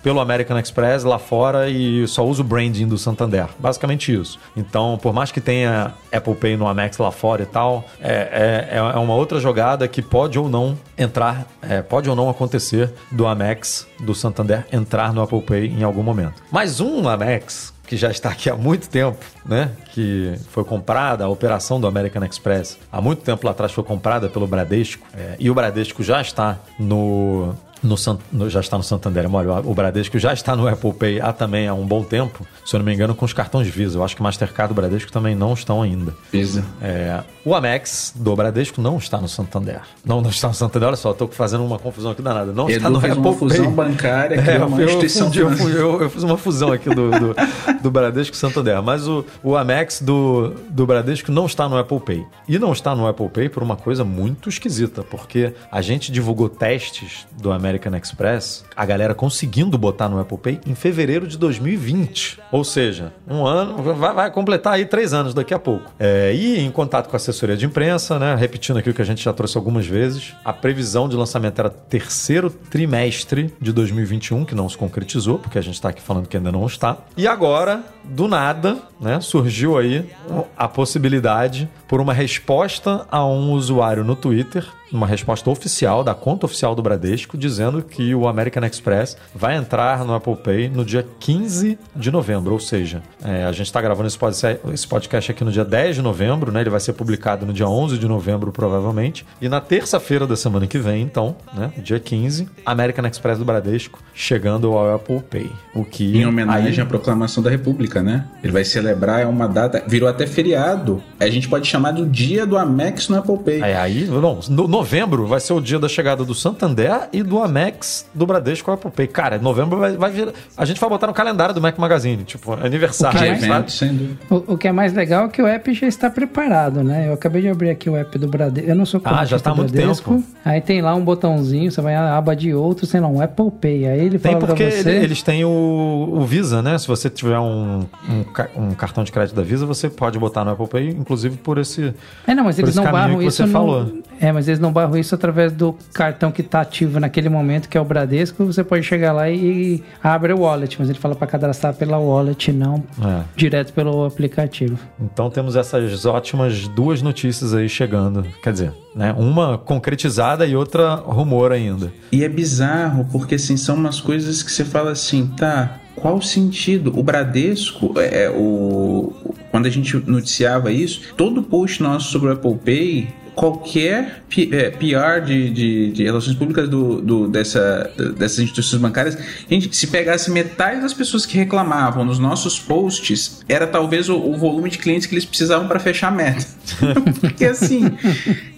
pelo 0.02 0.20
American 0.20 0.58
Express 0.58 1.04
lá 1.04 1.18
fora 1.18 1.68
e 1.68 2.06
só 2.06 2.24
usa 2.24 2.42
o 2.42 2.44
branding 2.44 2.86
do 2.86 2.98
Santander. 2.98 3.48
Basicamente 3.58 4.12
isso. 4.12 4.38
Então, 4.56 4.98
por 5.00 5.12
mais 5.12 5.30
que 5.30 5.40
tenha 5.40 5.94
Apple 6.12 6.34
Pay 6.34 6.56
no 6.56 6.66
Amex 6.66 6.98
lá 6.98 7.10
fora 7.10 7.42
e 7.42 7.46
tal, 7.46 7.84
é, 8.00 8.68
é, 8.72 8.76
é 8.76 8.98
uma 8.98 9.14
outra 9.14 9.40
jogada 9.40 9.86
que 9.88 10.02
pode 10.02 10.38
ou 10.38 10.48
não 10.48 10.78
entrar, 10.96 11.46
é, 11.62 11.82
pode 11.82 12.08
ou 12.08 12.16
não 12.16 12.28
acontecer 12.28 12.92
do 13.10 13.26
Amex 13.26 13.86
do 14.00 14.14
Santander 14.14 14.66
entrar 14.72 15.12
no 15.12 15.22
Apple 15.22 15.42
Pay 15.42 15.66
em 15.66 15.82
algum 15.82 16.02
momento. 16.02 16.42
Mas 16.50 16.80
um 16.80 17.08
Amex 17.08 17.72
que 17.90 17.96
já 17.96 18.08
está 18.08 18.28
aqui 18.28 18.48
há 18.48 18.54
muito 18.54 18.88
tempo, 18.88 19.18
né? 19.44 19.72
Que 19.92 20.36
foi 20.50 20.62
comprada, 20.62 21.24
a 21.24 21.28
operação 21.28 21.80
do 21.80 21.88
American 21.88 22.24
Express, 22.24 22.78
há 22.90 23.00
muito 23.00 23.22
tempo 23.22 23.48
atrás 23.48 23.72
foi 23.72 23.82
comprada 23.82 24.28
pelo 24.28 24.46
Bradesco, 24.46 25.04
é, 25.12 25.34
e 25.40 25.50
o 25.50 25.54
Bradesco 25.54 26.00
já 26.00 26.20
está 26.20 26.60
no 26.78 27.52
no, 27.82 27.96
no, 28.32 28.50
já 28.50 28.60
está 28.60 28.76
no 28.76 28.82
Santander, 28.82 29.32
olha, 29.32 29.52
o 29.66 29.74
Bradesco 29.74 30.18
já 30.18 30.32
está 30.32 30.54
no 30.54 30.68
Apple 30.68 30.92
Pay 30.92 31.20
há 31.20 31.32
também 31.32 31.66
há 31.66 31.74
um 31.74 31.86
bom 31.86 32.02
tempo, 32.02 32.46
se 32.64 32.74
eu 32.74 32.78
não 32.78 32.84
me 32.84 32.94
engano, 32.94 33.14
com 33.14 33.24
os 33.24 33.32
cartões 33.32 33.68
Visa. 33.68 33.98
Eu 33.98 34.04
acho 34.04 34.16
que 34.16 34.22
Mastercard 34.22 34.72
e 34.72 34.76
Bradesco 34.76 35.10
também 35.12 35.34
não 35.34 35.54
estão 35.54 35.82
ainda. 35.82 36.14
Visa. 36.32 36.64
É, 36.82 37.22
o 37.44 37.54
Amex 37.54 38.12
do 38.16 38.34
Bradesco 38.34 38.80
não 38.80 38.98
está 38.98 39.18
no 39.18 39.28
Santander. 39.28 39.80
Não, 40.04 40.20
não 40.20 40.30
está 40.30 40.48
no 40.48 40.54
Santander, 40.54 40.88
olha 40.88 40.96
só, 40.96 41.12
estou 41.12 41.28
fazendo 41.28 41.64
uma 41.64 41.78
confusão 41.78 42.10
aqui 42.10 42.22
danada. 42.22 42.52
Não 42.52 42.68
Edu 42.68 42.76
está 42.76 42.90
no 42.90 43.00
fez 43.00 43.12
Apple 43.12 43.28
uma 43.28 43.36
fusão 43.36 43.64
Pay. 43.64 43.74
bancária, 43.74 44.34
é, 44.34 44.64
uma 44.64 44.80
eu, 44.80 44.86
instituição 44.86 45.30
eu, 45.34 45.50
eu, 45.50 45.68
eu, 45.68 46.02
eu, 46.02 46.10
fiz 46.10 46.22
uma 46.22 46.36
fusão 46.36 46.72
aqui 46.72 46.88
do, 46.94 47.10
do, 47.10 47.36
do 47.82 47.90
Bradesco 47.90 48.34
e 48.34 48.38
Santander, 48.38 48.82
mas 48.82 49.06
o, 49.06 49.24
o 49.42 49.56
Amex 49.56 50.00
do, 50.02 50.54
do 50.68 50.86
Bradesco 50.86 51.32
não 51.32 51.46
está 51.46 51.68
no 51.68 51.78
Apple 51.78 52.00
Pay. 52.00 52.26
E 52.48 52.58
não 52.58 52.72
está 52.72 52.94
no 52.94 53.06
Apple 53.06 53.28
Pay 53.28 53.48
por 53.48 53.62
uma 53.62 53.76
coisa 53.76 54.04
muito 54.04 54.48
esquisita, 54.48 55.02
porque 55.02 55.54
a 55.70 55.80
gente 55.80 56.12
divulgou 56.12 56.48
testes 56.48 57.26
do 57.40 57.52
American 57.70 57.96
Express 57.96 58.64
a 58.76 58.84
galera 58.84 59.14
conseguindo 59.14 59.78
botar 59.78 60.08
no 60.08 60.18
Apple 60.18 60.38
Pay 60.38 60.60
em 60.66 60.74
fevereiro 60.74 61.26
de 61.26 61.38
2020. 61.38 62.38
Ou 62.50 62.64
seja, 62.64 63.12
um 63.28 63.46
ano, 63.46 63.94
vai, 63.94 64.12
vai 64.12 64.30
completar 64.30 64.74
aí 64.74 64.84
três 64.84 65.12
anos 65.14 65.32
daqui 65.32 65.54
a 65.54 65.58
pouco. 65.58 65.90
É, 65.98 66.34
e 66.34 66.58
em 66.58 66.70
contato 66.70 67.08
com 67.08 67.16
a 67.16 67.18
assessoria 67.18 67.56
de 67.56 67.64
imprensa, 67.64 68.18
né, 68.18 68.34
repetindo 68.34 68.78
aqui 68.78 68.90
o 68.90 68.94
que 68.94 69.02
a 69.02 69.04
gente 69.04 69.22
já 69.22 69.32
trouxe 69.32 69.56
algumas 69.56 69.86
vezes, 69.86 70.34
a 70.44 70.52
previsão 70.52 71.08
de 71.08 71.16
lançamento 71.16 71.58
era 71.58 71.70
terceiro 71.70 72.50
trimestre 72.50 73.54
de 73.60 73.72
2021, 73.72 74.44
que 74.44 74.54
não 74.54 74.68
se 74.68 74.76
concretizou, 74.76 75.38
porque 75.38 75.58
a 75.58 75.62
gente 75.62 75.74
está 75.74 75.90
aqui 75.90 76.02
falando 76.02 76.26
que 76.26 76.36
ainda 76.36 76.50
não 76.50 76.66
está. 76.66 76.96
E 77.16 77.26
agora, 77.26 77.82
do 78.04 78.26
nada, 78.26 78.78
né, 79.00 79.20
surgiu 79.20 79.78
aí 79.78 80.08
a 80.56 80.68
possibilidade 80.68 81.68
por 81.88 82.00
uma 82.00 82.12
resposta 82.12 83.06
a 83.10 83.24
um 83.24 83.52
usuário 83.52 84.04
no 84.04 84.16
Twitter 84.16 84.66
uma 84.92 85.06
resposta 85.06 85.48
oficial 85.48 86.02
da 86.02 86.14
conta 86.14 86.46
oficial 86.46 86.74
do 86.74 86.82
Bradesco 86.82 87.38
dizendo 87.38 87.82
que 87.82 88.14
o 88.14 88.26
American 88.26 88.64
Express 88.64 89.16
vai 89.34 89.56
entrar 89.56 90.04
no 90.04 90.14
Apple 90.14 90.36
Pay 90.36 90.68
no 90.68 90.84
dia 90.84 91.06
15 91.18 91.78
de 91.94 92.10
novembro, 92.10 92.52
ou 92.52 92.60
seja, 92.60 93.02
é, 93.24 93.44
a 93.44 93.52
gente 93.52 93.66
está 93.66 93.80
gravando 93.80 94.08
esse 94.08 94.88
podcast 94.88 95.30
aqui 95.30 95.44
no 95.44 95.52
dia 95.52 95.64
10 95.64 95.96
de 95.96 96.02
novembro, 96.02 96.50
né? 96.50 96.60
Ele 96.60 96.70
vai 96.70 96.80
ser 96.80 96.92
publicado 96.92 97.46
no 97.46 97.52
dia 97.52 97.68
11 97.68 97.98
de 97.98 98.06
novembro, 98.06 98.52
provavelmente. 98.52 99.24
E 99.40 99.48
na 99.48 99.60
terça-feira 99.60 100.26
da 100.26 100.36
semana 100.36 100.66
que 100.66 100.78
vem, 100.78 101.02
então, 101.02 101.36
né? 101.54 101.72
Dia 101.78 102.00
15, 102.00 102.48
American 102.66 103.06
Express 103.06 103.38
do 103.38 103.44
Bradesco 103.44 104.02
chegando 104.14 104.72
ao 104.72 104.94
Apple 104.94 105.20
Pay. 105.20 105.50
O 105.74 105.84
que. 105.84 106.16
Em 106.16 106.26
homenagem 106.26 106.72
aí... 106.72 106.80
à 106.80 106.86
proclamação 106.86 107.42
da 107.42 107.50
República, 107.50 107.99
né? 108.02 108.24
Ele 108.42 108.52
vai 108.52 108.64
celebrar, 108.64 109.20
é 109.20 109.26
uma 109.26 109.46
data. 109.46 109.82
Virou 109.86 110.08
até 110.08 110.26
feriado. 110.26 111.02
A 111.18 111.28
gente 111.28 111.48
pode 111.48 111.66
chamar 111.66 111.92
do 111.92 112.06
dia 112.06 112.46
do 112.46 112.56
Amex 112.56 113.08
no 113.08 113.18
Apple 113.18 113.38
Pay. 113.38 113.60
É, 113.60 113.76
aí, 113.76 114.06
não, 114.06 114.40
no, 114.48 114.68
novembro 114.68 115.26
vai 115.26 115.40
ser 115.40 115.52
o 115.52 115.60
dia 115.60 115.78
da 115.78 115.88
chegada 115.88 116.24
do 116.24 116.34
Santander 116.34 117.08
e 117.12 117.22
do 117.22 117.42
Amex 117.42 118.06
do 118.14 118.26
Bradesco 118.26 118.70
ao 118.70 118.74
Apple 118.74 118.90
Pay. 118.90 119.06
Cara, 119.08 119.38
novembro 119.38 119.78
vai, 119.78 119.96
vai 119.96 120.10
vir. 120.10 120.32
A 120.56 120.64
gente 120.64 120.80
vai 120.80 120.88
botar 120.88 121.06
no 121.06 121.14
calendário 121.14 121.54
do 121.54 121.60
Mac 121.60 121.76
Magazine, 121.78 122.24
tipo, 122.24 122.52
aniversário, 122.52 123.18
o 123.18 123.22
que, 123.38 123.44
é, 123.44 123.68
sabe? 123.68 124.18
O, 124.30 124.54
o, 124.54 124.58
que 124.58 124.68
é 124.68 124.72
mais 124.72 124.92
legal 124.92 125.26
é 125.26 125.28
que 125.28 125.42
o 125.42 125.46
app 125.46 125.72
já 125.74 125.86
está 125.86 126.08
preparado, 126.08 126.82
né? 126.82 127.08
Eu 127.08 127.14
acabei 127.14 127.42
de 127.42 127.48
abrir 127.48 127.70
aqui 127.70 127.90
o 127.90 127.96
app 127.96 128.18
do 128.18 128.28
Bradesco. 128.28 128.68
Eu 128.68 128.74
não 128.74 128.86
sou 128.86 129.00
Ah, 129.04 129.24
já 129.24 129.36
está 129.36 129.50
há 129.50 129.54
muito 129.54 129.72
tempo. 129.72 130.22
Aí 130.44 130.60
tem 130.60 130.80
lá 130.80 130.94
um 130.94 131.04
botãozinho, 131.04 131.70
você 131.70 131.80
vai 131.80 131.94
na 131.94 132.16
aba 132.16 132.34
de 132.34 132.54
outro, 132.54 132.86
sei 132.86 133.00
lá, 133.00 133.08
um 133.08 133.20
Apple 133.20 133.50
Pay. 133.60 133.86
Aí 133.86 134.00
ele 134.00 134.18
tem 134.18 134.32
fala 134.32 134.46
porque 134.46 134.70
você... 134.70 134.90
eles 134.90 135.22
têm 135.22 135.44
o, 135.44 136.08
o, 136.12 136.24
Visa, 136.24 136.62
né? 136.62 136.78
Se 136.78 136.86
você 136.86 137.10
tiver 137.10 137.38
um, 137.38 137.79
um, 138.08 138.24
um, 138.56 138.74
cartão 138.74 139.04
de 139.04 139.12
crédito 139.12 139.34
da 139.34 139.42
Visa, 139.42 139.66
você 139.66 139.88
pode 139.88 140.18
botar 140.18 140.44
no 140.44 140.50
Apple 140.50 140.68
Pay, 140.68 140.88
inclusive 140.88 141.36
por 141.36 141.58
esse. 141.58 141.94
É, 142.26 142.34
não, 142.34 142.44
mas 142.44 142.58
eles 142.58 142.74
não 142.74 142.84
barram 142.84 143.22
isso. 143.22 143.38
Você 143.38 143.46
no... 143.46 143.52
falou. 143.52 144.00
É, 144.20 144.32
mas 144.32 144.48
eles 144.48 144.60
não 144.60 144.72
barram 144.72 144.96
isso 144.96 145.14
através 145.14 145.52
do 145.52 145.74
cartão 145.92 146.30
que 146.30 146.42
está 146.42 146.60
ativo 146.60 147.00
naquele 147.00 147.28
momento, 147.28 147.68
que 147.68 147.78
é 147.78 147.80
o 147.80 147.84
Bradesco. 147.84 148.44
Você 148.44 148.62
pode 148.62 148.82
chegar 148.82 149.12
lá 149.12 149.30
e 149.30 149.82
abre 150.02 150.32
o 150.32 150.40
wallet, 150.40 150.76
mas 150.78 150.90
ele 150.90 150.98
fala 150.98 151.14
para 151.14 151.26
cadastrar 151.26 151.74
pela 151.74 151.98
wallet, 151.98 152.52
não 152.52 152.84
é. 153.02 153.22
direto 153.34 153.72
pelo 153.72 154.04
aplicativo. 154.04 154.78
Então 155.00 155.30
temos 155.30 155.56
essas 155.56 156.04
ótimas 156.04 156.68
duas 156.68 157.00
notícias 157.00 157.54
aí 157.54 157.68
chegando. 157.68 158.24
Quer 158.42 158.52
dizer, 158.52 158.72
né? 158.94 159.14
Uma 159.16 159.56
concretizada 159.56 160.46
e 160.46 160.56
outra 160.56 160.94
rumor 160.94 161.52
ainda. 161.52 161.92
E 162.12 162.24
é 162.24 162.28
bizarro, 162.28 163.06
porque 163.10 163.36
assim, 163.36 163.56
são 163.56 163.76
umas 163.76 164.00
coisas 164.00 164.42
que 164.42 164.50
você 164.50 164.64
fala 164.64 164.90
assim, 164.90 165.26
tá, 165.26 165.78
qual 166.00 166.20
sentido? 166.22 166.98
O 166.98 167.02
Bradesco, 167.02 167.94
é, 167.98 168.30
o, 168.30 169.12
quando 169.50 169.66
a 169.66 169.70
gente 169.70 169.96
noticiava 170.06 170.72
isso, 170.72 171.14
todo 171.16 171.42
post 171.42 171.82
nosso 171.82 172.10
sobre 172.10 172.28
o 172.28 172.32
Apple 172.32 172.56
Pay 172.56 173.20
qualquer 173.40 174.22
PR 174.28 175.16
é, 175.16 175.20
de, 175.20 175.50
de, 175.50 175.92
de 175.92 176.04
relações 176.04 176.36
públicas 176.36 176.68
do, 176.68 177.00
do, 177.00 177.28
dessa, 177.28 177.90
dessas 178.16 178.40
instituições 178.40 178.82
bancárias, 178.82 179.16
gente, 179.48 179.74
se 179.74 179.86
pegasse 179.86 180.30
metade 180.30 180.82
das 180.82 180.92
pessoas 180.92 181.24
que 181.24 181.38
reclamavam 181.38 182.04
nos 182.04 182.18
nossos 182.18 182.58
posts, 182.58 183.42
era 183.48 183.66
talvez 183.66 184.10
o, 184.10 184.16
o 184.16 184.36
volume 184.36 184.68
de 184.68 184.76
clientes 184.76 185.06
que 185.06 185.14
eles 185.14 185.24
precisavam 185.24 185.66
para 185.68 185.80
fechar 185.80 186.08
a 186.08 186.10
meta. 186.10 186.44
Porque 187.20 187.46
assim, 187.46 187.84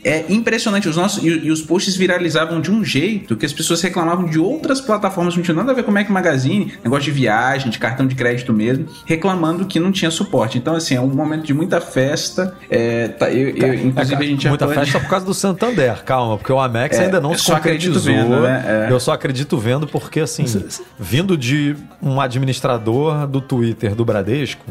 é 0.05 0.25
impressionante. 0.29 0.89
Os 0.89 0.97
nossos, 0.97 1.23
e, 1.23 1.29
e, 1.29 1.51
os 1.51 1.63
posts 1.63 1.97
viralizavam 1.97 2.61
de 2.61 2.71
um 2.71 2.85
jeito 2.85 3.37
que 3.37 3.47
as 3.47 3.53
pessoas 3.53 3.81
reclamavam 3.83 4.27
de 4.27 4.39
outras 4.39 4.81
plataformas, 4.81 5.37
não 5.37 5.43
tinha 5.43 5.55
nada 5.55 5.73
a 5.73 5.75
ver 5.75 5.83
com 5.83 5.91
o 5.91 5.95
Mac 5.95 6.09
Magazine, 6.09 6.73
negócio 6.83 7.05
de 7.05 7.11
viagem, 7.11 7.71
de 7.71 7.79
cartão 7.79 8.07
de 8.07 8.15
crédito 8.15 8.53
mesmo, 8.53 8.87
reclamando 9.07 9.67
que 9.67 9.79
não 9.79 9.93
tinha 9.93 10.11
suporte. 10.11 10.59
Então, 10.59 10.75
assim, 10.75 10.95
é 10.95 11.01
um 11.01 11.09
momento 11.09 11.45
de 11.45 11.55
muita 11.55 11.81
festa. 11.81 12.55
É, 12.71 13.09
tá, 13.09 13.31
eu, 13.31 13.57
eu, 13.57 13.75
inclusive, 13.75 14.23
a 14.23 14.27
gente 14.27 14.49
Muita 14.49 14.69
festa 14.69 15.01
por 15.01 15.09
causa 15.09 15.25
do 15.25 15.35
Santander, 15.35 16.03
calma, 16.05 16.37
porque 16.37 16.53
o 16.53 16.61
Amex 16.61 16.99
é, 16.99 17.05
ainda 17.05 17.21
não 17.21 17.37
se 17.37 17.51
concretizou. 17.51 18.03
Vendo, 18.03 18.41
né? 18.41 18.87
é. 18.89 18.93
Eu 18.93 19.01
só 19.01 19.13
acredito 19.13 19.57
vendo 19.59 19.87
porque, 19.87 20.21
assim, 20.21 20.45
vindo 20.99 21.37
de 21.37 21.77
um 22.01 22.21
administrador 22.21 23.27
do 23.27 23.41
Twitter 23.41 23.95
do 23.95 24.05
Bradesco, 24.05 24.65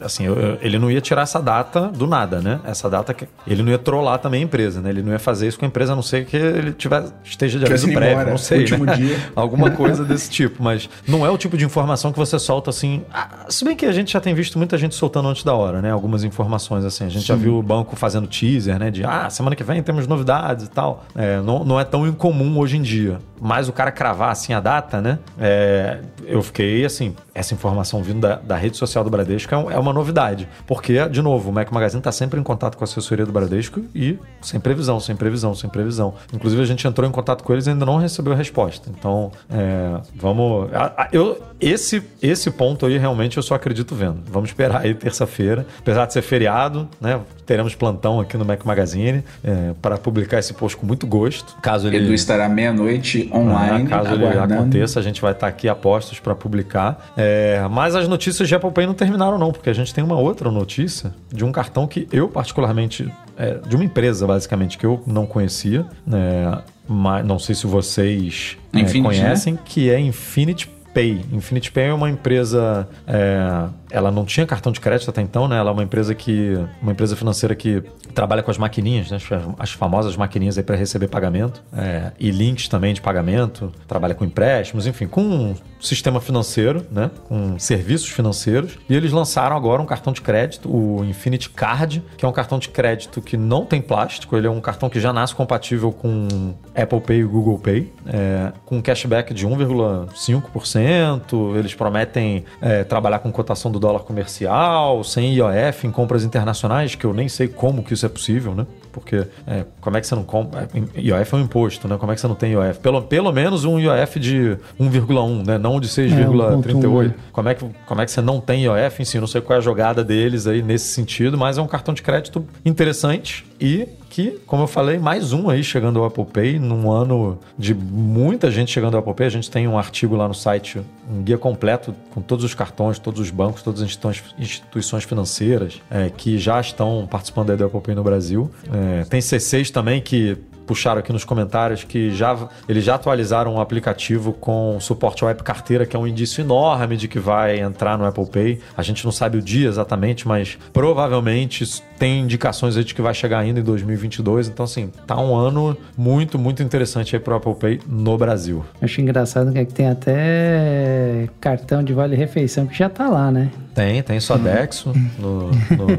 assim, 0.00 0.26
eu, 0.26 0.58
ele 0.60 0.78
não 0.78 0.90
ia 0.90 1.00
tirar 1.00 1.22
essa 1.22 1.40
data 1.40 1.88
do 1.88 2.06
nada, 2.06 2.40
né? 2.40 2.60
Essa 2.64 2.88
data 2.88 3.12
que 3.12 3.26
ele 3.46 3.62
não 3.62 3.70
ia 3.70 3.78
trollar 3.78 4.18
também 4.18 4.40
a 4.40 4.44
empresa, 4.44 4.67
né? 4.76 4.90
Ele 4.90 5.02
não 5.02 5.12
ia 5.12 5.18
fazer 5.18 5.48
isso 5.48 5.58
com 5.58 5.64
a 5.64 5.68
empresa, 5.68 5.92
a 5.92 5.96
não 5.96 6.02
ser 6.02 6.26
que 6.26 6.36
ele 6.36 6.72
tiver, 6.72 7.04
esteja 7.24 7.58
de 7.58 7.66
aviso 7.66 7.86
prévio, 7.86 8.12
embora, 8.12 8.30
não 8.30 8.38
sei. 8.38 8.60
Último 8.60 8.84
né? 8.84 8.96
dia. 8.96 9.18
Alguma 9.34 9.70
coisa 9.70 10.04
desse 10.06 10.30
tipo, 10.30 10.62
mas 10.62 10.88
não 11.06 11.24
é 11.24 11.30
o 11.30 11.38
tipo 11.38 11.56
de 11.56 11.64
informação 11.64 12.12
que 12.12 12.18
você 12.18 12.38
solta 12.38 12.70
assim. 12.70 13.02
Ah, 13.12 13.46
se 13.48 13.64
bem 13.64 13.76
que 13.76 13.86
a 13.86 13.92
gente 13.92 14.12
já 14.12 14.20
tem 14.20 14.34
visto 14.34 14.58
muita 14.58 14.76
gente 14.76 14.94
soltando 14.94 15.28
antes 15.28 15.44
da 15.44 15.54
hora, 15.54 15.80
né? 15.80 15.90
Algumas 15.90 16.24
informações 16.24 16.84
assim. 16.84 17.04
A 17.04 17.08
gente 17.08 17.22
Sim. 17.22 17.28
já 17.28 17.34
viu 17.34 17.58
o 17.58 17.62
banco 17.62 17.96
fazendo 17.96 18.26
teaser, 18.26 18.78
né? 18.78 18.90
De 18.90 19.04
ah, 19.04 19.30
semana 19.30 19.56
que 19.56 19.64
vem 19.64 19.82
temos 19.82 20.06
novidades 20.06 20.66
e 20.66 20.70
tal. 20.70 21.04
É, 21.14 21.40
não, 21.40 21.64
não 21.64 21.80
é 21.80 21.84
tão 21.84 22.06
incomum 22.06 22.58
hoje 22.58 22.76
em 22.76 22.82
dia. 22.82 23.18
Mas 23.40 23.68
o 23.68 23.72
cara 23.72 23.90
cravar 23.90 24.30
assim 24.30 24.52
a 24.52 24.60
data, 24.60 25.00
né? 25.00 25.18
É, 25.38 25.98
eu 26.26 26.42
fiquei 26.42 26.84
assim, 26.84 27.14
essa 27.34 27.54
informação 27.54 28.02
vindo 28.02 28.20
da, 28.20 28.36
da 28.36 28.56
rede 28.56 28.76
social 28.76 29.04
do 29.04 29.10
Bradesco 29.10 29.54
é, 29.54 29.58
é, 29.74 29.78
uma 29.78 29.92
novidade. 29.92 30.48
Porque, 30.66 31.08
de 31.08 31.22
novo, 31.22 31.50
o 31.50 31.52
Mac 31.52 31.70
Magazine 31.70 32.00
está 32.00 32.12
sempre 32.12 32.38
em 32.38 32.42
contato 32.42 32.76
com 32.76 32.84
a 32.84 32.86
assessoria 32.86 33.24
do 33.24 33.32
Bradesco 33.32 33.82
e 33.94 34.18
sem 34.42 34.60
previsão, 34.60 35.00
sem 35.00 35.16
previsão, 35.16 35.54
sem 35.54 35.70
previsão. 35.70 36.14
Inclusive, 36.32 36.62
a 36.62 36.66
gente 36.66 36.86
entrou 36.86 37.08
em 37.08 37.12
contato 37.12 37.42
com 37.44 37.52
eles 37.52 37.66
e 37.66 37.70
ainda 37.70 37.86
não 37.86 37.96
recebeu 37.96 38.32
a 38.32 38.36
resposta. 38.36 38.90
Então, 38.96 39.30
é, 39.50 40.00
vamos. 40.14 40.68
Eu, 41.12 41.40
esse, 41.60 42.02
esse 42.22 42.50
ponto 42.50 42.86
aí, 42.86 42.98
realmente, 42.98 43.36
eu 43.36 43.42
só 43.42 43.54
acredito 43.54 43.94
vendo. 43.94 44.22
Vamos 44.30 44.50
esperar 44.50 44.82
aí 44.82 44.94
terça-feira. 44.94 45.66
Apesar 45.78 46.06
de 46.06 46.12
ser 46.12 46.22
feriado, 46.22 46.88
né? 47.00 47.20
Teremos 47.46 47.74
plantão 47.74 48.20
aqui 48.20 48.36
no 48.36 48.44
Mac 48.44 48.62
Magazine 48.64 49.24
é, 49.42 49.72
para 49.80 49.96
publicar 49.96 50.38
esse 50.38 50.52
post 50.52 50.76
com 50.76 50.86
muito 50.86 51.06
gosto. 51.06 51.56
Caso 51.62 51.88
ele. 51.88 51.96
Edu 51.96 52.12
estará 52.12 52.48
meia-noite 52.48 53.27
online. 53.32 53.86
É, 53.86 53.88
caso 53.88 54.14
ele 54.14 54.26
aconteça, 54.26 55.00
a 55.00 55.02
gente 55.02 55.20
vai 55.20 55.32
estar 55.32 55.46
aqui 55.46 55.68
a 55.68 55.74
postos 55.74 56.20
para 56.20 56.34
publicar. 56.34 57.12
É, 57.16 57.66
mas 57.70 57.94
as 57.94 58.08
notícias 58.08 58.48
de 58.48 58.54
Apple 58.54 58.70
Pay 58.70 58.86
não 58.86 58.94
terminaram, 58.94 59.38
não, 59.38 59.52
porque 59.52 59.70
a 59.70 59.72
gente 59.72 59.92
tem 59.94 60.02
uma 60.02 60.18
outra 60.18 60.50
notícia 60.50 61.12
de 61.32 61.44
um 61.44 61.52
cartão 61.52 61.86
que 61.86 62.08
eu, 62.12 62.28
particularmente, 62.28 63.12
é, 63.36 63.54
de 63.54 63.76
uma 63.76 63.84
empresa, 63.84 64.26
basicamente, 64.26 64.78
que 64.78 64.86
eu 64.86 65.02
não 65.06 65.26
conhecia. 65.26 65.86
É, 66.12 66.58
mas 66.88 67.24
não 67.24 67.38
sei 67.38 67.54
se 67.54 67.66
vocês 67.66 68.56
é, 68.72 68.80
Infinity, 68.80 69.02
conhecem, 69.02 69.52
né? 69.54 69.60
que 69.64 69.90
é 69.90 70.00
Infinity 70.00 70.68
Pay. 70.94 71.20
Infinity 71.32 71.70
Pay 71.70 71.84
é 71.84 71.94
uma 71.94 72.08
empresa 72.08 72.88
é, 73.06 73.68
ela 73.90 74.10
não 74.10 74.24
tinha 74.24 74.46
cartão 74.46 74.72
de 74.72 74.80
crédito 74.80 75.10
até 75.10 75.20
então, 75.20 75.48
né? 75.48 75.56
Ela 75.56 75.70
é 75.70 75.72
uma 75.72 75.82
empresa 75.82 76.14
que 76.14 76.54
uma 76.82 76.92
empresa 76.92 77.16
financeira 77.16 77.54
que 77.54 77.82
trabalha 78.14 78.42
com 78.42 78.50
as 78.50 78.58
maquininhas, 78.58 79.10
né? 79.10 79.18
As 79.58 79.72
famosas 79.72 80.16
maquininhas 80.16 80.58
aí 80.58 80.64
para 80.64 80.76
receber 80.76 81.08
pagamento 81.08 81.62
é, 81.72 82.12
e 82.18 82.30
links 82.30 82.68
também 82.68 82.94
de 82.94 83.00
pagamento. 83.00 83.72
Trabalha 83.86 84.14
com 84.14 84.24
empréstimos, 84.24 84.86
enfim, 84.86 85.06
com 85.06 85.22
um 85.22 85.54
sistema 85.80 86.20
financeiro, 86.20 86.84
né? 86.90 87.10
Com 87.28 87.58
serviços 87.58 88.08
financeiros. 88.08 88.78
E 88.88 88.94
eles 88.94 89.12
lançaram 89.12 89.56
agora 89.56 89.80
um 89.80 89.86
cartão 89.86 90.12
de 90.12 90.20
crédito, 90.20 90.68
o 90.68 91.04
Infinity 91.04 91.50
Card, 91.50 92.02
que 92.16 92.24
é 92.24 92.28
um 92.28 92.32
cartão 92.32 92.58
de 92.58 92.68
crédito 92.68 93.22
que 93.22 93.36
não 93.36 93.64
tem 93.64 93.80
plástico. 93.80 94.36
Ele 94.36 94.46
é 94.46 94.50
um 94.50 94.60
cartão 94.60 94.90
que 94.90 95.00
já 95.00 95.12
nasce 95.12 95.34
compatível 95.34 95.92
com 95.92 96.54
Apple 96.74 97.00
Pay 97.00 97.20
e 97.20 97.24
Google 97.24 97.58
Pay, 97.58 97.92
é, 98.06 98.52
com 98.64 98.82
cashback 98.82 99.32
de 99.32 99.46
1,5%. 99.46 101.56
Eles 101.56 101.74
prometem 101.74 102.44
é, 102.60 102.84
trabalhar 102.84 103.20
com 103.20 103.32
cotação 103.32 103.70
do 103.70 103.77
do 103.78 103.80
dólar 103.80 104.00
comercial, 104.00 105.02
sem 105.04 105.34
IOF 105.34 105.86
em 105.86 105.90
compras 105.90 106.24
internacionais, 106.24 106.94
que 106.94 107.04
eu 107.04 107.14
nem 107.14 107.28
sei 107.28 107.48
como 107.48 107.82
que 107.82 107.94
isso 107.94 108.04
é 108.04 108.08
possível, 108.08 108.54
né? 108.54 108.66
Porque 108.92 109.24
é, 109.46 109.64
como 109.80 109.96
é 109.96 110.00
que 110.00 110.06
você 110.06 110.14
não 110.14 110.24
compra. 110.24 110.68
É, 110.94 111.00
IOF 111.00 111.34
é 111.34 111.36
um 111.36 111.40
imposto, 111.40 111.86
né? 111.88 111.96
Como 111.96 112.10
é 112.10 112.14
que 112.14 112.20
você 112.20 112.28
não 112.28 112.34
tem 112.34 112.52
IOF? 112.52 112.80
Pelo, 112.80 113.02
pelo 113.02 113.32
menos 113.32 113.64
um 113.64 113.78
IOF 113.78 114.18
de 114.18 114.58
1,1, 114.78 115.46
né? 115.46 115.58
Não 115.58 115.80
de 115.80 115.88
6,38. 115.88 117.10
É, 117.10 117.14
como, 117.32 117.48
é 117.48 117.54
que, 117.54 117.64
como 117.86 118.00
é 118.00 118.04
que 118.04 118.10
você 118.10 118.20
não 118.20 118.40
tem 118.40 118.64
IOF? 118.64 119.02
Enfim, 119.02 119.18
não 119.18 119.26
sei 119.26 119.40
qual 119.40 119.56
é 119.56 119.58
a 119.58 119.62
jogada 119.62 120.02
deles 120.02 120.46
aí 120.46 120.62
nesse 120.62 120.88
sentido, 120.88 121.38
mas 121.38 121.58
é 121.58 121.62
um 121.62 121.66
cartão 121.68 121.94
de 121.94 122.02
crédito 122.02 122.44
interessante 122.64 123.47
e 123.60 123.88
que, 124.08 124.40
como 124.46 124.62
eu 124.62 124.66
falei, 124.66 124.98
mais 124.98 125.32
um 125.32 125.48
aí 125.48 125.62
chegando 125.62 125.98
ao 125.98 126.06
Apple 126.06 126.24
Pay, 126.24 126.58
num 126.58 126.90
ano 126.90 127.38
de 127.58 127.74
muita 127.74 128.50
gente 128.50 128.72
chegando 128.72 128.94
ao 128.94 129.00
Apple 129.00 129.14
Pay. 129.14 129.26
A 129.26 129.30
gente 129.30 129.50
tem 129.50 129.68
um 129.68 129.78
artigo 129.78 130.16
lá 130.16 130.26
no 130.26 130.34
site, 130.34 130.80
um 131.10 131.22
guia 131.22 131.38
completo 131.38 131.94
com 132.10 132.20
todos 132.20 132.44
os 132.44 132.54
cartões, 132.54 132.98
todos 132.98 133.20
os 133.20 133.30
bancos, 133.30 133.62
todas 133.62 133.82
as 133.82 133.98
instituições 134.38 135.04
financeiras 135.04 135.80
é, 135.90 136.10
que 136.10 136.38
já 136.38 136.60
estão 136.60 137.06
participando 137.10 137.56
do 137.56 137.64
Apple 137.64 137.80
Pay 137.80 137.94
no 137.94 138.02
Brasil. 138.02 138.50
É, 138.72 139.04
tem 139.04 139.20
C6 139.20 139.70
também 139.70 140.00
que 140.00 140.36
puxaram 140.68 141.00
aqui 141.00 141.12
nos 141.12 141.24
comentários 141.24 141.82
que 141.82 142.10
já 142.10 142.36
eles 142.68 142.84
já 142.84 142.96
atualizaram 142.96 143.54
um 143.54 143.60
aplicativo 143.60 144.34
com 144.34 144.78
suporte 144.78 145.24
ao 145.24 145.30
app 145.30 145.42
carteira, 145.42 145.86
que 145.86 145.96
é 145.96 145.98
um 145.98 146.06
indício 146.06 146.42
enorme 146.42 146.96
de 146.96 147.08
que 147.08 147.18
vai 147.18 147.58
entrar 147.58 147.96
no 147.96 148.04
Apple 148.04 148.26
Pay. 148.26 148.60
A 148.76 148.82
gente 148.82 149.02
não 149.04 149.10
sabe 149.10 149.38
o 149.38 149.42
dia 149.42 149.66
exatamente, 149.66 150.28
mas 150.28 150.58
provavelmente 150.72 151.64
tem 151.98 152.20
indicações 152.20 152.76
aí 152.76 152.84
de 152.84 152.94
que 152.94 153.00
vai 153.00 153.14
chegar 153.14 153.38
ainda 153.38 153.60
em 153.60 153.62
2022. 153.62 154.48
Então, 154.48 154.64
assim, 154.64 154.92
tá 155.06 155.18
um 155.18 155.34
ano 155.34 155.76
muito, 155.96 156.38
muito 156.38 156.62
interessante 156.62 157.16
aí 157.16 157.20
pro 157.20 157.34
Apple 157.34 157.54
Pay 157.54 157.80
no 157.88 158.18
Brasil. 158.18 158.64
Acho 158.82 159.00
engraçado 159.00 159.52
que 159.52 159.64
tem 159.64 159.88
até 159.88 161.28
cartão 161.40 161.82
de 161.82 161.94
vale 161.94 162.14
refeição 162.14 162.66
que 162.66 162.76
já 162.76 162.90
tá 162.90 163.08
lá, 163.08 163.30
né? 163.30 163.50
Tem, 163.74 164.02
tem 164.02 164.18
Sodexo. 164.18 164.92
no, 165.18 165.50
no... 165.50 165.52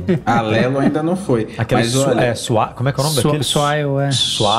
Alelo 0.26 0.80
ainda 0.80 1.02
não 1.02 1.16
foi. 1.16 1.48
Aquele 1.58 1.82
Mas, 1.82 1.96
olha... 1.96 2.22
é, 2.22 2.36
Sua... 2.36 2.68
Como 2.68 2.90
é 2.90 2.92
que 2.92 3.00
é 3.00 3.02
o 3.02 3.06
nome 3.06 3.16
Su 3.16 3.24
daquele? 3.24 3.44
Swile, 3.44 4.00
é. 4.06 4.12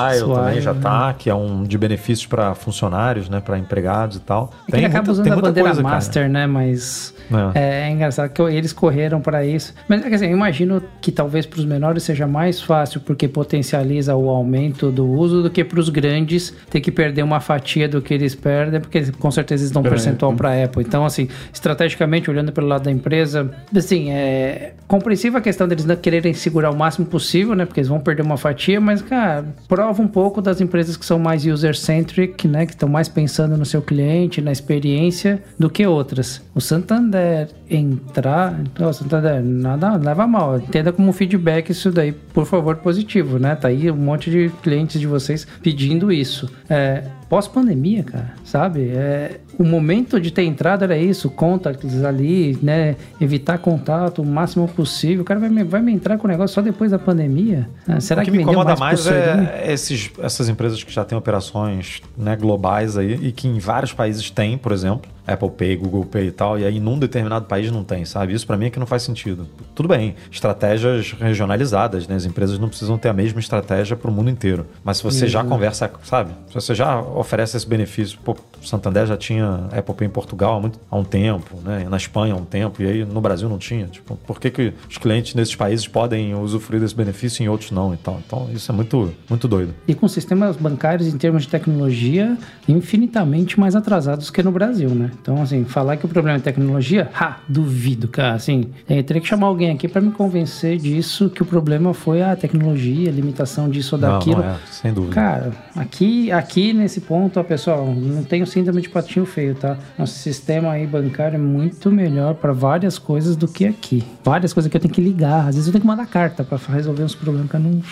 Swile, 0.08 0.34
também 0.34 0.60
já 0.60 0.74
tá, 0.74 1.06
né? 1.08 1.14
que 1.18 1.30
é 1.30 1.34
um 1.34 1.62
de 1.62 1.78
benefícios 1.78 2.26
para 2.26 2.54
funcionários, 2.54 3.28
né? 3.28 3.40
Para 3.40 3.58
empregados 3.58 4.16
e 4.16 4.20
tal. 4.20 4.50
É 4.68 4.72
tem, 4.72 4.84
acaba 4.84 5.10
usando 5.10 5.24
tem 5.24 5.32
a 5.32 5.36
bandeira 5.36 5.68
coisa, 5.68 5.82
Master, 5.82 6.22
cara. 6.22 6.28
né? 6.28 6.46
Mas 6.46 7.14
é. 7.54 7.58
é. 7.58 7.88
é 7.88 7.90
engraçado 7.90 8.30
que 8.30 8.42
eles 8.42 8.72
correram 8.72 9.20
para 9.20 9.44
isso. 9.44 9.74
Mas 9.88 10.02
quer 10.02 10.10
dizer, 10.10 10.26
eu 10.26 10.32
imagino 10.32 10.82
que 11.00 11.12
talvez 11.12 11.46
para 11.46 11.58
os 11.58 11.64
menores 11.64 12.02
seja 12.02 12.26
mais 12.26 12.60
fácil 12.60 13.00
porque 13.00 13.28
potencializa 13.28 14.14
o 14.16 14.28
aumento 14.28 14.90
do 14.90 15.06
uso 15.06 15.42
do 15.42 15.50
que 15.50 15.64
para 15.64 15.80
os 15.80 15.88
grandes 15.88 16.54
ter 16.68 16.80
que 16.80 16.90
perder 16.90 17.22
uma 17.22 17.40
fatia 17.40 17.88
do 17.88 18.00
que 18.00 18.14
eles 18.14 18.34
perdem, 18.34 18.80
porque 18.80 19.12
com 19.12 19.30
certeza 19.30 19.62
eles 19.62 19.70
dão 19.70 19.82
um 19.82 19.84
percentual 19.84 20.32
para 20.34 20.50
a 20.50 20.64
Apple. 20.64 20.82
Então, 20.82 21.04
assim, 21.04 21.28
estrategicamente, 21.52 22.30
olhando 22.30 22.52
pelo 22.52 22.66
lado 22.66 22.84
da 22.84 22.90
empresa, 22.90 23.10
empresa. 23.10 23.50
Assim, 23.74 24.10
é 24.10 24.74
compreensível 24.86 25.38
a 25.38 25.42
questão 25.42 25.68
deles 25.68 25.84
não 25.84 25.96
quererem 25.96 26.34
segurar 26.34 26.70
o 26.70 26.76
máximo 26.76 27.06
possível, 27.06 27.54
né? 27.54 27.64
Porque 27.64 27.80
eles 27.80 27.88
vão 27.88 28.00
perder 28.00 28.22
uma 28.22 28.36
fatia, 28.36 28.80
mas, 28.80 29.02
cara, 29.02 29.44
prova 29.68 30.02
um 30.02 30.08
pouco 30.08 30.42
das 30.42 30.60
empresas 30.60 30.96
que 30.96 31.04
são 31.04 31.18
mais 31.18 31.44
user-centric, 31.46 32.48
né? 32.48 32.66
Que 32.66 32.72
estão 32.72 32.88
mais 32.88 33.08
pensando 33.08 33.56
no 33.56 33.64
seu 33.64 33.82
cliente, 33.82 34.40
na 34.40 34.52
experiência, 34.52 35.42
do 35.58 35.70
que 35.70 35.86
outras. 35.86 36.42
O 36.54 36.60
Santander 36.60 37.19
entrar. 37.68 38.60
O 38.78 38.92
Santander, 38.92 39.42
nada, 39.42 39.96
leva 39.96 40.26
mal. 40.26 40.58
Entenda 40.58 40.92
como 40.92 41.12
feedback 41.12 41.70
isso 41.70 41.90
daí, 41.90 42.12
por 42.12 42.46
favor, 42.46 42.76
positivo, 42.76 43.38
né? 43.38 43.54
Tá 43.54 43.68
aí 43.68 43.90
um 43.90 43.96
monte 43.96 44.30
de 44.30 44.50
clientes 44.62 45.00
de 45.00 45.06
vocês 45.06 45.46
pedindo 45.62 46.12
isso. 46.12 46.50
É, 46.68 47.04
pós-pandemia, 47.28 48.02
cara, 48.02 48.34
sabe? 48.44 48.88
É, 48.88 49.38
o 49.56 49.62
momento 49.62 50.20
de 50.20 50.32
ter 50.32 50.42
entrado 50.42 50.82
era 50.82 50.98
isso, 50.98 51.30
contacts 51.30 52.02
ali, 52.02 52.58
né? 52.60 52.96
Evitar 53.20 53.58
contato 53.58 54.20
o 54.20 54.26
máximo 54.26 54.66
possível. 54.66 55.22
O 55.22 55.24
cara 55.24 55.38
vai 55.38 55.48
me, 55.48 55.62
vai 55.62 55.80
me 55.80 55.92
entrar 55.92 56.18
com 56.18 56.26
o 56.26 56.30
negócio 56.30 56.54
só 56.54 56.60
depois 56.60 56.90
da 56.90 56.98
pandemia. 56.98 57.68
Ah, 57.86 58.00
será 58.00 58.22
o 58.22 58.24
que, 58.24 58.30
que 58.30 58.36
me 58.36 58.42
incomoda 58.42 58.74
mais, 58.74 59.06
mais 59.06 59.06
é 59.06 59.72
esses, 59.72 60.10
essas 60.20 60.48
empresas 60.48 60.82
que 60.82 60.92
já 60.92 61.04
têm 61.04 61.16
operações 61.16 62.02
né, 62.18 62.34
globais 62.34 62.98
aí 62.98 63.12
e 63.22 63.30
que 63.30 63.46
em 63.46 63.58
vários 63.58 63.92
países 63.92 64.28
têm, 64.30 64.58
por 64.58 64.72
exemplo. 64.72 65.08
Apple 65.32 65.50
Pay, 65.50 65.76
Google 65.76 66.04
Pay 66.04 66.26
e 66.26 66.30
tal, 66.30 66.58
e 66.58 66.64
aí 66.64 66.80
num 66.80 66.98
determinado 66.98 67.46
país 67.46 67.70
não 67.70 67.84
tem, 67.84 68.04
sabe? 68.04 68.34
Isso 68.34 68.46
para 68.46 68.56
mim 68.56 68.66
é 68.66 68.70
que 68.70 68.78
não 68.78 68.86
faz 68.86 69.02
sentido. 69.02 69.46
Tudo 69.74 69.88
bem, 69.88 70.14
estratégias 70.30 71.12
regionalizadas, 71.12 72.06
né? 72.08 72.16
As 72.16 72.24
empresas 72.24 72.58
não 72.58 72.68
precisam 72.68 72.98
ter 72.98 73.08
a 73.08 73.12
mesma 73.12 73.40
estratégia 73.40 73.96
para 73.96 74.10
o 74.10 74.12
mundo 74.12 74.30
inteiro. 74.30 74.66
Mas 74.84 74.98
se 74.98 75.02
você 75.02 75.24
uhum. 75.24 75.30
já 75.30 75.44
conversa, 75.44 75.90
sabe? 76.04 76.32
Se 76.48 76.54
você 76.54 76.74
já 76.74 77.00
oferece 77.00 77.56
esse 77.56 77.66
benefício, 77.66 78.18
pô, 78.24 78.36
Santander 78.62 79.06
já 79.06 79.16
tinha 79.16 79.68
Apple 79.72 79.94
Pay 79.94 80.06
em 80.08 80.10
Portugal 80.10 80.56
há, 80.56 80.60
muito, 80.60 80.78
há 80.90 80.96
um 80.96 81.04
tempo, 81.04 81.58
né? 81.62 81.86
Na 81.88 81.96
Espanha 81.96 82.34
há 82.34 82.36
um 82.36 82.44
tempo, 82.44 82.82
e 82.82 82.86
aí 82.86 83.04
no 83.04 83.20
Brasil 83.20 83.48
não 83.48 83.58
tinha. 83.58 83.86
Tipo, 83.86 84.16
por 84.16 84.40
que, 84.40 84.50
que 84.50 84.72
os 84.88 84.98
clientes 84.98 85.34
nesses 85.34 85.54
países 85.54 85.86
podem 85.86 86.34
usufruir 86.34 86.80
desse 86.80 86.94
benefício 86.94 87.42
e 87.42 87.46
em 87.46 87.48
outros 87.48 87.70
não 87.70 87.94
e 87.94 87.96
tal? 87.96 88.20
Então, 88.26 88.48
isso 88.52 88.70
é 88.70 88.74
muito, 88.74 89.12
muito 89.28 89.46
doido. 89.46 89.74
E 89.86 89.94
com 89.94 90.08
sistemas 90.08 90.56
bancários 90.56 91.12
em 91.12 91.16
termos 91.16 91.42
de 91.42 91.48
tecnologia 91.48 92.36
infinitamente 92.68 93.58
mais 93.58 93.74
atrasados 93.74 94.30
que 94.30 94.42
no 94.42 94.52
Brasil, 94.52 94.90
né? 94.90 95.10
Então, 95.20 95.40
assim, 95.42 95.64
falar 95.64 95.96
que 95.96 96.06
o 96.06 96.08
problema 96.08 96.38
é 96.38 96.40
tecnologia, 96.40 97.10
ha, 97.14 97.36
duvido, 97.48 98.08
cara. 98.08 98.34
Assim, 98.34 98.70
eu 98.88 99.02
teria 99.04 99.20
que 99.20 99.28
chamar 99.28 99.48
alguém 99.48 99.70
aqui 99.70 99.86
para 99.86 100.00
me 100.00 100.10
convencer 100.10 100.78
disso, 100.78 101.28
que 101.28 101.42
o 101.42 101.46
problema 101.46 101.92
foi 101.92 102.22
a 102.22 102.34
tecnologia, 102.34 103.10
a 103.10 103.12
limitação 103.12 103.68
disso 103.68 103.96
ou 103.96 104.00
daquilo. 104.00 104.38
Não, 104.38 104.44
não 104.44 104.54
é, 104.54 104.58
sem 104.70 104.92
dúvida. 104.92 105.14
Cara, 105.14 105.52
aqui, 105.76 106.32
aqui 106.32 106.72
nesse 106.72 107.00
ponto, 107.00 107.38
ó, 107.38 107.42
pessoal, 107.42 107.86
não 107.86 108.24
tenho 108.24 108.46
síndrome 108.46 108.80
de 108.80 108.88
patinho 108.88 109.26
feio, 109.26 109.54
tá? 109.54 109.76
Nosso 109.98 110.14
sistema 110.14 110.70
aí 110.70 110.86
bancário 110.86 111.36
é 111.36 111.38
muito 111.38 111.90
melhor 111.90 112.34
para 112.34 112.52
várias 112.52 112.98
coisas 112.98 113.36
do 113.36 113.46
que 113.46 113.66
aqui. 113.66 114.02
Várias 114.24 114.52
coisas 114.52 114.70
que 114.70 114.76
eu 114.76 114.80
tenho 114.80 114.94
que 114.94 115.00
ligar. 115.00 115.48
Às 115.48 115.54
vezes 115.54 115.66
eu 115.66 115.72
tenho 115.72 115.82
que 115.82 115.86
mandar 115.86 116.06
carta 116.06 116.42
para 116.42 116.58
resolver 116.72 117.02
uns 117.02 117.14
problemas 117.14 117.50
que 117.50 117.56
eu 117.56 117.60
não 117.60 117.82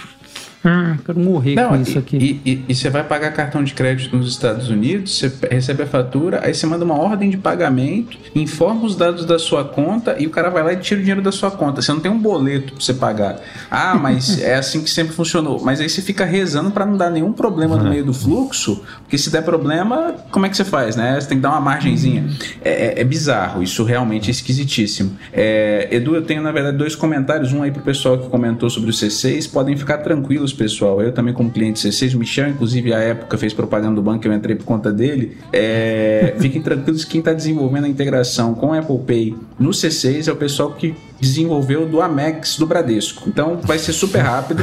ah, 0.65 0.97
quero 1.05 1.21
morrer 1.21 1.55
não, 1.55 1.69
com 1.69 1.77
e, 1.77 1.83
isso 1.83 1.99
aqui. 1.99 2.17
E, 2.17 2.51
e, 2.51 2.65
e, 2.69 2.75
você 2.75 2.91
vai 2.91 3.05
pagar 3.05 3.33
cartão 3.33 3.63
de 3.63 3.75
crédito 3.75 4.17
nos 4.17 4.29
Estados 4.29 4.69
Unidos, 4.69 5.17
você 5.17 5.33
recebe 5.51 5.85
a 5.85 5.87
fatura, 5.87 6.41
aí 6.43 6.53
você 6.53 6.67
manda 6.67 6.85
uma 6.85 6.99
ordem 6.99 7.31
de 7.31 7.37
pagamento, 7.37 8.19
informa 8.35 8.85
os 8.85 8.97
dados 8.97 9.25
da 9.25 9.39
sua 9.39 9.65
conta 9.65 10.17
e 10.19 10.27
o 10.27 10.31
cara 10.31 10.51
vai 10.51 10.63
lá 10.65 10.73
e 10.73 10.77
tira 10.77 10.99
o 10.99 11.03
dinheiro 11.03 11.23
da 11.23 11.31
sua 11.31 11.51
conta. 11.51 11.81
Você 11.81 11.93
não 11.93 12.01
tem 12.01 12.11
um 12.11 12.19
boleto 12.19 12.73
pra 12.73 12.83
você 12.83 12.93
pagar. 12.93 13.41
Ah, 13.71 13.95
mas 13.95 14.41
é 14.43 14.57
assim 14.57 14.83
que 14.83 14.91
sempre 14.91 15.15
funcionou. 15.15 15.63
Mas 15.63 15.81
aí 15.81 15.89
você 15.89 16.03
fica 16.03 16.25
rezando 16.25 16.71
para 16.71 16.85
não 16.85 16.97
dar 16.97 17.11
nenhum 17.11 17.33
problema 17.33 17.77
no 17.77 17.89
meio 17.89 18.05
do 18.05 18.13
fluxo, 18.13 18.83
porque 19.03 19.17
se 19.17 19.31
der 19.31 19.43
problema, 19.43 20.15
como 20.31 20.45
é 20.45 20.49
que 20.49 20.57
você 20.57 20.65
faz, 20.65 20.97
né? 20.97 21.21
Você 21.21 21.29
tem 21.29 21.39
que 21.39 21.43
dar 21.43 21.51
uma 21.51 21.61
margenzinha. 21.61 22.29
É, 22.65 22.71
é, 22.71 23.01
é 23.01 23.05
bizarro, 23.05 23.63
isso 23.63 23.85
realmente 23.85 24.29
é 24.29 24.33
esquisitíssimo. 24.33 25.17
É, 25.33 25.89
Edu, 25.93 26.17
eu 26.17 26.23
tenho 26.23 26.43
na 26.43 26.51
verdade 26.51 26.77
dois 26.77 26.97
comentários, 26.97 27.53
um 27.53 27.63
aí 27.63 27.71
pro 27.71 27.83
pessoal 27.83 28.19
que 28.19 28.29
comentou 28.29 28.69
sobre 28.69 28.91
o 28.91 28.93
C6, 28.93 29.51
podem 29.51 29.77
ficar 29.77 29.99
tranquilos 29.99 30.48
pessoal. 30.53 31.01
Eu 31.03 31.13
também, 31.13 31.35
como 31.35 31.51
cliente 31.51 31.81
C6, 31.81 32.15
o 32.15 32.19
Michel, 32.19 32.51
inclusive, 32.51 32.93
à 32.93 32.99
época 32.99 33.37
fez 33.39 33.53
propaganda 33.53 33.97
do 33.97 34.03
banco, 34.03 34.27
eu 34.27 34.33
entrei 34.33 34.57
por 34.57 34.65
conta 34.65 34.93
dele. 34.93 35.37
É, 35.53 36.35
fiquem 36.39 36.63
tranquilos, 36.63 37.05
quem 37.05 37.21
está 37.21 37.33
desenvolvendo 37.33 37.85
a 37.85 37.89
integração 37.89 38.55
com 38.55 38.73
Apple 38.73 38.99
Pay 39.07 39.37
no 39.59 39.71
C6 39.71 40.29
é 40.29 40.33
o 40.33 40.37
pessoal 40.37 40.73
que 40.73 40.95
desenvolveu 41.21 41.87
do 41.87 42.01
Amex 42.01 42.57
do 42.57 42.67
Bradesco. 42.67 43.29
Então 43.29 43.59
vai 43.63 43.79
ser 43.79 43.93
super 43.93 44.21
rápido. 44.21 44.63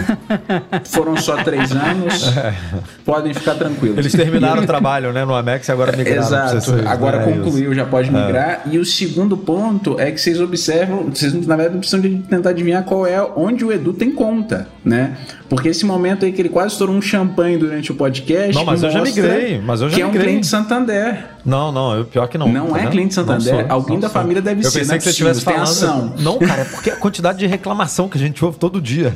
Foram 0.86 1.18
só 1.18 1.44
três 1.44 1.72
anos. 1.72 2.36
É. 2.36 2.54
Podem 3.04 3.34
ficar 3.34 3.56
tranquilos. 3.56 3.98
Eles 3.98 4.12
terminaram 4.12 4.64
o 4.64 4.66
trabalho 4.66 5.12
né, 5.14 5.26
no 5.26 5.34
Amex 5.34 5.68
e 5.68 5.72
agora 5.72 5.96
migraram. 5.96 6.22
Exato. 6.22 6.88
agora 6.88 7.26
né? 7.26 7.34
concluiu, 7.34 7.74
já 7.74 7.86
pode 7.86 8.10
é. 8.10 8.12
migrar. 8.12 8.50
É. 8.66 8.70
E 8.72 8.80
o 8.80 8.86
segundo 8.86 9.38
ponto 9.38 10.00
é 10.00 10.12
que 10.12 10.20
vocês 10.20 10.40
observam, 10.40 11.10
vocês 11.10 11.34
na 11.34 11.56
verdade 11.56 11.74
não 11.74 11.80
precisam 11.80 12.02
de 12.02 12.18
tentar 12.30 12.50
adivinhar 12.52 12.84
qual 12.84 13.06
é 13.06 13.22
onde 13.36 13.64
o 13.64 13.72
Edu 13.72 13.94
tem 13.94 14.12
conta, 14.12 14.68
né? 14.84 15.18
Porque 15.50 15.70
esse 15.70 15.86
momento 15.86 16.26
aí 16.26 16.32
que 16.32 16.42
ele 16.42 16.50
quase 16.50 16.74
estourou 16.74 16.96
um 16.96 17.02
champanhe 17.02 17.58
durante 17.58 17.92
o 17.92 17.96
podcast. 17.96 18.56
Não, 18.56 18.66
mas 18.66 18.82
eu 18.84 18.92
já 18.92 19.02
migrei. 19.02 19.62
Mas 19.62 19.82
eu 19.82 19.90
já 19.90 19.96
que 19.96 20.04
migrei. 20.04 20.20
é 20.20 20.22
um 20.22 20.26
cliente 20.26 20.48
Santander. 20.48 21.35
Não, 21.46 21.72
não, 21.72 21.96
eu, 21.96 22.06
pior 22.06 22.28
que 22.28 22.38
não. 22.38 22.48
Não 22.48 22.72
tá 22.72 22.82
é 22.82 22.88
cliente 22.88 23.14
Santander. 23.14 23.66
Sou, 23.66 23.66
Alguém 23.70 24.00
da 24.00 24.10
sou. 24.10 24.22
família 24.22 24.42
deve 24.42 24.66
eu 24.66 24.72
ser. 24.72 24.80
Eu 24.80 24.82
pensei 24.82 24.94
né? 24.94 24.98
que 24.98 25.04
você 25.04 25.10
estivesse 25.12 25.42
falando. 25.42 25.64
Ação. 25.64 26.14
Não, 26.18 26.40
cara, 26.40 26.62
é 26.62 26.66
porque 26.66 26.90
a 26.90 26.96
quantidade 26.96 27.38
de 27.38 27.46
reclamação 27.46 28.10
que 28.10 28.18
a 28.18 28.22
gente 28.22 28.44
ouve 28.44 28.58
todo 28.58 28.82
dia. 28.82 29.16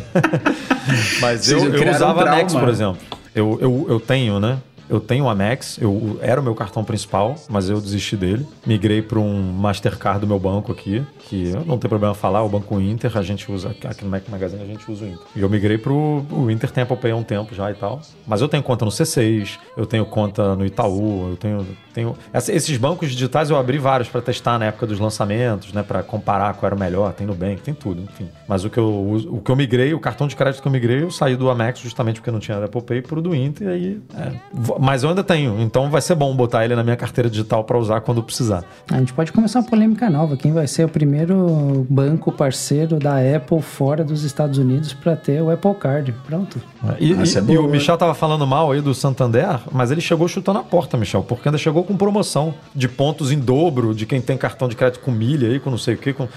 mas 1.20 1.50
eu, 1.50 1.74
eu 1.74 1.92
usava 1.92 2.24
um 2.24 2.30
Nex, 2.30 2.54
por 2.54 2.70
exemplo. 2.70 3.02
Eu, 3.34 3.58
eu, 3.62 3.86
eu 3.90 4.00
tenho, 4.00 4.40
né? 4.40 4.60
Eu 4.90 5.00
tenho 5.00 5.26
o 5.26 5.30
Amex, 5.30 5.78
eu, 5.80 6.18
era 6.20 6.42
o 6.42 6.44
meu 6.44 6.56
cartão 6.56 6.84
principal, 6.84 7.36
mas 7.48 7.70
eu 7.70 7.80
desisti 7.80 8.18
dele. 8.18 8.46
Migrei 8.66 9.04
para 9.04 9.20
um 9.20 9.40
Mastercard 9.40 10.20
do 10.20 10.26
meu 10.26 10.40
banco 10.40 10.72
aqui, 10.72 11.06
que 11.20 11.52
não 11.68 11.78
tem 11.78 11.88
problema 11.88 12.16
falar, 12.16 12.42
o 12.42 12.50
Banco 12.50 12.82
Inter, 12.82 13.16
a 13.16 13.22
gente 13.22 13.52
usa, 13.52 13.70
aqui 13.70 14.04
no 14.04 14.10
Mac 14.10 14.28
Magazine 14.28 14.64
a 14.64 14.66
gente 14.66 14.90
usa 14.92 15.06
o 15.06 15.08
Inter. 15.08 15.28
E 15.36 15.42
eu 15.42 15.50
migrei 15.50 15.78
pro 15.78 16.26
o 16.32 16.50
Inter 16.50 16.72
tem 16.72 16.82
Apple 16.82 16.98
Pay 16.98 17.12
há 17.12 17.16
um 17.16 17.24
tempo 17.24 17.54
já 17.54 17.70
e 17.70 17.76
tal. 17.76 18.02
Mas 18.26 18.42
eu 18.42 18.48
tenho 18.48 18.64
conta 18.64 18.84
no 18.84 18.90
C6, 18.90 19.60
eu 19.78 19.86
tenho 19.86 20.06
conta 20.08 20.56
no 20.56 20.66
Itaú, 20.66 21.30
eu 21.30 21.38
tenho. 21.38 21.68
Tenho 22.00 22.16
esses 22.34 22.78
bancos 22.78 23.12
digitais 23.12 23.50
eu 23.50 23.58
abri 23.58 23.78
vários 23.78 24.08
para 24.08 24.22
testar 24.22 24.58
na 24.58 24.66
época 24.66 24.88
dos 24.88 25.00
lançamentos, 25.00 25.74
né? 25.74 25.84
Para 25.84 26.02
comparar 26.02 26.54
qual 26.54 26.68
era 26.68 26.76
o 26.76 26.80
melhor, 26.80 27.14
tem 27.14 27.28
Nubank, 27.28 27.62
tem 27.62 27.74
tudo, 27.74 28.02
enfim. 28.02 28.30
Mas 28.48 28.64
o 28.64 28.70
que 28.70 28.78
eu 28.78 28.90
uso, 28.90 29.30
o 29.34 29.42
que 29.42 29.52
eu 29.52 29.56
migrei, 29.56 29.94
o 29.94 30.00
cartão 30.00 30.28
de 30.28 30.36
crédito 30.36 30.62
que 30.62 30.68
eu 30.68 30.72
migrei, 30.72 31.04
eu 31.04 31.12
saí 31.12 31.36
do 31.36 31.50
Amex 31.50 31.80
justamente 31.80 32.20
porque 32.20 32.32
não 32.32 32.40
tinha 32.40 32.64
Apple 32.64 32.82
Pay 32.82 33.02
pro 33.02 33.22
do 33.22 33.36
Inter 33.36 33.68
e 33.68 33.72
aí. 33.72 34.02
É, 34.18 34.32
mas 34.80 35.04
eu 35.04 35.10
ainda 35.10 35.24
tenho, 35.24 35.60
então 35.60 35.90
vai 35.90 36.02
ser 36.02 36.16
bom 36.16 36.34
botar 36.36 36.64
ele 36.64 36.76
na 36.76 36.84
minha 36.84 36.96
carteira 36.96 37.30
digital 37.30 37.64
para 37.64 37.78
usar 37.78 38.02
quando 38.02 38.24
precisar. 38.24 38.64
A 38.90 38.98
gente 38.98 39.14
pode 39.14 39.32
começar 39.32 39.60
uma 39.60 39.70
polêmica 39.70 40.10
nova. 40.10 40.38
Quem 40.38 40.54
vai 40.54 40.68
ser 40.68 40.86
o 40.86 40.90
primeiro 40.90 41.86
banco 41.90 42.32
parceiro 42.32 42.98
da 42.98 43.16
Apple 43.18 43.62
fora 43.62 44.04
dos 44.04 44.24
Estados 44.24 44.58
Unidos 44.58 44.94
para 44.94 45.16
ter 45.16 45.42
o 45.42 45.52
Apple 45.52 45.76
Card? 45.76 46.14
Pronto. 46.26 46.62
E, 47.00 47.12
e, 47.12 47.52
e 47.54 47.58
o 47.58 47.68
Michel 47.68 47.98
tava 47.98 48.14
falando 48.14 48.46
mal 48.48 48.72
aí 48.72 48.82
do 48.82 48.94
Santander, 48.94 49.60
mas 49.72 49.92
ele 49.92 50.02
chegou 50.02 50.28
chutando 50.28 50.60
a 50.60 50.64
porta, 50.64 50.98
Michel, 50.98 51.24
porque 51.24 51.50
ainda 51.50 51.58
chegou 51.58 51.84
com 51.90 51.98
promoção 51.98 52.54
de 52.76 52.88
pontos 52.88 53.32
em 53.32 53.40
dobro 53.40 53.96
de 53.96 54.06
quem 54.06 54.22
tem 54.22 54.38
cartão 54.38 54.68
de 54.68 54.76
crédito 54.76 55.00
com 55.00 55.10
milha 55.10 55.50
aí, 55.50 55.60
com 55.60 55.72
não 55.72 55.78
sei 55.78 55.96
o 55.96 55.98
que. 55.98 56.14
Com, 56.14 56.28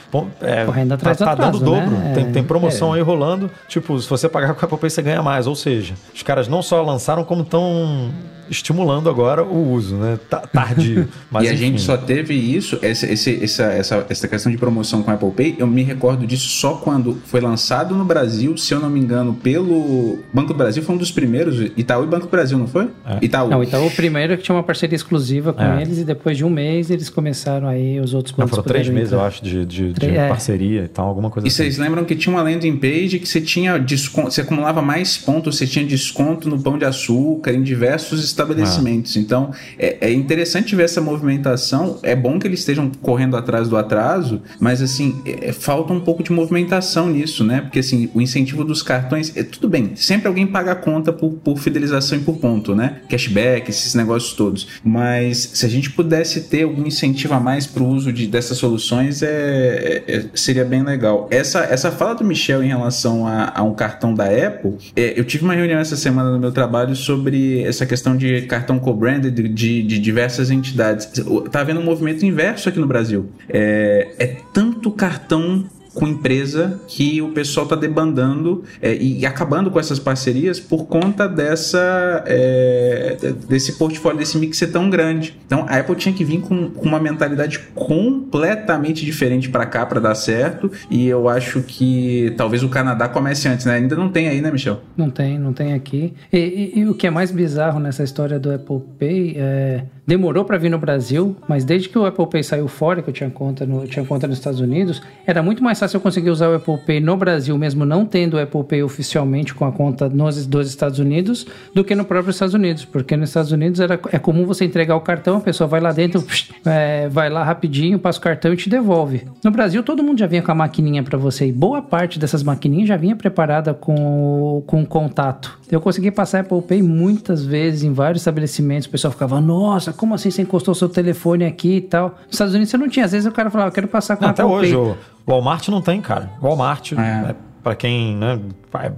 é, 0.41 0.65
Correndo 0.65 0.93
atrás 0.93 1.19
tá, 1.19 1.27
tá 1.27 1.33
atraso, 1.33 1.59
dando 1.59 1.65
dobro. 1.65 1.91
Né? 1.91 2.13
Tem, 2.15 2.33
tem 2.33 2.43
promoção 2.43 2.95
é. 2.95 2.99
aí 2.99 3.05
rolando. 3.05 3.51
Tipo, 3.69 4.01
se 4.01 4.09
você 4.09 4.31
pagar 4.31 4.55
com 4.55 4.65
a 4.65 4.65
Apple 4.65 4.79
Pay, 4.79 4.89
você 4.89 5.03
ganha 5.03 5.23
mais. 5.23 5.47
Ou 5.47 5.55
seja, 5.55 5.93
os 6.15 6.23
caras 6.23 6.49
não 6.49 6.63
só 6.63 6.81
lançaram, 6.81 7.23
como 7.23 7.43
estão 7.43 8.11
estimulando 8.53 9.09
agora 9.09 9.43
o 9.43 9.73
uso, 9.73 9.97
né? 9.97 10.19
Tardio. 10.53 11.09
Mas, 11.31 11.45
e 11.49 11.49
a 11.49 11.55
gente 11.55 11.81
só 11.81 11.97
teve 11.97 12.35
isso, 12.35 12.79
essa, 12.83 13.07
essa, 13.07 13.63
essa, 13.63 14.07
essa 14.09 14.29
questão 14.29 14.53
de 14.53 14.59
promoção 14.59 15.03
com 15.03 15.11
a 15.11 15.15
Apple 15.15 15.31
Pay, 15.31 15.57
eu 15.59 15.67
me 15.67 15.83
recordo 15.83 16.27
disso 16.27 16.49
só 16.49 16.75
quando 16.75 17.21
foi 17.25 17.41
lançado 17.41 17.95
no 17.95 18.05
Brasil, 18.05 18.57
se 18.57 18.75
eu 18.75 18.81
não 18.81 18.91
me 18.91 19.01
engano, 19.01 19.35
pelo 19.35 20.19
Banco 20.33 20.49
do 20.49 20.55
Brasil, 20.57 20.83
foi 20.83 20.95
um 20.95 20.99
dos 20.99 21.11
primeiros, 21.11 21.71
Itaú 21.77 22.05
e 22.05 22.07
Banco 22.07 22.27
do 22.27 22.31
Brasil, 22.31 22.59
não 22.59 22.67
foi? 22.67 22.91
É. 23.07 23.19
Itaú. 23.23 23.49
Não, 23.49 23.63
Itaú 23.63 23.91
primeiro 23.91 24.37
que 24.37 24.43
tinha 24.43 24.55
uma 24.55 24.63
parceria 24.63 24.97
exclusiva 24.97 25.32
com 25.41 25.63
é. 25.63 25.83
eles 25.83 25.99
e 25.99 26.05
depois 26.05 26.37
de 26.37 26.45
um 26.45 26.51
mês 26.51 26.91
eles 26.91 27.09
começaram 27.09 27.69
aí 27.69 28.01
os 28.01 28.13
outros 28.13 28.35
bancos. 28.35 28.51
Não, 28.51 28.63
foram 28.63 28.69
três 28.69 28.89
meses, 28.89 29.13
entrar. 29.13 29.23
eu 29.23 29.27
acho, 29.27 29.45
de, 29.45 29.65
de, 29.65 29.93
de 29.93 30.07
é. 30.07 30.29
parceria 30.29 30.85
e 30.85 30.89
tal, 30.89 31.07
alguma 31.07 31.31
coisa 31.31 31.47
e 31.47 31.49
assim. 31.49 31.63
E 31.63 31.65
vocês 31.65 31.79
lembram 31.79 32.05
que 32.05 32.17
tinha 32.17 32.35
uma 32.35 32.43
landing 32.43 32.77
page 32.77 33.19
que 33.19 33.29
você 33.29 33.41
tinha 33.41 33.79
desconto, 33.79 34.33
você 34.33 34.41
acumulava 34.41 34.83
mais 34.83 35.17
pontos, 35.17 35.57
você 35.57 35.67
tinha 35.67 35.85
desconto 35.85 36.49
no 36.49 36.61
pão 36.61 36.77
de 36.77 36.85
açúcar, 36.85 37.53
em 37.53 37.63
diversos 37.63 38.25
estabelecimentos. 38.25 39.17
Então, 39.17 39.53
é, 39.79 40.09
é, 40.09 40.13
interessante 40.13 40.75
ver 40.75 40.85
essa 40.85 41.01
movimentação. 41.01 41.99
É 42.03 42.15
bom 42.15 42.39
que 42.39 42.47
eles 42.47 42.61
estejam 42.61 42.91
correndo 43.01 43.37
atrás 43.37 43.69
do 43.69 43.77
atraso, 43.77 44.43
mas 44.59 44.83
assim, 44.83 45.21
é, 45.25 45.49
é, 45.49 45.53
falta 45.53 45.93
um 45.93 46.01
pouco 46.01 46.23
de 46.23 46.33
movimentação 46.33 47.09
nisso, 47.09 47.45
né? 47.45 47.61
Porque 47.61 47.79
assim, 47.79 48.11
o 48.15 48.21
incentivo 48.21 48.65
dos 48.65 48.83
cartões, 48.83 49.37
é 49.37 49.43
tudo 49.43 49.69
bem, 49.69 49.93
sempre 49.95 50.29
alguém 50.29 50.47
paga 50.47 50.73
a 50.73 50.77
conta 50.77 51.13
por, 51.13 51.31
por 51.33 51.59
fidelização 51.59 52.19
e 52.19 52.21
por 52.21 52.37
ponto, 52.37 52.75
né? 52.75 53.01
Cashback, 53.09 53.71
esses 53.71 53.95
negócios 53.95 54.33
todos. 54.35 54.69
Mas 54.85 55.22
se 55.35 55.67
a 55.67 55.69
gente 55.69 55.91
pudesse 55.91 56.43
ter 56.43 56.63
algum 56.63 56.87
incentivo 56.87 57.35
a 57.35 57.41
mais 57.41 57.67
para 57.67 57.83
o 57.83 57.89
uso 57.89 58.13
de, 58.13 58.27
dessas 58.27 58.59
soluções, 58.59 59.23
é, 59.23 60.03
é, 60.07 60.25
seria 60.35 60.65
bem 60.65 60.83
legal. 60.83 61.29
Essa, 61.31 61.61
essa 61.61 61.91
fala 61.91 62.15
do 62.15 62.25
Michel 62.25 62.63
em 62.63 62.69
relação 62.69 63.27
a, 63.27 63.53
a 63.55 63.63
um 63.63 63.75
cartão 63.75 64.15
da 64.15 64.25
Apple, 64.25 64.77
é, 64.97 65.19
eu 65.19 65.25
tive 65.25 65.45
uma 65.45 65.55
reunião 65.55 65.79
essa 65.79 65.97
semana 65.97 66.31
no 66.31 66.39
meu 66.39 66.53
trabalho 66.53 66.97
sobre 66.97 67.63
essa 67.63 67.85
questão 67.87 68.17
de 68.17 68.43
cartão 68.43 68.79
co-brand 68.79 69.27
de, 69.27 69.49
de, 69.49 69.83
de, 69.83 69.99
diversas 69.99 70.51
entidades. 70.51 71.09
Tá 71.51 71.61
havendo 71.61 71.81
um 71.81 71.85
movimento 71.85 72.25
inverso 72.25 72.69
aqui 72.69 72.79
no 72.79 72.87
Brasil. 72.87 73.29
É, 73.49 74.09
é 74.19 74.37
tanto 74.53 74.91
cartão 74.91 75.65
com 75.95 76.07
empresa 76.07 76.81
que 76.89 77.21
o 77.21 77.29
pessoal 77.29 77.65
está 77.65 77.77
debandando 77.77 78.65
é, 78.81 78.97
e 78.97 79.25
acabando 79.27 79.71
com 79.71 79.79
essas 79.79 79.99
parcerias 79.99 80.59
por 80.59 80.87
conta 80.87 81.29
dessa 81.29 82.25
é, 82.27 83.17
desse 83.49 83.73
portfólio, 83.73 84.19
desse 84.19 84.39
mix 84.39 84.59
ser 84.59 84.69
tão 84.69 84.89
grande. 84.89 85.39
Então 85.47 85.67
a 85.69 85.79
Apple 85.79 85.97
tinha 85.97 86.15
que 86.15 86.25
vir 86.25 86.41
com, 86.41 86.71
com 86.71 86.87
uma 86.87 87.01
mentalidade 87.01 87.59
completamente 87.75 89.05
diferente 89.05 89.49
para 89.49 89.67
cá 89.67 89.85
para 89.85 90.01
dar 90.01 90.15
certo 90.15 90.71
e 90.91 91.07
eu 91.07 91.29
acho 91.29 91.63
que 91.63 92.33
talvez 92.37 92.63
o 92.63 92.69
Canadá 92.69 93.09
comece 93.09 93.49
antes, 93.49 93.67
né? 93.67 93.75
Ainda 93.75 93.97
não 93.97 94.09
tem 94.09 94.29
aí, 94.29 94.41
né, 94.41 94.51
Michel? 94.51 94.81
Não 94.97 95.11
tem, 95.11 95.39
não 95.39 95.53
tem 95.53 95.75
aqui. 95.75 96.15
E, 96.33 96.39
e, 96.75 96.79
e 96.81 96.89
o 96.89 96.95
que 96.95 97.07
é 97.07 97.11
mais 97.11 97.31
bizarro 97.31 97.79
nessa 97.79 98.03
história 98.03 98.39
do 98.39 98.53
Apple 98.53 98.81
Pay 98.99 99.35
é 99.37 99.85
demorou 100.07 100.45
para 100.45 100.59
vir 100.59 100.69
no 100.69 100.79
Brasil, 100.79 101.37
mas 101.49 101.65
desde 101.65 101.89
que 101.89 101.99
o 101.99 102.05
Apple 102.05 102.27
Pay 102.27 102.43
saiu 102.43 102.67
fora, 102.67 103.03
que 103.03 103.11
eu 103.11 103.15
tinha 103.15 103.31
conta, 103.31 103.65
no, 103.65 103.87
tinha 103.87 104.05
conta 104.05 104.27
nos 104.27 104.39
Estados 104.39 104.61
Unidos, 104.61 105.01
era 105.27 105.43
muito 105.43 105.63
mais 105.63 105.79
fácil 105.79 105.97
eu 105.97 106.01
conseguir 106.01 106.31
usar 106.31 106.49
o 106.49 106.57
Apple 106.57 106.79
Pay 106.79 107.01
no 107.01 107.17
Brasil, 107.17 107.57
mesmo 107.57 107.85
não 107.85 108.05
tendo 108.05 108.35
o 108.35 108.41
Apple 108.41 108.65
Pay 108.65 108.83
oficialmente 108.83 109.55
com 109.55 109.65
a 109.65 109.73
conta 109.73 110.09
nos 110.09 110.47
dos 110.47 110.69
Estados 110.69 110.99
Unidos, 110.99 111.47
do 111.75 111.85
que 111.85 111.95
no 111.95 112.05
próprio 112.05 112.31
Estados 112.31 112.55
Unidos, 112.55 112.85
porque 112.85 113.17
nos 113.17 113.31
Estados 113.31 113.53
Unidos 113.53 113.79
era, 113.81 113.99
é 114.11 114.19
comum 114.19 114.45
você 114.45 114.65
entregar 114.65 114.97
o 114.97 115.01
cartão, 115.01 115.37
a 115.37 115.41
pessoa 115.41 115.69
vai 115.69 115.81
lá 115.81 115.93
dentro, 115.93 116.25
é, 116.67 117.09
vai 117.09 117.31
lá 117.31 117.45
rapidinho, 117.45 117.99
passa 117.99 118.19
o 118.19 118.23
cartão 118.23 118.53
e 118.53 118.57
te 118.57 118.69
devolve. 118.69 119.25
No 119.45 119.51
Brasil, 119.51 119.83
todo 119.83 120.03
mundo 120.03 120.19
já 120.19 120.27
vinha 120.27 120.43
com 120.43 120.51
a 120.51 120.55
maquininha 120.55 121.03
para 121.03 121.17
você, 121.17 121.47
e 121.47 121.53
boa 121.53 121.81
parte 121.81 122.19
dessas 122.19 122.43
maquininhas 122.43 122.89
já 122.89 122.97
vinha 122.97 123.15
preparada 123.15 123.73
com, 123.73 124.63
com 124.67 124.85
contato. 124.85 125.61
Eu 125.71 125.81
consegui 125.81 126.11
passar 126.11 126.41
Apple 126.41 126.61
Pay 126.63 126.83
muitas 126.83 127.45
vezes 127.45 127.83
em 127.83 127.93
vários 127.93 128.23
estabelecimentos, 128.23 128.87
o 128.89 128.91
pessoal 128.91 129.13
ficava, 129.13 129.41
nossa, 129.41 129.92
como 129.93 130.15
assim 130.15 130.31
você 130.31 130.43
encostou 130.43 130.75
seu 130.75 130.89
telefone 130.89 131.45
aqui 131.45 131.77
e 131.77 131.81
tal? 131.81 132.17
Nos 132.27 132.33
Estados 132.33 132.55
Unidos 132.55 132.71
você 132.71 132.77
não 132.77 132.89
tinha. 132.89 133.05
Às 133.05 133.13
vezes 133.13 133.27
o 133.27 133.33
cara 133.33 133.51
falava, 133.51 133.71
eu 133.71 133.75
quero 133.75 133.89
passar 133.89 134.17
com 134.17 134.25
não, 134.25 134.31
Até 134.31 134.45
hoje, 134.45 134.75
o 134.75 134.97
Walmart 135.27 135.69
não 135.69 135.81
tem, 135.83 136.01
cara. 136.01 136.31
Walmart, 136.41 136.93
é. 136.93 137.31
é 137.31 137.35
para 137.63 137.75
quem, 137.75 138.17
né, 138.17 138.41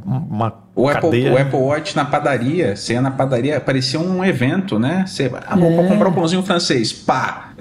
uma 0.05 0.65
o 0.77 0.89
Apple, 0.89 1.29
o 1.31 1.39
Apple 1.39 1.59
Watch 1.59 1.95
na 1.95 2.05
padaria, 2.05 2.75
você 2.75 2.95
ia 2.95 3.01
na 3.01 3.11
padaria, 3.11 3.61
parecia 3.61 4.01
um 4.01 4.25
evento, 4.25 4.77
né? 4.77 5.05
Você, 5.07 5.31
ah, 5.47 5.57
vou 5.57 5.71
é. 5.71 5.89
comprar 5.89 6.09
um 6.09 6.13
pãozinho 6.13 6.43
francês, 6.43 6.93
pá! 6.93 7.53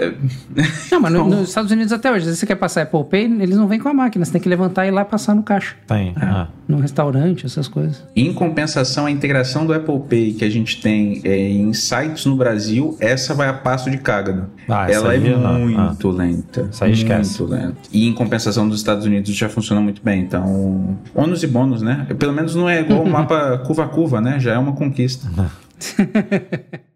Não, 0.91 0.99
mas 0.99 1.14
no, 1.14 1.26
nos 1.26 1.49
Estados 1.49 1.72
Unidos 1.72 1.94
até 1.94 2.11
hoje, 2.11 2.26
se 2.26 2.35
você 2.35 2.48
quer 2.48 2.56
passar 2.56 2.81
Apple 2.81 3.03
Pay, 3.03 3.26
eles 3.26 3.56
não 3.56 3.68
vêm 3.68 3.80
com 3.80 3.90
a 3.90 3.94
máquina, 3.94 4.26
você 4.26 4.31
tem 4.31 4.41
que 4.41 4.49
levantar 4.49 4.85
e 4.85 4.88
ir 4.88 4.91
lá 4.91 5.06
passar 5.06 5.35
no 5.35 5.44
caixa. 5.44 5.76
Tem. 5.85 6.10
É. 6.19 6.26
Ah. 6.26 6.48
Num 6.68 6.80
restaurante, 6.80 7.45
essas 7.45 7.68
coisas. 7.68 8.03
Em 8.15 8.34
compensação, 8.34 9.06
a 9.06 9.11
integração 9.11 9.65
do 9.68 9.73
Apple 9.73 9.99
Pay 10.10 10.34
que 10.34 10.45
a 10.45 10.49
gente 10.49 10.81
tem 10.81 11.22
é, 11.23 11.38
em 11.38 11.72
sites 11.73 12.26
no 12.26 12.35
Brasil, 12.35 12.98
essa 12.99 13.35
vai 13.35 13.49
a 13.49 13.53
passo 13.53 13.91
de 13.91 13.98
cágado. 13.98 14.48
Ah, 14.68 14.90
Ela 14.90 15.14
é 15.14 15.19
não. 15.19 15.60
muito 15.60 16.10
ah. 16.10 16.14
lenta. 16.14 16.69
Isso 16.72 16.84
aí 16.84 16.94
esquece. 16.94 17.41
Muito 17.41 17.53
lenta. 17.53 17.77
E 17.91 18.07
em 18.07 18.14
compensação 18.14 18.68
dos 18.68 18.80
Estados 18.80 19.06
Unidos 19.06 19.35
já 19.35 19.49
funciona 19.49 19.81
muito 19.81 20.02
bem. 20.02 20.22
Então, 20.22 20.98
ônus 21.14 21.44
e 21.44 21.48
bônus, 21.48 21.81
né? 21.81 22.02
Pelo 22.17 22.34
menos 22.34 22.55
não 22.55 22.69
é 22.69 22.81
igual 22.81 23.01
o 23.01 23.09
mapa 23.09 23.57
curva 23.59 23.84
a 23.84 23.88
curva, 23.88 24.21
né? 24.21 24.39
Já 24.39 24.53
é 24.53 24.57
uma 24.57 24.73
conquista. 24.73 25.27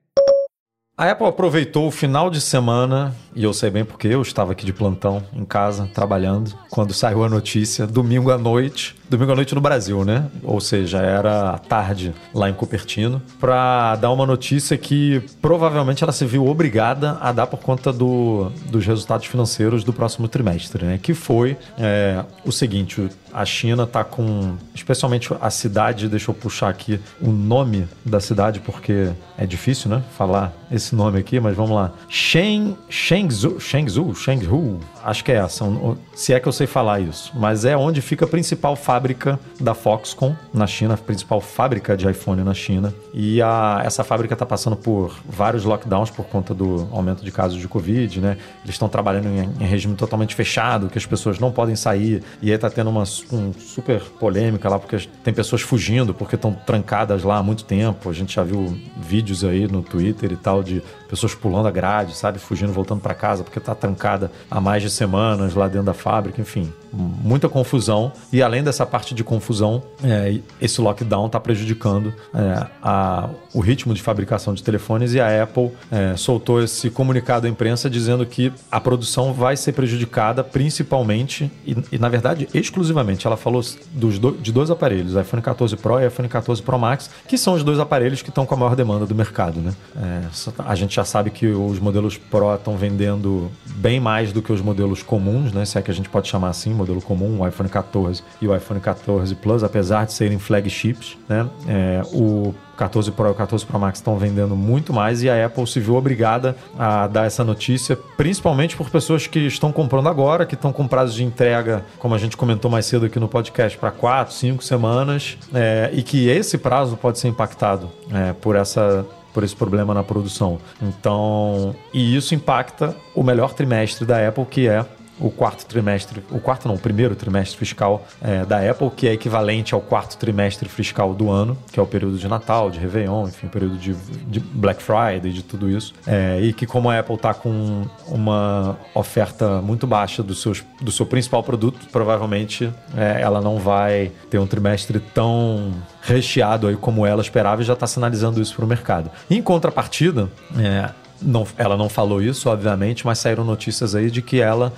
A 1.00 1.12
Apple 1.12 1.28
aproveitou 1.28 1.86
o 1.88 1.92
final 1.92 2.28
de 2.28 2.42
semana, 2.42 3.16
e 3.36 3.44
eu 3.44 3.54
sei 3.54 3.70
bem 3.70 3.86
porque 3.86 4.08
eu 4.08 4.20
estava 4.20 4.54
aqui 4.54 4.66
de 4.66 4.74
plantão 4.74 5.22
em 5.32 5.46
casa, 5.46 5.88
trabalhando, 5.94 6.58
quando 6.72 6.92
saiu 6.92 7.24
a 7.24 7.30
notícia, 7.30 7.86
domingo 7.86 8.32
à 8.32 8.38
noite, 8.38 8.96
domingo 9.10 9.32
à 9.32 9.36
noite 9.36 9.56
no 9.56 9.62
Brasil, 9.62 10.04
né? 10.04 10.26
Ou 10.44 10.60
seja, 10.60 11.00
era 11.00 11.58
tarde 11.58 12.14
lá 12.34 12.50
em 12.50 12.54
Cupertino, 12.54 13.22
para 13.40 13.96
dar 13.96 14.12
uma 14.12 14.26
notícia 14.26 14.78
que 14.78 15.22
provavelmente 15.42 16.04
ela 16.04 16.12
se 16.12 16.26
viu 16.26 16.48
obrigada 16.48 17.18
a 17.22 17.32
dar 17.32 17.48
por 17.48 17.60
conta 17.60 17.92
do, 17.92 18.52
dos 18.70 18.86
resultados 18.86 19.26
financeiros 19.28 19.84
do 19.84 19.94
próximo 19.94 20.28
trimestre, 20.28 20.86
né? 20.86 21.00
Que 21.02 21.14
foi 21.14 21.58
é, 21.78 22.24
o 22.46 22.52
seguinte: 22.52 23.10
a 23.34 23.46
China 23.46 23.84
está 23.84 24.04
com, 24.04 24.56
especialmente 24.74 25.30
a 25.40 25.50
cidade, 25.50 26.10
deixa 26.10 26.32
eu 26.32 26.36
puxar 26.36 26.70
aqui 26.70 27.00
o 27.22 27.32
nome 27.32 27.88
da 28.04 28.20
cidade 28.20 28.60
porque 28.60 29.10
é 29.38 29.46
difícil, 29.46 29.90
né? 29.90 30.02
Falar 30.18 30.54
esse 30.72 30.96
nome 30.96 31.20
aqui, 31.20 31.40
mas 31.40 31.56
vamos 31.56 31.76
lá. 31.76 31.92
Sheng, 32.10 32.76
Shengzhou, 32.90 33.60
Shengzhou, 33.60 34.14
Shengzhou, 34.16 34.80
acho 35.08 35.24
que 35.24 35.32
é 35.32 35.36
essa, 35.36 35.66
se 36.14 36.34
é 36.34 36.40
que 36.40 36.48
eu 36.48 36.52
sei 36.52 36.68
falar 36.68 37.00
isso. 37.00 37.32
Mas 37.34 37.64
é 37.64 37.78
onde 37.78 38.02
fica 38.02 38.26
a 38.26 38.28
principal 38.28 38.76
fábrica 38.76 39.40
da 39.60 39.74
Foxconn 39.74 40.36
na 40.54 40.68
China, 40.68 40.96
a 40.96 40.98
principal 40.98 41.40
fábrica 41.40 41.96
de 41.96 42.10
iPhone 42.10 42.44
na 42.44 42.54
China. 42.54 42.94
E 43.14 43.42
a, 43.42 43.82
essa 43.86 44.04
fábrica 44.04 44.34
está 44.34 44.46
passando 44.46 44.76
por 44.76 45.18
vários 45.26 45.64
lockdowns 45.64 46.10
por 46.10 46.26
conta 46.26 46.54
do 46.54 46.90
aumento 46.92 47.24
de 47.24 47.32
casos 47.32 47.58
de 47.58 47.68
Covid, 47.70 48.20
né? 48.20 48.38
Eles 48.64 48.76
estão 48.76 48.90
trabalhando 48.90 49.28
em, 49.28 49.64
em, 49.64 49.68
regime 49.68 49.96
totalmente 49.96 50.36
fechado, 50.36 50.90
que 50.90 50.98
as 50.98 51.06
pessoas 51.06 51.40
não 51.40 51.54
podem 51.54 51.76
sair. 51.76 52.22
E 52.42 52.50
aí 52.50 52.56
está 52.56 52.70
tendo 52.70 52.90
uma 52.90 53.04
um 53.32 53.54
super 53.54 54.02
polêmica 54.20 54.68
lá, 54.68 54.78
porque 54.78 55.08
tem 55.24 55.34
pessoas 55.34 55.62
fugindo, 55.62 56.14
porque 56.14 56.36
estão 56.36 56.54
trancadas 56.54 57.24
lá 57.24 57.38
há 57.38 57.44
muito 57.44 57.64
tempo. 57.64 58.10
A 58.10 58.14
gente 58.14 58.36
já 58.36 58.44
viu 58.44 58.78
vídeos 58.98 59.46
aí 59.46 59.68
no 59.68 59.82
Twitter 59.82 60.34
e 60.34 60.36
tal 60.36 60.62
de 60.62 60.84
pessoas 61.08 61.34
pulando 61.34 61.68
a 61.68 61.72
grade, 61.72 62.14
sabe? 62.14 62.40
Fugindo, 62.40 62.74
voltando 62.74 63.00
para 63.00 63.14
casa, 63.14 63.44
porque 63.44 63.60
está 63.60 63.74
trancada 63.74 64.30
há 64.52 64.60
mais 64.60 64.84
de 64.84 64.90
semanas 64.98 65.54
lá 65.54 65.68
dentro 65.68 65.86
da 65.86 65.94
fábrica, 65.94 66.42
enfim. 66.42 66.72
Muita 66.92 67.48
confusão. 67.48 68.12
E 68.34 68.42
além 68.42 68.64
dessa 68.64 68.86
parte 68.86 69.14
de 69.14 69.24
confusão, 69.24 69.84
é, 70.04 70.40
esse 70.60 70.82
lockdown 70.82 71.28
está 71.28 71.40
prejudicando 71.40 72.14
é, 72.34 72.66
a, 72.82 73.30
o 73.54 73.60
ritmo 73.60 73.94
de 73.94 74.02
fabricação 74.02 74.54
de 74.54 74.64
telefones 74.64 75.14
e 75.14 75.20
a 75.20 75.44
Apple 75.44 75.72
é, 75.92 76.16
soltou 76.16 76.62
esse 76.62 76.90
comunicado 76.90 77.46
à 77.46 77.50
imprensa 77.50 77.90
dizendo 77.90 78.26
que 78.26 78.52
a 78.72 78.80
produção 78.80 79.34
vai 79.34 79.56
ser 79.56 79.74
prejudicada 79.74 80.44
principalmente 80.44 81.52
e, 81.66 81.78
e 81.92 82.00
na 82.00 82.10
verdade 82.10 82.48
exclusivamente. 82.54 83.28
Ela 83.28 83.38
falou 83.38 83.64
dos 83.92 84.18
do, 84.18 84.32
de 84.32 84.52
dois 84.52 84.72
aparelhos, 84.72 85.16
iPhone 85.16 85.42
14 85.42 85.76
Pro 85.78 86.00
e 86.00 86.08
iPhone 86.08 86.28
14 86.28 86.62
Pro 86.62 86.80
Max, 86.80 87.10
que 87.28 87.38
são 87.38 87.54
os 87.54 87.64
dois 87.64 87.80
aparelhos 87.80 88.22
que 88.22 88.30
estão 88.30 88.46
com 88.46 88.56
a 88.56 88.58
maior 88.58 88.76
demanda 88.76 89.06
do 89.06 89.14
mercado. 89.14 89.60
Né? 89.60 89.74
É, 89.96 90.22
a 90.66 90.76
gente 90.76 90.96
já 90.96 91.06
sabe 91.06 91.30
que 91.30 91.48
os 91.48 91.80
modelos 91.80 92.18
Pro 92.18 92.56
estão 92.56 92.78
vendendo 92.78 93.52
bem 93.66 94.00
mais 94.00 94.32
do 94.32 94.42
que 94.42 94.52
os 94.52 94.62
modelos 94.62 94.77
comuns, 95.06 95.52
né? 95.52 95.66
se 95.66 95.78
é 95.78 95.82
que 95.82 95.92
a 95.92 95.94
gente 95.94 96.10
pode 96.10 96.28
chamar 96.28 96.50
assim, 96.50 96.74
modelo 96.74 97.02
comum, 97.02 97.42
o 97.42 97.48
iPhone 97.48 97.70
14 97.70 98.24
e 98.42 98.48
o 98.48 98.56
iPhone 98.56 98.80
14 98.80 99.36
Plus, 99.36 99.64
apesar 99.64 100.06
de 100.06 100.14
serem 100.14 100.40
flagships. 100.40 101.18
Né? 101.28 101.48
É, 101.68 102.02
o 102.14 102.54
14 102.78 103.12
Pro 103.12 103.28
e 103.28 103.32
o 103.32 103.34
14 103.34 103.66
Pro 103.66 103.80
Max 103.80 104.00
estão 104.00 104.18
vendendo 104.18 104.56
muito 104.56 104.94
mais 104.94 105.24
e 105.24 105.30
a 105.30 105.46
Apple 105.46 105.66
se 105.68 105.80
viu 105.80 105.96
obrigada 105.96 106.56
a 106.78 107.08
dar 107.08 107.26
essa 107.26 107.44
notícia, 107.44 107.98
principalmente 108.16 108.78
por 108.78 108.90
pessoas 108.90 109.26
que 109.26 109.40
estão 109.40 109.72
comprando 109.72 110.08
agora, 110.08 110.46
que 110.46 110.54
estão 110.54 110.72
com 110.72 110.88
prazo 110.88 111.16
de 111.16 111.24
entrega, 111.24 111.84
como 111.98 112.14
a 112.14 112.18
gente 112.18 112.38
comentou 112.38 112.70
mais 112.70 112.86
cedo 112.86 113.08
aqui 113.08 113.20
no 113.20 113.28
podcast, 113.28 113.78
para 113.78 113.92
4, 113.92 114.34
5 114.34 114.64
semanas, 114.64 115.38
é, 115.54 115.90
e 115.92 116.04
que 116.04 116.30
esse 116.30 116.58
prazo 116.58 116.96
pode 116.96 117.20
ser 117.20 117.28
impactado 117.28 117.90
é, 118.14 118.34
por 118.34 118.56
essa 118.56 119.06
por 119.34 119.44
esse 119.44 119.56
problema 119.56 119.94
na 119.94 120.04
produção. 120.04 120.60
Então, 120.82 121.76
e 121.94 122.16
isso 122.16 122.34
impacta 122.34 122.96
o 123.14 123.24
melhor 123.24 123.54
trimestre 123.54 124.06
da 124.06 124.28
Apple, 124.28 124.46
que 124.46 124.68
é 124.68 124.86
o 125.20 125.30
quarto 125.30 125.66
trimestre, 125.66 126.24
o 126.32 126.40
quarto 126.40 126.68
não, 126.68 126.76
o 126.76 126.80
primeiro 126.80 127.16
trimestre 127.16 127.58
fiscal 127.58 128.06
é, 128.22 128.46
da 128.46 128.60
Apple, 128.70 128.90
que 128.92 129.08
é 129.08 129.14
equivalente 129.14 129.74
ao 129.74 129.82
quarto 129.82 130.18
trimestre 130.18 130.70
fiscal 130.70 131.14
do 131.14 131.30
ano, 131.30 131.58
que 131.72 131.80
é 131.80 131.84
o 131.84 131.88
período 131.88 132.18
de 132.18 132.28
Natal, 132.28 132.70
de 132.70 132.80
Réveillon, 132.80 133.28
enfim, 133.28 133.48
período 133.48 133.78
de, 133.78 133.94
de 134.28 134.40
Black 134.40 134.82
Friday, 134.82 135.32
de 135.32 135.44
tudo 135.44 135.70
isso. 135.70 135.94
É, 136.06 136.40
e 136.42 136.54
que 136.54 136.66
como 136.66 136.90
a 136.90 137.00
Apple 137.00 137.16
está 137.16 137.34
com 137.34 137.86
uma 138.08 138.78
oferta 138.94 139.62
muito 139.62 139.88
baixa 139.88 140.22
do, 140.22 140.36
seus, 140.36 140.64
do 140.82 140.92
seu 140.92 141.06
principal 141.06 141.44
produto, 141.44 141.88
provavelmente 141.92 142.72
é, 142.96 143.22
ela 143.22 143.42
não 143.42 143.58
vai 143.58 144.12
ter 144.30 144.38
um 144.38 144.48
trimestre 144.48 145.00
tão 145.00 145.74
recheado 146.02 146.68
aí 146.68 146.76
como 146.76 147.06
ela 147.06 147.22
esperava 147.22 147.62
e 147.62 147.66
já 147.66 147.74
está 147.74 147.88
sinalizando 147.88 148.42
isso 148.42 148.56
para 148.56 148.66
o 148.66 148.68
mercado. 148.68 149.12
Em 149.30 149.42
contrapartida, 149.42 150.30
é, 150.58 150.90
não, 151.22 151.46
ela 151.58 151.78
não 151.78 151.90
falou 151.90 152.22
isso, 152.22 152.50
obviamente, 152.50 153.06
mas 153.06 153.20
saíram 153.20 153.44
notícias 153.44 153.96
aí 153.96 154.10
de 154.12 154.22
que 154.22 154.40
ela, 154.40 154.74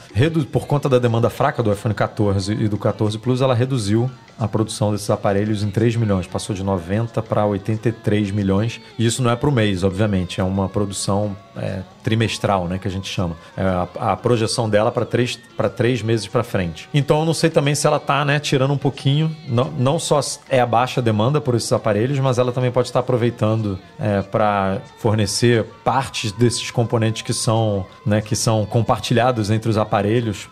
por 0.51 0.67
conta 0.67 0.87
da 0.87 0.99
demanda 0.99 1.29
fraca 1.29 1.61
do 1.61 1.71
iPhone 1.71 1.93
14 1.93 2.53
e 2.53 2.67
do 2.67 2.77
14 2.77 3.17
Plus, 3.17 3.41
ela 3.41 3.53
reduziu 3.53 4.09
a 4.39 4.47
produção 4.47 4.91
desses 4.91 5.09
aparelhos 5.09 5.63
em 5.63 5.69
3 5.69 5.95
milhões, 5.97 6.25
passou 6.25 6.55
de 6.55 6.63
90 6.63 7.21
para 7.21 7.45
83 7.45 8.31
milhões. 8.31 8.79
E 8.97 9.05
isso 9.05 9.21
não 9.21 9.29
é 9.29 9.35
para 9.35 9.49
o 9.49 9.51
mês, 9.51 9.83
obviamente, 9.83 10.39
é 10.39 10.43
uma 10.43 10.69
produção 10.69 11.35
é, 11.57 11.81
trimestral, 12.03 12.67
né, 12.67 12.77
que 12.77 12.87
a 12.87 12.91
gente 12.91 13.07
chama. 13.07 13.35
É 13.57 13.63
a, 13.63 13.87
a, 14.11 14.15
projeção 14.15 14.69
dela 14.69 14.91
para 14.91 15.05
três, 15.05 15.37
três 15.75 16.01
meses 16.01 16.27
para 16.27 16.43
frente. 16.43 16.87
Então 16.93 17.19
eu 17.19 17.25
não 17.25 17.33
sei 17.33 17.49
também 17.49 17.75
se 17.75 17.85
ela 17.85 17.97
está 17.97 18.23
né, 18.23 18.39
tirando 18.39 18.71
um 18.71 18.77
pouquinho, 18.77 19.35
não, 19.47 19.65
não 19.71 19.99
só 19.99 20.19
é 20.49 20.59
a 20.61 20.65
baixa 20.65 21.01
demanda 21.01 21.41
por 21.41 21.55
esses 21.55 21.71
aparelhos, 21.71 22.17
mas 22.19 22.37
ela 22.37 22.51
também 22.51 22.71
pode 22.71 22.87
estar 22.87 22.99
aproveitando 22.99 23.77
é, 23.99 24.21
para 24.21 24.81
fornecer 24.97 25.65
partes 25.83 26.31
desses 26.31 26.71
componentes 26.71 27.21
que 27.21 27.33
são, 27.33 27.85
né, 28.05 28.21
que 28.21 28.35
são 28.35 28.65
compartilhados 28.65 29.51
entre 29.51 29.69
os 29.69 29.77
aparelhos 29.77 30.47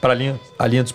para 0.00 0.12
a 0.12 0.14
linha, 0.14 0.40
a 0.58 0.66
linha, 0.66 0.82
de, 0.84 0.94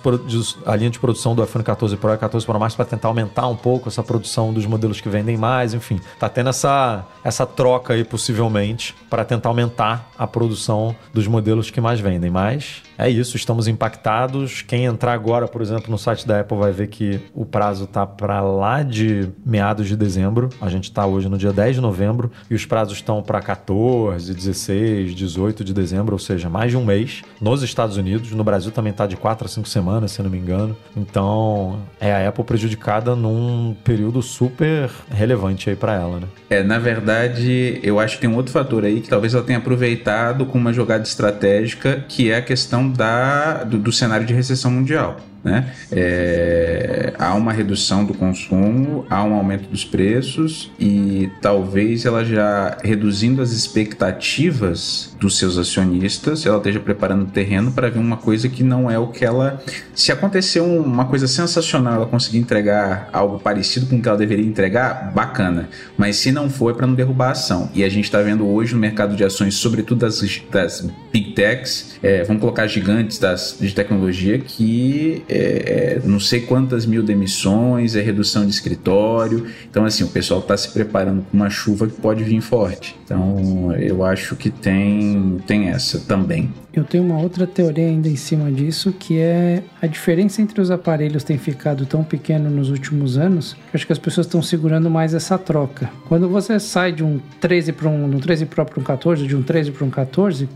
a 0.66 0.76
linha 0.76 0.90
de 0.90 1.00
produção 1.00 1.36
do 1.36 1.44
iPhone 1.44 1.64
14 1.64 1.96
Pro 1.98 2.14
e 2.14 2.18
14 2.18 2.46
Pro 2.46 2.60
Max 2.60 2.76
para 2.76 2.86
tentar 2.86 3.08
aumentar 3.08 3.48
um 3.48 3.56
pouco 3.56 3.90
essa 3.90 4.04
produção 4.04 4.54
dos 4.54 4.66
modelos 4.66 5.02
que 5.02 5.10
vendem 5.10 5.38
mais, 5.38 5.74
enfim. 5.74 6.00
Tá 6.20 6.30
tendo 6.30 6.50
essa, 6.50 7.06
essa 7.24 7.46
troca 7.46 7.94
aí 7.94 8.04
possivelmente 8.04 8.96
para 9.10 9.26
tentar 9.26 9.50
aumentar 9.50 10.10
a 10.18 10.28
produção 10.28 10.96
dos 11.14 11.28
modelos 11.28 11.70
que 11.70 11.82
mais 11.82 12.00
vendem, 12.00 12.30
mas 12.30 12.82
é 12.98 13.10
isso, 13.10 13.36
estamos 13.36 13.68
impactados. 13.68 14.62
Quem 14.62 14.86
entrar 14.86 15.14
agora, 15.14 15.48
por 15.48 15.62
exemplo, 15.62 15.90
no 15.90 15.98
site 15.98 16.28
da 16.28 16.42
Apple 16.42 16.58
vai 16.58 16.72
ver 16.72 16.88
que 16.88 17.20
o 17.34 17.46
prazo 17.46 17.88
tá 17.88 18.06
para 18.06 18.40
lá 18.42 18.84
de 18.84 19.30
meados 19.46 19.88
de 19.88 19.96
dezembro. 19.96 20.50
A 20.62 20.70
gente 20.70 20.86
está 20.86 21.06
hoje 21.06 21.28
no 21.28 21.38
dia 21.38 21.52
10 21.52 21.76
de 21.76 21.82
novembro 21.82 22.32
e 22.50 22.56
os 22.56 22.66
prazos 22.66 22.96
estão 22.96 23.22
para 23.22 23.42
14, 23.42 24.34
16, 24.34 25.16
18 25.16 25.64
de 25.64 25.74
dezembro, 25.74 26.14
ou 26.14 26.20
seja, 26.20 26.50
mais 26.50 26.72
de 26.72 26.78
um 26.78 26.86
mês 26.86 27.24
nos 27.42 27.64
Estados 27.64 27.93
Unidos. 27.98 28.32
No 28.32 28.44
Brasil 28.44 28.72
também 28.72 28.92
está 28.92 29.06
de 29.06 29.16
4 29.16 29.46
a 29.46 29.50
5 29.50 29.68
semanas, 29.68 30.12
se 30.12 30.22
não 30.22 30.30
me 30.30 30.38
engano. 30.38 30.76
Então, 30.96 31.80
é 32.00 32.14
a 32.14 32.30
Apple 32.30 32.44
prejudicada 32.44 33.16
num 33.16 33.76
período 33.84 34.22
super 34.22 34.90
relevante 35.10 35.70
aí 35.70 35.76
para 35.76 35.94
ela, 35.94 36.20
né? 36.20 36.28
É, 36.50 36.64
na 36.64 36.80
verdade, 36.80 37.80
eu 37.84 38.00
acho 38.00 38.16
que 38.16 38.22
tem 38.22 38.30
um 38.30 38.36
outro 38.36 38.52
fator 38.52 38.86
aí 38.86 39.02
que 39.02 39.10
talvez 39.10 39.34
ela 39.34 39.44
tenha 39.44 39.60
aproveitado 39.60 40.46
com 40.46 40.58
uma 40.58 40.74
jogada 40.74 41.04
estratégica, 41.04 42.04
que 42.08 42.32
é 42.32 42.38
a 42.38 42.42
questão 42.42 42.90
da, 42.90 43.64
do, 43.64 43.78
do 43.78 43.92
cenário 43.92 44.26
de 44.26 44.34
recessão 44.34 44.72
mundial. 44.72 45.18
Né? 45.44 45.70
É, 45.92 47.14
há 47.20 47.34
uma 47.34 47.52
redução 47.52 48.06
do 48.06 48.14
consumo, 48.14 49.06
há 49.10 49.24
um 49.24 49.34
aumento 49.34 49.70
dos 49.70 49.84
preços 49.84 50.72
e 50.80 51.30
talvez 51.42 52.06
ela 52.06 52.24
já 52.24 52.78
reduzindo 52.82 53.42
as 53.42 53.52
expectativas 53.52 55.14
dos 55.20 55.38
seus 55.38 55.58
acionistas, 55.58 56.46
ela 56.46 56.58
esteja 56.58 56.80
preparando 56.80 57.24
o 57.24 57.28
terreno 57.28 57.72
para 57.72 57.90
ver 57.90 58.00
uma 58.00 58.16
coisa 58.16 58.48
que 58.48 58.64
não 58.64 58.90
é 58.90 58.98
o 58.98 59.08
que 59.08 59.26
ela. 59.26 59.62
Se 59.94 60.12
acontecer 60.12 60.62
uma 60.62 61.06
coisa 61.06 61.28
sensacional, 61.28 61.96
ela 61.96 62.06
conseguir 62.06 62.38
entregar 62.38 63.10
algo 63.12 63.40
parecido 63.40 63.86
com 63.88 63.98
o 63.98 64.02
que 64.02 64.08
ela 64.08 64.18
deveria 64.18 64.46
entregar, 64.46 65.12
bacana. 65.14 65.70
Mas 65.98 66.18
se 66.18 66.32
não 66.32 66.50
for, 66.50 66.72
é 66.72 66.74
para 66.74 66.88
não 66.88 66.94
derrubar 66.94 67.30
a 67.30 67.32
ação. 67.32 67.70
E 67.74 67.84
a 67.84 67.90
gente 67.90 68.06
está 68.06 68.22
vendo 68.22 68.48
hoje 68.48 68.74
no 68.74 68.80
mercado 68.80 69.16
de 69.16 69.24
ações, 69.24 69.56
sobretudo 69.56 70.00
das, 70.00 70.22
das 70.52 70.88
big 71.12 71.32
techs, 71.32 72.00
é, 72.02 72.24
vamos 72.24 72.42
colocar 72.42 72.66
gigantes 72.68 73.18
das, 73.20 73.58
de 73.60 73.74
tecnologia 73.74 74.40
que 74.40 75.24
é, 75.34 75.98
é, 75.98 76.02
não 76.06 76.20
sei 76.20 76.42
quantas 76.42 76.86
mil 76.86 77.02
demissões, 77.02 77.96
é 77.96 78.02
redução 78.02 78.46
de 78.46 78.52
escritório. 78.52 79.48
Então, 79.70 79.84
assim, 79.84 80.04
o 80.04 80.08
pessoal 80.08 80.40
está 80.40 80.56
se 80.56 80.70
preparando 80.70 81.24
para 81.24 81.36
uma 81.36 81.50
chuva 81.50 81.88
que 81.88 82.00
pode 82.00 82.24
vir 82.24 82.40
forte. 82.40 82.96
Então, 83.04 83.74
eu 83.80 84.06
acho 84.06 84.36
que 84.36 84.52
tem, 84.52 85.38
tem 85.48 85.70
essa 85.70 86.00
também. 86.00 86.54
Eu 86.72 86.84
tenho 86.84 87.04
uma 87.04 87.20
outra 87.20 87.46
teoria 87.46 87.86
ainda 87.86 88.08
em 88.08 88.16
cima 88.16 88.52
disso, 88.52 88.92
que 88.92 89.20
é 89.20 89.64
a 89.82 89.88
diferença 89.88 90.42
entre 90.42 90.60
os 90.62 90.72
aparelhos 90.72 91.24
tem 91.24 91.38
ficado 91.38 91.86
tão 91.86 92.04
pequeno 92.04 92.50
nos 92.50 92.70
últimos 92.70 93.18
anos, 93.18 93.56
que 93.70 93.76
acho 93.76 93.86
que 93.86 93.94
as 93.94 94.00
pessoas 94.00 94.28
estão 94.28 94.42
segurando 94.42 94.90
mais 94.90 95.14
essa 95.14 95.38
troca. 95.38 95.90
Quando 96.08 96.28
você 96.30 96.60
sai 96.60 96.92
de 96.92 97.04
um 97.04 97.20
13 97.40 97.74
para 97.74 97.90
um, 97.90 98.06
um 98.06 98.20
13 98.20 98.46
Pro 98.46 98.66
para 98.66 98.80
um 98.80 98.84
14, 98.84 99.28
de 99.28 99.36
um 99.36 99.44
13 99.44 99.72
para 99.72 99.86
um 99.86 99.90
14, 99.90 100.50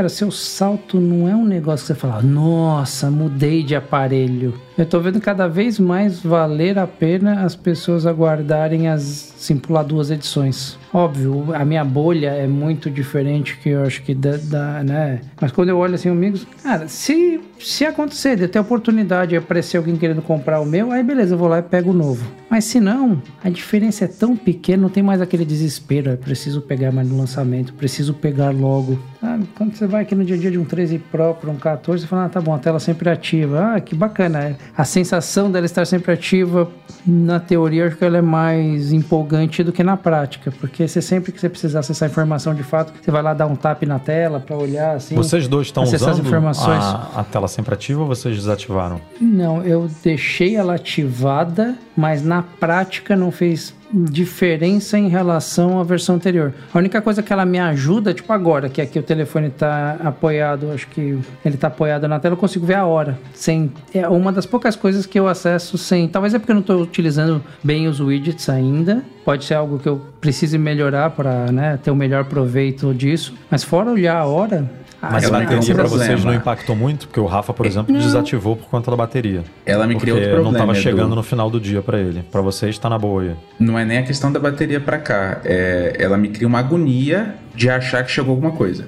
Cara, 0.00 0.08
seu 0.08 0.30
salto 0.30 0.98
não 0.98 1.28
é 1.28 1.36
um 1.36 1.44
negócio 1.44 1.84
que 1.84 1.92
você 1.92 1.94
fala, 1.94 2.22
nossa, 2.22 3.10
mudei 3.10 3.62
de 3.62 3.76
aparelho. 3.76 4.58
Eu 4.80 4.86
tô 4.86 4.98
vendo 4.98 5.20
cada 5.20 5.46
vez 5.46 5.78
mais 5.78 6.20
valer 6.20 6.78
a 6.78 6.86
pena 6.86 7.44
as 7.44 7.54
pessoas 7.54 8.06
aguardarem 8.06 8.88
as, 8.88 9.34
assim, 9.38 9.58
pular 9.58 9.82
duas 9.82 10.10
edições. 10.10 10.78
Óbvio, 10.90 11.54
a 11.54 11.66
minha 11.66 11.84
bolha 11.84 12.30
é 12.30 12.46
muito 12.46 12.90
diferente 12.90 13.58
que 13.58 13.68
eu 13.68 13.82
acho 13.82 14.02
que 14.02 14.14
da, 14.14 14.38
da 14.38 14.82
né? 14.82 15.20
Mas 15.38 15.52
quando 15.52 15.68
eu 15.68 15.76
olho 15.76 15.94
assim, 15.94 16.08
amigos, 16.08 16.46
cara, 16.62 16.88
se, 16.88 17.38
se 17.58 17.84
acontecer 17.84 18.36
de 18.36 18.48
ter 18.48 18.58
oportunidade 18.58 19.30
de 19.30 19.36
aparecer 19.36 19.76
alguém 19.76 19.96
querendo 19.96 20.22
comprar 20.22 20.60
o 20.60 20.66
meu, 20.66 20.90
aí 20.90 21.02
beleza, 21.02 21.34
eu 21.34 21.38
vou 21.38 21.46
lá 21.46 21.58
e 21.58 21.62
pego 21.62 21.90
o 21.90 21.94
novo. 21.94 22.26
Mas 22.48 22.64
se 22.64 22.80
não, 22.80 23.22
a 23.44 23.48
diferença 23.50 24.06
é 24.06 24.08
tão 24.08 24.34
pequena, 24.34 24.82
não 24.82 24.88
tem 24.88 25.02
mais 25.02 25.20
aquele 25.20 25.44
desespero, 25.44 26.10
é 26.10 26.16
preciso 26.16 26.60
pegar 26.60 26.90
mais 26.90 27.06
no 27.06 27.18
lançamento, 27.18 27.72
preciso 27.74 28.14
pegar 28.14 28.50
logo. 28.50 28.98
Sabe? 29.20 29.46
Quando 29.54 29.76
você 29.76 29.86
vai 29.86 30.02
aqui 30.02 30.14
no 30.16 30.24
dia 30.24 30.34
a 30.34 30.38
dia 30.38 30.50
de 30.50 30.58
um 30.58 30.64
13 30.64 30.98
Pro 30.98 31.34
para 31.34 31.50
um 31.50 31.56
14, 31.56 32.02
você 32.02 32.08
fala, 32.08 32.24
ah, 32.24 32.28
tá 32.28 32.40
bom, 32.40 32.52
a 32.52 32.58
tela 32.58 32.80
sempre 32.80 33.08
ativa. 33.08 33.76
Ah, 33.76 33.80
que 33.80 33.94
bacana. 33.94 34.56
A 34.76 34.84
sensação 34.84 35.50
dela 35.50 35.66
estar 35.66 35.84
sempre 35.84 36.12
ativa, 36.12 36.70
na 37.06 37.40
teoria, 37.40 37.86
acho 37.86 37.96
que 37.96 38.04
ela 38.04 38.18
é 38.18 38.22
mais 38.22 38.92
empolgante 38.92 39.62
do 39.62 39.72
que 39.72 39.82
na 39.82 39.96
prática, 39.96 40.52
porque 40.60 40.86
você 40.86 41.00
sempre 41.00 41.32
que 41.32 41.40
você 41.40 41.48
precisar 41.48 41.80
acessar 41.80 42.08
informação 42.08 42.54
de 42.54 42.62
fato, 42.62 42.92
você 43.00 43.10
vai 43.10 43.22
lá 43.22 43.34
dar 43.34 43.46
um 43.46 43.56
tap 43.56 43.82
na 43.84 43.98
tela 43.98 44.40
para 44.40 44.56
olhar 44.56 44.96
assim. 44.96 45.14
Vocês 45.14 45.48
dois 45.48 45.68
estão 45.68 45.82
usando 45.82 46.20
informações. 46.20 46.82
a, 46.84 47.10
a 47.16 47.24
tela 47.24 47.48
sempre 47.48 47.74
ativa 47.74 48.00
ou 48.00 48.06
vocês 48.06 48.36
desativaram? 48.36 49.00
Não, 49.20 49.62
eu 49.62 49.88
deixei 50.02 50.56
ela 50.56 50.74
ativada, 50.74 51.74
mas 51.96 52.22
na 52.22 52.42
prática 52.42 53.16
não 53.16 53.30
fez 53.30 53.74
diferença 53.92 54.98
em 54.98 55.08
relação 55.08 55.80
à 55.80 55.84
versão 55.84 56.14
anterior. 56.14 56.52
A 56.72 56.78
única 56.78 57.02
coisa 57.02 57.22
que 57.22 57.32
ela 57.32 57.44
me 57.44 57.58
ajuda, 57.58 58.14
tipo 58.14 58.32
agora, 58.32 58.68
que 58.68 58.80
aqui 58.80 58.98
o 58.98 59.02
telefone 59.02 59.50
tá 59.50 59.96
apoiado, 60.04 60.70
acho 60.72 60.86
que 60.88 61.18
ele 61.44 61.56
tá 61.56 61.68
apoiado 61.68 62.06
na 62.06 62.18
tela, 62.18 62.34
eu 62.34 62.38
consigo 62.38 62.64
ver 62.64 62.74
a 62.74 62.86
hora. 62.86 63.18
Sem, 63.34 63.72
é 63.92 64.08
uma 64.08 64.32
das 64.32 64.46
poucas 64.46 64.76
coisas 64.76 65.06
que 65.06 65.18
eu 65.18 65.26
acesso 65.26 65.76
sem. 65.76 66.08
Talvez 66.08 66.34
é 66.34 66.38
porque 66.38 66.52
eu 66.52 66.54
não 66.54 66.60
estou 66.60 66.80
utilizando 66.80 67.42
bem 67.62 67.88
os 67.88 68.00
widgets 68.00 68.48
ainda. 68.48 69.02
Pode 69.24 69.44
ser 69.44 69.54
algo 69.54 69.78
que 69.78 69.88
eu 69.88 70.00
precise 70.20 70.56
melhorar 70.56 71.10
para 71.10 71.52
né, 71.52 71.78
ter 71.82 71.90
o 71.90 71.96
melhor 71.96 72.24
proveito 72.24 72.94
disso. 72.94 73.34
Mas 73.50 73.62
fora 73.62 73.90
olhar 73.90 74.16
a 74.16 74.26
hora, 74.26 74.70
Mas 75.02 75.24
Ah, 75.24 75.28
a 75.28 75.30
criou 75.30 75.32
um 75.32 75.56
bateria 75.56 75.74
para 75.74 75.84
vocês 75.84 76.24
não 76.24 76.34
impactou 76.34 76.76
muito, 76.76 77.06
porque 77.06 77.20
o 77.20 77.24
Rafa, 77.26 77.54
por 77.54 77.64
exemplo, 77.64 77.94
desativou 77.96 78.54
por 78.56 78.68
conta 78.68 78.90
da 78.90 78.96
bateria. 78.96 79.42
Ela 79.64 79.86
me 79.86 79.94
criou 79.96 80.18
outro 80.18 80.30
não 80.30 80.42
problema. 80.42 80.58
estava 80.58 80.72
Edu. 80.72 80.82
chegando 80.82 81.14
no 81.16 81.22
final 81.22 81.48
do 81.50 81.58
dia 81.58 81.80
para 81.80 81.98
ele. 81.98 82.22
Para 82.30 82.40
vocês 82.42 82.74
está 82.74 82.88
na 82.90 82.98
boa 82.98 83.22
aí. 83.22 83.30
Não 83.58 83.78
é 83.78 83.84
nem 83.84 83.98
a 83.98 84.02
questão 84.02 84.30
da 84.30 84.38
bateria 84.38 84.78
pra 84.80 84.98
cá. 84.98 85.40
É, 85.44 85.96
ela 85.98 86.18
me 86.18 86.28
cria 86.28 86.46
uma 86.46 86.58
agonia 86.58 87.34
de 87.54 87.70
achar 87.70 88.04
que 88.04 88.10
chegou 88.10 88.32
alguma 88.32 88.52
coisa. 88.52 88.86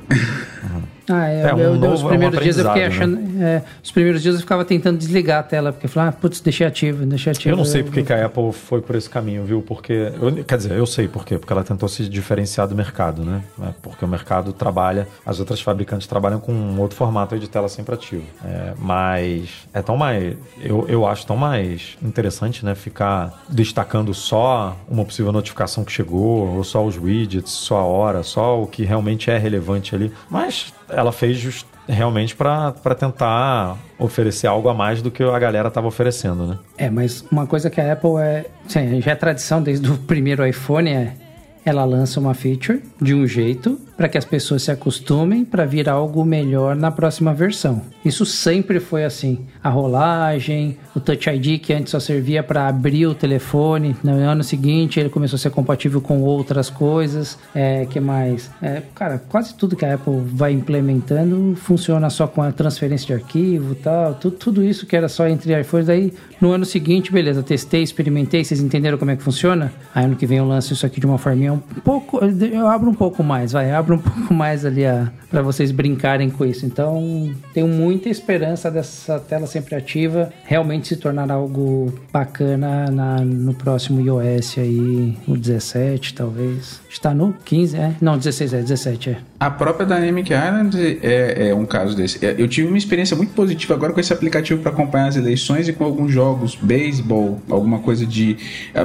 Ah, 1.09 1.29
é, 1.29 1.43
É, 1.43 1.55
um 1.55 1.59
eu, 1.59 1.75
novo- 1.75 1.95
os 1.95 2.01
é 2.03 2.05
um 2.05 2.09
primeiros 2.09 2.41
dias 2.41 2.59
eu 2.59 2.65
fiquei 2.67 2.85
aprendizado, 2.85 3.19
achando. 3.19 3.43
é, 3.45 3.63
os 3.83 3.91
primeiros 3.91 4.23
dias 4.23 4.35
eu 4.37 4.41
ficava 4.41 4.65
tentando 4.65 4.99
desligar 4.99 5.41
a 5.41 5.43
tela, 5.43 5.73
porque 5.73 5.87
eu 5.87 5.91
falava, 5.91 6.11
ah, 6.17 6.21
putz, 6.21 6.41
deixei 6.41 6.67
ativo, 6.67 7.05
deixei 7.05 7.33
ativo. 7.33 7.51
Eu 7.51 7.57
não 7.57 7.65
sei 7.65 7.83
porque 7.83 8.03
que 8.03 8.13
a 8.13 8.27
Apple 8.27 8.53
foi 8.53 8.81
por 8.81 8.95
esse 8.95 9.11
caminho, 9.11 9.45
viu? 9.45 9.63
Porque. 9.63 9.93
eu- 9.93 10.45
quer 10.45 10.57
dizer, 10.57 10.73
eu 10.73 10.87
sei 10.87 11.09
por 11.09 11.25
quê. 11.25 11.39
Porque 11.39 11.53
ela 11.53 11.65
tentou 11.65 11.89
se 11.89 12.09
diferenciar 12.09 12.69
do 12.69 12.75
mercado, 12.77 13.25
né? 13.25 13.43
É, 13.63 13.69
Porque 13.83 14.05
o 14.05 14.09
mercado 14.09 14.53
trabalha, 14.53 15.09
as 15.27 15.41
outras 15.41 15.61
fabricantes 15.61 16.07
trabalham 16.07 16.39
com 16.39 16.53
um 16.53 16.81
outro 16.81 16.97
formato 16.97 17.37
de 17.39 17.49
tela 17.49 17.69
sempre 17.69 17.95
ativa. 17.95 18.23
É, 18.45 18.73
mas 18.79 19.49
é 19.75 19.83
tão 19.83 19.97
mais. 19.97 20.37
Eu, 20.61 20.87
eu 20.89 21.07
acho 21.07 21.27
tão 21.27 21.37
mais 21.37 21.97
interessante, 22.03 22.65
né? 22.65 22.75
Ficar 22.75 23.43
destacando 23.49 24.15
só 24.15 24.77
uma 24.89 25.05
possível 25.05 25.33
notificação 25.33 25.85
que 25.85 25.91
chegou, 25.93 26.55
ou 26.57 26.63
só 26.65 26.85
os 26.85 26.97
widgets, 26.97 27.51
só 27.53 27.79
a 27.79 27.85
hora, 27.85 28.23
só 28.23 28.63
o 28.63 28.67
que 28.67 28.85
realmente 28.85 29.31
é 29.31 29.39
relevante 29.39 29.95
ali. 29.95 30.13
Mas 30.31 30.73
ela 30.93 31.13
fez 31.13 31.39
just, 31.39 31.67
realmente 31.89 32.35
para 32.37 32.73
tentar 32.99 33.77
oferecer 33.99 34.47
algo 34.47 34.69
a 34.69 34.75
mais 34.75 35.03
do 35.03 35.11
que 35.11 35.23
a 35.23 35.39
galera 35.39 35.69
estava 35.69 35.87
oferecendo, 35.87 36.47
né? 36.47 36.59
É, 36.77 36.91
mas 36.91 37.25
uma 37.31 37.47
coisa 37.47 37.71
que 37.71 37.81
a 37.81 37.93
Apple 37.93 38.17
é. 38.19 38.47
Sim, 38.69 39.01
já 39.01 39.13
é 39.13 39.15
tradição 39.15 39.63
desde 39.63 39.91
o 39.91 39.99
primeiro 39.99 40.47
iPhone 40.47 40.91
é. 40.91 41.15
Ela 41.65 41.85
lança 41.85 42.19
uma 42.19 42.35
feature 42.35 42.83
de 43.01 43.15
um 43.15 43.25
jeito 43.25 43.81
para 44.03 44.09
que 44.09 44.19
as 44.19 44.25
pessoas 44.25 44.65
se 44.65 44.71
acostumem 44.73 45.45
para 45.45 45.65
vir 45.65 45.89
algo 45.89 46.25
melhor 46.25 46.75
na 46.75 46.91
próxima 46.91 47.33
versão. 47.33 47.83
Isso 48.05 48.27
sempre 48.27 48.81
foi 48.81 49.05
assim. 49.05 49.47
A 49.63 49.69
rolagem, 49.69 50.77
o 50.93 50.99
Touch 50.99 51.31
ID 51.31 51.61
que 51.61 51.73
antes 51.73 51.93
só 51.93 52.01
servia 52.01 52.43
para 52.43 52.67
abrir 52.67 53.07
o 53.07 53.15
telefone, 53.15 53.95
no 54.03 54.15
ano 54.15 54.43
seguinte 54.43 54.99
ele 54.99 55.09
começou 55.09 55.37
a 55.37 55.39
ser 55.39 55.51
compatível 55.51 56.01
com 56.01 56.21
outras 56.21 56.69
coisas. 56.69 57.39
É, 57.55 57.87
que 57.87 58.01
mais? 58.01 58.51
É, 58.61 58.83
cara, 58.93 59.23
quase 59.29 59.55
tudo 59.55 59.77
que 59.77 59.85
a 59.85 59.95
Apple 59.95 60.21
vai 60.25 60.51
implementando 60.51 61.55
funciona 61.55 62.11
só 62.11 62.27
com 62.27 62.43
a 62.43 62.51
transferência 62.51 63.07
de 63.07 63.23
arquivo, 63.23 63.77
tal, 63.77 64.15
tudo, 64.15 64.37
tudo 64.37 64.65
isso 64.65 64.85
que 64.85 64.97
era 64.97 65.09
só 65.09 65.29
entre 65.29 65.61
iPhones. 65.61 65.89
Aí 65.89 66.13
no 66.41 66.51
ano 66.51 66.65
seguinte, 66.65 67.13
beleza, 67.13 67.41
testei, 67.41 67.85
experimentei, 67.85 68.43
vocês 68.43 68.61
entenderam 68.61 68.99
como 68.99 69.13
é 69.13 69.17
que 69.17 69.23
funciona? 69.23 69.73
Aí 69.95 70.05
ano 70.05 70.17
que 70.17 70.27
vem 70.27 70.39
eu 70.39 70.45
lanço 70.45 70.73
isso 70.73 70.85
aqui 70.85 70.99
de 70.99 71.07
uma 71.07 71.19
forminha 71.19 71.53
um 71.53 71.59
pouco, 71.59 72.19
eu 72.19 72.67
abro 72.67 72.91
um 72.91 72.95
pouco 72.95 73.23
mais, 73.23 73.53
vai, 73.53 73.71
abro 73.71 73.92
um 73.97 73.99
pouco 73.99 74.35
mais 74.35 74.65
ali 74.65 74.83
para 75.31 75.43
vocês 75.43 75.71
brincarem 75.71 76.29
com 76.29 76.45
isso. 76.45 76.67
Então 76.67 77.35
tenho 77.55 77.69
muita 77.69 78.09
esperança 78.09 78.71
dessa 78.71 79.19
tela 79.19 79.47
sempre 79.47 79.75
ativa 79.75 80.33
realmente 80.45 80.89
se 80.89 80.97
tornar 80.97 81.31
algo 81.31 81.93
bacana 82.13 82.91
na, 82.91 83.17
no 83.21 83.55
próximo 83.55 84.01
iOS 84.01 84.59
aí, 84.59 85.17
o 85.27 85.37
17 85.37 86.15
talvez. 86.15 86.82
Está 86.93 87.15
no 87.15 87.35
15, 87.45 87.75
é? 87.77 87.95
Não, 88.03 88.19
16 88.19 88.53
é, 88.53 88.61
17 88.61 89.11
é. 89.11 89.17
A 89.41 89.51
própria 89.51 89.87
Dynamic 89.87 90.31
Island 90.31 90.77
é, 91.03 91.49
é 91.49 91.55
um 91.55 91.65
caso 91.65 91.97
desse. 91.97 92.25
É, 92.25 92.35
Eu 92.37 92.47
tive 92.47 92.69
uma 92.69 92.77
experiência 92.77 93.17
muito 93.17 93.33
positiva 93.33 93.73
agora 93.73 93.95
com 93.95 93.99
esse 93.99 94.13
aplicativo 94.13 94.61
para 94.61 94.71
acompanhar 94.71 95.09
as 95.09 95.17
eleições 95.17 95.67
e 95.69 95.73
com 95.73 95.85
alguns 95.85 96.13
jogos, 96.13 96.55
beisebol, 96.55 97.41
alguma 97.49 97.79
coisa 97.79 98.05
de. 98.05 98.37
A, 98.75 98.83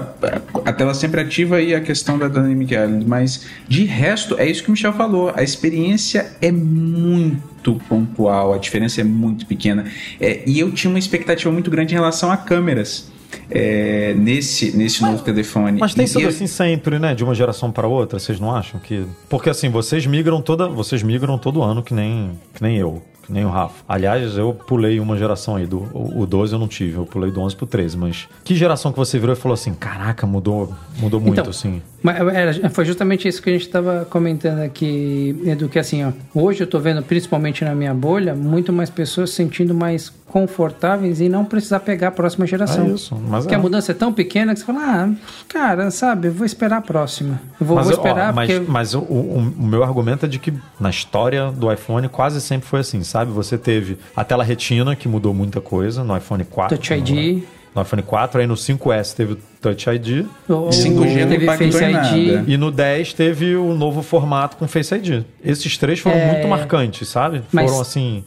a- 0.70 0.74
tela 0.74 0.94
sempre 0.94 1.20
ativa 1.20 1.62
e 1.62 1.76
a 1.76 1.82
questão 1.82 2.18
da 2.18 2.28
Dynamic 2.30 2.74
Island. 2.74 3.06
Mas 3.06 3.46
de 3.68 3.84
resto, 3.84 4.36
é 4.40 4.50
isso 4.50 4.64
que 4.64 4.70
o 4.70 4.72
Michel 4.72 4.94
falou. 4.94 5.34
A 5.36 5.44
experiência 5.44 6.28
é 6.42 6.52
muito 6.52 7.74
pontual, 7.90 8.54
a 8.54 8.58
diferença 8.58 9.02
é 9.02 9.04
muito 9.04 9.46
pequena. 9.46 9.86
É, 10.20 10.44
e 10.48 10.58
eu 10.60 10.72
tinha 10.72 10.90
uma 10.90 11.00
expectativa 11.00 11.52
muito 11.52 11.70
grande 11.70 11.94
em 11.94 11.98
relação 11.98 12.32
a 12.32 12.38
câmeras. 12.38 13.12
É, 13.50 14.14
nesse, 14.16 14.76
nesse 14.76 15.02
novo 15.02 15.24
telefone. 15.24 15.80
Mas 15.80 15.94
tem 15.94 16.06
E 16.06 16.08
sido 16.08 16.22
eu- 16.22 16.30
assim 16.30 16.48
sempre, 16.48 17.00
né? 17.00 17.14
De 17.16 17.24
uma 17.24 17.34
geração 17.36 17.72
para 17.72 17.88
outra, 17.88 18.20
vocês 18.20 18.40
não 18.40 18.56
acham 18.56 18.80
que. 18.80 19.06
Porque 19.30 19.50
assim, 19.50 19.70
vocês 19.70 20.06
migram 20.06 20.42
toda. 20.42 20.68
Vocês 20.68 21.02
migram 21.04 21.38
todo 21.38 21.62
ano, 21.62 21.82
que 21.84 21.94
nem, 21.94 22.32
que 22.54 22.62
nem 22.62 22.78
eu. 22.78 23.02
Nem 23.30 23.44
o 23.46 23.50
Rafa. 23.50 23.84
Aliás, 23.88 24.38
eu 24.38 24.54
pulei 24.54 25.00
uma 25.00 25.18
geração 25.18 25.56
aí. 25.56 25.66
Do, 25.66 25.80
o 25.94 26.22
o 26.22 26.26
12 26.26 26.54
eu 26.54 26.60
não 26.60 26.68
tive, 26.68 26.98
eu 26.98 27.06
pulei 27.06 27.30
do 27.32 27.40
11 27.42 27.56
pro 27.56 27.66
13. 27.66 27.98
Mas 27.98 28.28
que 28.44 28.56
geração 28.56 28.92
que 28.92 28.98
você 28.98 29.20
virou 29.20 29.34
e 29.34 29.38
falou 29.38 29.54
assim: 29.54 29.74
caraca, 29.74 30.26
mudou, 30.26 30.74
mudou 31.00 31.20
muito, 31.20 31.40
Então, 31.40 31.50
assim. 31.50 31.82
Mas 32.02 32.16
era- 32.34 32.70
foi 32.70 32.86
justamente 32.86 33.28
isso 33.28 33.42
que 33.42 33.50
a 33.50 33.54
gente 33.54 33.64
estava 33.66 34.06
comentando 34.10 34.60
aqui, 34.60 35.42
Edu, 35.46 35.68
que 35.68 35.80
assim, 35.80 36.06
ó, 36.06 36.12
hoje 36.34 36.62
eu 36.62 36.68
tô 36.68 36.80
vendo, 36.80 37.02
principalmente 37.04 37.66
na 37.66 37.74
minha 37.76 37.94
bolha, 37.94 38.36
muito 38.36 38.72
mais 38.72 38.90
pessoas 38.90 39.32
se 39.32 39.36
sentindo 39.38 39.74
mais 39.74 40.12
confortáveis 40.28 41.20
em 41.22 41.28
não 41.30 41.44
precisar 41.44 41.80
pegar 41.80 42.10
a 42.10 42.12
próxima 42.12 42.46
geração. 42.46 42.86
É 42.86 42.90
isso, 42.90 43.16
mas 43.28 43.44
Porque 43.44 43.56
é. 43.56 43.58
a 43.58 43.62
mudança 43.62 43.92
é 43.92 43.96
tão 43.96 44.14
pequena 44.14 44.54
que 44.54 44.60
você 44.60 44.66
fala, 44.66 44.80
ah, 44.84 45.10
cara, 45.48 45.90
sabe, 45.92 46.28
eu 46.28 46.34
vou 46.34 46.46
esperar 46.46 46.78
a 46.78 46.82
próxima. 46.82 47.40
Eu 47.60 47.66
vou, 47.66 47.76
mas, 47.78 47.88
vou 47.88 47.96
ó, 47.96 47.98
esperar 47.98 48.34
mas, 48.34 48.52
porque... 48.54 48.72
mas 48.72 48.94
o, 48.94 49.00
o- 49.00 49.54
o 49.60 49.64
meu 49.66 49.84
argumento 49.84 50.26
é 50.26 50.30
de 50.30 50.38
que 50.40 50.54
na 50.80 50.90
história 50.90 51.52
do 51.52 51.72
iPhone 51.72 52.08
quase 52.10 52.40
sempre 52.42 52.68
foi 52.68 52.82
assim, 52.82 53.04
sabe? 53.04 53.17
Você 53.26 53.58
teve 53.58 53.98
a 54.16 54.24
tela 54.24 54.44
retina, 54.44 54.96
que 54.96 55.08
mudou 55.08 55.34
muita 55.34 55.60
coisa 55.62 56.04
no 56.04 56.16
iPhone 56.16 56.44
4. 56.44 56.78
Touch 56.78 56.94
ID. 56.94 57.44
No 57.76 57.84
iPhone 57.84 58.02
4, 58.02 58.42
aí 58.42 58.48
no 58.48 58.56
5S 58.56 59.14
teve 59.16 59.34
o 59.34 59.38
Touch 59.62 59.88
ID. 59.88 60.26
o- 60.50 60.70
5G 60.72 61.22
não 61.26 61.30
teve 61.30 61.46
Face 61.46 61.64
ID. 61.84 62.44
E 62.48 62.58
no 62.58 62.72
10 62.72 63.14
teve 63.14 63.56
o 63.56 63.76
novo 63.76 64.02
formato 64.02 64.58
com 64.58 64.68
Face 64.68 64.96
ID. 64.96 65.24
Esses 65.44 65.78
três 65.78 66.00
foram 66.00 66.18
É. 66.18 66.32
muito 66.34 66.48
marcantes, 66.48 67.08
sabe? 67.08 67.44
Mas- 67.52 67.70
Foram 67.70 67.82
assim. 67.82 68.24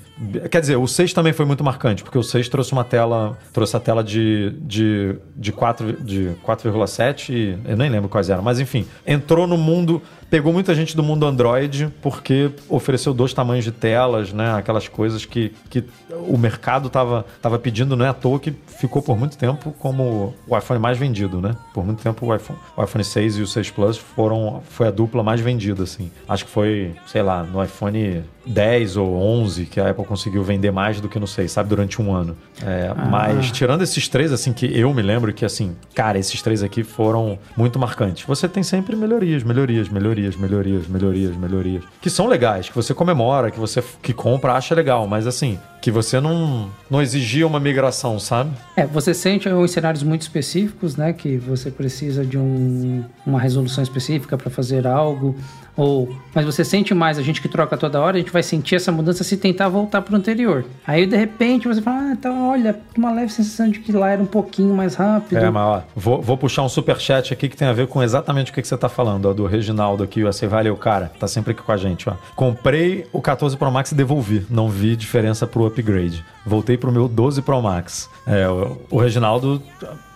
Quer 0.51 0.61
dizer, 0.61 0.77
o 0.77 0.87
6 0.87 1.13
também 1.15 1.33
foi 1.33 1.47
muito 1.47 1.65
marcante, 1.65 2.05
porque 2.05 2.19
o 2.19 2.23
6 2.23 2.49
trouxe 2.49 2.73
uma 2.73 2.85
tela. 2.85 3.37
Trouxe 3.53 3.75
a 3.77 3.81
tela 3.81 4.05
de, 4.05 4.51
de, 4.61 5.17
de 5.35 5.51
4 5.51 5.95
de 6.01 6.31
4,7 6.47 7.31
e 7.33 7.57
eu 7.69 7.77
nem 7.77 7.91
lembro 7.91 8.09
quais 8.09 8.29
eram, 8.31 8.43
mas 8.43 8.61
enfim, 8.61 8.87
entrou 9.07 9.47
no 9.47 9.57
mundo. 9.57 10.01
Pegou 10.31 10.53
muita 10.53 10.75
gente 10.75 10.97
do 10.97 11.03
mundo 11.03 11.27
Android 11.27 11.93
porque 12.01 12.51
ofereceu 12.69 13.13
dois 13.13 13.35
tamanhos 13.35 13.65
de 13.65 13.73
telas, 13.73 14.33
né? 14.33 14.55
Aquelas 14.55 14.87
coisas 14.87 15.25
que, 15.25 15.53
que 15.69 15.85
o 16.29 16.39
mercado 16.39 16.89
tava, 16.89 17.27
tava 17.43 17.59
pedindo, 17.59 17.97
não 17.97 18.07
é 18.07 18.09
à 18.09 18.15
toa 18.15 18.39
que 18.39 18.55
ficou 18.79 19.03
por 19.03 19.19
muito 19.19 19.37
tempo 19.37 19.75
como 19.79 20.35
o 20.47 20.57
iPhone 20.57 20.79
mais 20.79 20.97
vendido, 20.97 21.41
né? 21.41 21.57
Por 21.75 21.85
muito 21.85 22.03
tempo 22.03 22.25
o 22.25 22.35
iPhone, 22.35 22.59
o 22.77 22.85
iPhone 22.85 23.03
6 23.05 23.39
e 23.39 23.43
o 23.43 23.47
6 23.47 23.71
Plus 23.71 23.99
foram 23.99 24.63
foi 24.71 24.87
a 24.87 24.91
dupla 24.91 25.23
mais 25.23 25.41
vendida, 25.41 25.83
assim. 25.83 26.11
Acho 26.29 26.45
que 26.45 26.51
foi, 26.51 26.95
sei 27.07 27.23
lá, 27.23 27.43
no 27.43 27.63
iPhone 27.63 28.23
10 28.47 28.97
ou 28.97 29.15
11 29.17 29.67
que 29.67 29.81
a 29.81 29.91
Apple 29.91 30.05
conseguiu 30.05 30.43
vender 30.43 30.71
mais 30.71 31.01
do 31.01 31.09
que 31.09 31.19
no 31.19 31.27
6, 31.27 31.51
sabe? 31.51 31.69
Durante 31.69 32.01
um 32.01 32.13
ano. 32.13 32.37
É, 32.63 32.93
Mas 33.11 33.51
tirando 33.51 33.83
esses 33.83 34.09
três, 34.09 34.33
assim, 34.33 34.53
que 34.53 34.67
eu 34.67 34.93
me 34.95 35.03
lembro 35.03 35.33
que, 35.33 35.45
assim, 35.45 35.77
cara, 35.95 36.19
esses 36.19 36.41
três 36.43 36.63
aqui 36.63 36.83
foram 36.83 37.39
muito 37.57 37.79
marcantes. 37.79 38.25
Você 38.27 38.49
tem 38.49 38.63
sempre 38.63 38.97
melhorias, 38.97 39.43
melhorias, 39.43 39.89
melhorias, 39.89 40.20
melhorias, 40.37 40.87
melhorias, 40.87 41.37
melhorias. 41.37 41.85
Que 42.01 42.11
são 42.11 42.27
legais, 42.27 42.69
que 42.69 42.75
você 42.75 42.95
comemora, 42.95 43.51
que 43.51 43.59
você 43.59 43.83
que 44.03 44.13
compra, 44.13 44.53
acha 44.55 44.75
legal, 44.75 45.07
mas 45.07 45.27
assim, 45.27 45.59
que 45.81 45.91
você 45.91 46.21
não, 46.21 46.71
não 46.91 47.01
exigia 47.01 47.47
uma 47.47 47.59
migração, 47.61 48.19
sabe? 48.19 48.51
É, 48.77 48.87
você 48.87 49.15
sente 49.15 49.49
em 49.49 49.67
cenários 49.69 50.03
muito 50.03 50.23
específicos, 50.23 50.97
né, 50.97 51.13
que 51.13 51.37
você 51.39 51.71
precisa 51.71 52.25
de 52.25 52.37
um- 52.39 53.05
uma 53.27 53.41
resolução 53.41 53.83
específica 53.83 54.37
para 54.37 54.51
fazer 54.51 54.87
algo, 54.87 55.35
ou 55.77 56.15
mas 56.35 56.45
você 56.45 56.65
sente 56.65 56.93
mais 56.93 57.19
a 57.19 57.23
gente 57.23 57.41
que 57.41 57.49
troca 57.49 57.77
toda 57.77 57.99
hora, 58.01 58.17
a 58.17 58.21
gente 58.21 58.31
vai 58.33 58.43
sentir 58.43 58.75
essa 58.77 58.93
mudança 58.93 59.25
se 59.25 59.37
tentar 59.37 59.69
voltar 59.69 60.03
para 60.03 60.13
o 60.15 60.17
anterior. 60.17 60.65
Aí 60.87 61.07
de 61.07 61.17
repente 61.17 61.67
você 61.67 61.81
fala, 61.81 62.09
ah, 62.11 62.13
então 62.13 62.49
olha, 62.51 62.79
uma 62.97 63.11
leve 63.13 63.33
sensação 63.33 63.69
de 63.71 63.79
que 63.79 63.91
lá 63.93 64.11
era 64.11 64.23
um 64.23 64.27
pouquinho 64.27 64.75
mais 64.75 64.95
rápido. 64.97 65.39
É, 65.39 65.49
mas 65.51 65.63
ó, 65.63 65.83
vou, 65.97 66.21
vou 66.21 66.37
puxar 66.37 66.63
um 66.63 66.69
superchat 66.69 67.33
aqui 67.33 67.49
que 67.49 67.57
tem 67.57 67.67
a 67.69 67.73
ver 67.73 67.87
com 67.87 68.03
exatamente 68.03 68.51
o 68.51 68.55
que, 68.55 68.61
que 68.61 68.69
você 68.69 68.77
tá 68.77 68.89
falando, 68.89 69.27
ó, 69.27 69.33
do 69.33 69.47
Reginaldo 69.47 70.03
aqui, 70.03 70.23
ó, 70.25 70.31
você 70.33 70.47
valeu, 70.47 70.77
cara, 70.77 71.11
tá 71.19 71.27
sempre 71.27 71.53
aqui 71.53 71.63
com 71.63 71.73
a 71.73 71.77
gente, 71.77 72.09
ó. 72.09 72.15
Comprei 72.37 73.07
o 73.13 73.21
14 73.23 73.57
Pro 73.57 73.71
Max 73.71 73.93
e 73.93 73.95
devolvi, 73.95 74.45
não 74.51 74.69
vi 74.69 74.97
diferença 74.97 75.47
pro 75.47 75.70
upgrade. 75.71 76.25
Voltei 76.45 76.77
pro 76.77 76.93
meu 76.93 77.09
12 77.09 77.43
Pro 77.43 77.61
Max. 77.63 78.09
É, 78.27 78.49
o, 78.49 78.79
o 78.91 78.99
Reginaldo 78.99 79.63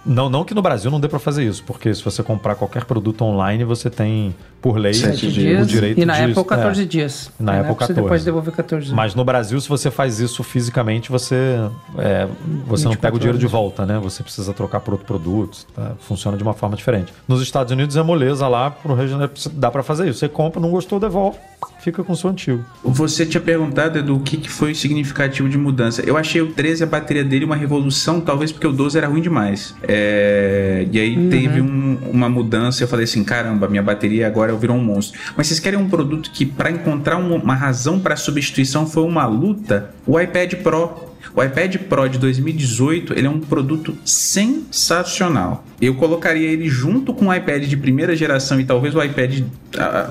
não, 0.04 0.28
não 0.28 0.44
que 0.44 0.54
no 0.54 0.60
Brasil 0.60 0.90
não 0.90 1.00
dê 1.00 1.08
para 1.08 1.18
fazer 1.18 1.44
isso, 1.44 1.64
porque 1.64 1.94
se 1.94 2.04
você 2.04 2.22
comprar 2.22 2.54
qualquer 2.56 2.84
produto 2.84 3.22
online, 3.22 3.64
você 3.64 3.88
tem, 3.88 4.34
por 4.60 4.76
lei, 4.76 4.92
Sete 4.92 5.26
o 5.26 5.32
dias, 5.32 5.66
direito 5.66 5.98
e 5.98 6.04
na 6.04 6.14
de... 6.14 6.30
Apple 6.30 6.44
14 6.44 6.82
é, 6.82 6.84
dias. 6.84 7.32
Na, 7.40 7.60
Apple 7.60 7.74
14. 7.74 7.94
Você 7.94 8.02
depois 8.02 8.24
devolver 8.24 8.54
14 8.54 8.86
dias. 8.86 8.94
Mas 8.94 9.14
no 9.14 9.24
Brasil, 9.24 9.58
se 9.58 9.68
você 9.68 9.90
faz 9.90 10.20
isso 10.20 10.42
fisicamente, 10.44 11.10
você, 11.10 11.58
é, 11.96 12.28
você 12.66 12.84
não 12.84 12.96
pega 12.96 13.16
o 13.16 13.18
dinheiro 13.18 13.38
de 13.38 13.46
volta, 13.46 13.86
né? 13.86 13.98
Você 13.98 14.22
precisa 14.22 14.52
trocar 14.52 14.80
por 14.80 14.92
outro 14.92 15.06
produto. 15.06 15.66
Tá? 15.74 15.92
Funciona 16.00 16.36
de 16.36 16.42
uma 16.42 16.52
forma 16.52 16.76
diferente. 16.76 17.12
Nos 17.26 17.40
Estados 17.40 17.72
Unidos 17.72 17.96
é 17.96 18.02
moleza 18.02 18.46
lá, 18.46 18.70
pro 18.70 18.94
Reginaldo 18.94 19.32
dá 19.52 19.70
para 19.70 19.82
fazer 19.82 20.08
isso. 20.08 20.18
Você 20.18 20.28
compra, 20.28 20.60
não 20.60 20.70
gostou, 20.70 21.00
devolve 21.00 21.38
fica 21.84 22.02
com 22.02 22.14
o 22.14 22.16
seu 22.16 22.30
antigo. 22.30 22.64
Você 22.82 23.26
tinha 23.26 23.40
perguntado, 23.40 23.98
Edu, 23.98 24.16
o 24.16 24.20
que, 24.20 24.38
que 24.38 24.48
foi 24.48 24.74
significativo 24.74 25.48
de 25.48 25.58
mudança. 25.58 26.02
Eu 26.06 26.16
achei 26.16 26.40
o 26.40 26.52
13, 26.52 26.82
a 26.82 26.86
bateria 26.86 27.22
dele, 27.22 27.44
uma 27.44 27.56
revolução, 27.56 28.20
talvez 28.20 28.50
porque 28.50 28.66
o 28.66 28.72
12 28.72 28.96
era 28.96 29.06
ruim 29.06 29.20
demais. 29.20 29.74
É... 29.82 30.86
E 30.90 30.98
aí 30.98 31.16
uhum. 31.16 31.28
teve 31.28 31.60
um, 31.60 31.98
uma 32.10 32.28
mudança, 32.28 32.82
eu 32.82 32.88
falei 32.88 33.04
assim, 33.04 33.22
caramba, 33.22 33.68
minha 33.68 33.82
bateria 33.82 34.26
agora 34.26 34.54
virou 34.54 34.76
um 34.76 34.82
monstro. 34.82 35.20
Mas 35.36 35.46
vocês 35.48 35.60
querem 35.60 35.78
um 35.78 35.88
produto 35.88 36.30
que, 36.30 36.46
para 36.46 36.70
encontrar 36.70 37.18
uma 37.18 37.54
razão 37.54 38.00
para 38.00 38.16
substituição, 38.16 38.86
foi 38.86 39.02
uma 39.02 39.26
luta? 39.26 39.90
O 40.06 40.18
iPad 40.18 40.54
Pro 40.54 41.13
o 41.36 41.42
iPad 41.42 41.76
Pro 41.88 42.08
de 42.08 42.18
2018 42.18 43.12
ele 43.14 43.26
é 43.26 43.30
um 43.30 43.40
produto 43.40 43.96
sensacional. 44.04 45.64
Eu 45.80 45.96
colocaria 45.96 46.48
ele 46.48 46.68
junto 46.68 47.12
com 47.12 47.26
o 47.26 47.34
iPad 47.34 47.64
de 47.64 47.76
primeira 47.76 48.14
geração 48.14 48.60
e 48.60 48.64
talvez 48.64 48.94
o 48.94 49.02
iPad, 49.02 49.40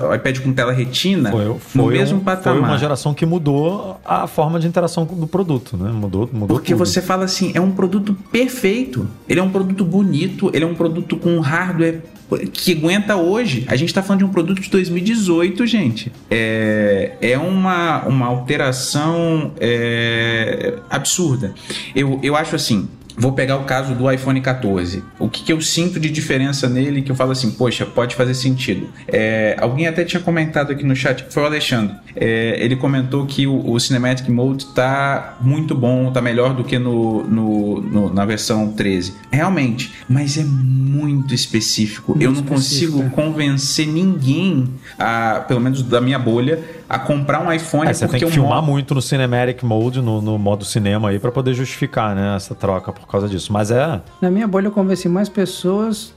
o 0.08 0.14
iPad 0.14 0.38
com 0.40 0.52
tela 0.52 0.72
retina 0.72 1.30
foi, 1.30 1.58
foi 1.58 1.82
no 1.82 1.88
mesmo 1.88 2.18
um, 2.18 2.20
patamar. 2.20 2.60
Foi 2.60 2.68
uma 2.68 2.78
geração 2.78 3.14
que 3.14 3.24
mudou 3.24 3.98
a 4.04 4.26
forma 4.26 4.60
de 4.60 4.66
interação 4.66 5.04
do 5.06 5.26
produto, 5.26 5.76
né? 5.76 5.90
Mudou, 5.90 6.28
mudou 6.30 6.48
Porque 6.48 6.74
tudo. 6.74 6.84
você 6.84 7.00
fala 7.00 7.24
assim, 7.24 7.52
é 7.54 7.60
um 7.60 7.70
produto 7.70 8.14
perfeito. 8.30 9.08
Ele 9.26 9.40
é 9.40 9.42
um 9.42 9.50
produto 9.50 9.84
bonito, 9.84 10.50
ele 10.52 10.64
é 10.64 10.66
um 10.66 10.74
produto 10.74 11.16
com 11.16 11.40
hardware 11.40 12.02
que 12.52 12.72
aguenta 12.72 13.16
hoje. 13.16 13.64
A 13.68 13.76
gente 13.76 13.88
está 13.88 14.02
falando 14.02 14.20
de 14.20 14.24
um 14.24 14.30
produto 14.30 14.60
de 14.60 14.70
2018, 14.70 15.66
gente. 15.66 16.12
É, 16.30 17.12
é 17.20 17.38
uma, 17.38 18.04
uma 18.06 18.26
alteração 18.26 19.52
é, 19.60 20.74
absurda. 20.90 21.54
Eu, 21.94 22.20
eu 22.22 22.36
acho 22.36 22.56
assim, 22.56 22.88
Vou 23.16 23.32
pegar 23.32 23.56
o 23.56 23.64
caso 23.64 23.94
do 23.94 24.10
iPhone 24.10 24.40
14. 24.40 25.02
O 25.18 25.28
que, 25.28 25.42
que, 25.44 25.52
eu 25.52 25.60
sinto 25.60 26.00
de 26.00 26.10
diferença 26.10 26.68
nele 26.68 27.02
que 27.02 27.10
eu 27.10 27.16
falo 27.16 27.32
assim, 27.32 27.50
poxa, 27.50 27.86
pode 27.86 28.14
fazer 28.14 28.34
sentido. 28.34 28.88
É, 29.06 29.56
alguém 29.60 29.86
até 29.86 30.04
tinha 30.04 30.20
comentado 30.20 30.72
aqui 30.72 30.84
no 30.84 30.96
chat, 30.96 31.24
foi 31.30 31.42
o 31.42 31.46
Alexandre. 31.46 31.96
É, 32.16 32.56
ele 32.58 32.76
comentou 32.76 33.26
que 33.26 33.46
o, 33.46 33.70
o, 33.70 33.78
Cinematic 33.78 34.28
Mode 34.28 34.66
tá 34.66 35.36
muito 35.40 35.74
bom, 35.74 36.10
tá 36.12 36.20
melhor 36.20 36.54
do 36.54 36.64
que 36.64 36.78
no, 36.78 37.24
no, 37.24 37.80
no 37.80 38.14
na 38.14 38.24
versão 38.24 38.72
13. 38.72 39.14
Realmente, 39.30 39.92
mas 40.08 40.36
é 40.38 40.44
muito 40.44 41.34
específico. 41.34 42.12
Muito 42.12 42.22
eu 42.22 42.30
não 42.30 42.40
específico. 42.40 42.92
consigo 42.92 43.10
convencer 43.10 43.86
ninguém, 43.86 44.68
a, 44.98 45.44
pelo 45.46 45.60
menos 45.60 45.82
da 45.82 46.00
minha 46.00 46.18
bolha, 46.18 46.62
a 46.88 46.98
comprar 46.98 47.40
um 47.40 47.52
iPhone. 47.52 47.88
É, 47.88 47.92
você 47.92 48.06
tem 48.06 48.20
que 48.20 48.30
filmar 48.30 48.60
modo... 48.60 48.70
muito 48.70 48.94
no 48.94 49.02
Cinematic 49.02 49.62
Mode, 49.62 50.00
no, 50.00 50.20
no 50.20 50.38
modo 50.38 50.64
cinema 50.64 51.10
aí, 51.10 51.18
para 51.18 51.32
poder 51.32 51.54
justificar 51.54 52.14
né, 52.14 52.36
essa 52.36 52.54
troca 52.54 52.92
por 52.92 53.06
causa 53.06 53.28
disso. 53.28 53.52
Mas 53.52 53.70
é. 53.70 54.00
Na 54.20 54.30
minha 54.30 54.46
bolha 54.46 54.66
eu 54.66 54.72
convenci 54.72 55.08
mais 55.08 55.28
pessoas 55.28 56.12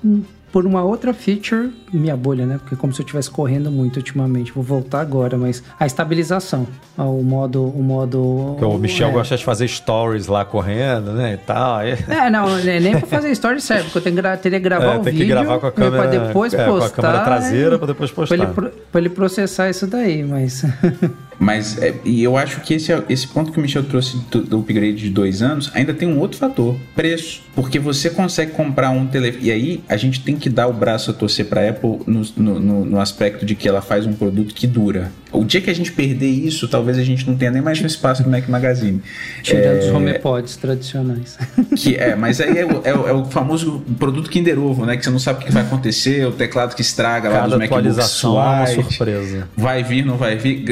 por 0.51 0.65
uma 0.65 0.83
outra 0.83 1.13
feature, 1.13 1.71
minha 1.91 2.15
bolha, 2.15 2.45
né? 2.45 2.57
Porque 2.57 2.75
como 2.75 2.93
se 2.93 3.01
eu 3.01 3.03
estivesse 3.03 3.29
correndo 3.29 3.71
muito 3.71 3.97
ultimamente. 3.97 4.51
Vou 4.51 4.63
voltar 4.63 5.01
agora, 5.01 5.37
mas 5.37 5.63
a 5.79 5.85
estabilização, 5.85 6.67
o 6.97 7.21
modo, 7.23 7.63
o 7.63 7.83
modo. 7.83 8.55
Porque 8.57 8.65
o 8.65 8.77
Michel 8.77 9.09
é. 9.09 9.11
gosta 9.11 9.37
de 9.37 9.43
fazer 9.43 9.67
stories 9.67 10.27
lá 10.27 10.45
correndo, 10.45 11.11
né? 11.13 11.33
E 11.33 11.37
tal. 11.37 11.81
É, 11.81 12.29
não, 12.29 12.57
nem 12.63 12.97
pra 12.97 13.07
fazer 13.07 13.33
stories 13.35 13.63
serve, 13.63 13.83
porque 13.83 13.97
eu 13.97 14.01
tenho 14.01 14.15
que 14.15 14.37
teria 14.37 14.59
que 14.59 14.63
gravar 14.63 14.95
é, 14.95 14.97
o 14.97 15.01
tem 15.01 15.13
vídeo. 15.13 15.27
que 15.27 15.31
gravar 15.33 15.59
com 15.59 15.67
a 15.67 15.71
câmera, 15.71 16.07
pra 16.07 16.19
depois 16.19 16.53
é, 16.53 16.65
postar. 16.65 16.89
Com 16.89 17.01
a 17.01 17.03
câmera 17.03 17.23
traseira 17.23 17.77
para 17.77 17.87
depois 17.87 18.11
postar. 18.11 18.37
Pra 18.47 18.65
ele, 18.65 18.73
pra 18.91 19.01
ele 19.01 19.09
processar 19.09 19.69
isso 19.69 19.85
daí, 19.85 20.23
mas. 20.23 20.63
Mas 21.39 21.77
é, 21.81 21.93
e 22.03 22.23
eu 22.23 22.35
acho 22.35 22.61
que 22.61 22.73
esse, 22.73 22.91
esse 23.09 23.27
ponto 23.27 23.51
que 23.51 23.59
o 23.59 23.61
Michel 23.61 23.83
trouxe 23.83 24.17
do, 24.31 24.41
do, 24.41 24.59
upgrade 24.59 24.95
de 24.95 25.09
dois 25.09 25.41
anos 25.41 25.71
ainda 25.73 25.93
tem 25.93 26.07
um 26.07 26.19
outro 26.19 26.37
fator: 26.37 26.75
preço. 26.95 27.43
Porque 27.55 27.79
você 27.79 28.09
consegue 28.09 28.51
comprar 28.51 28.89
um 28.89 29.07
telefone. 29.07 29.45
E 29.45 29.51
aí 29.51 29.83
a 29.87 29.97
gente 29.97 30.21
tem 30.21 30.35
que 30.35 30.49
dar 30.49 30.67
o 30.67 30.73
braço 30.73 31.11
a 31.11 31.13
torcer 31.13 31.45
para 31.45 31.69
Apple 31.69 31.99
no, 32.05 32.21
no, 32.35 32.85
no, 32.85 32.99
aspecto 32.99 33.45
de 33.45 33.55
que 33.55 33.67
ela 33.67 33.81
faz 33.81 34.05
um 34.05 34.13
produto 34.13 34.53
que 34.53 34.67
dura. 34.67 35.11
O 35.37 35.45
dia 35.45 35.61
que 35.61 35.69
a 35.69 35.75
gente 35.75 35.91
perder 35.91 36.29
isso, 36.29 36.67
talvez 36.67 36.97
a 36.97 37.03
gente 37.03 37.27
não 37.27 37.37
tenha 37.37 37.51
nem 37.51 37.61
mais 37.61 37.79
um 37.81 37.85
espaço 37.85 38.23
no 38.23 38.29
Mac 38.29 38.47
Magazine. 38.47 39.01
Tirando 39.43 39.65
é, 39.65 39.79
os 39.79 39.87
HomePods 39.87 40.55
tradicionais. 40.57 41.37
Que 41.77 41.95
é, 41.95 42.15
mas 42.15 42.41
aí 42.41 42.57
é, 42.57 42.61
é, 42.61 42.89
é, 42.89 43.13
o 43.13 43.25
famoso 43.25 43.83
produto 43.99 44.29
Kinder 44.29 44.59
Ovo, 44.59 44.85
né? 44.85 44.97
Que 44.97 45.03
você 45.03 45.11
não 45.11 45.19
sabe 45.19 45.43
o 45.43 45.45
que 45.45 45.51
vai 45.51 45.61
acontecer, 45.61 46.25
o 46.25 46.31
teclado 46.31 46.75
que 46.75 46.81
estraga 46.81 47.29
Cada 47.29 47.41
lá 47.41 47.47
dos 47.47 47.57
MacBooks 47.57 48.23
é 48.23 48.27
uma 48.27 48.65
surpresa. 48.65 49.47
Vai 49.55 49.83
vir, 49.83 50.03
não 50.03 50.17
vai 50.17 50.35
vir. 50.37 50.65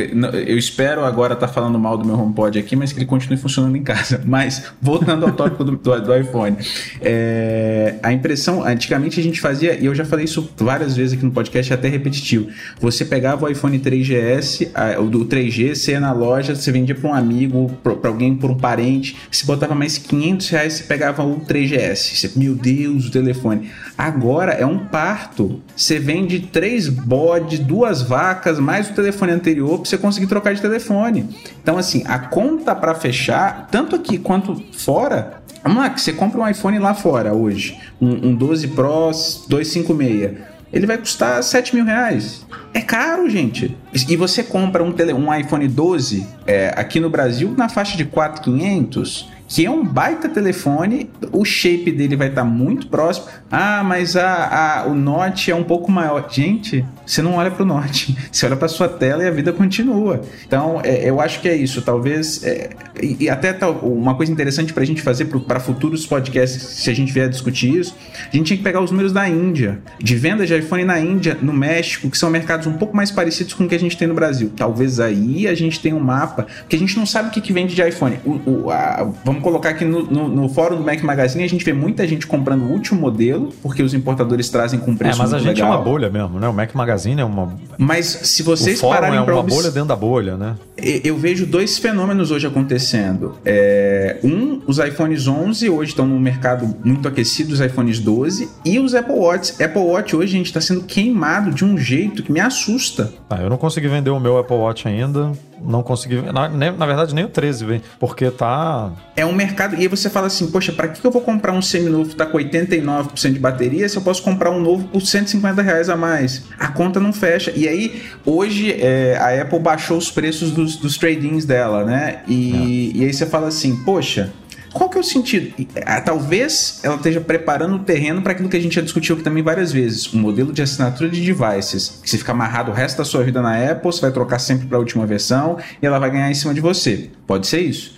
Eu 0.48 0.58
espero 0.58 1.06
agora 1.06 1.34
estar 1.34 1.48
tá 1.48 1.54
falando 1.54 1.78
mal 1.78 1.96
do 1.98 2.06
meu 2.06 2.20
HomePod 2.20 2.58
aqui, 2.58 2.76
mas 2.76 2.92
que 2.92 2.98
ele 2.98 3.06
continue 3.06 3.38
funcionando 3.38 3.76
em 3.76 3.84
casa. 3.84 4.22
Mas, 4.26 4.64
voltando 4.82 5.26
ao 5.26 5.32
tópico 5.32 5.64
do, 5.64 5.76
do, 5.76 6.02
do 6.02 6.16
iPhone. 6.16 6.58
É, 7.02 7.96
a 8.02 8.12
impressão, 8.12 8.66
antigamente 8.66 9.20
a 9.20 9.24
gente 9.24 9.40
fazia, 9.40 9.80
e 9.80 9.86
eu 9.86 9.94
já 9.94 10.04
falei 10.04 10.26
isso 10.26 10.50
várias 10.58 10.96
vezes 10.96 11.14
aqui 11.14 11.24
no 11.24 11.32
podcast, 11.32 11.72
é 11.72 11.76
até 11.76 11.88
repetitivo. 11.88 12.48
Você 12.80 13.06
pegava 13.06 13.46
o 13.46 13.50
iPhone 13.50 13.78
3GS, 13.80 14.55
a, 14.74 15.00
o 15.00 15.10
do 15.10 15.26
3G, 15.26 15.76
você 15.76 15.92
ia 15.92 16.00
na 16.00 16.12
loja, 16.12 16.56
você 16.56 16.72
vendia 16.72 16.96
para 16.96 17.10
um 17.10 17.14
amigo, 17.14 17.72
para 17.84 18.10
alguém, 18.10 18.36
por 18.36 18.50
um 18.52 18.58
parente, 18.58 19.18
você 19.32 19.46
botava 19.46 19.76
mais 19.76 19.98
500 19.98 20.50
reais, 20.50 20.74
você 20.74 20.84
pegava 20.84 21.24
o 21.24 21.42
3GS. 21.42 22.16
Você, 22.16 22.32
meu 22.36 22.56
Deus, 22.56 23.08
o 23.08 23.12
telefone. 23.12 23.70
Agora 23.98 24.54
é 24.54 24.66
um 24.66 24.80
parto. 24.80 25.62
Você 25.76 26.00
vende 26.00 26.40
três 26.40 26.88
bodes, 26.88 27.60
duas 27.60 28.02
vacas, 28.02 28.60
mais 28.60 28.90
o 28.90 28.94
telefone 28.94 29.32
anterior 29.32 29.80
para 29.80 29.90
você 29.90 29.98
conseguir 29.98 30.28
trocar 30.28 30.54
de 30.54 30.62
telefone. 30.62 31.30
Então, 31.62 31.78
assim, 31.78 32.04
a 32.06 32.20
conta 32.20 32.76
para 32.76 32.96
fechar, 32.96 33.68
tanto 33.72 33.96
aqui 33.96 34.18
quanto 34.18 34.62
fora, 34.74 35.44
Vamos 35.66 35.80
lá, 35.80 35.90
que 35.90 36.00
você 36.00 36.14
compra 36.14 36.40
um 36.40 36.48
iPhone 36.48 36.78
lá 36.78 36.94
fora 36.94 37.34
hoje, 37.34 37.76
um, 38.00 38.28
um 38.28 38.36
12 38.36 38.68
Pro 38.68 39.10
256, 39.50 40.38
ele 40.72 40.86
vai 40.86 40.98
custar 40.98 41.42
7 41.44 41.76
mil 41.76 41.86
reais. 41.86 42.46
É 42.74 42.82
caro, 42.82 43.30
gente. 43.30 43.78
E 43.94 44.16
você 44.16 44.44
compra 44.44 44.84
um, 44.84 44.92
tele, 44.92 45.14
um 45.14 45.34
iPhone 45.34 45.68
12 45.68 46.28
é, 46.46 46.74
aqui 46.76 47.00
no 47.00 47.10
Brasil 47.10 47.54
na 47.58 47.70
faixa 47.70 47.96
de 47.96 48.06
4,500 48.06 49.35
que 49.48 49.66
é 49.66 49.70
um 49.70 49.86
baita 49.86 50.28
telefone, 50.28 51.10
o 51.32 51.46
shape 51.46 51.92
dele 51.92 52.16
vai 52.16 52.30
estar 52.30 52.42
tá 52.42 52.48
muito 52.48 52.88
próximo. 52.88 53.28
Ah, 53.52 53.84
mas 53.84 54.16
a, 54.16 54.82
a, 54.82 54.88
o 54.88 54.96
Note 54.96 55.52
é 55.52 55.56
um 55.56 55.64
pouco 55.64 55.92
maior. 55.92 56.28
Gente, 56.30 56.84
você 57.06 57.22
não 57.22 57.36
olha 57.36 57.52
para 57.52 57.64
o 57.64 57.66
Note, 57.66 58.18
você 58.32 58.46
olha 58.46 58.56
para 58.56 58.68
sua 58.68 58.90
tela 58.90 59.24
e 59.24 59.28
a 59.28 59.32
vida 59.32 59.54
continua. 59.54 60.22
Então, 60.46 60.82
é, 60.84 61.08
eu 61.08 61.22
acho 61.22 61.40
que 61.42 61.48
é 61.48 61.56
isso. 61.56 61.82
Talvez, 61.82 62.44
é, 62.44 62.70
e, 63.02 63.26
e, 63.26 63.30
até 63.30 63.56
uma 63.82 64.16
coisa 64.16 64.32
interessante 64.32 64.74
para 64.74 64.84
a 64.84 64.86
gente 64.86 65.02
fazer 65.02 65.26
para 65.26 65.60
futuros 65.60 66.06
podcasts, 66.06 66.62
se 66.62 66.90
a 66.90 66.94
gente 66.94 67.14
vier 67.14 67.30
discutir 67.30 67.80
isso, 67.80 67.96
a 68.32 68.36
gente 68.36 68.48
tinha 68.48 68.58
que 68.58 68.64
pegar 68.64 68.82
os 68.82 68.92
números 68.92 69.14
da 69.14 69.30
Índia, 69.30 69.80
de 70.00 70.16
venda 70.16 70.46
de 70.46 70.58
iPhone 70.58 70.84
na 70.84 71.00
Índia, 71.00 71.38
no 71.40 71.54
México, 71.54 72.10
que 72.10 72.18
são 72.18 72.30
mercados 72.30 72.66
um 72.68 72.74
pouco 72.74 72.96
mais 72.96 73.12
parecidos 73.12 73.54
com 73.54 73.66
o 73.66 73.68
que 73.68 73.76
a 73.76 73.80
gente 73.80 73.98
tem 73.98 74.08
no 74.08 74.16
Brasil. 74.16 74.52
Talvez 74.56 75.00
aí 75.00 75.48
a 75.48 75.54
gente 75.54 75.80
tenha 75.80 75.96
um 75.96 76.00
mapa, 76.00 76.48
porque 76.60 76.76
a 76.76 76.80
gente 76.80 76.98
não 76.98 77.06
sabe 77.06 77.30
o 77.30 77.32
que, 77.32 77.42
que 77.42 77.54
vende 77.54 77.76
de 77.76 77.88
iPhone. 77.88 78.20
O, 78.26 78.50
o, 78.50 78.72
a, 78.72 79.12
vamos 79.24 79.35
colocar 79.42 79.70
aqui 79.70 79.86
no, 79.86 80.04
no, 80.04 80.28
no, 80.28 80.50
fórum 80.50 80.78
do 80.78 80.84
Mac 80.84 81.02
Magazine, 81.02 81.44
a 81.44 81.50
gente 81.50 81.64
vê 81.64 81.74
muita 81.74 82.08
gente 82.08 82.28
comprando 82.28 82.64
o 82.64 82.72
último 82.72 83.00
modelo, 83.00 83.54
porque 83.62 83.82
os 83.82 83.94
importadores 83.94 84.50
trazem 84.50 84.80
com 84.80 84.96
preço 84.96 85.20
É, 85.20 85.24
mas 85.24 85.34
a 85.34 85.40
gente 85.40 85.56
legal. 85.56 85.74
é 85.74 85.76
uma 85.76 85.84
bolha 85.84 86.10
mesmo, 86.10 86.40
né? 86.40 86.48
O 86.48 86.54
Mac 86.54 86.74
Magazine 86.74 87.22
é 87.22 87.26
uma... 87.26 87.54
Mas 87.78 88.06
se 88.06 88.44
vocês 88.44 88.82
o 88.82 88.90
pararem 88.90 89.18
é 89.18 89.22
uma 89.22 89.36
obs... 89.36 89.54
bolha 89.54 89.72
dentro 89.72 89.90
da 89.90 89.96
bolha, 89.96 90.38
né? 90.38 90.56
Eu 90.78 91.18
vejo 91.18 91.46
dois 91.46 91.78
fenômenos 91.78 92.32
hoje 92.32 92.46
acontecendo. 92.46 93.38
É, 93.46 94.18
um, 94.24 94.62
os 94.68 94.78
iPhones 94.78 95.28
11 95.28 95.70
hoje 95.70 95.92
estão 95.92 96.06
no 96.06 96.20
mercado 96.20 96.76
muito 96.84 97.08
aquecido, 97.08 97.54
os 97.54 97.62
iPhones 97.62 98.00
12, 98.00 98.50
e 98.66 98.78
os 98.78 98.94
Apple 98.94 99.16
Watch. 99.16 99.64
Apple 99.64 99.82
Watch 99.82 100.16
hoje, 100.16 100.36
a 100.36 100.38
gente, 100.38 100.48
está 100.48 100.62
sendo 100.62 100.84
queimado 100.84 101.52
de 101.52 101.64
um 101.64 101.78
jeito 101.78 102.22
que 102.22 102.32
me 102.32 102.40
assusta. 102.40 103.14
Ah, 103.30 103.42
eu 103.42 103.50
não 103.50 103.58
consegui 103.58 103.88
vender 103.88 104.10
o 104.10 104.20
meu 104.20 104.38
Apple 104.38 104.58
Watch 104.58 104.88
ainda 104.88 105.32
não 105.62 105.84
consegui. 105.84 106.22
Na, 106.22 106.50
na 106.50 106.86
verdade, 106.86 107.14
nem 107.14 107.26
o 107.26 107.30
13 107.30 107.66
vem, 107.66 107.82
porque 108.00 108.30
tá. 108.32 108.92
É 109.16 109.26
um 109.26 109.34
mercado. 109.34 109.76
E 109.76 109.80
aí 109.80 109.88
você 109.88 110.10
fala 110.10 110.28
assim, 110.28 110.48
poxa, 110.48 110.72
para 110.72 110.88
que 110.88 111.06
eu 111.06 111.12
vou 111.12 111.22
comprar 111.22 111.54
um 111.54 111.62
seminovo 111.62 112.10
que 112.10 112.16
tá 112.16 112.26
com 112.26 112.38
89% 112.38 113.34
de 113.34 113.40
bateria 113.40 113.88
se 113.88 113.98
eu 113.98 114.02
posso 114.02 114.22
comprar 114.24 114.52
um 114.52 114.60
novo 114.60 114.88
por 114.88 115.02
150 115.02 115.62
reais 115.62 115.90
a 115.90 115.96
mais? 115.96 116.44
A 116.60 116.68
conta 116.70 117.00
não 117.00 117.14
fecha. 117.14 117.52
E 117.56 117.68
aí, 117.68 118.04
hoje, 118.26 118.72
é, 118.72 119.18
a 119.18 119.42
Apple 119.42 119.60
baixou 119.60 119.98
os 119.98 120.12
preços 120.12 120.52
dos, 120.52 120.76
dos 120.78 120.98
trade-ins 120.98 121.46
dela, 121.46 121.84
né? 121.84 122.22
E, 122.28 122.92
é. 122.94 122.98
e 122.98 123.06
aí 123.06 123.14
você 123.14 123.26
fala 123.26 123.48
assim, 123.48 123.84
poxa, 123.84 124.32
qual 124.76 124.90
que 124.90 124.98
é 124.98 125.00
o 125.00 125.04
sentido? 125.04 125.56
Ah, 125.86 126.02
talvez 126.02 126.82
ela 126.84 126.96
esteja 126.96 127.22
preparando 127.22 127.78
o 127.78 127.80
terreno 127.80 128.22
para 128.22 128.34
aquilo 128.34 128.50
que 128.50 128.58
a 128.58 128.60
gente 128.60 128.76
já 128.76 128.82
discutiu 128.82 129.16
aqui 129.16 129.24
também 129.24 129.42
várias 129.42 129.72
vezes, 129.72 130.14
um 130.14 130.20
modelo 130.20 130.52
de 130.52 130.62
assinatura 130.62 131.10
de 131.10 131.22
devices, 131.22 132.02
que 132.04 132.10
você 132.10 132.18
fica 132.18 132.34
amarrado 132.34 132.72
o 132.72 132.74
resto 132.74 132.98
da 132.98 133.06
sua 133.06 133.24
vida 133.24 133.42
na 133.42 133.72
Apple, 133.72 133.92
você 133.92 134.02
vai 134.02 134.12
trocar 134.12 134.38
sempre 134.38 134.68
para 134.68 134.78
a 134.78 134.80
última 134.80 135.06
versão 135.06 135.58
e 135.82 135.86
ela 135.86 135.98
vai 135.98 136.12
ganhar 136.12 136.30
em 136.30 136.36
cima 136.36 136.54
de 136.54 136.60
você. 136.60 137.10
Pode 137.26 137.48
ser 137.48 137.62
isso? 137.62 137.96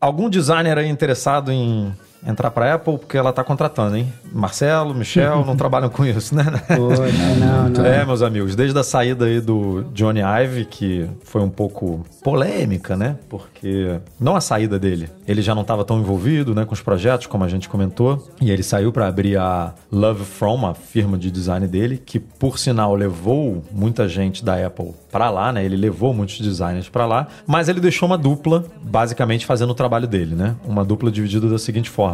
algum 0.00 0.30
designer 0.30 0.78
aí 0.78 0.88
interessado 0.88 1.52
em 1.52 1.94
entrar 2.26 2.50
para 2.50 2.74
Apple 2.74 2.98
porque 2.98 3.16
ela 3.16 3.30
está 3.30 3.42
contratando, 3.42 3.96
hein? 3.96 4.12
Marcelo, 4.32 4.94
Michel 4.94 5.44
não 5.44 5.56
trabalham 5.56 5.88
com 5.88 6.04
isso, 6.04 6.34
né? 6.34 6.44
Poxa, 6.76 7.02
não, 7.38 7.68
não. 7.68 7.84
É, 7.84 8.04
meus 8.04 8.22
amigos, 8.22 8.54
desde 8.54 8.78
a 8.78 8.84
saída 8.84 9.24
aí 9.24 9.40
do 9.40 9.84
Johnny 9.94 10.20
Ive, 10.20 10.64
que 10.64 11.08
foi 11.24 11.42
um 11.42 11.50
pouco 11.50 12.04
polêmica, 12.22 12.96
né? 12.96 13.16
Porque 13.28 13.98
não 14.18 14.36
a 14.36 14.40
saída 14.40 14.78
dele, 14.78 15.08
ele 15.26 15.42
já 15.42 15.54
não 15.54 15.62
estava 15.62 15.84
tão 15.84 15.98
envolvido, 15.98 16.54
né, 16.54 16.64
com 16.64 16.74
os 16.74 16.80
projetos 16.80 17.26
como 17.26 17.44
a 17.44 17.48
gente 17.48 17.68
comentou, 17.68 18.28
e 18.40 18.50
ele 18.50 18.62
saiu 18.62 18.92
para 18.92 19.06
abrir 19.06 19.36
a 19.36 19.74
Love 19.90 20.24
From, 20.24 20.66
a 20.66 20.74
firma 20.74 21.16
de 21.16 21.30
design 21.30 21.66
dele, 21.66 22.02
que 22.04 22.18
por 22.18 22.58
sinal 22.58 22.94
levou 22.94 23.62
muita 23.72 24.08
gente 24.08 24.44
da 24.44 24.66
Apple 24.66 24.94
para 25.10 25.30
lá, 25.30 25.52
né? 25.52 25.64
Ele 25.64 25.76
levou 25.76 26.14
muitos 26.14 26.40
designers 26.40 26.88
para 26.88 27.06
lá, 27.06 27.26
mas 27.46 27.68
ele 27.68 27.80
deixou 27.80 28.08
uma 28.08 28.18
dupla 28.18 28.64
basicamente 28.82 29.44
fazendo 29.46 29.70
o 29.70 29.74
trabalho 29.74 30.06
dele, 30.06 30.34
né? 30.34 30.56
Uma 30.64 30.84
dupla 30.84 31.10
dividida 31.10 31.48
da 31.48 31.58
seguinte 31.58 31.90
forma: 31.90 32.09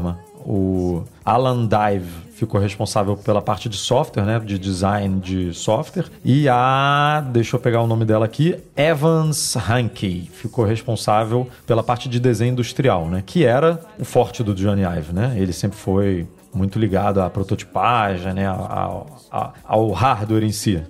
o 0.47 1.03
Alan 1.25 1.67
Dive 1.67 2.27
ficou 2.33 2.61
responsável 2.61 3.17
pela 3.17 3.43
parte 3.43 3.69
de 3.69 3.77
software, 3.77 4.25
né, 4.25 4.39
de 4.39 4.59
design 4.59 5.19
de 5.21 5.53
software, 5.53 6.07
e 6.25 6.49
a, 6.49 7.25
deixa 7.33 7.57
eu 7.57 7.61
pegar 7.61 7.83
o 7.83 7.87
nome 7.87 8.05
dela 8.05 8.25
aqui, 8.25 8.57
Evans 8.77 9.57
Hankey 9.57 10.31
ficou 10.33 10.65
responsável 10.65 11.49
pela 11.67 11.83
parte 11.83 12.09
de 12.09 12.21
desenho 12.21 12.53
industrial, 12.53 13.07
né, 13.07 13.23
que 13.25 13.45
era 13.45 13.81
o 13.99 14.05
forte 14.05 14.43
do 14.43 14.55
Johnny 14.55 14.83
Ive, 14.83 15.13
né? 15.13 15.35
Ele 15.37 15.53
sempre 15.53 15.79
foi 15.79 16.29
muito 16.55 16.79
ligado 16.79 17.21
à 17.21 17.29
prototipagem, 17.29 18.33
né, 18.33 18.47
ao, 18.47 19.07
ao, 19.31 19.55
ao 19.65 19.91
hardware 19.91 20.45
em 20.45 20.53
si. 20.53 20.83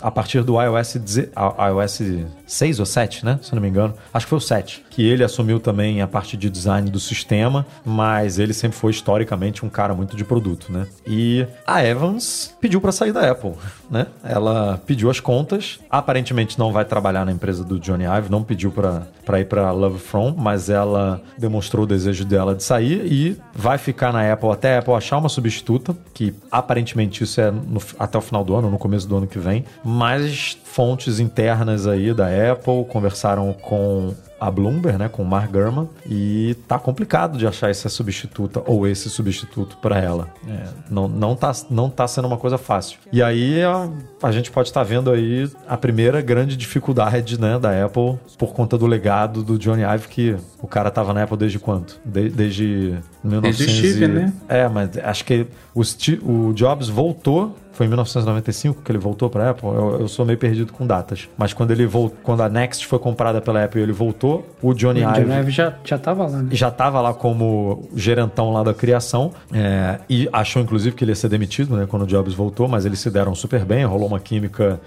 A 0.00 0.10
partir 0.10 0.42
do 0.42 0.60
iOS, 0.60 0.96
iOS 0.96 2.00
6 2.50 2.80
ou 2.80 2.86
7, 2.86 3.24
né, 3.24 3.38
se 3.40 3.54
não 3.54 3.62
me 3.62 3.68
engano, 3.68 3.94
acho 4.12 4.26
que 4.26 4.30
foi 4.30 4.38
o 4.38 4.40
7, 4.40 4.84
que 4.90 5.06
ele 5.06 5.22
assumiu 5.22 5.60
também 5.60 6.02
a 6.02 6.06
parte 6.08 6.36
de 6.36 6.50
design 6.50 6.90
do 6.90 6.98
sistema, 6.98 7.64
mas 7.84 8.40
ele 8.40 8.52
sempre 8.52 8.76
foi 8.76 8.90
historicamente 8.90 9.64
um 9.64 9.68
cara 9.68 9.94
muito 9.94 10.16
de 10.16 10.24
produto, 10.24 10.72
né? 10.72 10.86
E 11.06 11.46
a 11.64 11.84
Evans 11.84 12.52
pediu 12.60 12.80
para 12.80 12.90
sair 12.90 13.12
da 13.12 13.30
Apple, 13.30 13.52
né? 13.88 14.08
Ela 14.24 14.80
pediu 14.84 15.08
as 15.08 15.20
contas, 15.20 15.78
aparentemente 15.88 16.58
não 16.58 16.72
vai 16.72 16.84
trabalhar 16.84 17.24
na 17.24 17.30
empresa 17.30 17.62
do 17.62 17.78
Johnny 17.78 18.04
Ive, 18.04 18.30
não 18.30 18.42
pediu 18.42 18.72
para 18.72 19.40
ir 19.40 19.44
para 19.44 19.70
Love 19.70 20.00
From, 20.00 20.34
mas 20.36 20.68
ela 20.68 21.22
demonstrou 21.38 21.84
o 21.84 21.86
desejo 21.86 22.24
dela 22.24 22.54
de 22.54 22.64
sair 22.64 23.06
e 23.06 23.36
vai 23.54 23.78
ficar 23.78 24.12
na 24.12 24.32
Apple 24.32 24.50
até 24.50 24.74
a 24.74 24.78
Apple 24.80 24.94
achar 24.94 25.18
uma 25.18 25.28
substituta, 25.28 25.96
que 26.12 26.34
aparentemente 26.50 27.22
isso 27.22 27.40
é 27.40 27.50
no, 27.50 27.80
até 27.96 28.18
o 28.18 28.20
final 28.20 28.42
do 28.42 28.56
ano, 28.56 28.68
no 28.68 28.78
começo 28.78 29.06
do 29.06 29.16
ano 29.16 29.28
que 29.28 29.38
vem, 29.38 29.64
mas 29.84 30.58
fontes 30.64 31.20
internas 31.20 31.86
aí 31.86 32.12
da 32.12 32.26
Apple 32.26 32.39
conversaram 32.84 33.52
com 33.52 34.14
a 34.40 34.50
Bloomberg, 34.50 34.98
né, 34.98 35.08
com 35.08 35.22
o 35.22 35.26
Mark 35.26 35.50
Gurman, 35.50 35.88
e 36.06 36.56
tá 36.66 36.78
complicado 36.78 37.36
de 37.36 37.46
achar 37.46 37.70
essa 37.70 37.88
substituta 37.88 38.62
ou 38.66 38.86
esse 38.86 39.10
substituto 39.10 39.76
para 39.76 39.98
ela. 39.98 40.28
É, 40.48 40.68
não, 40.90 41.06
não, 41.06 41.36
tá, 41.36 41.52
não 41.68 41.90
tá 41.90 42.08
sendo 42.08 42.26
uma 42.26 42.38
coisa 42.38 42.56
fácil. 42.56 42.98
E 43.12 43.22
aí 43.22 43.62
a, 43.62 43.88
a 44.22 44.32
gente 44.32 44.50
pode 44.50 44.68
estar 44.68 44.80
tá 44.80 44.84
vendo 44.84 45.10
aí 45.10 45.50
a 45.68 45.76
primeira 45.76 46.22
grande 46.22 46.56
dificuldade 46.56 47.38
né, 47.38 47.58
da 47.58 47.84
Apple 47.84 48.18
por 48.38 48.54
conta 48.54 48.78
do 48.78 48.86
legado 48.86 49.42
do 49.42 49.58
Johnny 49.58 49.82
Ive, 49.82 50.08
que 50.08 50.36
o 50.60 50.66
cara 50.66 50.90
tava 50.90 51.12
na 51.12 51.24
Apple 51.24 51.36
desde 51.36 51.58
quanto? 51.58 52.00
De, 52.04 52.30
desde 52.30 52.98
1900 53.22 53.42
Desde 53.42 53.64
o 53.64 53.90
Steve, 53.90 54.08
né? 54.08 54.32
É, 54.48 54.68
mas 54.68 54.96
acho 54.98 55.24
que 55.24 55.46
o, 55.74 55.84
Steve, 55.84 56.22
o 56.24 56.52
Jobs 56.54 56.88
voltou 56.88 57.54
foi 57.80 57.86
em 57.86 57.88
1995 57.88 58.82
que 58.82 58.92
ele 58.92 58.98
voltou 58.98 59.30
para 59.30 59.46
a 59.46 59.50
Apple. 59.52 59.66
Eu, 59.66 60.00
eu, 60.00 60.06
sou 60.06 60.26
meio 60.26 60.38
perdido 60.38 60.70
com 60.70 60.86
datas. 60.86 61.30
Mas 61.38 61.54
quando 61.54 61.70
ele 61.70 61.86
voltou, 61.86 62.18
quando 62.22 62.42
a 62.42 62.48
Next 62.50 62.86
foi 62.86 62.98
comprada 62.98 63.40
pela 63.40 63.64
Apple, 63.64 63.80
ele 63.80 63.90
voltou. 63.90 64.29
O 64.62 64.74
Johnny 64.74 65.04
o 65.04 65.08
Ive, 65.10 65.20
Johnny 65.20 65.40
Ive 65.40 65.50
já 65.50 65.74
já 65.84 65.96
estava 65.96 66.26
lá. 66.26 66.42
Né? 66.42 66.48
Já 66.52 66.68
estava 66.68 67.00
lá 67.00 67.14
como 67.14 67.88
gerentão 67.94 68.52
lá 68.52 68.62
da 68.62 68.74
criação 68.74 69.32
é, 69.52 69.98
e 70.08 70.28
achou 70.32 70.62
inclusive 70.62 70.94
que 70.94 71.04
ele 71.04 71.12
ia 71.12 71.16
ser 71.16 71.28
demitido, 71.28 71.76
né, 71.76 71.86
quando 71.88 72.02
o 72.02 72.06
Jobs 72.06 72.34
voltou. 72.34 72.68
Mas 72.68 72.84
eles 72.84 72.98
se 73.00 73.10
deram 73.10 73.34
super 73.34 73.64
bem. 73.64 73.84
Rolou 73.84 74.06
uma 74.06 74.20
química 74.20 74.80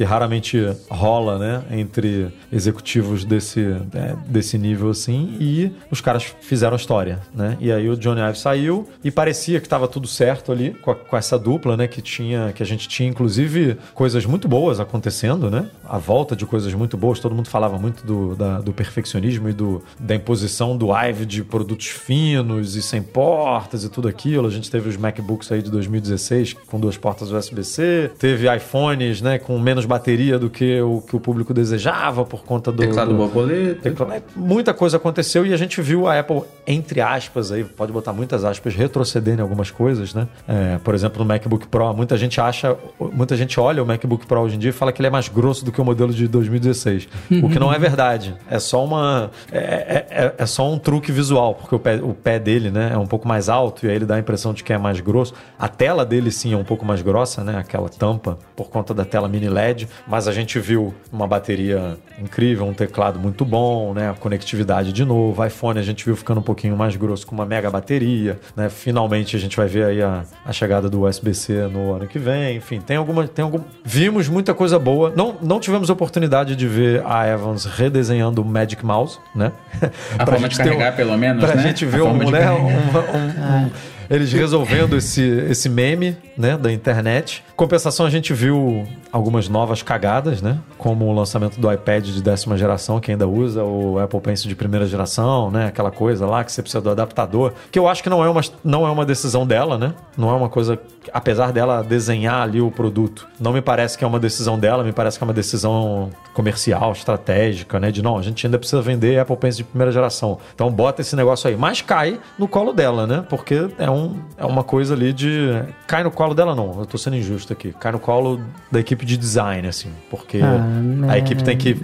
que 0.00 0.04
raramente 0.04 0.56
rola, 0.88 1.38
né, 1.38 1.62
entre 1.70 2.28
executivos 2.50 3.22
desse, 3.22 3.60
é, 3.94 4.16
desse 4.26 4.56
nível 4.56 4.88
assim, 4.88 5.36
e 5.38 5.70
os 5.90 6.00
caras 6.00 6.34
fizeram 6.40 6.74
história, 6.74 7.20
né? 7.34 7.58
E 7.60 7.70
aí 7.70 7.86
o 7.86 7.94
Johnny 7.98 8.22
Ive 8.22 8.38
saiu 8.38 8.88
e 9.04 9.10
parecia 9.10 9.60
que 9.60 9.66
estava 9.66 9.86
tudo 9.86 10.08
certo 10.08 10.52
ali 10.52 10.70
com, 10.70 10.90
a, 10.90 10.94
com, 10.94 11.14
essa 11.18 11.38
dupla, 11.38 11.76
né, 11.76 11.86
que 11.86 12.00
tinha, 12.00 12.50
que 12.54 12.62
a 12.62 12.66
gente 12.66 12.88
tinha 12.88 13.10
inclusive 13.10 13.76
coisas 13.92 14.24
muito 14.24 14.48
boas 14.48 14.80
acontecendo, 14.80 15.50
né? 15.50 15.68
A 15.84 15.98
volta 15.98 16.34
de 16.34 16.46
coisas 16.46 16.72
muito 16.72 16.96
boas, 16.96 17.20
todo 17.20 17.34
mundo 17.34 17.48
falava 17.48 17.78
muito 17.78 18.06
do, 18.06 18.34
da, 18.34 18.58
do 18.58 18.72
perfeccionismo 18.72 19.50
e 19.50 19.52
do, 19.52 19.82
da 19.98 20.14
imposição 20.14 20.78
do 20.78 20.96
Ive 20.96 21.26
de 21.26 21.44
produtos 21.44 21.88
finos 21.88 22.74
e 22.74 22.80
sem 22.80 23.02
portas 23.02 23.84
e 23.84 23.90
tudo 23.90 24.08
aquilo. 24.08 24.48
A 24.48 24.50
gente 24.50 24.70
teve 24.70 24.88
os 24.88 24.96
MacBooks 24.96 25.52
aí 25.52 25.60
de 25.60 25.70
2016 25.70 26.54
com 26.54 26.80
duas 26.80 26.96
portas 26.96 27.30
USB-C, 27.30 28.12
teve 28.18 28.50
iPhones, 28.56 29.20
né, 29.20 29.38
com 29.38 29.58
menos 29.58 29.89
bateria 29.90 30.38
do 30.38 30.48
que 30.48 30.80
o 30.80 31.00
que 31.00 31.16
o 31.16 31.20
público 31.20 31.52
desejava 31.52 32.24
por 32.24 32.44
conta 32.44 32.70
do. 32.70 32.78
Teclado 32.78 33.10
do, 33.10 33.16
borboleta. 33.16 33.82
Teclado, 33.82 34.12
é, 34.12 34.22
muita 34.36 34.72
coisa 34.72 34.96
aconteceu 34.96 35.44
e 35.44 35.52
a 35.52 35.56
gente 35.56 35.82
viu 35.82 36.06
a 36.06 36.18
Apple, 36.18 36.42
entre 36.66 37.00
aspas, 37.00 37.50
aí, 37.50 37.64
pode 37.64 37.92
botar 37.92 38.12
muitas 38.12 38.44
aspas, 38.44 38.74
retroceder 38.74 39.38
em 39.38 39.42
algumas 39.42 39.70
coisas, 39.70 40.14
né? 40.14 40.28
É, 40.46 40.78
por 40.78 40.94
exemplo, 40.94 41.18
no 41.18 41.24
MacBook 41.24 41.66
Pro, 41.66 41.92
muita 41.92 42.16
gente 42.16 42.40
acha, 42.40 42.76
muita 43.12 43.36
gente 43.36 43.58
olha 43.58 43.82
o 43.82 43.86
MacBook 43.86 44.26
Pro 44.26 44.40
hoje 44.40 44.56
em 44.56 44.58
dia 44.58 44.70
e 44.70 44.72
fala 44.72 44.92
que 44.92 45.00
ele 45.00 45.08
é 45.08 45.10
mais 45.10 45.28
grosso 45.28 45.64
do 45.64 45.72
que 45.72 45.80
o 45.80 45.84
modelo 45.84 46.12
de 46.12 46.28
2016. 46.28 47.08
o 47.42 47.48
que 47.48 47.58
não 47.58 47.72
é 47.72 47.78
verdade. 47.78 48.34
É 48.48 48.58
só 48.58 48.84
uma. 48.84 49.30
É, 49.50 49.58
é, 49.58 50.06
é, 50.10 50.34
é 50.38 50.46
só 50.46 50.70
um 50.70 50.78
truque 50.78 51.10
visual, 51.10 51.54
porque 51.54 51.74
o 51.74 51.78
pé, 51.78 51.96
o 51.96 52.14
pé 52.14 52.38
dele 52.38 52.70
né, 52.70 52.90
é 52.94 52.98
um 52.98 53.06
pouco 53.06 53.26
mais 53.26 53.48
alto 53.48 53.86
e 53.86 53.90
aí 53.90 53.96
ele 53.96 54.06
dá 54.06 54.14
a 54.14 54.18
impressão 54.18 54.54
de 54.54 54.62
que 54.62 54.72
é 54.72 54.78
mais 54.78 55.00
grosso. 55.00 55.34
A 55.58 55.68
tela 55.68 56.06
dele 56.06 56.30
sim 56.30 56.52
é 56.52 56.56
um 56.56 56.64
pouco 56.64 56.84
mais 56.84 57.02
grossa, 57.02 57.42
né? 57.42 57.58
Aquela 57.58 57.88
tampa, 57.88 58.38
por 58.60 58.68
conta 58.68 58.92
da 58.92 59.06
tela 59.06 59.26
mini 59.26 59.48
LED 59.48 59.88
mas 60.06 60.28
a 60.28 60.32
gente 60.32 60.58
viu 60.58 60.94
uma 61.10 61.26
bateria 61.26 61.96
incrível, 62.20 62.66
um 62.66 62.74
teclado 62.74 63.18
muito 63.18 63.42
bom, 63.42 63.94
né? 63.94 64.10
A 64.10 64.12
conectividade 64.12 64.92
de 64.92 65.02
novo, 65.02 65.42
iPhone 65.44 65.78
a 65.78 65.82
gente 65.82 66.04
viu 66.04 66.14
ficando 66.14 66.40
um 66.40 66.42
pouquinho 66.42 66.76
mais 66.76 66.94
grosso 66.94 67.26
com 67.26 67.34
uma 67.34 67.46
mega 67.46 67.70
bateria, 67.70 68.38
né? 68.54 68.68
Finalmente 68.68 69.34
a 69.34 69.38
gente 69.38 69.56
vai 69.56 69.66
ver 69.66 69.84
aí 69.84 70.02
a, 70.02 70.24
a 70.44 70.52
chegada 70.52 70.90
do 70.90 71.06
USB-C 71.06 71.68
no 71.68 71.94
ano 71.94 72.06
que 72.06 72.18
vem, 72.18 72.56
enfim, 72.56 72.80
tem 72.80 72.98
alguma, 72.98 73.26
tem 73.26 73.42
algum, 73.42 73.60
vimos 73.82 74.28
muita 74.28 74.52
coisa 74.52 74.78
boa. 74.78 75.10
Não, 75.16 75.36
não 75.40 75.58
tivemos 75.58 75.88
oportunidade 75.88 76.54
de 76.54 76.66
ver 76.66 77.02
a 77.06 77.26
Evans 77.26 77.64
redesenhando 77.64 78.42
o 78.42 78.44
Magic 78.44 78.84
Mouse, 78.84 79.18
né? 79.34 79.52
A 80.18 80.26
forma 80.26 80.48
de 80.48 80.56
carregar, 80.56 80.92
um, 80.92 80.96
pelo 80.96 81.16
menos, 81.16 81.42
pra 81.42 81.54
né? 81.54 81.62
gente 81.62 81.86
ver 81.86 82.02
um, 82.02 82.30
né? 82.30 82.50
um, 82.50 82.66
um, 82.66 83.66
um 83.66 83.70
eles 84.10 84.32
resolvendo 84.32 84.96
esse, 84.96 85.22
esse 85.22 85.68
meme, 85.68 86.16
né, 86.36 86.58
da 86.58 86.72
internet. 86.72 87.44
Compensação, 87.54 88.04
a 88.04 88.10
gente 88.10 88.34
viu 88.34 88.84
algumas 89.12 89.48
novas 89.48 89.82
cagadas, 89.82 90.42
né? 90.42 90.58
Como 90.76 91.04
o 91.04 91.12
lançamento 91.12 91.60
do 91.60 91.70
iPad 91.70 92.04
de 92.04 92.22
décima 92.22 92.56
geração, 92.56 92.98
que 92.98 93.12
ainda 93.12 93.28
usa 93.28 93.62
o 93.62 93.98
Apple 93.98 94.20
Pencil 94.20 94.48
de 94.48 94.56
primeira 94.56 94.86
geração, 94.86 95.50
né? 95.50 95.66
Aquela 95.66 95.90
coisa 95.90 96.26
lá 96.26 96.42
que 96.42 96.50
você 96.50 96.62
precisa 96.62 96.80
do 96.80 96.90
adaptador. 96.90 97.52
Que 97.70 97.78
eu 97.78 97.86
acho 97.86 98.02
que 98.02 98.08
não 98.08 98.24
é 98.24 98.28
uma, 98.28 98.40
não 98.64 98.86
é 98.86 98.90
uma 98.90 99.04
decisão 99.04 99.46
dela, 99.46 99.78
né? 99.78 99.94
Não 100.16 100.30
é 100.30 100.32
uma 100.32 100.48
coisa. 100.48 100.78
Apesar 101.12 101.52
dela 101.52 101.82
desenhar 101.82 102.42
ali 102.42 102.60
o 102.60 102.70
produto, 102.70 103.28
não 103.38 103.52
me 103.52 103.60
parece 103.60 103.96
que 103.96 104.04
é 104.04 104.06
uma 104.06 104.18
decisão 104.18 104.58
dela, 104.58 104.82
me 104.82 104.92
parece 104.92 105.18
que 105.18 105.24
é 105.24 105.26
uma 105.26 105.34
decisão 105.34 106.10
comercial, 106.32 106.92
estratégica, 106.92 107.78
né? 107.78 107.90
De 107.90 108.02
não, 108.02 108.16
a 108.16 108.22
gente 108.22 108.46
ainda 108.46 108.58
precisa 108.58 108.80
vender 108.80 109.18
Apple 109.18 109.36
Pencil 109.36 109.64
de 109.64 109.70
primeira 109.70 109.92
geração. 109.92 110.38
Então 110.54 110.70
bota 110.70 111.00
esse 111.00 111.14
negócio 111.14 111.48
aí. 111.48 111.56
Mas 111.56 111.82
cai 111.82 112.18
no 112.38 112.48
colo 112.48 112.72
dela, 112.72 113.06
né? 113.06 113.24
Porque 113.28 113.68
é 113.78 113.90
um 113.90 113.99
um, 114.00 114.16
é 114.36 114.44
uma 114.44 114.64
coisa 114.64 114.94
ali 114.94 115.12
de. 115.12 115.62
Cai 115.86 116.02
no 116.02 116.10
colo 116.10 116.34
dela, 116.34 116.54
não. 116.54 116.80
Eu 116.80 116.86
tô 116.86 116.98
sendo 116.98 117.16
injusto 117.16 117.52
aqui. 117.52 117.72
Cai 117.78 117.92
no 117.92 117.98
colo 117.98 118.40
da 118.70 118.80
equipe 118.80 119.04
de 119.04 119.16
design, 119.16 119.66
assim. 119.68 119.90
Porque 120.10 120.40
ah, 120.42 121.12
a 121.12 121.18
equipe 121.18 121.42
tem 121.42 121.56
que, 121.56 121.74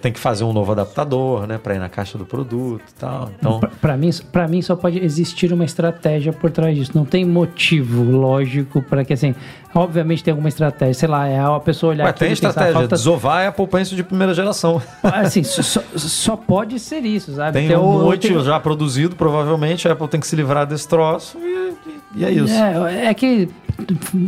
tem 0.00 0.12
que 0.12 0.18
fazer 0.18 0.44
um 0.44 0.52
novo 0.52 0.72
adaptador, 0.72 1.46
né? 1.46 1.58
Pra 1.58 1.74
ir 1.74 1.78
na 1.78 1.88
caixa 1.88 2.18
do 2.18 2.24
produto 2.24 2.82
e 2.88 2.94
tal. 2.94 3.30
Então... 3.38 3.60
Pra, 3.80 3.96
mim, 3.96 4.10
pra 4.30 4.48
mim, 4.48 4.60
só 4.62 4.76
pode 4.76 4.98
existir 4.98 5.52
uma 5.52 5.64
estratégia 5.64 6.32
por 6.32 6.50
trás 6.50 6.76
disso. 6.76 6.92
Não 6.94 7.04
tem 7.04 7.24
motivo 7.24 8.02
lógico 8.02 8.82
para 8.82 9.04
que, 9.04 9.12
assim. 9.12 9.34
Obviamente 9.74 10.22
tem 10.22 10.32
alguma 10.32 10.50
estratégia, 10.50 10.94
sei 10.94 11.08
lá, 11.08 11.26
é 11.26 11.38
a 11.38 11.58
pessoa 11.58 11.92
olhar 11.92 12.04
Mas 12.04 12.14
tem 12.16 12.32
estratégia, 12.32 12.72
falta... 12.74 12.94
desovar 12.94 13.44
é 13.44 13.46
a 13.46 13.52
poupança 13.52 13.96
de 13.96 14.02
primeira 14.02 14.34
geração. 14.34 14.82
Assim, 15.02 15.42
só, 15.42 15.82
só 15.96 16.36
pode 16.36 16.78
ser 16.78 17.00
isso, 17.06 17.34
sabe? 17.34 17.52
Tem, 17.52 17.68
tem 17.68 17.76
um 17.78 18.04
monte 18.04 18.28
tem... 18.28 18.44
já 18.44 18.60
produzido, 18.60 19.16
provavelmente 19.16 19.88
a 19.88 19.92
Apple 19.92 20.08
tem 20.08 20.20
que 20.20 20.26
se 20.26 20.36
livrar 20.36 20.66
desse 20.66 20.86
troço 20.86 21.38
e, 21.38 21.72
e 22.16 22.24
é 22.24 22.30
isso. 22.30 22.52
É, 22.52 23.06
é 23.06 23.14
que 23.14 23.48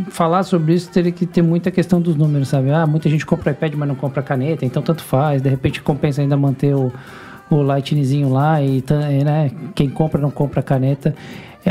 falar 0.09 0.41
sobre 0.43 0.73
isso 0.73 0.89
teria 0.89 1.11
que 1.11 1.27
ter 1.27 1.43
muita 1.43 1.69
questão 1.69 2.01
dos 2.01 2.15
números, 2.15 2.47
sabe? 2.47 2.71
Ah, 2.71 2.87
muita 2.87 3.07
gente 3.07 3.23
compra 3.23 3.51
iPad, 3.51 3.73
mas 3.75 3.87
não 3.87 3.95
compra 3.95 4.23
caneta, 4.23 4.65
então 4.65 4.81
tanto 4.81 5.03
faz. 5.03 5.43
De 5.43 5.49
repente 5.49 5.79
compensa 5.81 6.21
ainda 6.21 6.35
manter 6.35 6.73
o, 6.73 6.91
o 7.51 7.61
Lightningzinho 7.61 8.29
lá 8.29 8.61
e 8.61 8.83
né, 9.23 9.51
quem 9.75 9.89
compra 9.89 10.19
não 10.19 10.31
compra 10.31 10.63
caneta. 10.63 11.13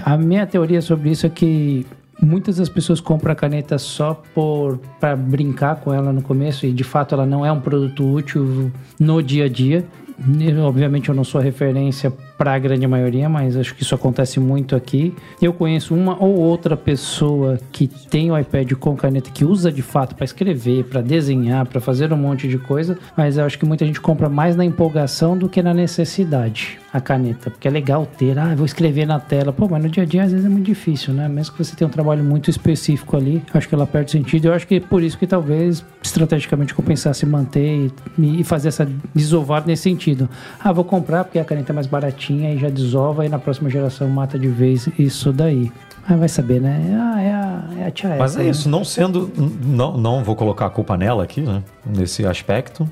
A 0.04 0.16
minha 0.16 0.46
teoria 0.46 0.80
sobre 0.80 1.10
isso 1.10 1.26
é 1.26 1.28
que 1.28 1.84
Muitas 2.24 2.56
das 2.56 2.68
pessoas 2.68 3.00
compram 3.00 3.32
a 3.32 3.36
caneta 3.36 3.76
só 3.76 4.22
por 4.34 4.78
para 4.98 5.14
brincar 5.14 5.76
com 5.76 5.92
ela 5.92 6.12
no 6.12 6.22
começo 6.22 6.64
e 6.64 6.72
de 6.72 6.84
fato 6.84 7.14
ela 7.14 7.26
não 7.26 7.44
é 7.44 7.52
um 7.52 7.60
produto 7.60 8.04
útil 8.10 8.72
no 8.98 9.22
dia 9.22 9.44
a 9.44 9.48
dia. 9.48 9.84
Obviamente 10.64 11.08
eu 11.08 11.14
não 11.14 11.24
sou 11.24 11.40
referência 11.40 12.12
para 12.36 12.54
a 12.54 12.58
grande 12.58 12.86
maioria, 12.86 13.28
mas 13.28 13.56
acho 13.56 13.74
que 13.74 13.82
isso 13.82 13.94
acontece 13.94 14.40
muito 14.40 14.74
aqui. 14.74 15.14
Eu 15.40 15.52
conheço 15.52 15.94
uma 15.94 16.20
ou 16.22 16.36
outra 16.36 16.76
pessoa 16.76 17.58
que 17.70 17.86
tem 17.86 18.30
o 18.30 18.38
iPad 18.38 18.72
com 18.72 18.96
caneta 18.96 19.30
que 19.30 19.44
usa 19.44 19.70
de 19.70 19.82
fato 19.82 20.14
para 20.14 20.24
escrever, 20.24 20.84
para 20.84 21.00
desenhar, 21.00 21.66
para 21.66 21.80
fazer 21.80 22.12
um 22.12 22.16
monte 22.16 22.48
de 22.48 22.58
coisa, 22.58 22.98
mas 23.16 23.38
eu 23.38 23.44
acho 23.44 23.58
que 23.58 23.64
muita 23.64 23.86
gente 23.86 24.00
compra 24.00 24.28
mais 24.28 24.56
na 24.56 24.64
empolgação 24.64 25.36
do 25.36 25.48
que 25.48 25.62
na 25.62 25.72
necessidade 25.72 26.78
a 26.92 27.00
caneta, 27.00 27.50
porque 27.50 27.66
é 27.66 27.70
legal 27.70 28.06
ter, 28.06 28.38
ah, 28.38 28.54
vou 28.54 28.64
escrever 28.64 29.04
na 29.04 29.18
tela. 29.18 29.52
Pô, 29.52 29.68
mas 29.68 29.82
no 29.82 29.88
dia 29.88 30.04
a 30.04 30.06
dia 30.06 30.22
às 30.22 30.30
vezes 30.30 30.46
é 30.46 30.48
muito 30.48 30.66
difícil, 30.66 31.12
né? 31.12 31.28
Mesmo 31.28 31.52
que 31.52 31.64
você 31.64 31.74
tenha 31.74 31.88
um 31.88 31.90
trabalho 31.90 32.22
muito 32.22 32.48
específico 32.50 33.16
ali, 33.16 33.42
acho 33.52 33.68
que 33.68 33.74
ela 33.74 33.86
perde 33.86 34.12
sentido. 34.12 34.46
Eu 34.46 34.54
acho 34.54 34.66
que 34.66 34.76
é 34.76 34.80
por 34.80 35.02
isso 35.02 35.18
que 35.18 35.26
talvez 35.26 35.84
estrategicamente 36.00 36.72
compensasse 36.72 37.26
manter 37.26 37.90
e, 38.16 38.40
e 38.40 38.44
fazer 38.44 38.68
essa 38.68 38.88
desovar 39.12 39.64
nesse 39.66 39.82
sentido. 39.82 40.28
Ah, 40.62 40.72
vou 40.72 40.84
comprar 40.84 41.24
porque 41.24 41.38
a 41.38 41.44
caneta 41.44 41.72
é 41.72 41.74
mais 41.74 41.88
baratinha 41.88 42.23
e 42.32 42.58
já 42.58 42.68
desova 42.68 43.24
e 43.26 43.28
na 43.28 43.38
próxima 43.38 43.68
geração 43.68 44.08
mata 44.08 44.38
de 44.38 44.48
vez 44.48 44.88
isso 44.98 45.32
daí. 45.32 45.70
Mas 46.08 46.18
vai 46.18 46.28
saber, 46.28 46.60
né? 46.60 46.80
Ah, 47.00 47.22
é 47.22 47.32
a, 47.32 47.82
é 47.84 47.86
a 47.86 47.90
tia 47.90 48.10
Mas 48.16 48.32
essa, 48.32 48.40
é 48.40 48.44
né? 48.44 48.50
isso, 48.50 48.68
não 48.68 48.84
sendo. 48.84 49.30
Não, 49.64 49.96
não 49.96 50.22
vou 50.22 50.36
colocar 50.36 50.66
a 50.66 50.70
culpa 50.70 50.96
nela 50.96 51.24
aqui, 51.24 51.40
né? 51.40 51.62
Nesse 51.84 52.26
aspecto. 52.26 52.86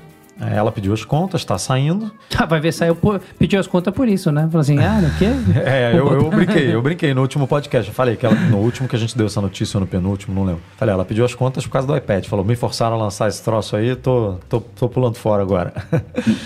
É, 0.49 0.55
Ela 0.55 0.71
pediu 0.71 0.93
as 0.93 1.03
contas, 1.03 1.41
está 1.41 1.57
saindo. 1.57 2.11
Ah, 2.35 2.45
vai 2.45 2.59
ver, 2.59 2.73
saiu, 2.73 2.95
por, 2.95 3.21
pediu 3.39 3.57
as 3.59 3.67
contas 3.67 3.93
por 3.93 4.07
isso, 4.07 4.29
né? 4.31 4.41
Falou 4.47 4.59
assim, 4.59 4.77
ah, 4.79 4.99
não 5.01 5.09
quer? 5.11 5.33
É, 5.65 5.91
eu, 5.93 6.11
eu 6.11 6.29
brinquei, 6.29 6.73
eu 6.73 6.81
brinquei 6.83 7.13
no 7.13 7.21
último 7.21 7.47
podcast. 7.47 7.87
Eu 7.89 7.95
falei 7.95 8.17
que 8.17 8.25
ela, 8.25 8.35
no 8.35 8.57
último 8.57 8.87
que 8.87 8.95
a 8.95 8.99
gente 8.99 9.15
deu 9.15 9.27
essa 9.27 9.39
notícia, 9.39 9.77
ou 9.77 9.81
no 9.81 9.87
penúltimo, 9.87 10.35
não 10.35 10.43
lembro. 10.43 10.61
Falei, 10.75 10.93
ela 10.93 11.05
pediu 11.05 11.23
as 11.23 11.33
contas 11.33 11.65
por 11.65 11.71
causa 11.71 11.87
do 11.87 11.95
iPad. 11.95 12.25
Falou, 12.25 12.43
me 12.43 12.55
forçaram 12.55 12.95
a 12.95 12.99
lançar 12.99 13.29
esse 13.29 13.41
troço 13.41 13.75
aí, 13.75 13.95
tô, 13.95 14.35
tô, 14.49 14.59
tô 14.59 14.89
pulando 14.89 15.15
fora 15.15 15.41
agora. 15.41 15.73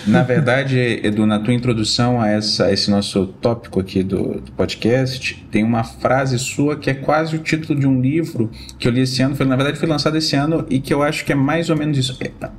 Na 0.06 0.22
verdade, 0.22 0.78
Edu, 1.04 1.26
na 1.26 1.40
tua 1.40 1.54
introdução 1.54 2.22
a, 2.22 2.28
essa, 2.28 2.66
a 2.66 2.74
esse 2.74 2.92
nosso 2.92 3.28
tópico 3.42 3.80
aqui 3.80 4.04
do, 4.04 4.42
do 4.42 4.52
podcast, 4.52 5.48
tem 5.50 5.64
uma 5.64 5.84
frase 5.84 6.38
sua 6.38 6.76
que 6.76 6.90
é 6.90 6.94
quase 6.94 7.36
o 7.36 7.40
título 7.40 7.80
de 7.80 7.88
um 7.88 8.00
livro 8.00 8.52
que 8.78 8.88
eu 8.88 8.92
li 8.92 9.02
esse 9.02 9.22
ano. 9.22 9.36
Foi, 9.36 9.46
na 9.46 9.56
verdade, 9.56 9.80
foi 9.80 9.88
lançado 9.88 10.18
esse 10.18 10.36
ano 10.36 10.66
e 10.70 10.80
que 10.80 10.94
eu 10.94 11.02
acho 11.02 11.26
que 11.26 11.32
é 11.32 11.36
mais 11.36 11.70
ou 11.70 11.78
menos 11.78 11.98
isso. 11.98 12.18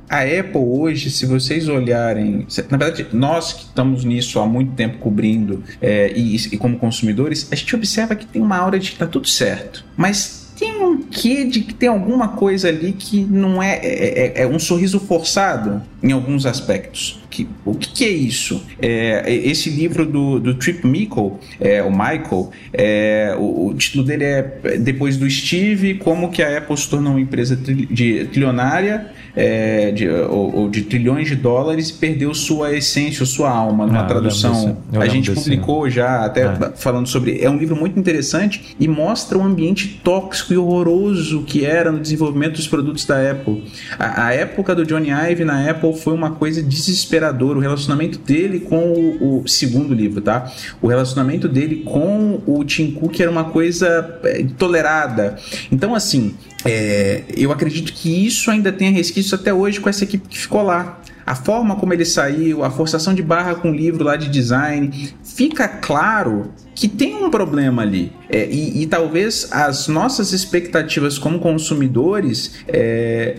A 0.09 0.21
Apple 0.21 0.57
hoje, 0.57 1.09
se 1.09 1.25
vocês 1.29 1.67
olharem. 1.67 2.45
Na 2.69 2.77
verdade, 2.77 3.07
nós 3.13 3.53
que 3.53 3.63
estamos 3.63 4.03
nisso 4.03 4.39
há 4.39 4.45
muito 4.45 4.73
tempo 4.73 4.97
cobrindo 4.97 5.63
é, 5.81 6.11
e, 6.15 6.35
e 6.35 6.57
como 6.57 6.77
consumidores, 6.77 7.47
a 7.51 7.55
gente 7.55 7.75
observa 7.75 8.15
que 8.15 8.25
tem 8.25 8.41
uma 8.41 8.57
aura 8.57 8.79
de 8.79 8.91
que 8.91 8.97
tá 8.97 9.07
tudo 9.07 9.27
certo. 9.27 9.85
Mas 9.95 10.39
tem 10.59 10.83
um 10.83 10.97
quê 10.97 11.45
de 11.45 11.61
que 11.61 11.73
tem 11.73 11.87
alguma 11.87 12.29
coisa 12.29 12.67
ali 12.67 12.91
que 12.91 13.21
não 13.23 13.63
é, 13.63 13.79
é, 13.81 14.41
é 14.41 14.47
um 14.47 14.59
sorriso 14.59 14.99
forçado 14.99 15.81
em 16.01 16.11
alguns 16.11 16.45
aspectos. 16.45 17.19
Que, 17.29 17.47
o 17.63 17.75
que, 17.75 17.89
que, 17.89 18.05
é 18.05 18.09
isso? 18.09 18.65
É, 18.81 19.31
esse 19.31 19.69
livro 19.69 20.03
do, 20.05 20.39
do 20.39 20.55
Trip 20.55 20.85
Michael, 20.87 21.39
é, 21.59 21.83
o 21.83 21.91
Michael, 21.91 22.49
é, 22.73 23.35
o, 23.37 23.67
o, 23.67 23.73
título 23.75 24.03
dele 24.03 24.23
é 24.23 24.41
Depois 24.79 25.15
do 25.15 25.29
Steve, 25.29 25.93
como 25.95 26.31
que 26.31 26.41
a 26.41 26.57
Apple 26.57 26.75
se 26.75 26.89
tornou 26.89 27.11
uma 27.11 27.21
empresa 27.21 27.55
tri, 27.55 27.85
de, 27.85 28.25
trilionária 28.25 29.07
é, 29.35 29.91
de, 29.91 30.09
ou, 30.09 30.55
ou, 30.55 30.69
de 30.69 30.81
trilhões 30.81 31.27
de 31.27 31.35
dólares 31.35 31.89
e 31.91 31.93
perdeu 31.93 32.33
sua 32.33 32.75
essência, 32.75 33.23
sua 33.27 33.51
alma 33.51 33.85
numa 33.85 34.01
Ah, 34.01 34.05
tradução. 34.05 34.77
A 34.99 35.07
gente 35.07 35.29
desse- 35.29 35.43
publicou 35.43 35.87
já 35.87 36.25
até 36.25 36.41
É. 36.45 36.71
falando 36.75 37.07
sobre. 37.07 37.39
É 37.39 37.49
um 37.49 37.57
livro 37.57 37.75
muito 37.75 37.99
interessante 37.99 38.75
e 38.79 38.87
mostra 38.87 39.37
o 39.37 39.43
ambiente 39.43 39.99
tóxico 40.03 40.51
e 40.53 40.57
horroroso 40.57 41.43
que 41.43 41.63
era 41.63 41.91
no 41.91 41.99
desenvolvimento 41.99 42.55
dos 42.55 42.67
produtos 42.67 43.05
da 43.05 43.31
Apple. 43.31 43.63
A, 43.99 44.27
a 44.27 44.33
época 44.33 44.73
do 44.73 44.83
Johnny 44.83 45.09
Ive 45.11 45.45
na 45.45 45.69
Apple 45.69 45.88
foi 45.93 46.13
uma 46.13 46.31
coisa 46.31 46.61
desesperadora. 46.61 47.57
O 47.57 47.61
relacionamento 47.61 48.19
dele 48.19 48.59
com 48.59 48.93
o, 48.93 49.41
o 49.43 49.47
segundo 49.47 49.93
livro, 49.93 50.21
tá? 50.21 50.51
O 50.81 50.87
relacionamento 50.87 51.47
dele 51.47 51.83
com 51.85 52.41
o 52.45 52.63
Tim 52.63 52.91
Cook 52.91 53.19
era 53.19 53.29
uma 53.29 53.45
coisa 53.45 54.19
é, 54.23 54.45
tolerada. 54.57 55.37
Então, 55.71 55.95
assim, 55.95 56.35
é, 56.65 57.23
eu 57.35 57.51
acredito 57.51 57.93
que 57.93 58.25
isso 58.25 58.51
ainda 58.51 58.71
tenha 58.71 58.91
resquício 58.91 59.35
até 59.35 59.53
hoje 59.53 59.79
com 59.79 59.89
essa 59.89 60.03
equipe 60.03 60.27
que 60.27 60.37
ficou 60.37 60.61
lá. 60.61 60.99
A 61.25 61.35
forma 61.35 61.75
como 61.75 61.93
ele 61.93 62.05
saiu, 62.05 62.63
a 62.63 62.71
forçação 62.71 63.13
de 63.13 63.21
barra 63.21 63.53
com 63.53 63.69
o 63.69 63.75
livro 63.75 64.03
lá 64.03 64.15
de 64.15 64.27
design, 64.29 65.13
fica 65.23 65.67
claro 65.67 66.51
que 66.73 66.87
tem 66.87 67.15
um 67.23 67.29
problema 67.29 67.83
ali. 67.83 68.11
É, 68.27 68.47
e, 68.49 68.81
e 68.81 68.87
talvez 68.87 69.47
as 69.51 69.87
nossas 69.87 70.33
expectativas 70.33 71.19
como 71.19 71.39
consumidores 71.39 72.55
é, 72.67 73.37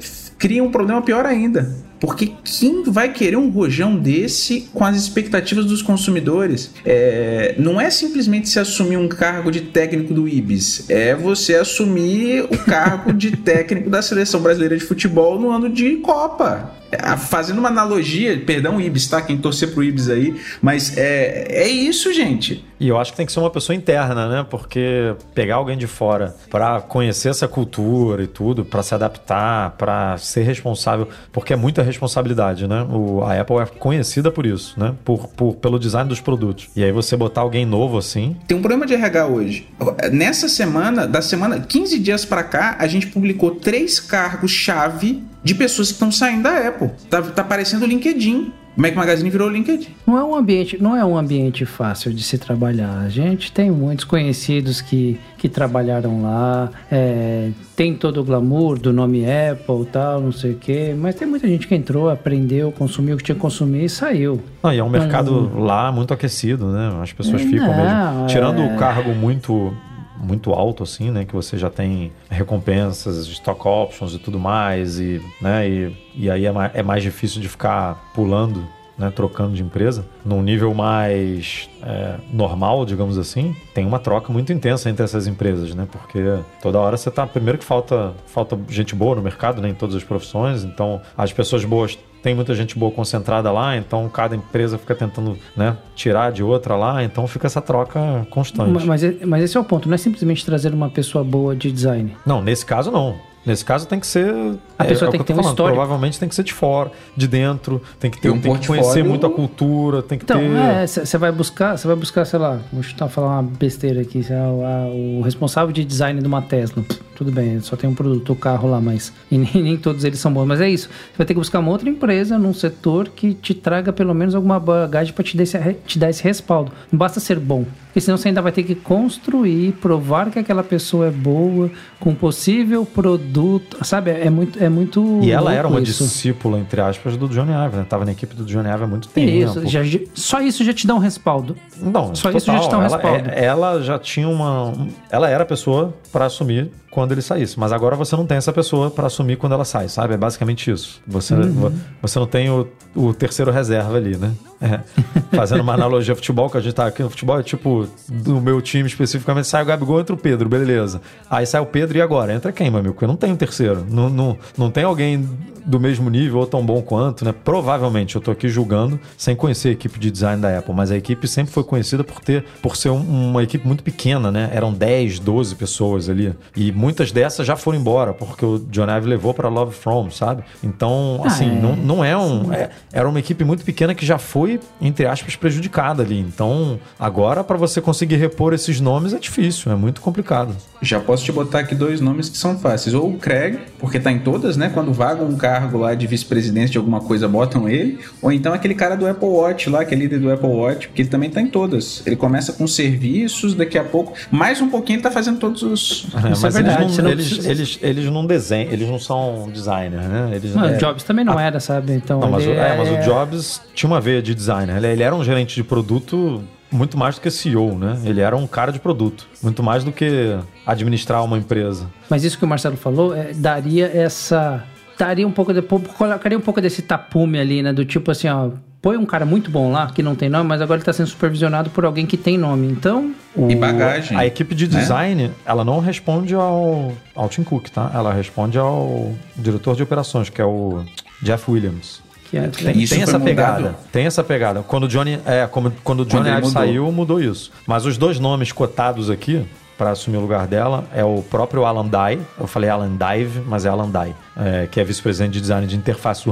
um 0.63 0.71
problema 0.71 1.03
pior 1.03 1.27
ainda. 1.27 1.90
Porque 2.01 2.33
quem 2.43 2.83
vai 2.85 3.13
querer 3.13 3.37
um 3.37 3.51
rojão 3.51 3.95
desse 3.97 4.63
com 4.73 4.85
as 4.85 4.97
expectativas 4.97 5.67
dos 5.67 5.83
consumidores? 5.83 6.73
É, 6.85 7.55
não 7.59 7.81
é 7.81 7.91
simplesmente 7.91 8.49
se 8.49 8.59
assumir 8.59 8.97
um 8.97 9.09
cargo 9.09 9.51
de 9.51 9.61
técnico 9.61 10.15
do 10.15 10.27
IBS, 10.27 10.89
é 10.89 11.15
você 11.15 11.57
assumir 11.57 12.45
o 12.45 12.59
cargo 12.59 13.13
de 13.13 13.37
técnico 13.37 13.91
da 13.91 14.01
seleção 14.01 14.41
brasileira 14.41 14.77
de 14.77 14.85
futebol 14.85 15.39
no 15.39 15.51
ano 15.51 15.69
de 15.69 15.97
Copa. 15.97 16.81
É, 16.91 17.17
Fazendo 17.17 17.59
uma 17.59 17.69
analogia, 17.69 18.41
perdão, 18.45 18.81
Ibis, 18.81 19.07
tá? 19.07 19.23
Quem 19.23 19.37
torcer 19.39 19.73
pro 19.73 19.85
Ibis 19.85 20.09
aí, 20.09 20.41
mas 20.61 20.97
é, 20.97 21.47
é 21.49 21.69
isso, 21.69 22.13
gente. 22.13 22.65
E 22.81 22.89
eu 22.89 22.99
acho 22.99 23.13
que 23.13 23.17
tem 23.19 23.27
que 23.27 23.33
ser 23.33 23.41
uma 23.41 23.51
pessoa 23.51 23.77
interna, 23.77 24.27
né? 24.27 24.47
Porque 24.49 25.15
pegar 25.35 25.57
alguém 25.57 25.77
de 25.77 25.87
fora 25.87 26.35
para 26.51 26.81
conhecer 26.81 27.29
essa 27.29 27.47
cultura 27.47 28.23
e 28.23 28.27
tudo, 28.27 28.65
para 28.65 28.83
se 28.83 28.95
adaptar, 28.95 29.73
para 29.73 30.17
ser 30.17 30.43
responsável, 30.43 31.07
porque 31.31 31.53
é 31.53 31.57
muita 31.57 31.83
responsabilidade, 31.91 32.67
né? 32.67 32.87
O, 32.91 33.23
a 33.23 33.41
Apple 33.41 33.57
é 33.57 33.67
conhecida 33.67 34.31
por 34.31 34.47
isso, 34.47 34.79
né? 34.79 34.95
Por, 35.05 35.29
por, 35.29 35.55
pelo 35.57 35.79
design 35.79 36.09
dos 36.09 36.21
produtos. 36.21 36.69
E 36.75 36.83
aí 36.83 36.93
você 36.93 37.17
botar 37.17 37.43
alguém 37.43 37.67
novo 37.67 37.99
assim, 37.99 38.37
Tem 38.47 38.57
um 38.57 38.61
problema 38.61 38.87
de 38.87 38.95
RH 38.95 39.27
hoje. 39.27 39.69
Nessa 40.13 40.49
semana, 40.49 41.07
da 41.07 41.23
semana, 41.23 41.61
15 41.61 41.99
dias 41.99 42.25
pra 42.25 42.43
cá, 42.43 42.77
a 42.79 42.87
gente 42.87 43.07
publicou 43.09 43.53
três 43.53 44.01
cargos-chave 44.01 45.23
de 45.43 45.55
pessoas 45.55 45.89
que 45.89 45.95
estão 45.95 46.13
saindo 46.13 46.43
da 46.43 46.69
Apple. 46.69 46.91
Tá, 47.09 47.23
tá 47.23 47.45
parecendo 47.45 47.85
o 47.85 47.89
LinkedIn. 47.89 48.53
O 48.77 48.81
Mac 48.81 48.95
Magazine 48.95 49.29
virou 49.29 49.49
o 49.49 49.51
LinkedIn. 49.51 49.89
Não 50.07 50.17
é 50.17 50.25
um 50.25 50.35
ambiente, 50.35 50.81
não 50.81 50.97
é 50.97 51.05
um 51.05 51.19
ambiente 51.19 51.67
fácil 51.67 52.13
de 52.13 52.23
se 52.23 52.39
trabalhar. 52.39 53.01
A 53.05 53.09
gente 53.09 53.51
tem 53.51 53.71
muitos 53.71 54.05
conhecidos 54.05 54.81
que, 54.81 55.19
que 55.37 55.49
trabalharam 55.49 56.23
lá, 56.23 56.71
é, 56.91 57.51
tem 57.75 57.95
todo 57.95 58.21
o 58.21 58.25
glamour 58.25 58.79
do 58.79 58.93
nome 58.93 59.25
Apple, 59.25 59.87
tal, 59.91 60.21
não 60.21 60.33
sei 60.33 60.53
o 60.53 60.57
quê, 60.57 60.95
mas 60.97 61.15
tem 61.15 61.27
muita 61.27 61.49
gente 61.49 61.67
que 61.67 61.75
entrou, 61.75 62.09
aprendeu, 62.09 62.71
consumiu 62.71 63.17
o 63.17 63.19
que 63.19 63.25
tinha 63.25 63.35
que 63.35 63.41
consumir 63.41 63.85
e 63.85 63.89
saiu. 63.89 64.41
Não, 64.63 64.73
e 64.73 64.79
é 64.79 64.85
um 64.85 64.91
mercado 64.91 65.51
lá 65.59 65.91
muito 65.91 66.15
aquecido, 66.15 66.67
né? 66.71 66.93
As 67.03 67.13
pessoas 67.13 67.43
ficam 67.43 67.67
Não, 67.67 67.77
mesmo. 67.77 68.27
Tirando 68.29 68.63
é. 68.63 68.75
o 68.75 68.77
cargo 68.77 69.13
muito 69.15 69.75
muito 70.21 70.53
alto 70.53 70.83
assim, 70.83 71.11
né, 71.11 71.25
que 71.25 71.33
você 71.33 71.57
já 71.57 71.71
tem 71.71 72.13
recompensas, 72.29 73.27
stock 73.27 73.67
options 73.67 74.15
e 74.15 74.19
tudo 74.19 74.39
mais 74.39 75.01
e, 75.01 75.21
né, 75.41 75.69
e, 75.69 75.97
e 76.15 76.31
aí 76.31 76.47
é 76.47 76.53
mais, 76.53 76.75
é 76.75 76.83
mais 76.83 77.03
difícil 77.03 77.41
de 77.41 77.49
ficar 77.49 78.13
pulando, 78.15 78.67
né, 79.01 79.11
trocando 79.15 79.55
de 79.55 79.63
empresa. 79.63 80.05
Num 80.25 80.43
nível 80.43 80.73
mais 80.75 81.69
é, 81.83 82.15
normal, 82.33 82.85
digamos 82.85 83.19
assim, 83.19 83.57
tem 83.75 83.85
uma 83.87 83.99
troca 83.99 84.33
muito 84.33 84.53
intensa 84.53 84.89
entre 84.91 85.03
essas 85.05 85.27
empresas, 85.27 85.75
né, 85.75 85.89
porque 85.91 86.23
toda 86.63 86.79
hora 86.79 86.97
você 86.97 87.11
tá 87.11 87.27
primeiro 87.27 87.59
que 87.59 87.65
falta 87.65 88.13
falta 88.27 88.57
gente 88.69 88.95
boa 88.95 89.17
no 89.17 89.23
mercado, 89.23 89.61
né, 89.63 89.69
em 89.71 89.75
todas 89.75 89.97
as 89.97 90.05
profissões, 90.05 90.63
então 90.63 91.01
as 91.17 91.33
pessoas 91.33 91.65
boas 91.65 91.99
tem 92.23 92.35
muita 92.35 92.55
gente 92.55 92.79
boa 92.79 92.93
concentrada 92.93 93.51
lá, 93.51 93.75
então 93.79 94.07
cada 94.11 94.37
empresa 94.37 94.77
fica 94.77 94.95
tentando 94.95 95.39
né, 95.57 95.75
tirar 95.95 96.31
de 96.31 96.43
outra 96.43 96.77
lá, 96.77 97.03
então 97.03 97.27
fica 97.27 97.47
essa 97.47 97.63
troca 97.63 98.27
constante. 98.29 98.71
Ma- 98.71 98.85
Mas, 98.85 99.03
mas 99.27 99.43
esse 99.45 99.57
é 99.57 99.61
o 99.61 99.65
ponto, 99.65 99.89
não 99.89 99.95
é 99.95 99.99
simplesmente 99.99 100.45
trazer 100.45 100.75
uma 100.75 100.91
pessoa 100.91 101.25
boa 101.25 101.57
de 101.57 101.73
design. 101.73 102.15
Não, 102.27 102.43
nesse 102.43 102.67
caso 102.67 102.91
não. 102.91 103.17
Nesse 103.45 103.65
caso 103.65 103.87
tem 103.87 103.99
que 103.99 104.07
ser. 104.07 104.35
A 104.79 104.85
pessoa 104.85 105.09
é 105.09 105.11
tem 105.13 105.21
o 105.21 105.25
que 105.25 105.27
ter 105.29 105.33
um 105.33 105.37
falando, 105.37 105.53
histórico. 105.53 105.77
Provavelmente 105.79 106.19
tem 106.21 106.29
que 106.29 106.35
ser 106.35 106.43
de 106.43 106.53
fora, 106.53 106.93
de 107.17 107.27
dentro, 107.27 107.81
tem 107.99 108.11
que 108.11 108.21
ter 108.21 108.29
E 108.29 108.31
um 108.31 108.39
tem 108.41 108.55
que 108.57 108.67
conhecer 108.67 109.03
muito 109.03 109.27
a 109.27 109.31
cultura, 109.31 110.03
tem 110.03 110.19
que 110.19 110.25
Então, 110.25 110.39
ter. 110.39 110.87
você 110.89 111.17
vai 111.19 111.33
buscar, 111.33 111.77
você 111.79 111.87
vai 111.87 111.97
buscar, 111.97 112.25
sei 112.27 112.39
lá, 112.39 112.59
vou 112.71 112.83
chutar 112.83 113.09
falar 113.09 113.41
uma 113.41 113.43
besteira 113.43 114.03
aqui, 114.03 114.23
sei 114.23 114.37
lá, 114.37 114.87
o, 114.89 115.23
responsável 115.23 115.73
de 115.73 115.85
design 115.85 116.21
de 116.21 116.27
uma 116.27 116.43
Tesla. 116.43 116.85
Tudo 117.17 117.31
bem, 117.33 117.61
só 117.61 117.77
tem 117.77 117.89
um 117.89 117.95
produto, 117.95 118.33
o 118.33 118.37
carro 118.37 118.69
lá, 118.71 118.81
mas 118.81 119.13
e 119.31 119.37
nem, 119.37 119.51
nem 119.63 119.77
todos 119.77 120.05
eles 120.05 120.19
são 120.19 120.33
bons. 120.33 120.47
Mas 120.47 120.61
é 120.61 120.69
isso. 120.71 120.89
Você 120.89 121.19
vai 121.19 121.27
ter 121.27 121.35
que 121.35 121.41
buscar 121.41 121.59
uma 121.61 121.71
outra 121.71 121.89
empresa 121.89 122.39
num 122.39 122.55
setor 122.55 123.09
que 123.09 123.35
te 123.35 123.53
traga 123.55 123.93
pelo 123.93 124.15
menos 124.15 124.35
alguma 124.35 124.59
bagagem 124.61 125.13
para 125.13 125.25
te, 125.25 125.37
dar 125.37 125.43
esse- 125.43 125.59
te 125.87 125.99
dar 125.99 126.09
esse 126.11 126.23
respaldo. 126.25 126.73
Não 126.91 126.99
basta 126.99 127.21
ser 127.21 127.39
bom. 127.39 127.65
Porque 127.91 128.01
senão 128.01 128.17
você 128.17 128.29
ainda 128.29 128.41
vai 128.41 128.53
ter 128.53 128.63
que 128.63 128.75
construir, 128.77 129.73
provar 129.81 130.31
que 130.31 130.39
aquela 130.39 130.63
pessoa 130.63 131.09
é 131.09 131.11
boa, 131.11 131.69
com 131.99 132.15
possível 132.15 132.87
produto. 132.87 133.85
Sabe? 133.85 134.13
É 134.13 134.31
muito. 134.31 134.63
É 134.63 134.69
muito 134.69 135.19
E 135.23 135.33
ela 135.33 135.53
era 135.53 135.67
uma 135.67 135.81
isso. 135.81 136.05
discípula, 136.05 136.59
entre 136.61 136.81
aspas, 136.81 137.17
do 137.17 137.29
Johnny 137.29 137.51
Ive, 137.53 137.77
né? 137.79 137.87
Tava 137.89 138.05
na 138.05 138.13
equipe 138.13 138.35
do 138.35 138.45
Johnny 138.45 138.69
Ive 138.69 138.85
há 138.85 138.87
muito 138.87 139.09
tempo. 139.09 139.29
Isso, 139.29 139.67
já- 139.67 139.81
só 140.15 140.41
isso 140.41 140.63
já 140.65 140.73
te 140.73 140.87
dá 140.87 140.95
um 140.95 140.99
respaldo. 140.99 141.57
Não, 141.81 142.15
Só 142.15 142.31
total. 142.31 142.37
isso 142.37 142.47
já 142.53 142.59
te 142.61 142.71
dá 142.71 142.79
um 142.79 142.83
ela, 142.83 142.97
respaldo. 142.97 143.29
é- 143.31 143.45
ela 143.45 143.83
já 143.83 143.99
tinha 143.99 144.29
uma. 144.29 144.73
Ela 145.11 145.29
era 145.29 145.43
a 145.43 145.47
pessoa 145.47 145.93
para 146.13 146.27
assumir 146.27 146.71
quando 146.93 147.13
ele 147.13 147.23
saísse. 147.23 147.59
Mas 147.59 147.73
agora 147.73 147.97
você 147.97 148.15
não 148.17 148.25
tem 148.27 148.37
essa 148.37 148.53
pessoa 148.53 148.91
para 148.91 149.07
assumir 149.09 149.37
quando 149.37 149.53
ela 149.53 149.65
sai, 149.65 149.89
sabe? 149.89 150.15
É 150.15 150.17
basicamente 150.17 150.71
isso. 150.71 151.01
Você, 151.07 151.35
Uhum. 151.35 151.73
você 152.01 152.19
não 152.19 152.27
tem 152.27 152.51
o, 152.51 152.69
o 152.95 153.13
terceiro 153.13 153.51
reserva 153.51 153.97
ali, 153.97 154.17
né? 154.17 154.31
É, 154.61 154.81
fazendo 155.35 155.63
uma 155.63 155.75
analogia 155.75 156.13
ao 156.13 156.17
futebol, 156.17 156.51
que 156.51 156.57
a 156.57 156.61
gente 156.61 156.75
tá 156.75 156.87
aqui 156.87 157.03
no 157.03 157.11
futebol, 157.11 157.39
é 157.39 157.43
tipo, 157.43 157.89
do 158.09 158.41
meu 158.41 158.61
time 158.61 158.87
especificamente, 158.87 159.47
sai 159.47 159.63
o 159.63 159.67
Gabigol, 159.67 160.01
entra 160.01 160.15
o 160.15 160.19
Pedro, 160.19 160.49
beleza. 160.49 161.01
Aí 161.31 161.47
sai 161.47 161.61
o 161.61 161.67
Pedro 161.67 161.97
e 161.97 162.03
agora? 162.03 162.35
Entra 162.35 162.53
quem, 162.53 162.71
meu 162.71 162.81
amigo? 162.81 162.95
Porque 162.95 163.07
não 163.07 163.17
tem 163.17 163.33
um 163.33 163.37
terceiro. 163.37 163.87
Não, 163.89 164.09
não, 164.09 164.37
não 164.57 164.71
tem 164.71 164.85
alguém 164.85 165.27
do 165.65 165.79
mesmo 165.79 166.11
nível 166.11 166.39
ou 166.41 166.47
tão 166.47 166.65
bom 166.65 166.83
quanto, 166.83 167.25
né? 167.25 167.33
Provavelmente, 167.45 168.17
eu 168.17 168.21
tô 168.21 168.31
aqui 168.31 168.49
julgando 168.49 168.99
sem 169.17 169.37
conhecer 169.37 169.69
a 169.69 169.73
equipe 169.73 169.99
de 169.99 170.11
design 170.11 170.41
da 170.41 170.59
Apple, 170.59 170.75
mas 170.75 170.91
a 170.91 170.97
equipe 170.97 171.27
sempre 171.29 171.53
foi 171.53 171.65
conhecida 171.65 172.03
por 172.03 172.21
ter, 172.21 172.45
por 172.63 172.77
ser 172.77 172.91
um, 172.91 173.31
uma 173.31 173.43
equipe 173.43 173.67
muito 173.67 173.83
pequena, 173.83 174.31
né? 174.31 174.51
Eram 174.53 174.73
10, 174.73 175.19
12 175.19 175.55
pessoas 175.55 176.09
ali. 176.09 176.35
E 176.57 176.73
muitas 176.73 177.13
dessas 177.13 177.47
já 177.47 177.57
foram 177.57 177.79
embora, 177.79 178.13
porque 178.13 178.45
o 178.45 178.59
John 178.71 178.91
Ive 178.91 179.07
levou 179.07 179.35
para 179.35 179.49
Love 179.49 179.75
From, 179.75 180.11
sabe? 180.11 180.43
Então, 180.63 181.21
assim, 181.25 181.51
ah, 181.51 181.55
é. 181.55 181.61
não, 181.61 181.77
não 181.77 182.05
é 182.05 182.17
um. 182.17 182.53
É, 182.53 182.71
era 182.93 183.09
uma 183.09 183.19
equipe 183.19 183.45
muito 183.45 183.65
pequena 183.65 183.95
que 183.95 184.05
já 184.05 184.19
foi, 184.19 184.50
entre 184.81 185.07
aspas, 185.07 185.37
prejudicada 185.37 186.03
ali. 186.03 186.19
Então, 186.19 186.81
agora, 186.99 187.45
para 187.45 187.57
você 187.57 187.81
conseguir 187.81 188.17
repor 188.17 188.55
esses 188.55 188.81
nomes 188.81 189.13
é 189.13 189.19
difícil, 189.19 189.71
é 189.71 189.77
muito 189.77 190.01
complicado. 190.01 190.57
Já 190.81 190.99
posso 190.99 191.25
te 191.25 191.33
botar 191.33 191.61
aqui 191.61 191.75
dois 191.75 192.01
nomes 192.01 192.29
que 192.29 192.39
são 192.39 192.59
fáceis. 192.59 192.95
Ou 192.95 193.11
o 193.11 193.19
Craig, 193.19 193.59
porque 193.79 194.01
tá 194.01 194.11
em 194.11 194.19
todas, 194.19 194.57
né? 194.57 194.71
Quando 194.73 194.93
vaga 194.93 195.23
um 195.23 195.37
cargo 195.37 195.79
lá 195.79 195.95
de 195.95 196.07
vice-presidente 196.07 196.73
de 196.73 196.79
alguma 196.79 197.01
coisa, 197.01 197.29
botam 197.29 197.69
ele. 197.69 197.99
Ou 198.23 198.33
então 198.33 198.53
aquele 198.53 198.75
cara 198.75 198.97
do 198.97 199.07
Apple 199.07 199.29
Watch 199.29 199.69
lá, 199.69 199.85
que 199.85 199.95
é 199.95 199.99
líder 199.99 200.19
do 200.19 200.33
Apple 200.33 200.49
Watch, 200.49 200.89
porque 200.89 201.03
ele 201.03 201.09
também 201.09 201.29
tá 201.29 201.41
em 201.41 201.47
todas. 201.47 202.03
Ele 202.07 202.17
começa 202.17 202.53
com 202.53 202.67
serviços, 202.67 203.55
daqui 203.55 203.79
a 203.79 203.85
pouco, 203.85 204.15
mais 204.31 204.61
um 204.61 204.69
pouquinho 204.69 204.97
ele 204.97 205.03
tá 205.03 205.11
fazendo 205.11 205.39
todos 205.39 205.63
os. 205.63 206.07
É, 206.15 206.29
mas 206.31 206.45
é 206.45 206.51
verdade, 206.51 206.83
eles, 206.85 206.99
não, 206.99 207.11
eles, 207.11 207.45
eles, 207.45 207.79
eles, 207.83 208.05
não 208.07 208.27
desenham, 208.27 208.73
eles 208.73 208.89
não 208.89 208.99
são 208.99 209.51
designers, 209.53 210.07
né? 210.07 210.31
Eles, 210.35 210.55
não, 210.55 210.65
é, 210.65 210.77
Jobs 210.77 211.03
também 211.03 211.25
não 211.25 211.39
era, 211.39 211.61
sabe? 211.61 211.93
Então. 211.93 212.21
Não, 212.21 212.31
mas, 212.31 212.47
o, 212.47 212.51
é, 212.51 212.77
mas 212.77 212.91
o 212.91 212.97
Jobs 213.05 213.61
tinha 213.75 213.89
uma 213.89 214.01
veia 214.01 214.23
de 214.23 214.35
designer. 214.41 214.83
Ele 214.83 215.03
era 215.03 215.15
um 215.15 215.23
gerente 215.23 215.55
de 215.55 215.63
produto 215.63 216.43
muito 216.73 216.97
mais 216.97 217.17
do 217.17 217.21
que 217.21 217.31
CEO, 217.31 217.77
né? 217.77 218.01
Ele 218.05 218.21
era 218.21 218.37
um 218.37 218.47
cara 218.47 218.73
de 218.73 218.79
produto, 218.79 219.29
muito 219.43 219.63
mais 219.63 219.85
do 219.85 219.93
que 219.93 220.39
administrar 220.67 221.25
uma 221.25 221.37
empresa. 221.37 221.91
Mas 222.09 222.25
isso 222.25 222.39
que 222.39 222.45
o 222.45 222.49
Marcelo 222.49 222.77
falou 222.77 223.15
é, 223.15 223.33
daria 223.33 223.87
essa 223.87 224.65
daria 224.99 225.27
um 225.27 225.33
pouco 225.33 225.53
de, 225.53 225.63
colocaria 225.63 226.37
um 226.37 226.43
pouco 226.43 226.61
desse 226.61 226.83
tapume 226.83 227.39
ali, 227.39 227.63
né? 227.63 227.73
Do 227.73 227.85
tipo 227.85 228.11
assim, 228.11 228.29
ó, 228.29 228.51
põe 228.83 228.97
um 228.97 229.07
cara 229.07 229.25
muito 229.25 229.51
bom 229.51 229.73
lá 229.73 229.87
que 229.91 230.03
não 230.03 230.15
tem 230.15 230.29
nome, 230.29 230.49
mas 230.49 230.61
agora 230.61 230.77
ele 230.77 230.83
está 230.83 230.93
sendo 230.93 231.07
supervisionado 231.07 231.71
por 231.71 231.85
alguém 231.85 232.07
que 232.07 232.17
tem 232.17 232.37
nome. 232.37 232.67
Então. 232.67 233.15
O, 233.35 233.51
e 233.51 233.57
bagagem. 233.57 234.17
A 234.17 234.27
equipe 234.27 234.55
de 234.55 234.69
né? 234.69 234.79
design, 234.79 235.29
né? 235.29 235.31
ela 235.45 235.65
não 235.65 235.81
responde 235.81 236.35
ao, 236.35 236.93
ao 237.15 237.29
Tim 237.29 237.43
Cook, 237.43 237.69
tá? 237.69 237.91
Ela 237.95 238.13
responde 238.13 238.59
ao 238.59 239.15
diretor 239.37 239.75
de 239.75 239.83
operações, 239.83 240.29
que 240.29 240.41
é 240.41 240.45
o 240.45 240.85
Jeff 241.23 241.51
Williams. 241.51 242.03
Que 242.31 242.39
é, 242.39 242.47
tem, 242.47 242.81
isso 242.81 242.95
tem 242.95 243.03
essa 243.03 243.19
mudado? 243.19 243.25
pegada. 243.25 243.77
Tem 243.91 244.07
essa 244.07 244.23
pegada. 244.23 244.63
Quando 244.63 244.85
o 244.85 244.89
Johnny, 244.89 245.19
é, 245.27 245.47
como, 245.49 245.73
quando 245.83 246.01
o 246.01 246.07
Johnny 246.07 246.29
Ive 246.31 246.49
saiu, 246.49 246.91
mudou 246.93 247.21
isso. 247.21 247.51
Mas 247.67 247.85
os 247.85 247.99
dois 247.99 248.21
nomes 248.21 248.53
cotados 248.53 249.11
aqui 249.11 249.45
para 249.77 249.91
assumir 249.93 250.19
o 250.19 250.21
lugar 250.21 250.47
dela 250.47 250.85
é 250.95 251.03
o 251.03 251.23
próprio 251.23 251.65
Alan 251.65 251.89
Dye. 251.89 252.21
Eu 252.39 252.47
falei 252.47 252.69
Alan 252.69 252.93
Dive, 252.97 253.41
mas 253.47 253.65
é 253.65 253.71
Alan 253.71 253.91
Dye, 253.91 254.15
é, 254.37 254.69
que 254.71 254.79
é 254.79 254.85
vice-presidente 254.85 255.33
de 255.33 255.41
design 255.41 255.67
de 255.67 255.75
interfaces, 255.75 256.25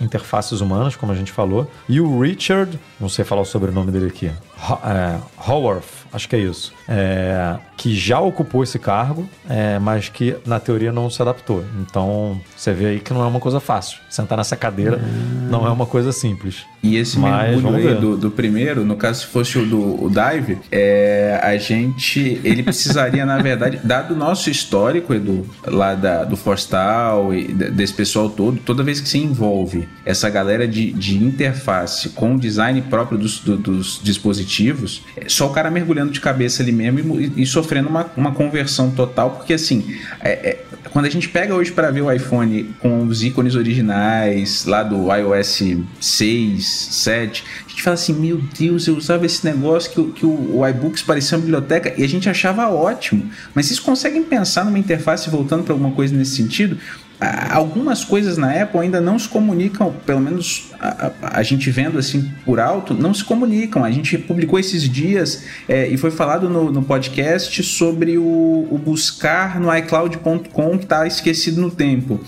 interfaces 0.00 0.60
humanas, 0.60 0.94
como 0.94 1.10
a 1.10 1.14
gente 1.16 1.32
falou. 1.32 1.68
E 1.88 2.00
o 2.00 2.20
Richard, 2.20 2.78
não 3.00 3.08
sei 3.08 3.24
falar 3.24 3.42
o 3.42 3.44
sobrenome 3.44 3.90
dele 3.90 4.06
aqui, 4.06 4.30
é, 4.84 5.18
Howarth, 5.48 6.06
acho 6.12 6.28
que 6.28 6.36
é 6.36 6.38
isso, 6.38 6.72
é, 6.88 7.56
que 7.76 7.94
já 7.94 8.20
ocupou 8.20 8.62
esse 8.62 8.78
cargo, 8.78 9.28
é, 9.48 9.78
mas 9.78 10.08
que 10.08 10.36
na 10.46 10.60
teoria 10.60 10.92
não 10.92 11.10
se 11.10 11.20
adaptou. 11.20 11.64
Então 11.80 12.40
você 12.56 12.72
vê 12.72 12.86
aí 12.86 13.00
que 13.00 13.12
não 13.12 13.22
é 13.22 13.26
uma 13.26 13.40
coisa 13.40 13.58
fácil. 13.58 13.98
Sentar 14.08 14.38
nessa 14.38 14.56
cadeira 14.56 15.00
não 15.50 15.66
é 15.66 15.70
uma 15.70 15.86
coisa 15.86 16.12
simples. 16.12 16.64
E 16.82 16.96
esse 16.96 17.18
mas, 17.18 17.62
mergulho 17.62 17.88
aí 17.88 17.94
do, 17.94 18.16
do, 18.16 18.30
primeiro, 18.30 18.84
no 18.84 18.96
caso 18.96 19.20
se 19.20 19.26
fosse 19.26 19.58
o 19.58 19.66
do 19.66 20.04
o 20.04 20.10
Dive, 20.10 20.58
é, 20.70 21.40
a 21.42 21.56
gente, 21.56 22.40
ele 22.44 22.62
precisaria 22.62 23.24
na 23.24 23.38
verdade, 23.38 23.80
dado 23.82 24.14
o 24.14 24.16
nosso 24.16 24.50
histórico, 24.50 25.14
Edu, 25.14 25.46
lá 25.66 25.94
da, 25.94 26.24
do 26.24 26.36
Forstal 26.36 27.32
e 27.34 27.52
desse 27.52 27.94
pessoal 27.94 28.28
todo, 28.28 28.58
toda 28.58 28.82
vez 28.82 29.00
que 29.00 29.08
se 29.08 29.18
envolve 29.18 29.88
essa 30.04 30.28
galera 30.28 30.66
de, 30.68 30.92
de 30.92 31.16
interface 31.16 32.10
com 32.10 32.34
o 32.34 32.38
design 32.38 32.80
próprio 32.82 33.16
dos, 33.16 33.38
do, 33.40 33.56
dos 33.56 34.00
dispositivos 34.02 34.51
dispositivos, 34.52 35.02
é 35.16 35.28
só 35.28 35.46
o 35.46 35.50
cara 35.50 35.70
mergulhando 35.70 36.12
de 36.12 36.20
cabeça 36.20 36.62
ali 36.62 36.72
mesmo 36.72 37.18
e, 37.18 37.32
e 37.42 37.46
sofrendo 37.46 37.88
uma, 37.88 38.10
uma 38.16 38.32
conversão 38.32 38.90
total, 38.90 39.30
porque 39.30 39.54
assim, 39.54 39.96
é, 40.20 40.30
é, 40.30 40.64
quando 40.90 41.06
a 41.06 41.10
gente 41.10 41.28
pega 41.28 41.54
hoje 41.54 41.72
para 41.72 41.90
ver 41.90 42.02
o 42.02 42.12
iPhone 42.12 42.74
com 42.80 43.04
os 43.04 43.22
ícones 43.22 43.54
originais 43.54 44.66
lá 44.66 44.82
do 44.82 45.12
iOS 45.14 45.62
6, 46.00 46.66
7, 46.66 47.44
a 47.66 47.68
gente 47.70 47.82
fala 47.82 47.94
assim: 47.94 48.12
meu 48.12 48.40
Deus, 48.58 48.86
eu 48.86 48.96
usava 48.96 49.24
esse 49.24 49.44
negócio 49.44 49.90
que, 49.90 50.20
que 50.20 50.26
o, 50.26 50.58
o 50.58 50.68
iBooks 50.68 51.02
parecia 51.02 51.38
uma 51.38 51.42
biblioteca 51.42 51.94
e 51.96 52.04
a 52.04 52.08
gente 52.08 52.28
achava 52.28 52.68
ótimo. 52.68 53.30
Mas 53.54 53.66
vocês 53.66 53.80
conseguem 53.80 54.22
pensar 54.22 54.64
numa 54.64 54.78
interface 54.78 55.30
voltando 55.30 55.64
para 55.64 55.72
alguma 55.72 55.92
coisa 55.92 56.14
nesse 56.14 56.36
sentido? 56.36 56.78
Algumas 57.50 58.04
coisas 58.04 58.36
na 58.36 58.62
Apple 58.62 58.80
ainda 58.80 59.00
não 59.00 59.18
se 59.18 59.28
comunicam, 59.28 59.94
pelo 60.04 60.20
menos 60.20 60.70
a, 60.80 61.12
a, 61.22 61.38
a, 61.38 61.42
gente 61.42 61.70
vendo 61.70 61.98
assim 61.98 62.30
por 62.44 62.58
alto, 62.58 62.94
não 62.94 63.14
se 63.14 63.24
comunicam. 63.24 63.84
A 63.84 63.90
gente 63.90 64.18
publicou 64.18 64.58
esses 64.58 64.88
dias 64.88 65.44
é, 65.68 65.86
e 65.88 65.96
foi 65.96 66.10
falado 66.10 66.48
no, 66.48 66.72
no 66.72 66.82
podcast 66.82 67.62
sobre 67.62 68.18
o, 68.18 68.66
o 68.70 68.80
buscar 68.82 69.60
no 69.60 69.74
iCloud.com 69.76 70.78
que 70.78 70.84
está 70.84 71.06
esquecido 71.06 71.60
no 71.60 71.70
tempo. 71.70 72.20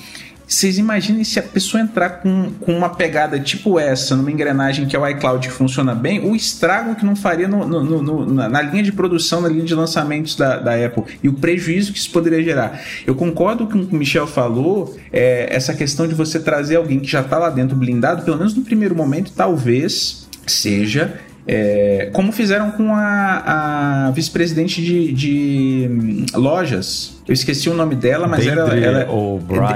Vocês 0.46 0.76
imaginem 0.78 1.24
se 1.24 1.38
a 1.38 1.42
pessoa 1.42 1.82
entrar 1.82 2.20
com, 2.20 2.52
com 2.60 2.76
uma 2.76 2.90
pegada 2.90 3.40
tipo 3.40 3.78
essa, 3.78 4.14
numa 4.14 4.30
engrenagem 4.30 4.86
que 4.86 4.94
é 4.94 4.98
o 4.98 5.08
iCloud 5.08 5.48
que 5.48 5.52
funciona 5.52 5.94
bem, 5.94 6.20
o 6.20 6.36
estrago 6.36 6.94
que 6.94 7.04
não 7.04 7.16
faria 7.16 7.48
no, 7.48 7.66
no, 7.66 8.02
no, 8.02 8.26
na, 8.26 8.62
linha 8.62 8.82
de 8.82 8.92
produção, 8.92 9.40
na 9.40 9.48
linha 9.48 9.64
de 9.64 9.74
lançamentos 9.74 10.36
da, 10.36 10.58
da, 10.58 10.74
Apple 10.74 11.04
e 11.22 11.28
o 11.28 11.32
prejuízo 11.32 11.92
que 11.92 11.98
isso 11.98 12.10
poderia 12.10 12.42
gerar. 12.42 12.80
Eu 13.06 13.14
concordo 13.14 13.66
com 13.66 13.78
o 13.78 13.86
que 13.86 13.94
o 13.94 13.98
Michel 13.98 14.26
falou, 14.26 14.96
é, 15.12 15.48
essa 15.50 15.72
questão 15.72 16.06
de 16.06 16.14
você 16.14 16.38
trazer 16.38 16.76
alguém 16.76 17.00
que 17.00 17.10
já 17.10 17.20
está 17.20 17.38
lá 17.38 17.48
dentro 17.48 17.74
blindado, 17.74 18.22
pelo 18.22 18.36
menos 18.36 18.54
no 18.54 18.62
primeiro 18.62 18.94
momento, 18.94 19.32
talvez 19.34 20.28
seja 20.46 21.20
é, 21.46 22.08
como 22.12 22.32
fizeram 22.32 22.70
com 22.70 22.94
a, 22.94 24.06
a 24.06 24.10
vice-presidente 24.12 24.82
de, 24.82 25.12
de 25.12 25.88
hum, 25.90 26.26
lojas. 26.34 27.14
Eu 27.26 27.32
esqueci 27.32 27.68
o 27.70 27.74
nome 27.74 27.94
dela, 27.94 28.26
mas 28.26 28.46
era 28.46 28.62
ela, 28.76 29.00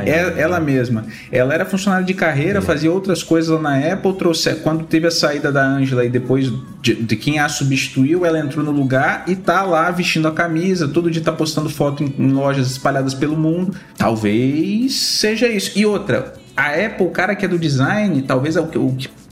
é, 0.05 0.11
é, 0.11 0.35
ela 0.39 0.61
mesma. 0.61 1.05
Ela 1.32 1.55
era 1.55 1.65
funcionária 1.65 2.05
de 2.05 2.15
carreira, 2.15 2.61
fazia 2.61 2.90
outras 2.93 3.23
coisas 3.23 3.51
lá 3.51 3.61
na 3.61 3.93
Apple. 3.93 4.15
Trouxe, 4.15 4.55
quando 4.57 4.85
teve 4.85 5.07
a 5.07 5.11
saída 5.11 5.51
da 5.51 5.66
Angela 5.66 6.05
e 6.05 6.11
depois 6.11 6.53
de, 6.82 6.95
de, 6.95 7.16
quem 7.16 7.39
a 7.39 7.49
substituiu, 7.49 8.24
ela 8.24 8.39
entrou 8.39 8.65
no 8.65 8.70
lugar 8.70 9.24
e 9.27 9.35
tá 9.35 9.62
lá 9.62 9.90
vestindo 9.90 10.28
a 10.28 10.32
camisa. 10.32 10.89
Todo 10.89 11.11
dia 11.11 11.23
tá 11.23 11.32
postando 11.32 11.70
foto 11.70 12.03
em, 12.03 12.15
em 12.19 12.32
lojas 12.32 12.70
espalhadas 12.70 13.15
pelo 13.15 13.36
mundo. 13.36 13.74
Talvez 13.97 14.95
seja 14.95 15.49
isso. 15.49 15.78
E 15.78 15.86
outra, 15.86 16.35
a 16.57 16.69
Apple, 16.73 17.07
o 17.07 17.11
cara 17.11 17.35
que 17.35 17.45
é 17.45 17.49
do 17.49 17.59
design, 17.59 18.20
talvez 18.23 18.57
é 18.57 18.61
o 18.61 18.66
que 18.66 18.78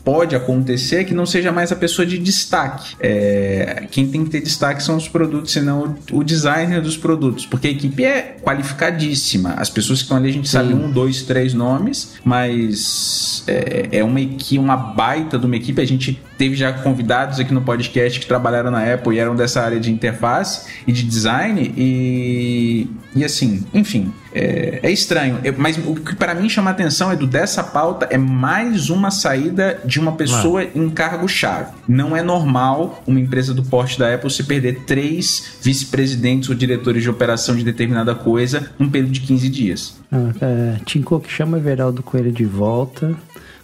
pode 0.06 0.36
acontecer 0.36 1.04
que 1.04 1.12
não 1.12 1.26
seja 1.26 1.50
mais 1.50 1.72
a 1.72 1.74
pessoa 1.74 2.06
de 2.06 2.16
destaque. 2.16 2.94
É, 3.00 3.88
quem 3.90 4.06
tem 4.06 4.22
que 4.22 4.30
ter 4.30 4.40
destaque 4.40 4.80
são 4.80 4.96
os 4.96 5.08
produtos, 5.08 5.50
senão 5.50 5.96
o, 6.12 6.18
o 6.18 6.22
designer 6.22 6.80
dos 6.80 6.96
produtos, 6.96 7.44
porque 7.44 7.66
a 7.66 7.70
equipe 7.72 8.04
é 8.04 8.36
qualificadíssima. 8.40 9.54
As 9.56 9.68
pessoas 9.68 9.98
que 9.98 10.04
estão 10.04 10.16
ali, 10.16 10.28
a 10.28 10.32
gente 10.32 10.46
Sim. 10.46 10.58
sabe 10.58 10.74
um, 10.74 10.92
dois, 10.92 11.22
três 11.22 11.52
nomes, 11.52 12.14
mas 12.24 13.42
é, 13.48 13.88
é 13.98 14.04
uma 14.04 14.20
equipe, 14.20 14.60
uma 14.60 14.76
baita 14.76 15.36
de 15.36 15.44
uma 15.44 15.56
equipe. 15.56 15.82
A 15.82 15.84
gente 15.84 16.22
teve 16.36 16.54
já 16.54 16.72
convidados 16.72 17.40
aqui 17.40 17.52
no 17.52 17.62
podcast 17.62 18.20
que 18.20 18.26
trabalharam 18.26 18.70
na 18.70 18.92
Apple 18.92 19.16
e 19.16 19.18
eram 19.18 19.34
dessa 19.34 19.62
área 19.62 19.80
de 19.80 19.90
interface 19.90 20.68
e 20.86 20.92
de 20.92 21.02
design 21.02 21.72
e, 21.76 22.88
e 23.14 23.24
assim, 23.24 23.64
enfim, 23.72 24.12
é, 24.34 24.80
é 24.82 24.90
estranho. 24.90 25.38
Eu, 25.42 25.54
mas 25.56 25.78
o 25.78 25.94
que 25.94 26.14
para 26.14 26.34
mim 26.34 26.48
chama 26.48 26.70
atenção 26.70 27.10
é 27.10 27.16
do 27.16 27.26
dessa 27.26 27.64
pauta 27.64 28.06
é 28.10 28.18
mais 28.18 28.90
uma 28.90 29.10
saída 29.10 29.80
de 29.84 29.98
uma 29.98 30.12
pessoa 30.12 30.62
Mano. 30.62 30.86
em 30.86 30.90
cargo-chave. 30.90 31.72
Não 31.88 32.16
é 32.16 32.22
normal 32.22 33.02
uma 33.06 33.18
empresa 33.18 33.54
do 33.54 33.62
porte 33.62 33.98
da 33.98 34.14
Apple 34.14 34.30
se 34.30 34.44
perder 34.44 34.80
três 34.86 35.58
vice-presidentes 35.62 36.48
ou 36.48 36.54
diretores 36.54 37.02
de 37.02 37.10
operação 37.10 37.56
de 37.56 37.64
determinada 37.64 38.14
coisa 38.14 38.70
num 38.78 38.90
período 38.90 39.12
de 39.12 39.20
15 39.20 39.48
dias. 39.48 39.96
Ah, 40.12 40.32
é, 40.40 40.76
Tim 40.84 41.02
Cook 41.02 41.28
chama 41.28 41.56
Everaldo 41.56 42.02
Coelho 42.02 42.30
de 42.30 42.44
volta. 42.44 43.14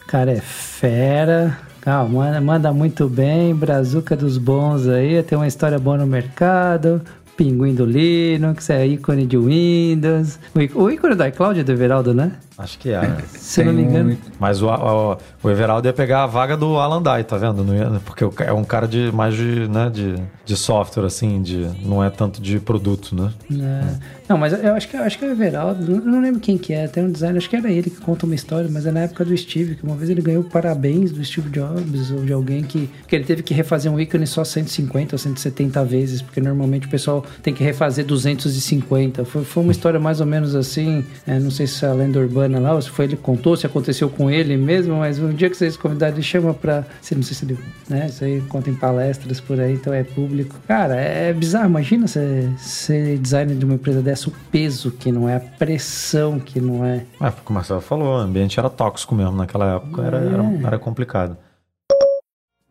O 0.03 0.07
cara 0.07 0.32
é 0.32 0.40
fera. 0.40 1.59
Calma, 1.82 2.09
manda, 2.09 2.40
manda 2.40 2.72
muito 2.72 3.09
bem, 3.09 3.52
Brazuca 3.52 4.14
dos 4.14 4.38
bons 4.38 4.86
aí, 4.86 5.20
tem 5.24 5.36
uma 5.36 5.48
história 5.48 5.80
boa 5.80 5.98
no 5.98 6.06
mercado, 6.06 7.02
Pinguim 7.36 7.74
do 7.74 7.84
Linux, 7.84 8.70
é 8.70 8.86
ícone 8.86 9.26
de 9.26 9.36
Windows. 9.36 10.38
O 10.76 10.88
ícone 10.88 11.16
do 11.16 11.26
iCloud 11.26 11.59
é 11.59 11.64
do 11.64 11.72
Everaldo, 11.72 12.14
né? 12.14 12.34
Acho 12.59 12.79
que 12.79 12.91
era. 12.91 13.19
Se 13.35 13.65
não 13.65 13.73
me 13.73 13.83
engano. 13.83 14.16
Mas 14.39 14.61
o, 14.61 14.69
o, 14.69 15.16
o, 15.43 15.51
Everaldo 15.51 15.89
ia 15.89 15.93
pegar 15.93 16.24
a 16.24 16.27
vaga 16.27 16.57
do 16.57 16.77
Alan 16.77 17.03
Dye, 17.03 17.24
tá 17.24 17.37
vendo? 17.37 17.65
Não 17.65 17.74
ia, 17.74 18.01
porque 18.05 18.24
é 18.43 18.53
um 18.53 18.65
cara 18.65 18.87
de 18.87 19.11
mais 19.12 19.35
de, 19.35 19.69
né, 19.69 19.89
de, 19.89 20.16
de 20.45 20.57
software, 20.57 21.07
assim, 21.07 21.41
de, 21.41 21.69
não 21.83 22.05
é 22.05 22.11
tanto 22.11 22.43
de 22.43 22.61
produto, 22.61 23.15
né? 23.15 23.33
É. 23.51 24.23
Não, 24.29 24.37
mas 24.37 24.53
eu 24.53 24.74
acho 24.74 24.89
que, 24.89 24.97
eu 24.97 25.03
acho 25.03 25.19
que 25.19 25.24
é 25.24 25.29
o 25.29 25.33
Everaldo, 25.33 25.91
não, 25.91 26.12
não 26.12 26.20
lembro 26.20 26.41
quem 26.41 26.59
que 26.59 26.73
é, 26.73 26.87
tem 26.87 27.05
um 27.05 27.11
designer, 27.11 27.39
acho 27.39 27.49
que 27.49 27.57
era 27.57 27.70
ele 27.70 27.91
que 27.91 28.01
conta 28.01 28.27
uma 28.27 28.35
história, 28.35 28.69
mas 28.70 28.87
é 28.87 28.93
na 28.93 29.01
época 29.01 29.24
do 29.24 29.37
Steve, 29.37 29.74
que 29.74 29.83
uma 29.85 29.97
vez 29.97 30.11
ele 30.11 30.20
ganhou 30.20 30.45
parabéns 30.45 31.11
do 31.11 31.24
Steve 31.24 31.49
Jobs, 31.51 32.11
ou 32.11 32.24
de 32.24 32.33
alguém 32.33 32.62
que, 32.62 32.89
que 33.07 33.16
ele 33.16 33.24
teve 33.24 33.43
que 33.43 33.55
refazer 33.55 33.91
um 33.91 33.99
ícone 33.99 34.27
só 34.27 34.45
150 34.45 35.15
ou 35.15 35.19
170 35.19 35.85
vezes, 35.85 36.23
porque 36.23 36.41
normalmente 36.41 36.87
o 36.87 36.91
pessoal 36.91 37.24
tem 37.43 37.55
que 37.55 37.65
refazer 37.65 38.05
250. 38.05 39.24
Foi, 39.24 39.45
foi 39.45 39.62
uma 39.62 39.73
história 39.73 39.99
mais 39.99 40.20
ou 40.20 40.27
menos 40.27 40.55
assim, 40.55 41.05
é, 41.27 41.39
não 41.39 41.51
sei 41.51 41.66
se 41.66 41.85
é 41.85 41.89
a 41.89 41.93
lenda 41.93 42.19
urbana 42.19 42.41
lá, 42.48 42.74
ou 42.74 42.82
se 42.82 42.90
foi 42.90 43.05
ele 43.06 43.16
contou, 43.16 43.56
se 43.56 43.66
aconteceu 43.66 44.09
com 44.09 44.31
ele 44.31 44.56
mesmo, 44.56 44.97
mas 44.97 45.19
um 45.19 45.32
dia 45.32 45.51
que 45.51 45.56
vocês 45.56 45.77
convidaram, 45.77 46.14
ele 46.14 46.23
chama 46.23 46.55
pra. 46.55 46.85
Se 47.01 47.14
não 47.14 47.23
sei 47.23 47.36
se 47.36 47.44
ele. 47.44 47.59
Né, 47.89 48.06
isso 48.09 48.24
aí 48.24 48.40
conta 48.43 48.70
em 48.70 48.74
palestras 48.74 49.40
por 49.40 49.60
aí, 49.60 49.74
então 49.74 49.93
é 49.93 50.02
público. 50.02 50.56
Cara, 50.66 50.94
é 50.94 51.32
bizarro. 51.32 51.66
Imagina 51.66 52.06
ser, 52.06 52.48
ser 52.59 53.19
designer 53.19 53.56
de 53.56 53.64
uma 53.64 53.74
empresa 53.74 54.01
dessa 54.02 54.28
o 54.28 54.32
peso 54.51 54.90
que 54.90 55.10
não 55.10 55.28
é, 55.28 55.36
a 55.36 55.40
pressão 55.40 56.39
que 56.39 56.60
não 56.60 56.85
é. 56.85 57.05
É, 57.20 57.31
como 57.31 57.51
o 57.51 57.52
Marcelo 57.55 57.81
falou, 57.81 58.16
o 58.16 58.20
ambiente 58.20 58.59
era 58.59 58.70
tóxico 58.70 59.14
mesmo 59.14 59.36
naquela 59.36 59.77
época, 59.77 60.02
era, 60.02 60.19
é. 60.19 60.27
era, 60.27 60.66
era 60.66 60.78
complicado. 60.78 61.36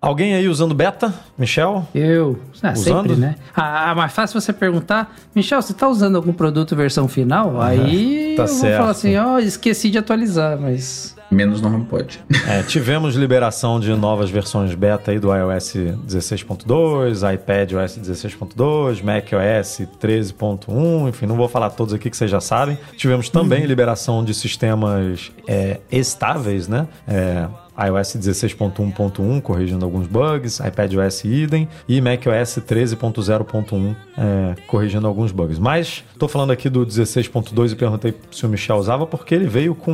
Alguém 0.01 0.33
aí 0.33 0.47
usando 0.47 0.73
beta? 0.73 1.13
Michel? 1.37 1.87
Eu. 1.93 2.39
Ah, 2.63 2.71
usando? 2.71 3.09
sempre, 3.09 3.15
né? 3.15 3.35
Ah, 3.55 3.93
mais 3.93 4.11
fácil 4.11 4.41
você 4.41 4.51
perguntar, 4.51 5.15
Michel, 5.35 5.61
você 5.61 5.73
está 5.73 5.87
usando 5.87 6.15
algum 6.15 6.33
produto 6.33 6.75
versão 6.75 7.07
final? 7.07 7.61
Aí 7.61 8.33
tá 8.35 8.43
eu 8.43 8.47
certo. 8.47 8.61
vou 8.61 8.77
falar 8.77 8.89
assim, 8.89 9.15
ó, 9.15 9.35
oh, 9.35 9.39
esqueci 9.39 9.91
de 9.91 9.99
atualizar, 9.99 10.59
mas... 10.59 11.15
Menos 11.29 11.61
não 11.61 11.83
pode. 11.85 12.19
É, 12.47 12.61
tivemos 12.63 13.15
liberação 13.15 13.79
de 13.79 13.93
novas 13.93 14.29
versões 14.29 14.73
beta 14.73 15.11
aí 15.11 15.19
do 15.19 15.33
iOS 15.33 15.75
16.2, 16.05 17.33
iPad 17.33 17.71
OS 17.73 17.97
16.2, 17.99 19.01
Mac 19.01 19.27
OS 19.31 19.81
13.1, 20.01 21.09
enfim, 21.09 21.25
não 21.27 21.37
vou 21.37 21.47
falar 21.47 21.69
todos 21.69 21.93
aqui 21.93 22.09
que 22.09 22.17
vocês 22.17 22.29
já 22.29 22.41
sabem. 22.41 22.77
Tivemos 22.97 23.29
também 23.29 23.61
uhum. 23.61 23.67
liberação 23.67 24.25
de 24.25 24.33
sistemas 24.33 25.31
é, 25.47 25.79
estáveis, 25.89 26.67
né? 26.67 26.85
É, 27.07 27.47
iOS 27.87 28.17
16.1.1 28.17 29.41
corrigindo 29.41 29.85
alguns 29.85 30.07
bugs, 30.07 30.59
iPadOS 30.59 31.25
idem 31.25 31.67
e 31.87 31.99
macOS 32.01 32.59
13.0.1 32.59 33.95
é, 34.17 34.55
corrigindo 34.67 35.07
alguns 35.07 35.31
bugs. 35.31 35.59
Mas 35.59 36.03
estou 36.13 36.27
falando 36.27 36.51
aqui 36.51 36.69
do 36.69 36.85
16.2 36.85 37.71
e 37.71 37.75
perguntei 37.75 38.13
se 38.31 38.45
o 38.45 38.49
Michel 38.49 38.77
usava 38.77 39.05
porque 39.05 39.33
ele 39.35 39.47
veio 39.47 39.73
com 39.75 39.91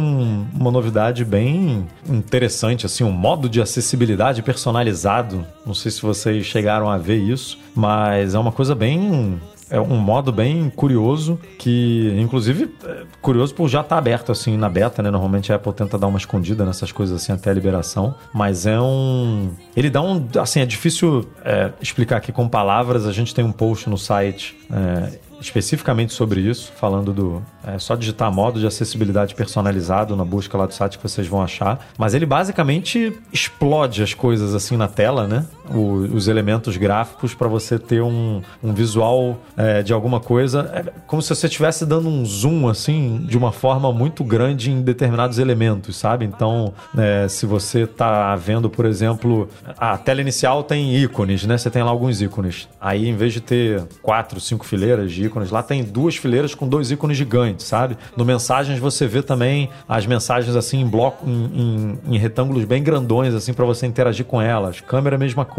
uma 0.54 0.72
novidade 0.72 1.24
bem 1.24 1.88
interessante, 2.10 2.86
assim, 2.86 3.04
um 3.04 3.12
modo 3.12 3.50
de 3.50 3.62
acessibilidade 3.62 4.42
personalizado. 4.42 5.46
Não 5.66 5.74
sei 5.74 5.92
se 5.92 6.02
vocês 6.02 6.46
chegaram 6.46 6.90
a 6.90 6.98
ver 6.98 7.18
isso, 7.18 7.58
mas 7.76 8.36
é 8.36 8.40
uma 8.40 8.52
coisa 8.52 8.76
bem 8.76 9.40
é 9.70 9.80
um 9.80 9.98
modo 9.98 10.32
bem 10.32 10.70
curioso 10.70 11.40
que, 11.58 12.16
inclusive, 12.20 12.74
é 12.86 13.04
curioso 13.22 13.54
por 13.54 13.68
já 13.68 13.82
estar 13.82 13.96
tá 13.96 14.00
aberto 14.00 14.32
assim 14.32 14.58
na 14.58 14.70
beta, 14.70 15.02
né? 15.02 15.12
Normalmente 15.12 15.52
a 15.52 15.56
Apple 15.56 15.74
tenta 15.74 15.98
dar 15.98 16.08
uma 16.08 16.18
escondida 16.18 16.66
nessas 16.66 16.92
coisas 16.92 17.22
assim 17.22 17.32
até 17.32 17.50
a 17.50 17.54
liberação, 17.54 18.16
mas 18.34 18.66
é 18.66 18.80
um, 18.80 19.52
ele 19.76 19.90
dá 19.90 20.02
um, 20.02 20.26
assim, 20.40 20.62
é 20.62 20.66
difícil 20.66 21.28
é, 21.44 21.72
explicar 21.82 22.18
aqui 22.18 22.32
com 22.32 22.48
palavras. 22.48 23.06
A 23.06 23.12
gente 23.12 23.34
tem 23.34 23.44
um 23.44 23.52
post 23.52 23.90
no 23.90 23.98
site 23.98 24.58
é, 24.72 25.20
especificamente 25.40 26.14
sobre 26.14 26.42
isso, 26.42 26.72
falando 26.76 27.14
do. 27.14 27.44
É 27.66 27.78
só 27.78 27.96
digitar 27.96 28.32
modo 28.32 28.60
de 28.60 28.68
acessibilidade 28.68 29.36
personalizado 29.36 30.16
na 30.16 30.26
busca 30.26 30.58
lá 30.58 30.66
do 30.66 30.74
site 30.74 30.98
que 30.98 31.04
vocês 31.04 31.28
vão 31.28 31.42
achar. 31.42 31.88
Mas 31.98 32.14
ele 32.14 32.26
basicamente 32.26 33.14
explode 33.32 34.02
as 34.02 34.14
coisas 34.14 34.56
assim 34.56 34.78
na 34.78 34.88
tela, 34.88 35.28
né? 35.28 35.46
O, 35.74 36.16
os 36.16 36.28
elementos 36.28 36.78
gráficos 36.78 37.34
para 37.34 37.48
você 37.48 37.78
ter 37.78 38.02
um, 38.02 38.42
um 38.64 38.74
visual 38.74 39.38
é, 39.56 39.82
de 39.84 39.94
alguma 39.94 40.20
coisa. 40.20 40.70
É 40.74 40.84
como 41.06 41.22
se 41.22 41.30
você 41.30 41.48
estivesse 41.48 41.86
dando 41.86 42.08
um 42.08 42.26
zoom 42.26 42.68
assim 42.68 43.26
de 43.28 43.38
uma 43.38 43.52
forma 43.52 43.92
muito 43.92 44.24
grande 44.24 44.72
em 44.72 44.82
determinados 44.82 45.40
elementos, 45.40 45.96
sabe? 45.96 46.26
Então, 46.26 46.74
é, 46.98 47.28
se 47.28 47.46
você 47.46 47.86
tá 47.86 48.36
vendo, 48.36 48.70
por 48.70 48.86
exemplo, 48.86 49.50
a 49.78 49.98
tela 49.98 50.22
inicial 50.22 50.64
tem 50.64 50.96
ícones, 50.96 51.46
né? 51.46 51.58
Você 51.58 51.70
tem 51.70 51.84
lá 51.84 51.90
alguns 51.90 52.22
ícones. 52.22 52.68
Aí, 52.80 53.08
em 53.08 53.16
vez 53.16 53.34
de 53.34 53.42
ter 53.42 53.84
quatro, 54.02 54.40
cinco 54.40 54.66
fileiras 54.66 55.12
de 55.12 55.26
ícones. 55.26 55.52
Lá 55.52 55.64
tem 55.64 55.84
duas 55.84 56.16
fileiras 56.16 56.54
com 56.54 56.68
dois 56.68 56.92
ícones 56.92 57.18
gigantes, 57.18 57.66
sabe? 57.66 57.98
No 58.16 58.26
Mensagens 58.26 58.80
você 58.80 59.08
vê 59.08 59.22
também 59.22 59.70
as 59.88 60.06
mensagens 60.06 60.56
assim 60.56 60.82
em 60.82 60.88
bloco, 60.88 61.28
em, 61.28 61.98
em, 62.08 62.16
em 62.16 62.18
retângulos 62.18 62.66
bem 62.66 62.84
grandões, 62.84 63.34
assim, 63.34 63.54
para 63.54 63.66
você 63.66 63.86
interagir 63.86 64.26
com 64.26 64.42
elas. 64.42 64.82
Câmera, 64.82 65.18
mesma 65.18 65.46
coisa, 65.46 65.57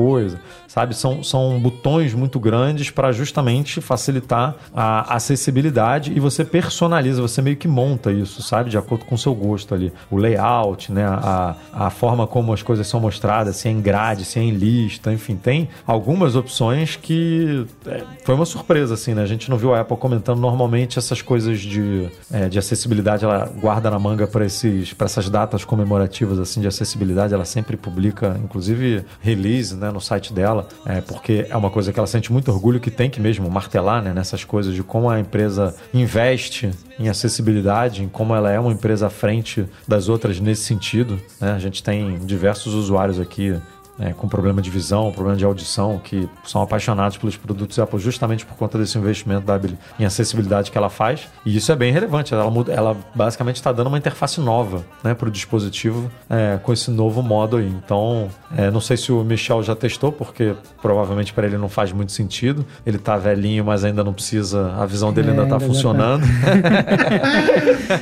sabe? 0.67 0.95
São, 0.95 1.23
são 1.23 1.59
botões 1.59 2.15
muito 2.15 2.39
grandes 2.39 2.91
para 2.91 3.11
justamente 3.11 3.81
facilitar 3.81 4.55
a 4.75 5.15
acessibilidade 5.15 6.13
e 6.15 6.21
você 6.21 6.45
personaliza, 6.45 7.21
você 7.21 7.43
meio 7.43 7.57
que 7.57 7.67
monta 7.67 8.13
isso, 8.13 8.43
sabe? 8.43 8.71
De 8.71 8.79
acordo 8.79 9.05
com 9.05 9.15
o 9.15 9.19
seu 9.19 9.35
gosto 9.35 9.75
ali. 9.75 9.93
O 10.11 10.17
layout, 10.17 10.93
né? 10.93 11.05
A, 11.05 11.57
a 11.73 11.91
forma 11.91 12.27
como 12.27 12.53
as 12.53 12.63
coisas 12.63 12.87
são 12.87 13.01
mostradas, 13.01 13.57
se 13.57 13.69
é 13.69 13.71
em 13.71 13.81
grade, 13.81 14.25
se 14.25 14.39
é 14.39 14.43
em 14.43 14.51
lista, 14.51 15.13
enfim, 15.13 15.37
tem 15.37 15.69
algumas 15.87 16.37
opções 16.37 16.97
que 16.97 17.67
é, 17.87 18.03
foi 18.25 18.35
uma 18.35 18.47
surpresa, 18.47 18.95
assim, 18.95 19.15
né? 19.15 19.23
A 19.23 19.27
gente 19.27 19.51
não 19.51 19.57
viu 19.57 19.75
a 19.75 19.81
Apple 19.81 19.97
comentando 19.97 20.39
normalmente 20.39 20.99
essas 20.99 21.23
coisas 21.23 21.61
de, 21.61 22.09
é, 22.31 22.49
de 22.49 22.59
acessibilidade, 22.59 23.25
ela 23.25 23.51
guarda 23.61 23.91
na 23.91 23.99
manga 23.99 24.27
para 24.27 24.45
essas 24.45 25.29
datas 25.29 25.65
comemorativas 25.65 26.39
assim 26.39 26.61
de 26.61 26.67
acessibilidade, 26.67 27.35
ela 27.35 27.45
sempre 27.45 27.77
publica, 27.77 28.39
inclusive 28.43 29.05
release 29.21 29.75
né, 29.75 29.88
no 29.93 30.01
site 30.01 30.33
dela, 30.33 30.69
é, 30.87 31.01
porque 31.01 31.47
é 31.49 31.57
uma 31.57 31.71
coisa 31.71 31.93
que 31.93 31.99
ela 31.99 32.07
sente 32.07 32.33
muito 32.33 32.51
orgulho 32.51 32.81
que 32.81 32.91
tem 32.91 33.11
que 33.11 33.21
mesmo 33.21 33.51
martelar 33.51 34.03
né, 34.03 34.13
nessas 34.13 34.45
coisas 34.45 34.75
de 34.75 34.83
como 34.83 35.09
a 35.09 35.19
empresa 35.19 35.75
investe 35.93 36.71
em 36.99 37.09
acessibilidade, 37.09 38.03
em 38.03 38.09
como 38.09 38.35
ela 38.35 38.51
é 38.51 38.59
uma 38.59 38.73
empresa 38.73 39.07
à 39.07 39.11
frente 39.11 39.67
das 39.87 40.09
outras 40.09 40.41
nesse 40.41 40.65
sentido. 40.65 41.21
Né? 41.41 41.53
A 41.53 41.59
gente 41.59 41.83
tem 41.83 42.19
diversos 42.19 42.75
usuários 42.75 43.21
aqui 43.21 43.57
é, 43.99 44.13
com 44.13 44.29
problema 44.29 44.63
de 44.63 44.71
visão, 44.71 45.11
problema 45.13 45.37
de 45.37 45.45
audição, 45.45 46.01
que 46.03 46.29
são 46.45 46.63
apaixonados 46.63 47.17
pelos 47.17 47.37
produtos 47.37 47.79
Apple 47.79 47.99
justamente 47.99 48.47
por 48.47 48.57
conta 48.57 48.79
desse 48.79 48.97
investimento 48.97 49.47
da 49.47 49.59
em 49.99 50.05
acessibilidade 50.05 50.71
que 50.71 50.79
ela 50.79 50.89
faz. 50.89 51.29
E 51.45 51.57
isso 51.57 51.71
é 51.73 51.77
bem 51.77 51.93
relevante. 51.93 52.33
Ela, 52.33 52.45
ela 52.69 52.97
basicamente 53.15 53.57
está 53.57 53.73
dando 53.73 53.89
uma 53.89 53.99
interface 53.99 54.41
nova 54.41 54.85
né, 55.03 55.15
para 55.15 55.29
o 55.29 55.31
dispositivo 55.31 56.11
é, 56.31 56.59
com 56.63 56.73
esse 56.73 56.91
novo 56.91 57.23
modo 57.23 57.57
aí. 57.57 57.67
Então, 57.67 58.29
é, 58.57 58.71
não 58.71 58.81
sei 58.81 58.97
se 58.97 59.11
o 59.11 59.25
Michel 59.25 59.63
já 59.63 59.75
testou, 59.75 60.13
porque 60.13 60.55
provavelmente 60.81 61.33
para 61.33 61.47
ele 61.47 61.59
não 61.59 61.69
faz 61.69 61.93
muito 61.93 62.13
sentido. 62.13 62.65
Ele 62.87 62.97
está 62.97 63.17
velhinho, 63.17 63.65
mas 63.65 63.85
ainda 63.85 64.05
não 64.05 64.13
precisa. 64.13 64.73
A 64.79 64.87
visão 64.87 65.13
dele 65.13 65.31
ainda 65.31 65.43
está 65.45 65.59
funcionando. 65.59 66.25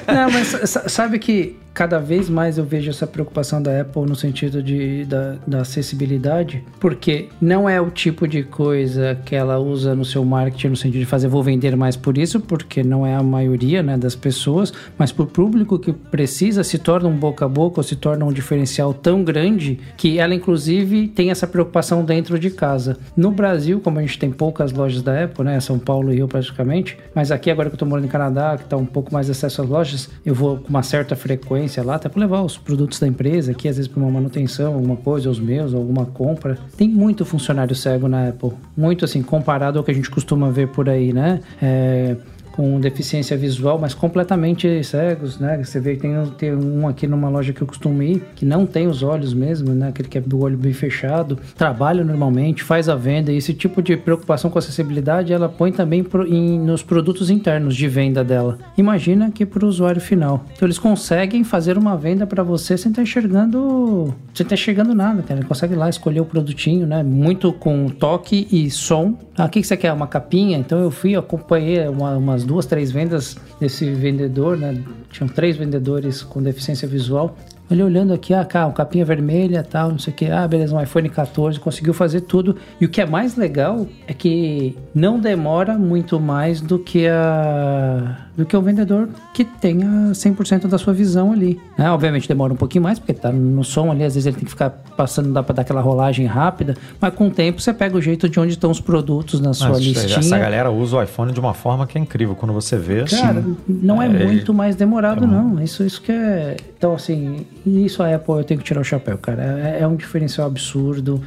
Tá. 0.06 0.12
não, 0.12 0.30
mas 0.30 0.74
sabe 0.88 1.18
que 1.18 1.56
cada 1.76 1.98
vez 1.98 2.30
mais 2.30 2.56
eu 2.56 2.64
vejo 2.64 2.88
essa 2.88 3.06
preocupação 3.06 3.60
da 3.60 3.82
Apple 3.82 4.06
no 4.06 4.16
sentido 4.16 4.62
de, 4.62 5.04
da, 5.04 5.36
da 5.46 5.60
acessibilidade, 5.60 6.64
porque 6.80 7.28
não 7.38 7.68
é 7.68 7.78
o 7.78 7.90
tipo 7.90 8.26
de 8.26 8.42
coisa 8.42 9.18
que 9.26 9.36
ela 9.36 9.58
usa 9.58 9.94
no 9.94 10.02
seu 10.02 10.24
marketing 10.24 10.68
no 10.68 10.76
sentido 10.76 11.00
de 11.00 11.04
fazer 11.04 11.28
vou 11.28 11.42
vender 11.42 11.76
mais 11.76 11.94
por 11.94 12.16
isso, 12.16 12.40
porque 12.40 12.82
não 12.82 13.06
é 13.06 13.14
a 13.14 13.22
maioria 13.22 13.82
né, 13.82 13.98
das 13.98 14.16
pessoas, 14.16 14.72
mas 14.96 15.12
para 15.12 15.24
o 15.24 15.26
público 15.26 15.78
que 15.78 15.92
precisa 15.92 16.64
se 16.64 16.78
torna 16.78 17.10
um 17.10 17.16
boca 17.16 17.44
a 17.44 17.48
boca 17.48 17.80
ou 17.80 17.84
se 17.84 17.94
torna 17.94 18.24
um 18.24 18.32
diferencial 18.32 18.94
tão 18.94 19.22
grande 19.22 19.78
que 19.98 20.18
ela 20.18 20.34
inclusive 20.34 21.08
tem 21.08 21.30
essa 21.30 21.46
preocupação 21.46 22.02
dentro 22.02 22.38
de 22.38 22.48
casa. 22.48 22.96
No 23.14 23.30
Brasil, 23.30 23.80
como 23.80 23.98
a 23.98 24.02
gente 24.02 24.18
tem 24.18 24.30
poucas 24.30 24.72
lojas 24.72 25.02
da 25.02 25.24
Apple, 25.24 25.44
né, 25.44 25.60
São 25.60 25.78
Paulo 25.78 26.10
e 26.10 26.16
Rio 26.16 26.26
praticamente, 26.26 26.96
mas 27.14 27.30
aqui 27.30 27.50
agora 27.50 27.68
que 27.68 27.74
eu 27.74 27.76
estou 27.76 27.86
morando 27.86 28.06
em 28.06 28.10
Canadá, 28.10 28.56
que 28.56 28.64
está 28.64 28.78
um 28.78 28.86
pouco 28.86 29.12
mais 29.12 29.28
acesso 29.28 29.60
às 29.60 29.68
lojas, 29.68 30.08
eu 30.24 30.34
vou 30.34 30.56
com 30.56 30.70
uma 30.70 30.82
certa 30.82 31.14
frequência 31.14 31.65
lá, 31.84 31.96
até 31.96 32.08
para 32.08 32.20
levar 32.20 32.42
os 32.42 32.56
produtos 32.56 32.98
da 32.98 33.06
empresa 33.06 33.52
aqui, 33.52 33.68
às 33.68 33.76
vezes 33.76 33.90
para 33.90 34.00
uma 34.00 34.10
manutenção, 34.10 34.74
alguma 34.74 34.96
coisa, 34.96 35.30
os 35.30 35.38
meus, 35.38 35.74
alguma 35.74 36.06
compra. 36.06 36.58
Tem 36.76 36.88
muito 36.88 37.24
funcionário 37.24 37.74
cego 37.74 38.08
na 38.08 38.28
Apple, 38.28 38.52
muito 38.76 39.04
assim, 39.04 39.22
comparado 39.22 39.78
ao 39.78 39.84
que 39.84 39.90
a 39.90 39.94
gente 39.94 40.10
costuma 40.10 40.50
ver 40.50 40.68
por 40.68 40.88
aí, 40.88 41.12
né? 41.12 41.40
É, 41.60 42.16
com 42.56 42.80
deficiência 42.80 43.36
visual, 43.36 43.78
mas 43.78 43.92
completamente 43.92 44.82
cegos, 44.82 45.38
né? 45.38 45.62
Você 45.62 45.78
vê 45.78 45.94
que 45.94 46.00
tem, 46.00 46.26
tem 46.38 46.54
um 46.54 46.88
aqui 46.88 47.06
numa 47.06 47.28
loja 47.28 47.52
que 47.52 47.60
eu 47.60 47.66
costumo 47.66 48.02
ir, 48.02 48.22
que 48.34 48.46
não 48.46 48.64
tem 48.64 48.86
os 48.86 49.02
olhos 49.02 49.34
mesmo, 49.34 49.74
né? 49.74 49.88
Aquele 49.88 50.08
que 50.08 50.16
é 50.16 50.20
do 50.20 50.40
olho 50.40 50.56
bem 50.56 50.72
fechado, 50.72 51.38
trabalha 51.54 52.02
normalmente, 52.02 52.62
faz 52.62 52.88
a 52.88 52.94
venda, 52.94 53.30
e 53.30 53.36
esse 53.36 53.52
tipo 53.52 53.82
de 53.82 53.96
preocupação 53.96 54.50
com 54.50 54.58
acessibilidade 54.58 55.34
ela 55.34 55.50
põe 55.50 55.70
também 55.70 56.02
pro, 56.02 56.26
em, 56.26 56.58
nos 56.58 56.82
produtos 56.82 57.28
internos 57.28 57.76
de 57.76 57.86
venda 57.86 58.24
dela. 58.24 58.58
Imagina 58.78 59.30
que 59.30 59.44
para 59.44 59.64
o 59.64 59.68
usuário 59.68 60.00
final. 60.00 60.44
Então 60.54 60.66
eles 60.66 60.78
conseguem 60.78 61.44
fazer 61.44 61.76
uma 61.76 61.96
venda 61.96 62.26
para 62.26 62.42
você 62.42 62.78
sem 62.78 62.90
estar 62.90 63.00
tá 63.00 63.02
enxergando, 63.02 64.14
sem 64.32 64.44
estar 64.44 64.48
tá 64.48 64.54
enxergando 64.54 64.94
nada. 64.94 65.22
Ele 65.28 65.44
consegue 65.44 65.74
lá 65.74 65.90
escolher 65.90 66.20
o 66.20 66.24
produtinho, 66.24 66.86
né? 66.86 67.02
Muito 67.02 67.52
com 67.52 67.88
toque 67.88 68.48
e 68.50 68.70
som. 68.70 69.14
Ah, 69.36 69.44
o 69.44 69.48
que, 69.50 69.60
que 69.60 69.66
você 69.66 69.76
quer? 69.76 69.92
Uma 69.92 70.06
capinha? 70.06 70.56
Então 70.56 70.78
eu 70.78 70.90
fui, 70.90 71.14
acompanhei 71.14 71.86
uma, 71.88 72.16
umas 72.16 72.45
duas, 72.46 72.64
três 72.64 72.90
vendas 72.90 73.36
desse 73.60 73.90
vendedor, 73.92 74.56
né? 74.56 74.82
Tinham 75.10 75.28
três 75.28 75.56
vendedores 75.56 76.22
com 76.22 76.42
deficiência 76.42 76.86
visual. 76.86 77.36
Ele 77.70 77.82
olhando 77.82 78.12
aqui, 78.12 78.32
ah, 78.32 78.44
cá, 78.44 78.66
um 78.66 78.72
capinha 78.72 79.04
vermelha, 79.04 79.62
tal, 79.62 79.90
não 79.90 79.98
sei 79.98 80.12
o 80.12 80.16
que. 80.16 80.26
Ah, 80.26 80.46
beleza, 80.46 80.74
um 80.74 80.80
iPhone 80.80 81.08
14, 81.08 81.58
conseguiu 81.58 81.92
fazer 81.92 82.22
tudo. 82.22 82.56
E 82.80 82.84
o 82.84 82.88
que 82.88 83.00
é 83.00 83.06
mais 83.06 83.36
legal 83.36 83.86
é 84.06 84.14
que 84.14 84.76
não 84.94 85.18
demora 85.18 85.76
muito 85.76 86.20
mais 86.20 86.60
do 86.60 86.78
que 86.78 87.08
a 87.08 88.26
do 88.36 88.44
que 88.44 88.54
o 88.54 88.60
vendedor 88.60 89.08
que 89.32 89.44
tenha 89.44 89.86
100% 90.12 90.66
da 90.66 90.76
sua 90.76 90.92
visão 90.92 91.32
ali. 91.32 91.58
É, 91.78 91.88
obviamente 91.88 92.28
demora 92.28 92.52
um 92.52 92.56
pouquinho 92.56 92.84
mais, 92.84 92.98
porque 92.98 93.14
tá 93.14 93.32
no 93.32 93.64
som 93.64 93.90
ali, 93.90 94.04
às 94.04 94.14
vezes 94.14 94.26
ele 94.26 94.36
tem 94.36 94.44
que 94.44 94.50
ficar 94.50 94.70
passando, 94.94 95.32
dá 95.32 95.42
para 95.42 95.54
dar 95.54 95.62
aquela 95.62 95.80
rolagem 95.80 96.26
rápida, 96.26 96.76
mas 97.00 97.14
com 97.14 97.28
o 97.28 97.30
tempo 97.30 97.62
você 97.62 97.72
pega 97.72 97.96
o 97.96 98.00
jeito 98.00 98.28
de 98.28 98.38
onde 98.38 98.52
estão 98.52 98.70
os 98.70 98.80
produtos 98.80 99.40
na 99.40 99.54
sua 99.54 99.78
listinha. 99.78 100.18
Essa 100.18 100.38
galera 100.38 100.70
usa 100.70 100.98
o 100.98 101.02
iPhone 101.02 101.32
de 101.32 101.40
uma 101.40 101.54
forma 101.54 101.86
que 101.86 101.96
é 101.96 102.00
incrível 102.00 102.34
quando 102.34 102.52
você 102.52 102.76
vê. 102.76 103.04
Cara, 103.04 103.40
sim. 103.40 103.56
não 103.66 104.02
é, 104.02 104.06
é 104.06 104.08
muito 104.08 104.52
mais 104.52 104.76
demorado, 104.76 105.24
é 105.24 105.26
não. 105.26 105.62
Isso, 105.62 105.82
isso 105.82 106.02
que 106.02 106.12
é. 106.12 106.56
Então, 106.76 106.94
assim, 106.94 107.46
isso 107.66 108.02
a 108.02 108.14
Apple 108.14 108.34
eu 108.34 108.44
tenho 108.44 108.60
que 108.60 108.66
tirar 108.66 108.80
o 108.80 108.84
chapéu, 108.84 109.18
cara. 109.18 109.42
É, 109.42 109.82
é 109.82 109.86
um 109.86 109.96
diferencial 109.96 110.46
absurdo. 110.46 111.20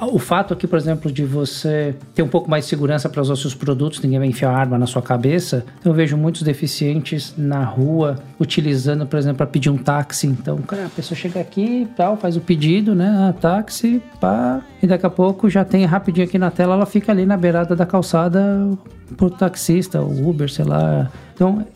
O 0.00 0.18
fato 0.18 0.54
aqui, 0.54 0.66
por 0.66 0.78
exemplo, 0.78 1.10
de 1.10 1.24
você 1.24 1.94
ter 2.14 2.22
um 2.22 2.28
pouco 2.28 2.48
mais 2.48 2.64
de 2.64 2.70
segurança 2.70 3.08
para 3.08 3.20
usar 3.20 3.32
os 3.32 3.40
seus 3.40 3.54
produtos, 3.54 4.00
ninguém 4.00 4.20
vai 4.20 4.28
enfiar 4.28 4.52
arma 4.52 4.78
na 4.78 4.86
sua 4.86 5.02
cabeça. 5.02 5.64
Eu 5.84 5.92
vejo 5.92 6.16
muitos 6.16 6.42
deficientes 6.42 7.34
na 7.36 7.64
rua 7.64 8.16
utilizando, 8.38 9.04
por 9.06 9.18
exemplo, 9.18 9.38
para 9.38 9.46
pedir 9.46 9.70
um 9.70 9.76
táxi. 9.76 10.28
Então, 10.28 10.58
cara, 10.58 10.86
a 10.86 10.88
pessoa 10.88 11.18
chega 11.18 11.40
aqui 11.40 11.88
tal, 11.96 12.16
faz 12.16 12.36
o 12.36 12.40
pedido, 12.40 12.94
né? 12.94 13.08
Ah, 13.08 13.32
táxi, 13.32 14.00
pá. 14.20 14.62
E 14.80 14.86
daqui 14.86 15.04
a 15.04 15.10
pouco 15.10 15.50
já 15.50 15.64
tem 15.64 15.84
rapidinho 15.84 16.26
aqui 16.28 16.38
na 16.38 16.50
tela, 16.50 16.74
ela 16.74 16.86
fica 16.86 17.10
ali 17.10 17.26
na 17.26 17.36
beirada 17.36 17.74
da 17.74 17.84
calçada 17.84 18.70
pro 19.16 19.30
taxista, 19.30 20.00
o 20.00 20.28
Uber, 20.28 20.50
sei 20.50 20.64
lá. 20.64 21.10
Então, 21.34 21.66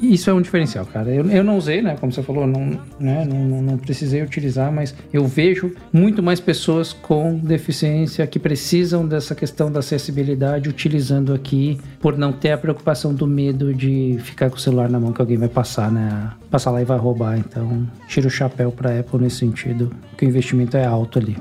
isso 0.00 0.30
é 0.30 0.32
um 0.32 0.40
diferencial, 0.40 0.86
cara. 0.86 1.10
Eu, 1.10 1.28
eu 1.30 1.42
não 1.42 1.56
usei, 1.56 1.82
né? 1.82 1.96
Como 1.98 2.12
você 2.12 2.22
falou, 2.22 2.46
não, 2.46 2.78
né, 3.00 3.24
não, 3.24 3.62
não 3.62 3.78
precisei 3.78 4.22
utilizar, 4.22 4.72
mas 4.72 4.94
eu 5.12 5.26
vejo 5.26 5.72
muito 5.92 6.22
mais 6.22 6.40
pessoas 6.40 6.92
com 6.92 7.36
deficiência 7.36 8.26
que 8.26 8.38
precisam 8.38 9.06
dessa 9.06 9.34
questão 9.34 9.72
da 9.72 9.80
acessibilidade 9.80 10.68
utilizando 10.68 11.32
aqui 11.32 11.78
por 12.00 12.16
não 12.16 12.32
ter 12.32 12.52
a 12.52 12.58
preocupação 12.58 13.12
do 13.12 13.26
medo 13.26 13.74
de 13.74 14.18
ficar 14.22 14.50
com 14.50 14.56
o 14.56 14.60
celular 14.60 14.88
na 14.88 15.00
mão 15.00 15.12
que 15.12 15.20
alguém 15.20 15.36
vai 15.36 15.48
passar, 15.48 15.90
né? 15.90 16.30
Passar 16.50 16.70
lá 16.70 16.80
e 16.80 16.84
vai 16.84 16.98
roubar. 16.98 17.38
Então, 17.38 17.86
tiro 18.06 18.28
o 18.28 18.30
chapéu 18.30 18.70
para 18.70 19.00
Apple 19.00 19.20
nesse 19.20 19.36
sentido, 19.36 19.90
que 20.16 20.24
o 20.24 20.28
investimento 20.28 20.76
é 20.76 20.84
alto 20.84 21.18
ali. 21.18 21.36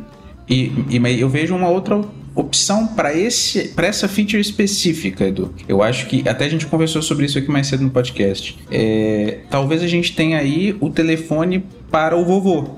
E, 0.49 0.71
e 0.89 1.19
eu 1.19 1.27
vejo 1.27 1.53
uma 1.55 1.67
outra 1.67 2.01
opção 2.39 2.87
para 2.87 3.13
esse 3.15 3.69
para 3.69 3.87
essa 3.87 4.07
feature 4.07 4.39
específica, 4.39 5.25
Edu. 5.25 5.53
Eu 5.67 5.81
acho 5.81 6.07
que 6.07 6.27
até 6.27 6.45
a 6.45 6.49
gente 6.49 6.65
conversou 6.67 7.01
sobre 7.01 7.25
isso 7.25 7.37
aqui 7.37 7.49
mais 7.49 7.67
cedo 7.67 7.83
no 7.83 7.89
podcast. 7.89 8.57
É, 8.71 9.39
talvez 9.49 9.81
a 9.81 9.87
gente 9.87 10.15
tenha 10.15 10.37
aí 10.37 10.75
o 10.79 10.89
telefone 10.89 11.63
para 11.89 12.15
o 12.15 12.23
vovô. 12.23 12.77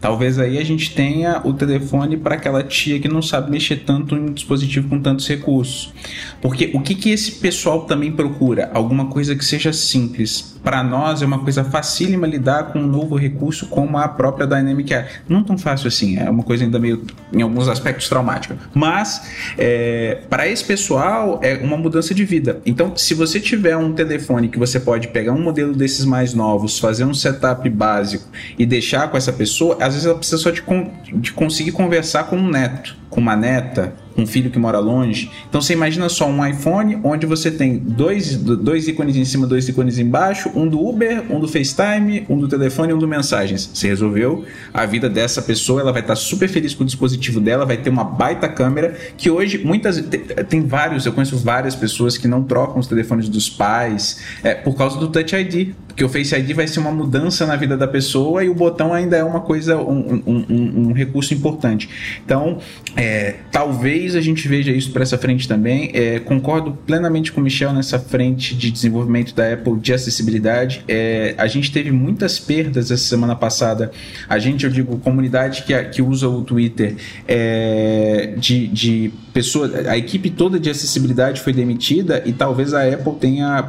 Talvez 0.00 0.38
aí 0.38 0.58
a 0.58 0.64
gente 0.64 0.94
tenha 0.94 1.40
o 1.44 1.52
telefone 1.52 2.16
para 2.16 2.34
aquela 2.34 2.62
tia 2.62 2.98
que 2.98 3.08
não 3.08 3.20
sabe 3.20 3.50
mexer 3.50 3.76
tanto 3.76 4.14
em 4.14 4.20
um 4.20 4.32
dispositivo 4.32 4.88
com 4.88 5.00
tantos 5.00 5.28
recursos. 5.28 5.92
Porque 6.40 6.70
o 6.74 6.80
que, 6.80 6.94
que 6.94 7.10
esse 7.10 7.32
pessoal 7.32 7.82
também 7.82 8.12
procura? 8.12 8.70
Alguma 8.72 9.06
coisa 9.06 9.36
que 9.36 9.44
seja 9.44 9.72
simples. 9.72 10.55
Para 10.66 10.82
nós 10.82 11.22
é 11.22 11.26
uma 11.26 11.38
coisa 11.38 11.62
facílima 11.62 12.26
lidar 12.26 12.72
com 12.72 12.80
um 12.80 12.86
novo 12.88 13.14
recurso 13.14 13.68
como 13.68 13.96
a 13.98 14.08
própria 14.08 14.48
Dynamic 14.48 14.92
Air. 14.92 15.22
Não 15.28 15.44
tão 15.44 15.56
fácil 15.56 15.86
assim, 15.86 16.18
é 16.18 16.28
uma 16.28 16.42
coisa 16.42 16.64
ainda 16.64 16.76
meio, 16.76 17.06
em 17.32 17.40
alguns 17.40 17.68
aspectos, 17.68 18.08
traumática. 18.08 18.58
Mas, 18.74 19.30
é, 19.56 20.22
para 20.28 20.48
esse 20.48 20.64
pessoal, 20.64 21.38
é 21.40 21.54
uma 21.58 21.76
mudança 21.76 22.12
de 22.12 22.24
vida. 22.24 22.60
Então, 22.66 22.96
se 22.96 23.14
você 23.14 23.38
tiver 23.38 23.76
um 23.76 23.92
telefone 23.92 24.48
que 24.48 24.58
você 24.58 24.80
pode 24.80 25.06
pegar 25.06 25.34
um 25.34 25.40
modelo 25.40 25.72
desses 25.72 26.04
mais 26.04 26.34
novos, 26.34 26.80
fazer 26.80 27.04
um 27.04 27.14
setup 27.14 27.70
básico 27.70 28.28
e 28.58 28.66
deixar 28.66 29.08
com 29.08 29.16
essa 29.16 29.32
pessoa, 29.32 29.76
às 29.80 29.94
vezes 29.94 30.04
ela 30.04 30.18
precisa 30.18 30.38
só 30.38 30.50
de, 30.50 30.64
de 31.12 31.32
conseguir 31.32 31.70
conversar 31.70 32.24
com 32.24 32.36
um 32.36 32.50
neto, 32.50 32.96
com 33.08 33.20
uma 33.20 33.36
neta, 33.36 33.94
um 34.16 34.26
filho 34.26 34.50
que 34.50 34.58
mora 34.58 34.78
longe. 34.78 35.30
Então 35.48 35.60
você 35.60 35.72
imagina 35.72 36.08
só 36.08 36.26
um 36.28 36.44
iPhone 36.44 36.98
onde 37.02 37.26
você 37.26 37.50
tem 37.50 37.78
dois, 37.78 38.36
dois 38.36 38.88
ícones 38.88 39.16
em 39.16 39.24
cima, 39.24 39.46
dois 39.46 39.68
ícones 39.68 39.98
embaixo, 39.98 40.50
um 40.54 40.66
do 40.66 40.80
Uber, 40.80 41.24
um 41.30 41.38
do 41.38 41.48
FaceTime, 41.48 42.24
um 42.28 42.38
do 42.38 42.48
telefone 42.48 42.92
e 42.92 42.94
um 42.94 42.98
do 42.98 43.08
mensagens. 43.08 43.70
Você 43.72 43.88
resolveu 43.88 44.44
a 44.72 44.86
vida 44.86 45.08
dessa 45.08 45.42
pessoa, 45.42 45.80
ela 45.80 45.92
vai 45.92 46.02
estar 46.02 46.16
super 46.16 46.48
feliz 46.48 46.74
com 46.74 46.82
o 46.82 46.86
dispositivo 46.86 47.40
dela, 47.40 47.64
vai 47.64 47.76
ter 47.76 47.90
uma 47.90 48.04
baita 48.04 48.48
câmera 48.48 48.96
que 49.16 49.30
hoje 49.30 49.58
muitas 49.58 50.02
tem 50.48 50.66
vários, 50.66 51.06
eu 51.06 51.12
conheço 51.12 51.36
várias 51.36 51.74
pessoas 51.74 52.16
que 52.16 52.28
não 52.28 52.42
trocam 52.42 52.78
os 52.78 52.86
telefones 52.86 53.28
dos 53.28 53.48
pais 53.48 54.20
é, 54.42 54.54
por 54.54 54.74
causa 54.74 54.98
do 54.98 55.08
Touch 55.08 55.34
ID, 55.34 55.74
porque 55.96 56.04
o 56.04 56.10
Face 56.10 56.36
ID 56.36 56.52
vai 56.52 56.68
ser 56.68 56.78
uma 56.78 56.92
mudança 56.92 57.46
na 57.46 57.56
vida 57.56 57.74
da 57.74 57.88
pessoa 57.88 58.44
e 58.44 58.50
o 58.50 58.54
botão 58.54 58.92
ainda 58.92 59.16
é 59.16 59.24
uma 59.24 59.40
coisa, 59.40 59.78
um, 59.78 60.22
um, 60.26 60.44
um, 60.46 60.88
um 60.88 60.92
recurso 60.92 61.32
importante. 61.32 61.88
Então, 62.22 62.58
é, 62.94 63.36
talvez 63.50 64.14
a 64.14 64.20
gente 64.20 64.46
veja 64.46 64.70
isso 64.70 64.90
para 64.90 65.02
essa 65.02 65.16
frente 65.16 65.48
também. 65.48 65.90
É, 65.94 66.18
concordo 66.18 66.72
plenamente 66.86 67.32
com 67.32 67.40
o 67.40 67.44
Michel 67.44 67.72
nessa 67.72 67.98
frente 67.98 68.54
de 68.54 68.70
desenvolvimento 68.70 69.34
da 69.34 69.54
Apple 69.54 69.78
de 69.78 69.94
acessibilidade. 69.94 70.84
É, 70.86 71.34
a 71.38 71.46
gente 71.46 71.72
teve 71.72 71.90
muitas 71.90 72.38
perdas 72.38 72.90
essa 72.90 73.04
semana 73.04 73.34
passada. 73.34 73.90
A 74.28 74.38
gente, 74.38 74.66
eu 74.66 74.70
digo, 74.70 74.98
comunidade 74.98 75.62
que, 75.62 75.82
que 75.84 76.02
usa 76.02 76.28
o 76.28 76.42
Twitter 76.42 76.94
é, 77.26 78.34
de, 78.36 78.66
de 78.66 79.12
pessoas, 79.32 79.86
a 79.86 79.96
equipe 79.96 80.30
toda 80.30 80.58
de 80.58 80.70
acessibilidade 80.70 81.42
foi 81.42 81.52
demitida 81.52 82.22
e 82.24 82.32
talvez 82.32 82.72
a 82.72 82.86
Apple 82.86 83.14
tenha, 83.20 83.66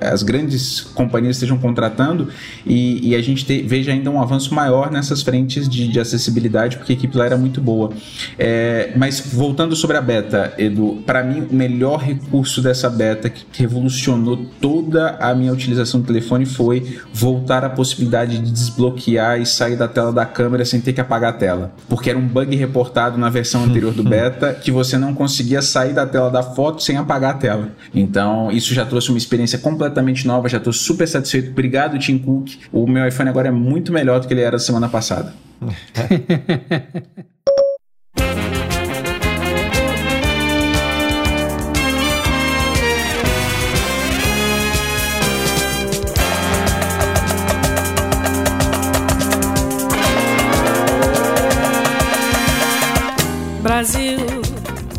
as 0.00 0.22
grandes 0.22 0.80
companhias 0.80 1.36
estejam 1.36 1.49
contratando 1.58 2.28
e, 2.66 3.10
e 3.10 3.14
a 3.14 3.22
gente 3.22 3.44
te, 3.44 3.62
veja 3.62 3.92
ainda 3.92 4.10
um 4.10 4.20
avanço 4.20 4.54
maior 4.54 4.90
nessas 4.90 5.22
frentes 5.22 5.68
de, 5.68 5.88
de 5.88 6.00
acessibilidade, 6.00 6.76
porque 6.76 6.92
a 6.92 6.96
equipe 6.96 7.16
lá 7.16 7.26
era 7.26 7.36
muito 7.36 7.60
boa. 7.60 7.90
É, 8.38 8.92
mas 8.96 9.20
voltando 9.32 9.74
sobre 9.76 9.96
a 9.96 10.02
beta, 10.02 10.54
Edu, 10.58 11.02
para 11.06 11.22
mim 11.22 11.46
o 11.50 11.54
melhor 11.54 11.98
recurso 12.00 12.62
dessa 12.62 12.88
beta 12.88 13.28
que 13.28 13.44
revolucionou 13.60 14.36
toda 14.60 15.16
a 15.20 15.34
minha 15.34 15.52
utilização 15.52 16.00
do 16.00 16.06
telefone 16.06 16.46
foi 16.46 16.98
voltar 17.12 17.64
a 17.64 17.70
possibilidade 17.70 18.38
de 18.38 18.50
desbloquear 18.50 19.40
e 19.40 19.46
sair 19.46 19.76
da 19.76 19.88
tela 19.88 20.12
da 20.12 20.24
câmera 20.26 20.64
sem 20.64 20.80
ter 20.80 20.92
que 20.92 21.00
apagar 21.00 21.30
a 21.30 21.32
tela. 21.32 21.72
Porque 21.88 22.10
era 22.10 22.18
um 22.18 22.26
bug 22.26 22.54
reportado 22.56 23.18
na 23.18 23.28
versão 23.30 23.64
anterior 23.64 23.92
do 23.92 24.02
beta 24.04 24.52
que 24.54 24.70
você 24.70 24.96
não 24.96 25.14
conseguia 25.14 25.62
sair 25.62 25.92
da 25.92 26.06
tela 26.06 26.30
da 26.30 26.42
foto 26.42 26.82
sem 26.82 26.96
apagar 26.96 27.30
a 27.32 27.38
tela. 27.38 27.68
Então, 27.94 28.50
isso 28.50 28.74
já 28.74 28.84
trouxe 28.84 29.10
uma 29.10 29.18
experiência 29.18 29.58
completamente 29.58 30.26
nova, 30.26 30.48
já 30.48 30.58
estou 30.58 30.72
super 30.72 31.06
satisfeito. 31.06 31.39
Obrigado, 31.48 31.98
Tim 31.98 32.18
Cook. 32.18 32.50
O 32.72 32.86
meu 32.86 33.06
iPhone 33.06 33.28
agora 33.30 33.48
é 33.48 33.52
muito 33.52 33.92
melhor 33.92 34.20
do 34.20 34.28
que 34.28 34.34
ele 34.34 34.42
era 34.42 34.58
semana 34.58 34.88
passada. 34.88 35.32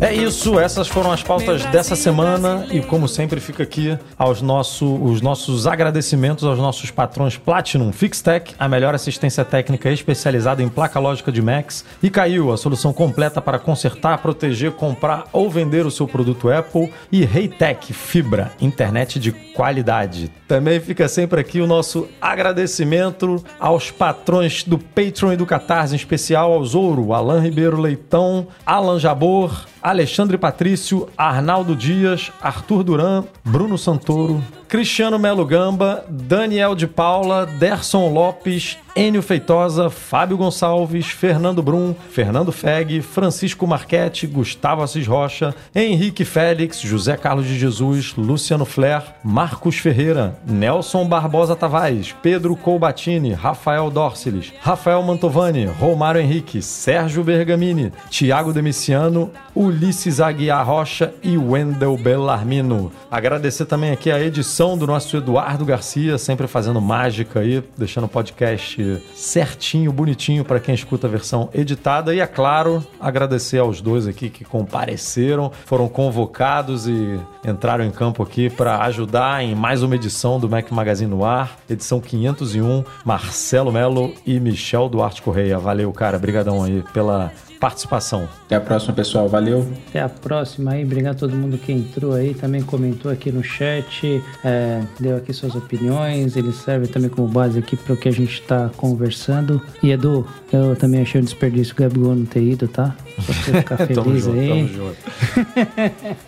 É 0.02 0.12
isso, 0.12 0.58
essas 0.58 0.88
foram 0.88 1.12
as 1.12 1.22
pautas 1.22 1.64
dessa 1.66 1.94
semana 1.94 2.66
e 2.72 2.80
como 2.80 3.06
sempre 3.06 3.38
fica 3.38 3.62
aqui 3.62 3.96
aos 4.18 4.42
nosso, 4.42 4.96
os 4.96 5.20
nossos 5.20 5.64
agradecimentos 5.64 6.42
aos 6.42 6.58
nossos 6.58 6.90
patrões 6.90 7.36
Platinum 7.36 7.92
Fixtech, 7.92 8.52
a 8.58 8.68
melhor 8.68 8.96
assistência 8.96 9.44
técnica 9.44 9.88
especializada 9.92 10.60
em 10.60 10.68
placa 10.68 10.98
lógica 10.98 11.30
de 11.30 11.40
Macs, 11.40 11.84
e 12.02 12.10
Caiu, 12.10 12.52
a 12.52 12.56
solução 12.56 12.92
completa 12.92 13.40
para 13.40 13.60
consertar, 13.60 14.18
proteger, 14.18 14.72
comprar 14.72 15.26
ou 15.32 15.48
vender 15.48 15.86
o 15.86 15.90
seu 15.90 16.08
produto 16.08 16.50
Apple, 16.50 16.92
e 17.12 17.24
Reitec 17.24 17.92
Fibra, 17.92 18.50
internet 18.60 19.20
de 19.20 19.30
qualidade. 19.30 20.32
Também 20.48 20.80
fica 20.80 21.06
sempre 21.06 21.40
aqui 21.40 21.60
o 21.60 21.66
nosso 21.66 22.08
agradecimento 22.20 23.42
aos 23.58 23.92
patrões 23.92 24.64
do 24.64 24.78
Patreon 24.78 25.34
e 25.34 25.36
do 25.36 25.46
Catarse, 25.46 25.94
em 25.94 25.96
especial 25.96 26.52
aos 26.52 26.74
Ouro, 26.74 27.12
Alan 27.12 27.40
Ribeiro 27.40 27.80
Leitão, 27.80 28.48
Alan 28.66 28.98
Jabor, 28.98 29.64
Alexandre 29.82 30.38
Patrício, 30.38 31.08
Arnaldo 31.16 31.74
Dias, 31.74 32.32
Arthur 32.40 32.84
Duran, 32.84 33.24
Bruno 33.44 33.76
Santoro, 33.76 34.40
Cristiano 34.72 35.18
Melo 35.18 35.44
Gamba, 35.44 36.02
Daniel 36.08 36.74
de 36.74 36.86
Paula, 36.86 37.44
Derson 37.44 38.08
Lopes, 38.08 38.78
Enio 38.96 39.22
Feitosa, 39.22 39.90
Fábio 39.90 40.38
Gonçalves, 40.38 41.06
Fernando 41.06 41.62
Brum, 41.62 41.94
Fernando 42.10 42.50
Feg, 42.50 43.02
Francisco 43.02 43.66
Marchetti, 43.66 44.26
Gustavo 44.26 44.82
Assis 44.82 45.06
Rocha, 45.06 45.54
Henrique 45.74 46.24
Félix, 46.24 46.80
José 46.80 47.18
Carlos 47.18 47.46
de 47.46 47.58
Jesus, 47.58 48.14
Luciano 48.16 48.64
Flair, 48.64 49.02
Marcos 49.22 49.76
Ferreira, 49.76 50.38
Nelson 50.46 51.06
Barbosa 51.06 51.54
Tavares, 51.54 52.14
Pedro 52.22 52.56
Colbatini, 52.56 53.34
Rafael 53.34 53.90
Dorciles, 53.90 54.54
Rafael 54.62 55.02
Mantovani, 55.02 55.66
Romário 55.66 56.20
Henrique, 56.20 56.62
Sérgio 56.62 57.22
Bergamini, 57.22 57.92
Tiago 58.08 58.54
Demiciano, 58.54 59.30
Ulisses 59.54 60.18
Aguiar 60.18 60.66
Rocha 60.66 61.12
e 61.22 61.36
Wendel 61.36 61.96
Bellarmino. 61.98 62.90
Agradecer 63.10 63.66
também 63.66 63.90
aqui 63.90 64.10
a 64.10 64.20
edição 64.20 64.61
do 64.62 64.86
nosso 64.86 65.16
Eduardo 65.16 65.64
Garcia, 65.64 66.16
sempre 66.16 66.46
fazendo 66.46 66.80
mágica 66.80 67.40
aí, 67.40 67.64
deixando 67.76 68.04
o 68.04 68.08
podcast 68.08 69.02
certinho, 69.12 69.92
bonitinho 69.92 70.44
para 70.44 70.60
quem 70.60 70.72
escuta 70.72 71.08
a 71.08 71.10
versão 71.10 71.50
editada. 71.52 72.14
E 72.14 72.20
é 72.20 72.26
claro, 72.28 72.86
agradecer 73.00 73.58
aos 73.58 73.80
dois 73.80 74.06
aqui 74.06 74.30
que 74.30 74.44
compareceram, 74.44 75.50
foram 75.66 75.88
convocados 75.88 76.86
e 76.86 77.18
entraram 77.44 77.84
em 77.84 77.90
campo 77.90 78.22
aqui 78.22 78.48
para 78.48 78.78
ajudar 78.84 79.42
em 79.42 79.52
mais 79.52 79.82
uma 79.82 79.96
edição 79.96 80.38
do 80.38 80.48
Mac 80.48 80.70
Magazine 80.70 81.10
no 81.10 81.24
ar, 81.24 81.58
edição 81.68 82.00
501, 82.00 82.84
Marcelo 83.04 83.72
Melo 83.72 84.14
e 84.24 84.38
Michel 84.38 84.88
Duarte 84.88 85.22
Correia. 85.22 85.58
Valeu, 85.58 85.92
cara, 85.92 86.20
brigadão 86.20 86.62
aí 86.62 86.84
pela 86.92 87.32
participação. 87.62 88.28
Até 88.44 88.56
a 88.56 88.60
próxima, 88.60 88.92
pessoal. 88.92 89.28
Valeu. 89.28 89.64
Até 89.88 90.00
a 90.00 90.08
próxima 90.08 90.72
aí. 90.72 90.84
Obrigado 90.84 91.14
a 91.14 91.18
todo 91.20 91.36
mundo 91.36 91.56
que 91.56 91.70
entrou 91.70 92.12
aí, 92.12 92.34
também 92.34 92.60
comentou 92.60 93.08
aqui 93.08 93.30
no 93.30 93.44
chat, 93.44 94.20
é, 94.44 94.82
deu 94.98 95.16
aqui 95.16 95.32
suas 95.32 95.54
opiniões. 95.54 96.36
Ele 96.36 96.52
serve 96.52 96.88
também 96.88 97.08
como 97.08 97.28
base 97.28 97.60
aqui 97.60 97.76
para 97.76 97.94
o 97.94 97.96
que 97.96 98.08
a 98.08 98.12
gente 98.12 98.40
está 98.40 98.68
conversando. 98.76 99.62
E 99.80 99.92
Edu, 99.92 100.26
eu 100.52 100.74
também 100.74 101.02
achei 101.02 101.20
um 101.20 101.24
desperdício 101.24 101.72
o 101.72 101.76
Gabigol 101.76 102.16
não 102.16 102.24
ter 102.24 102.42
ido, 102.42 102.66
tá? 102.66 102.96
Só 103.20 103.32
pra 103.32 103.34
você 103.34 103.52
ficar 103.52 103.76
feliz 103.86 104.24
junto, 104.24 104.40
aí. 104.40 104.48
tamo 104.48 104.68
junto. 104.68 104.96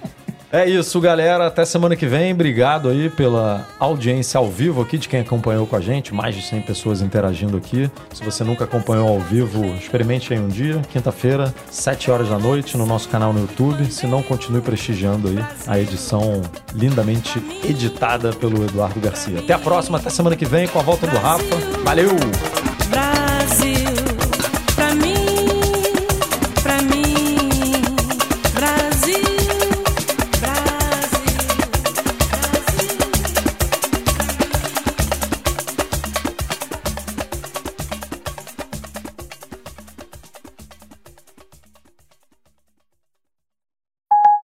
É 0.54 0.68
isso, 0.68 1.00
galera. 1.00 1.48
Até 1.48 1.64
semana 1.64 1.96
que 1.96 2.06
vem. 2.06 2.32
Obrigado 2.32 2.88
aí 2.88 3.10
pela 3.10 3.66
audiência 3.76 4.38
ao 4.38 4.48
vivo 4.48 4.80
aqui 4.80 4.96
de 4.96 5.08
quem 5.08 5.18
acompanhou 5.18 5.66
com 5.66 5.74
a 5.74 5.80
gente. 5.80 6.14
Mais 6.14 6.32
de 6.32 6.42
100 6.42 6.62
pessoas 6.62 7.02
interagindo 7.02 7.56
aqui. 7.56 7.90
Se 8.12 8.24
você 8.24 8.44
nunca 8.44 8.62
acompanhou 8.62 9.08
ao 9.08 9.18
vivo, 9.18 9.64
experimente 9.74 10.32
aí 10.32 10.38
um 10.38 10.46
dia, 10.46 10.80
quinta-feira, 10.92 11.52
7 11.72 12.08
horas 12.08 12.28
da 12.28 12.38
noite, 12.38 12.78
no 12.78 12.86
nosso 12.86 13.08
canal 13.08 13.32
no 13.32 13.40
YouTube. 13.40 13.84
Se 13.90 14.06
não, 14.06 14.22
continue 14.22 14.60
prestigiando 14.60 15.26
aí 15.26 15.44
a 15.66 15.76
edição 15.76 16.40
lindamente 16.72 17.42
editada 17.68 18.32
pelo 18.32 18.62
Eduardo 18.64 19.00
Garcia. 19.00 19.40
Até 19.40 19.54
a 19.54 19.58
próxima, 19.58 19.98
até 19.98 20.08
semana 20.08 20.36
que 20.36 20.46
vem 20.46 20.68
com 20.68 20.78
a 20.78 20.82
volta 20.82 21.04
do 21.04 21.16
Rafa. 21.16 21.56
Valeu! 21.82 22.73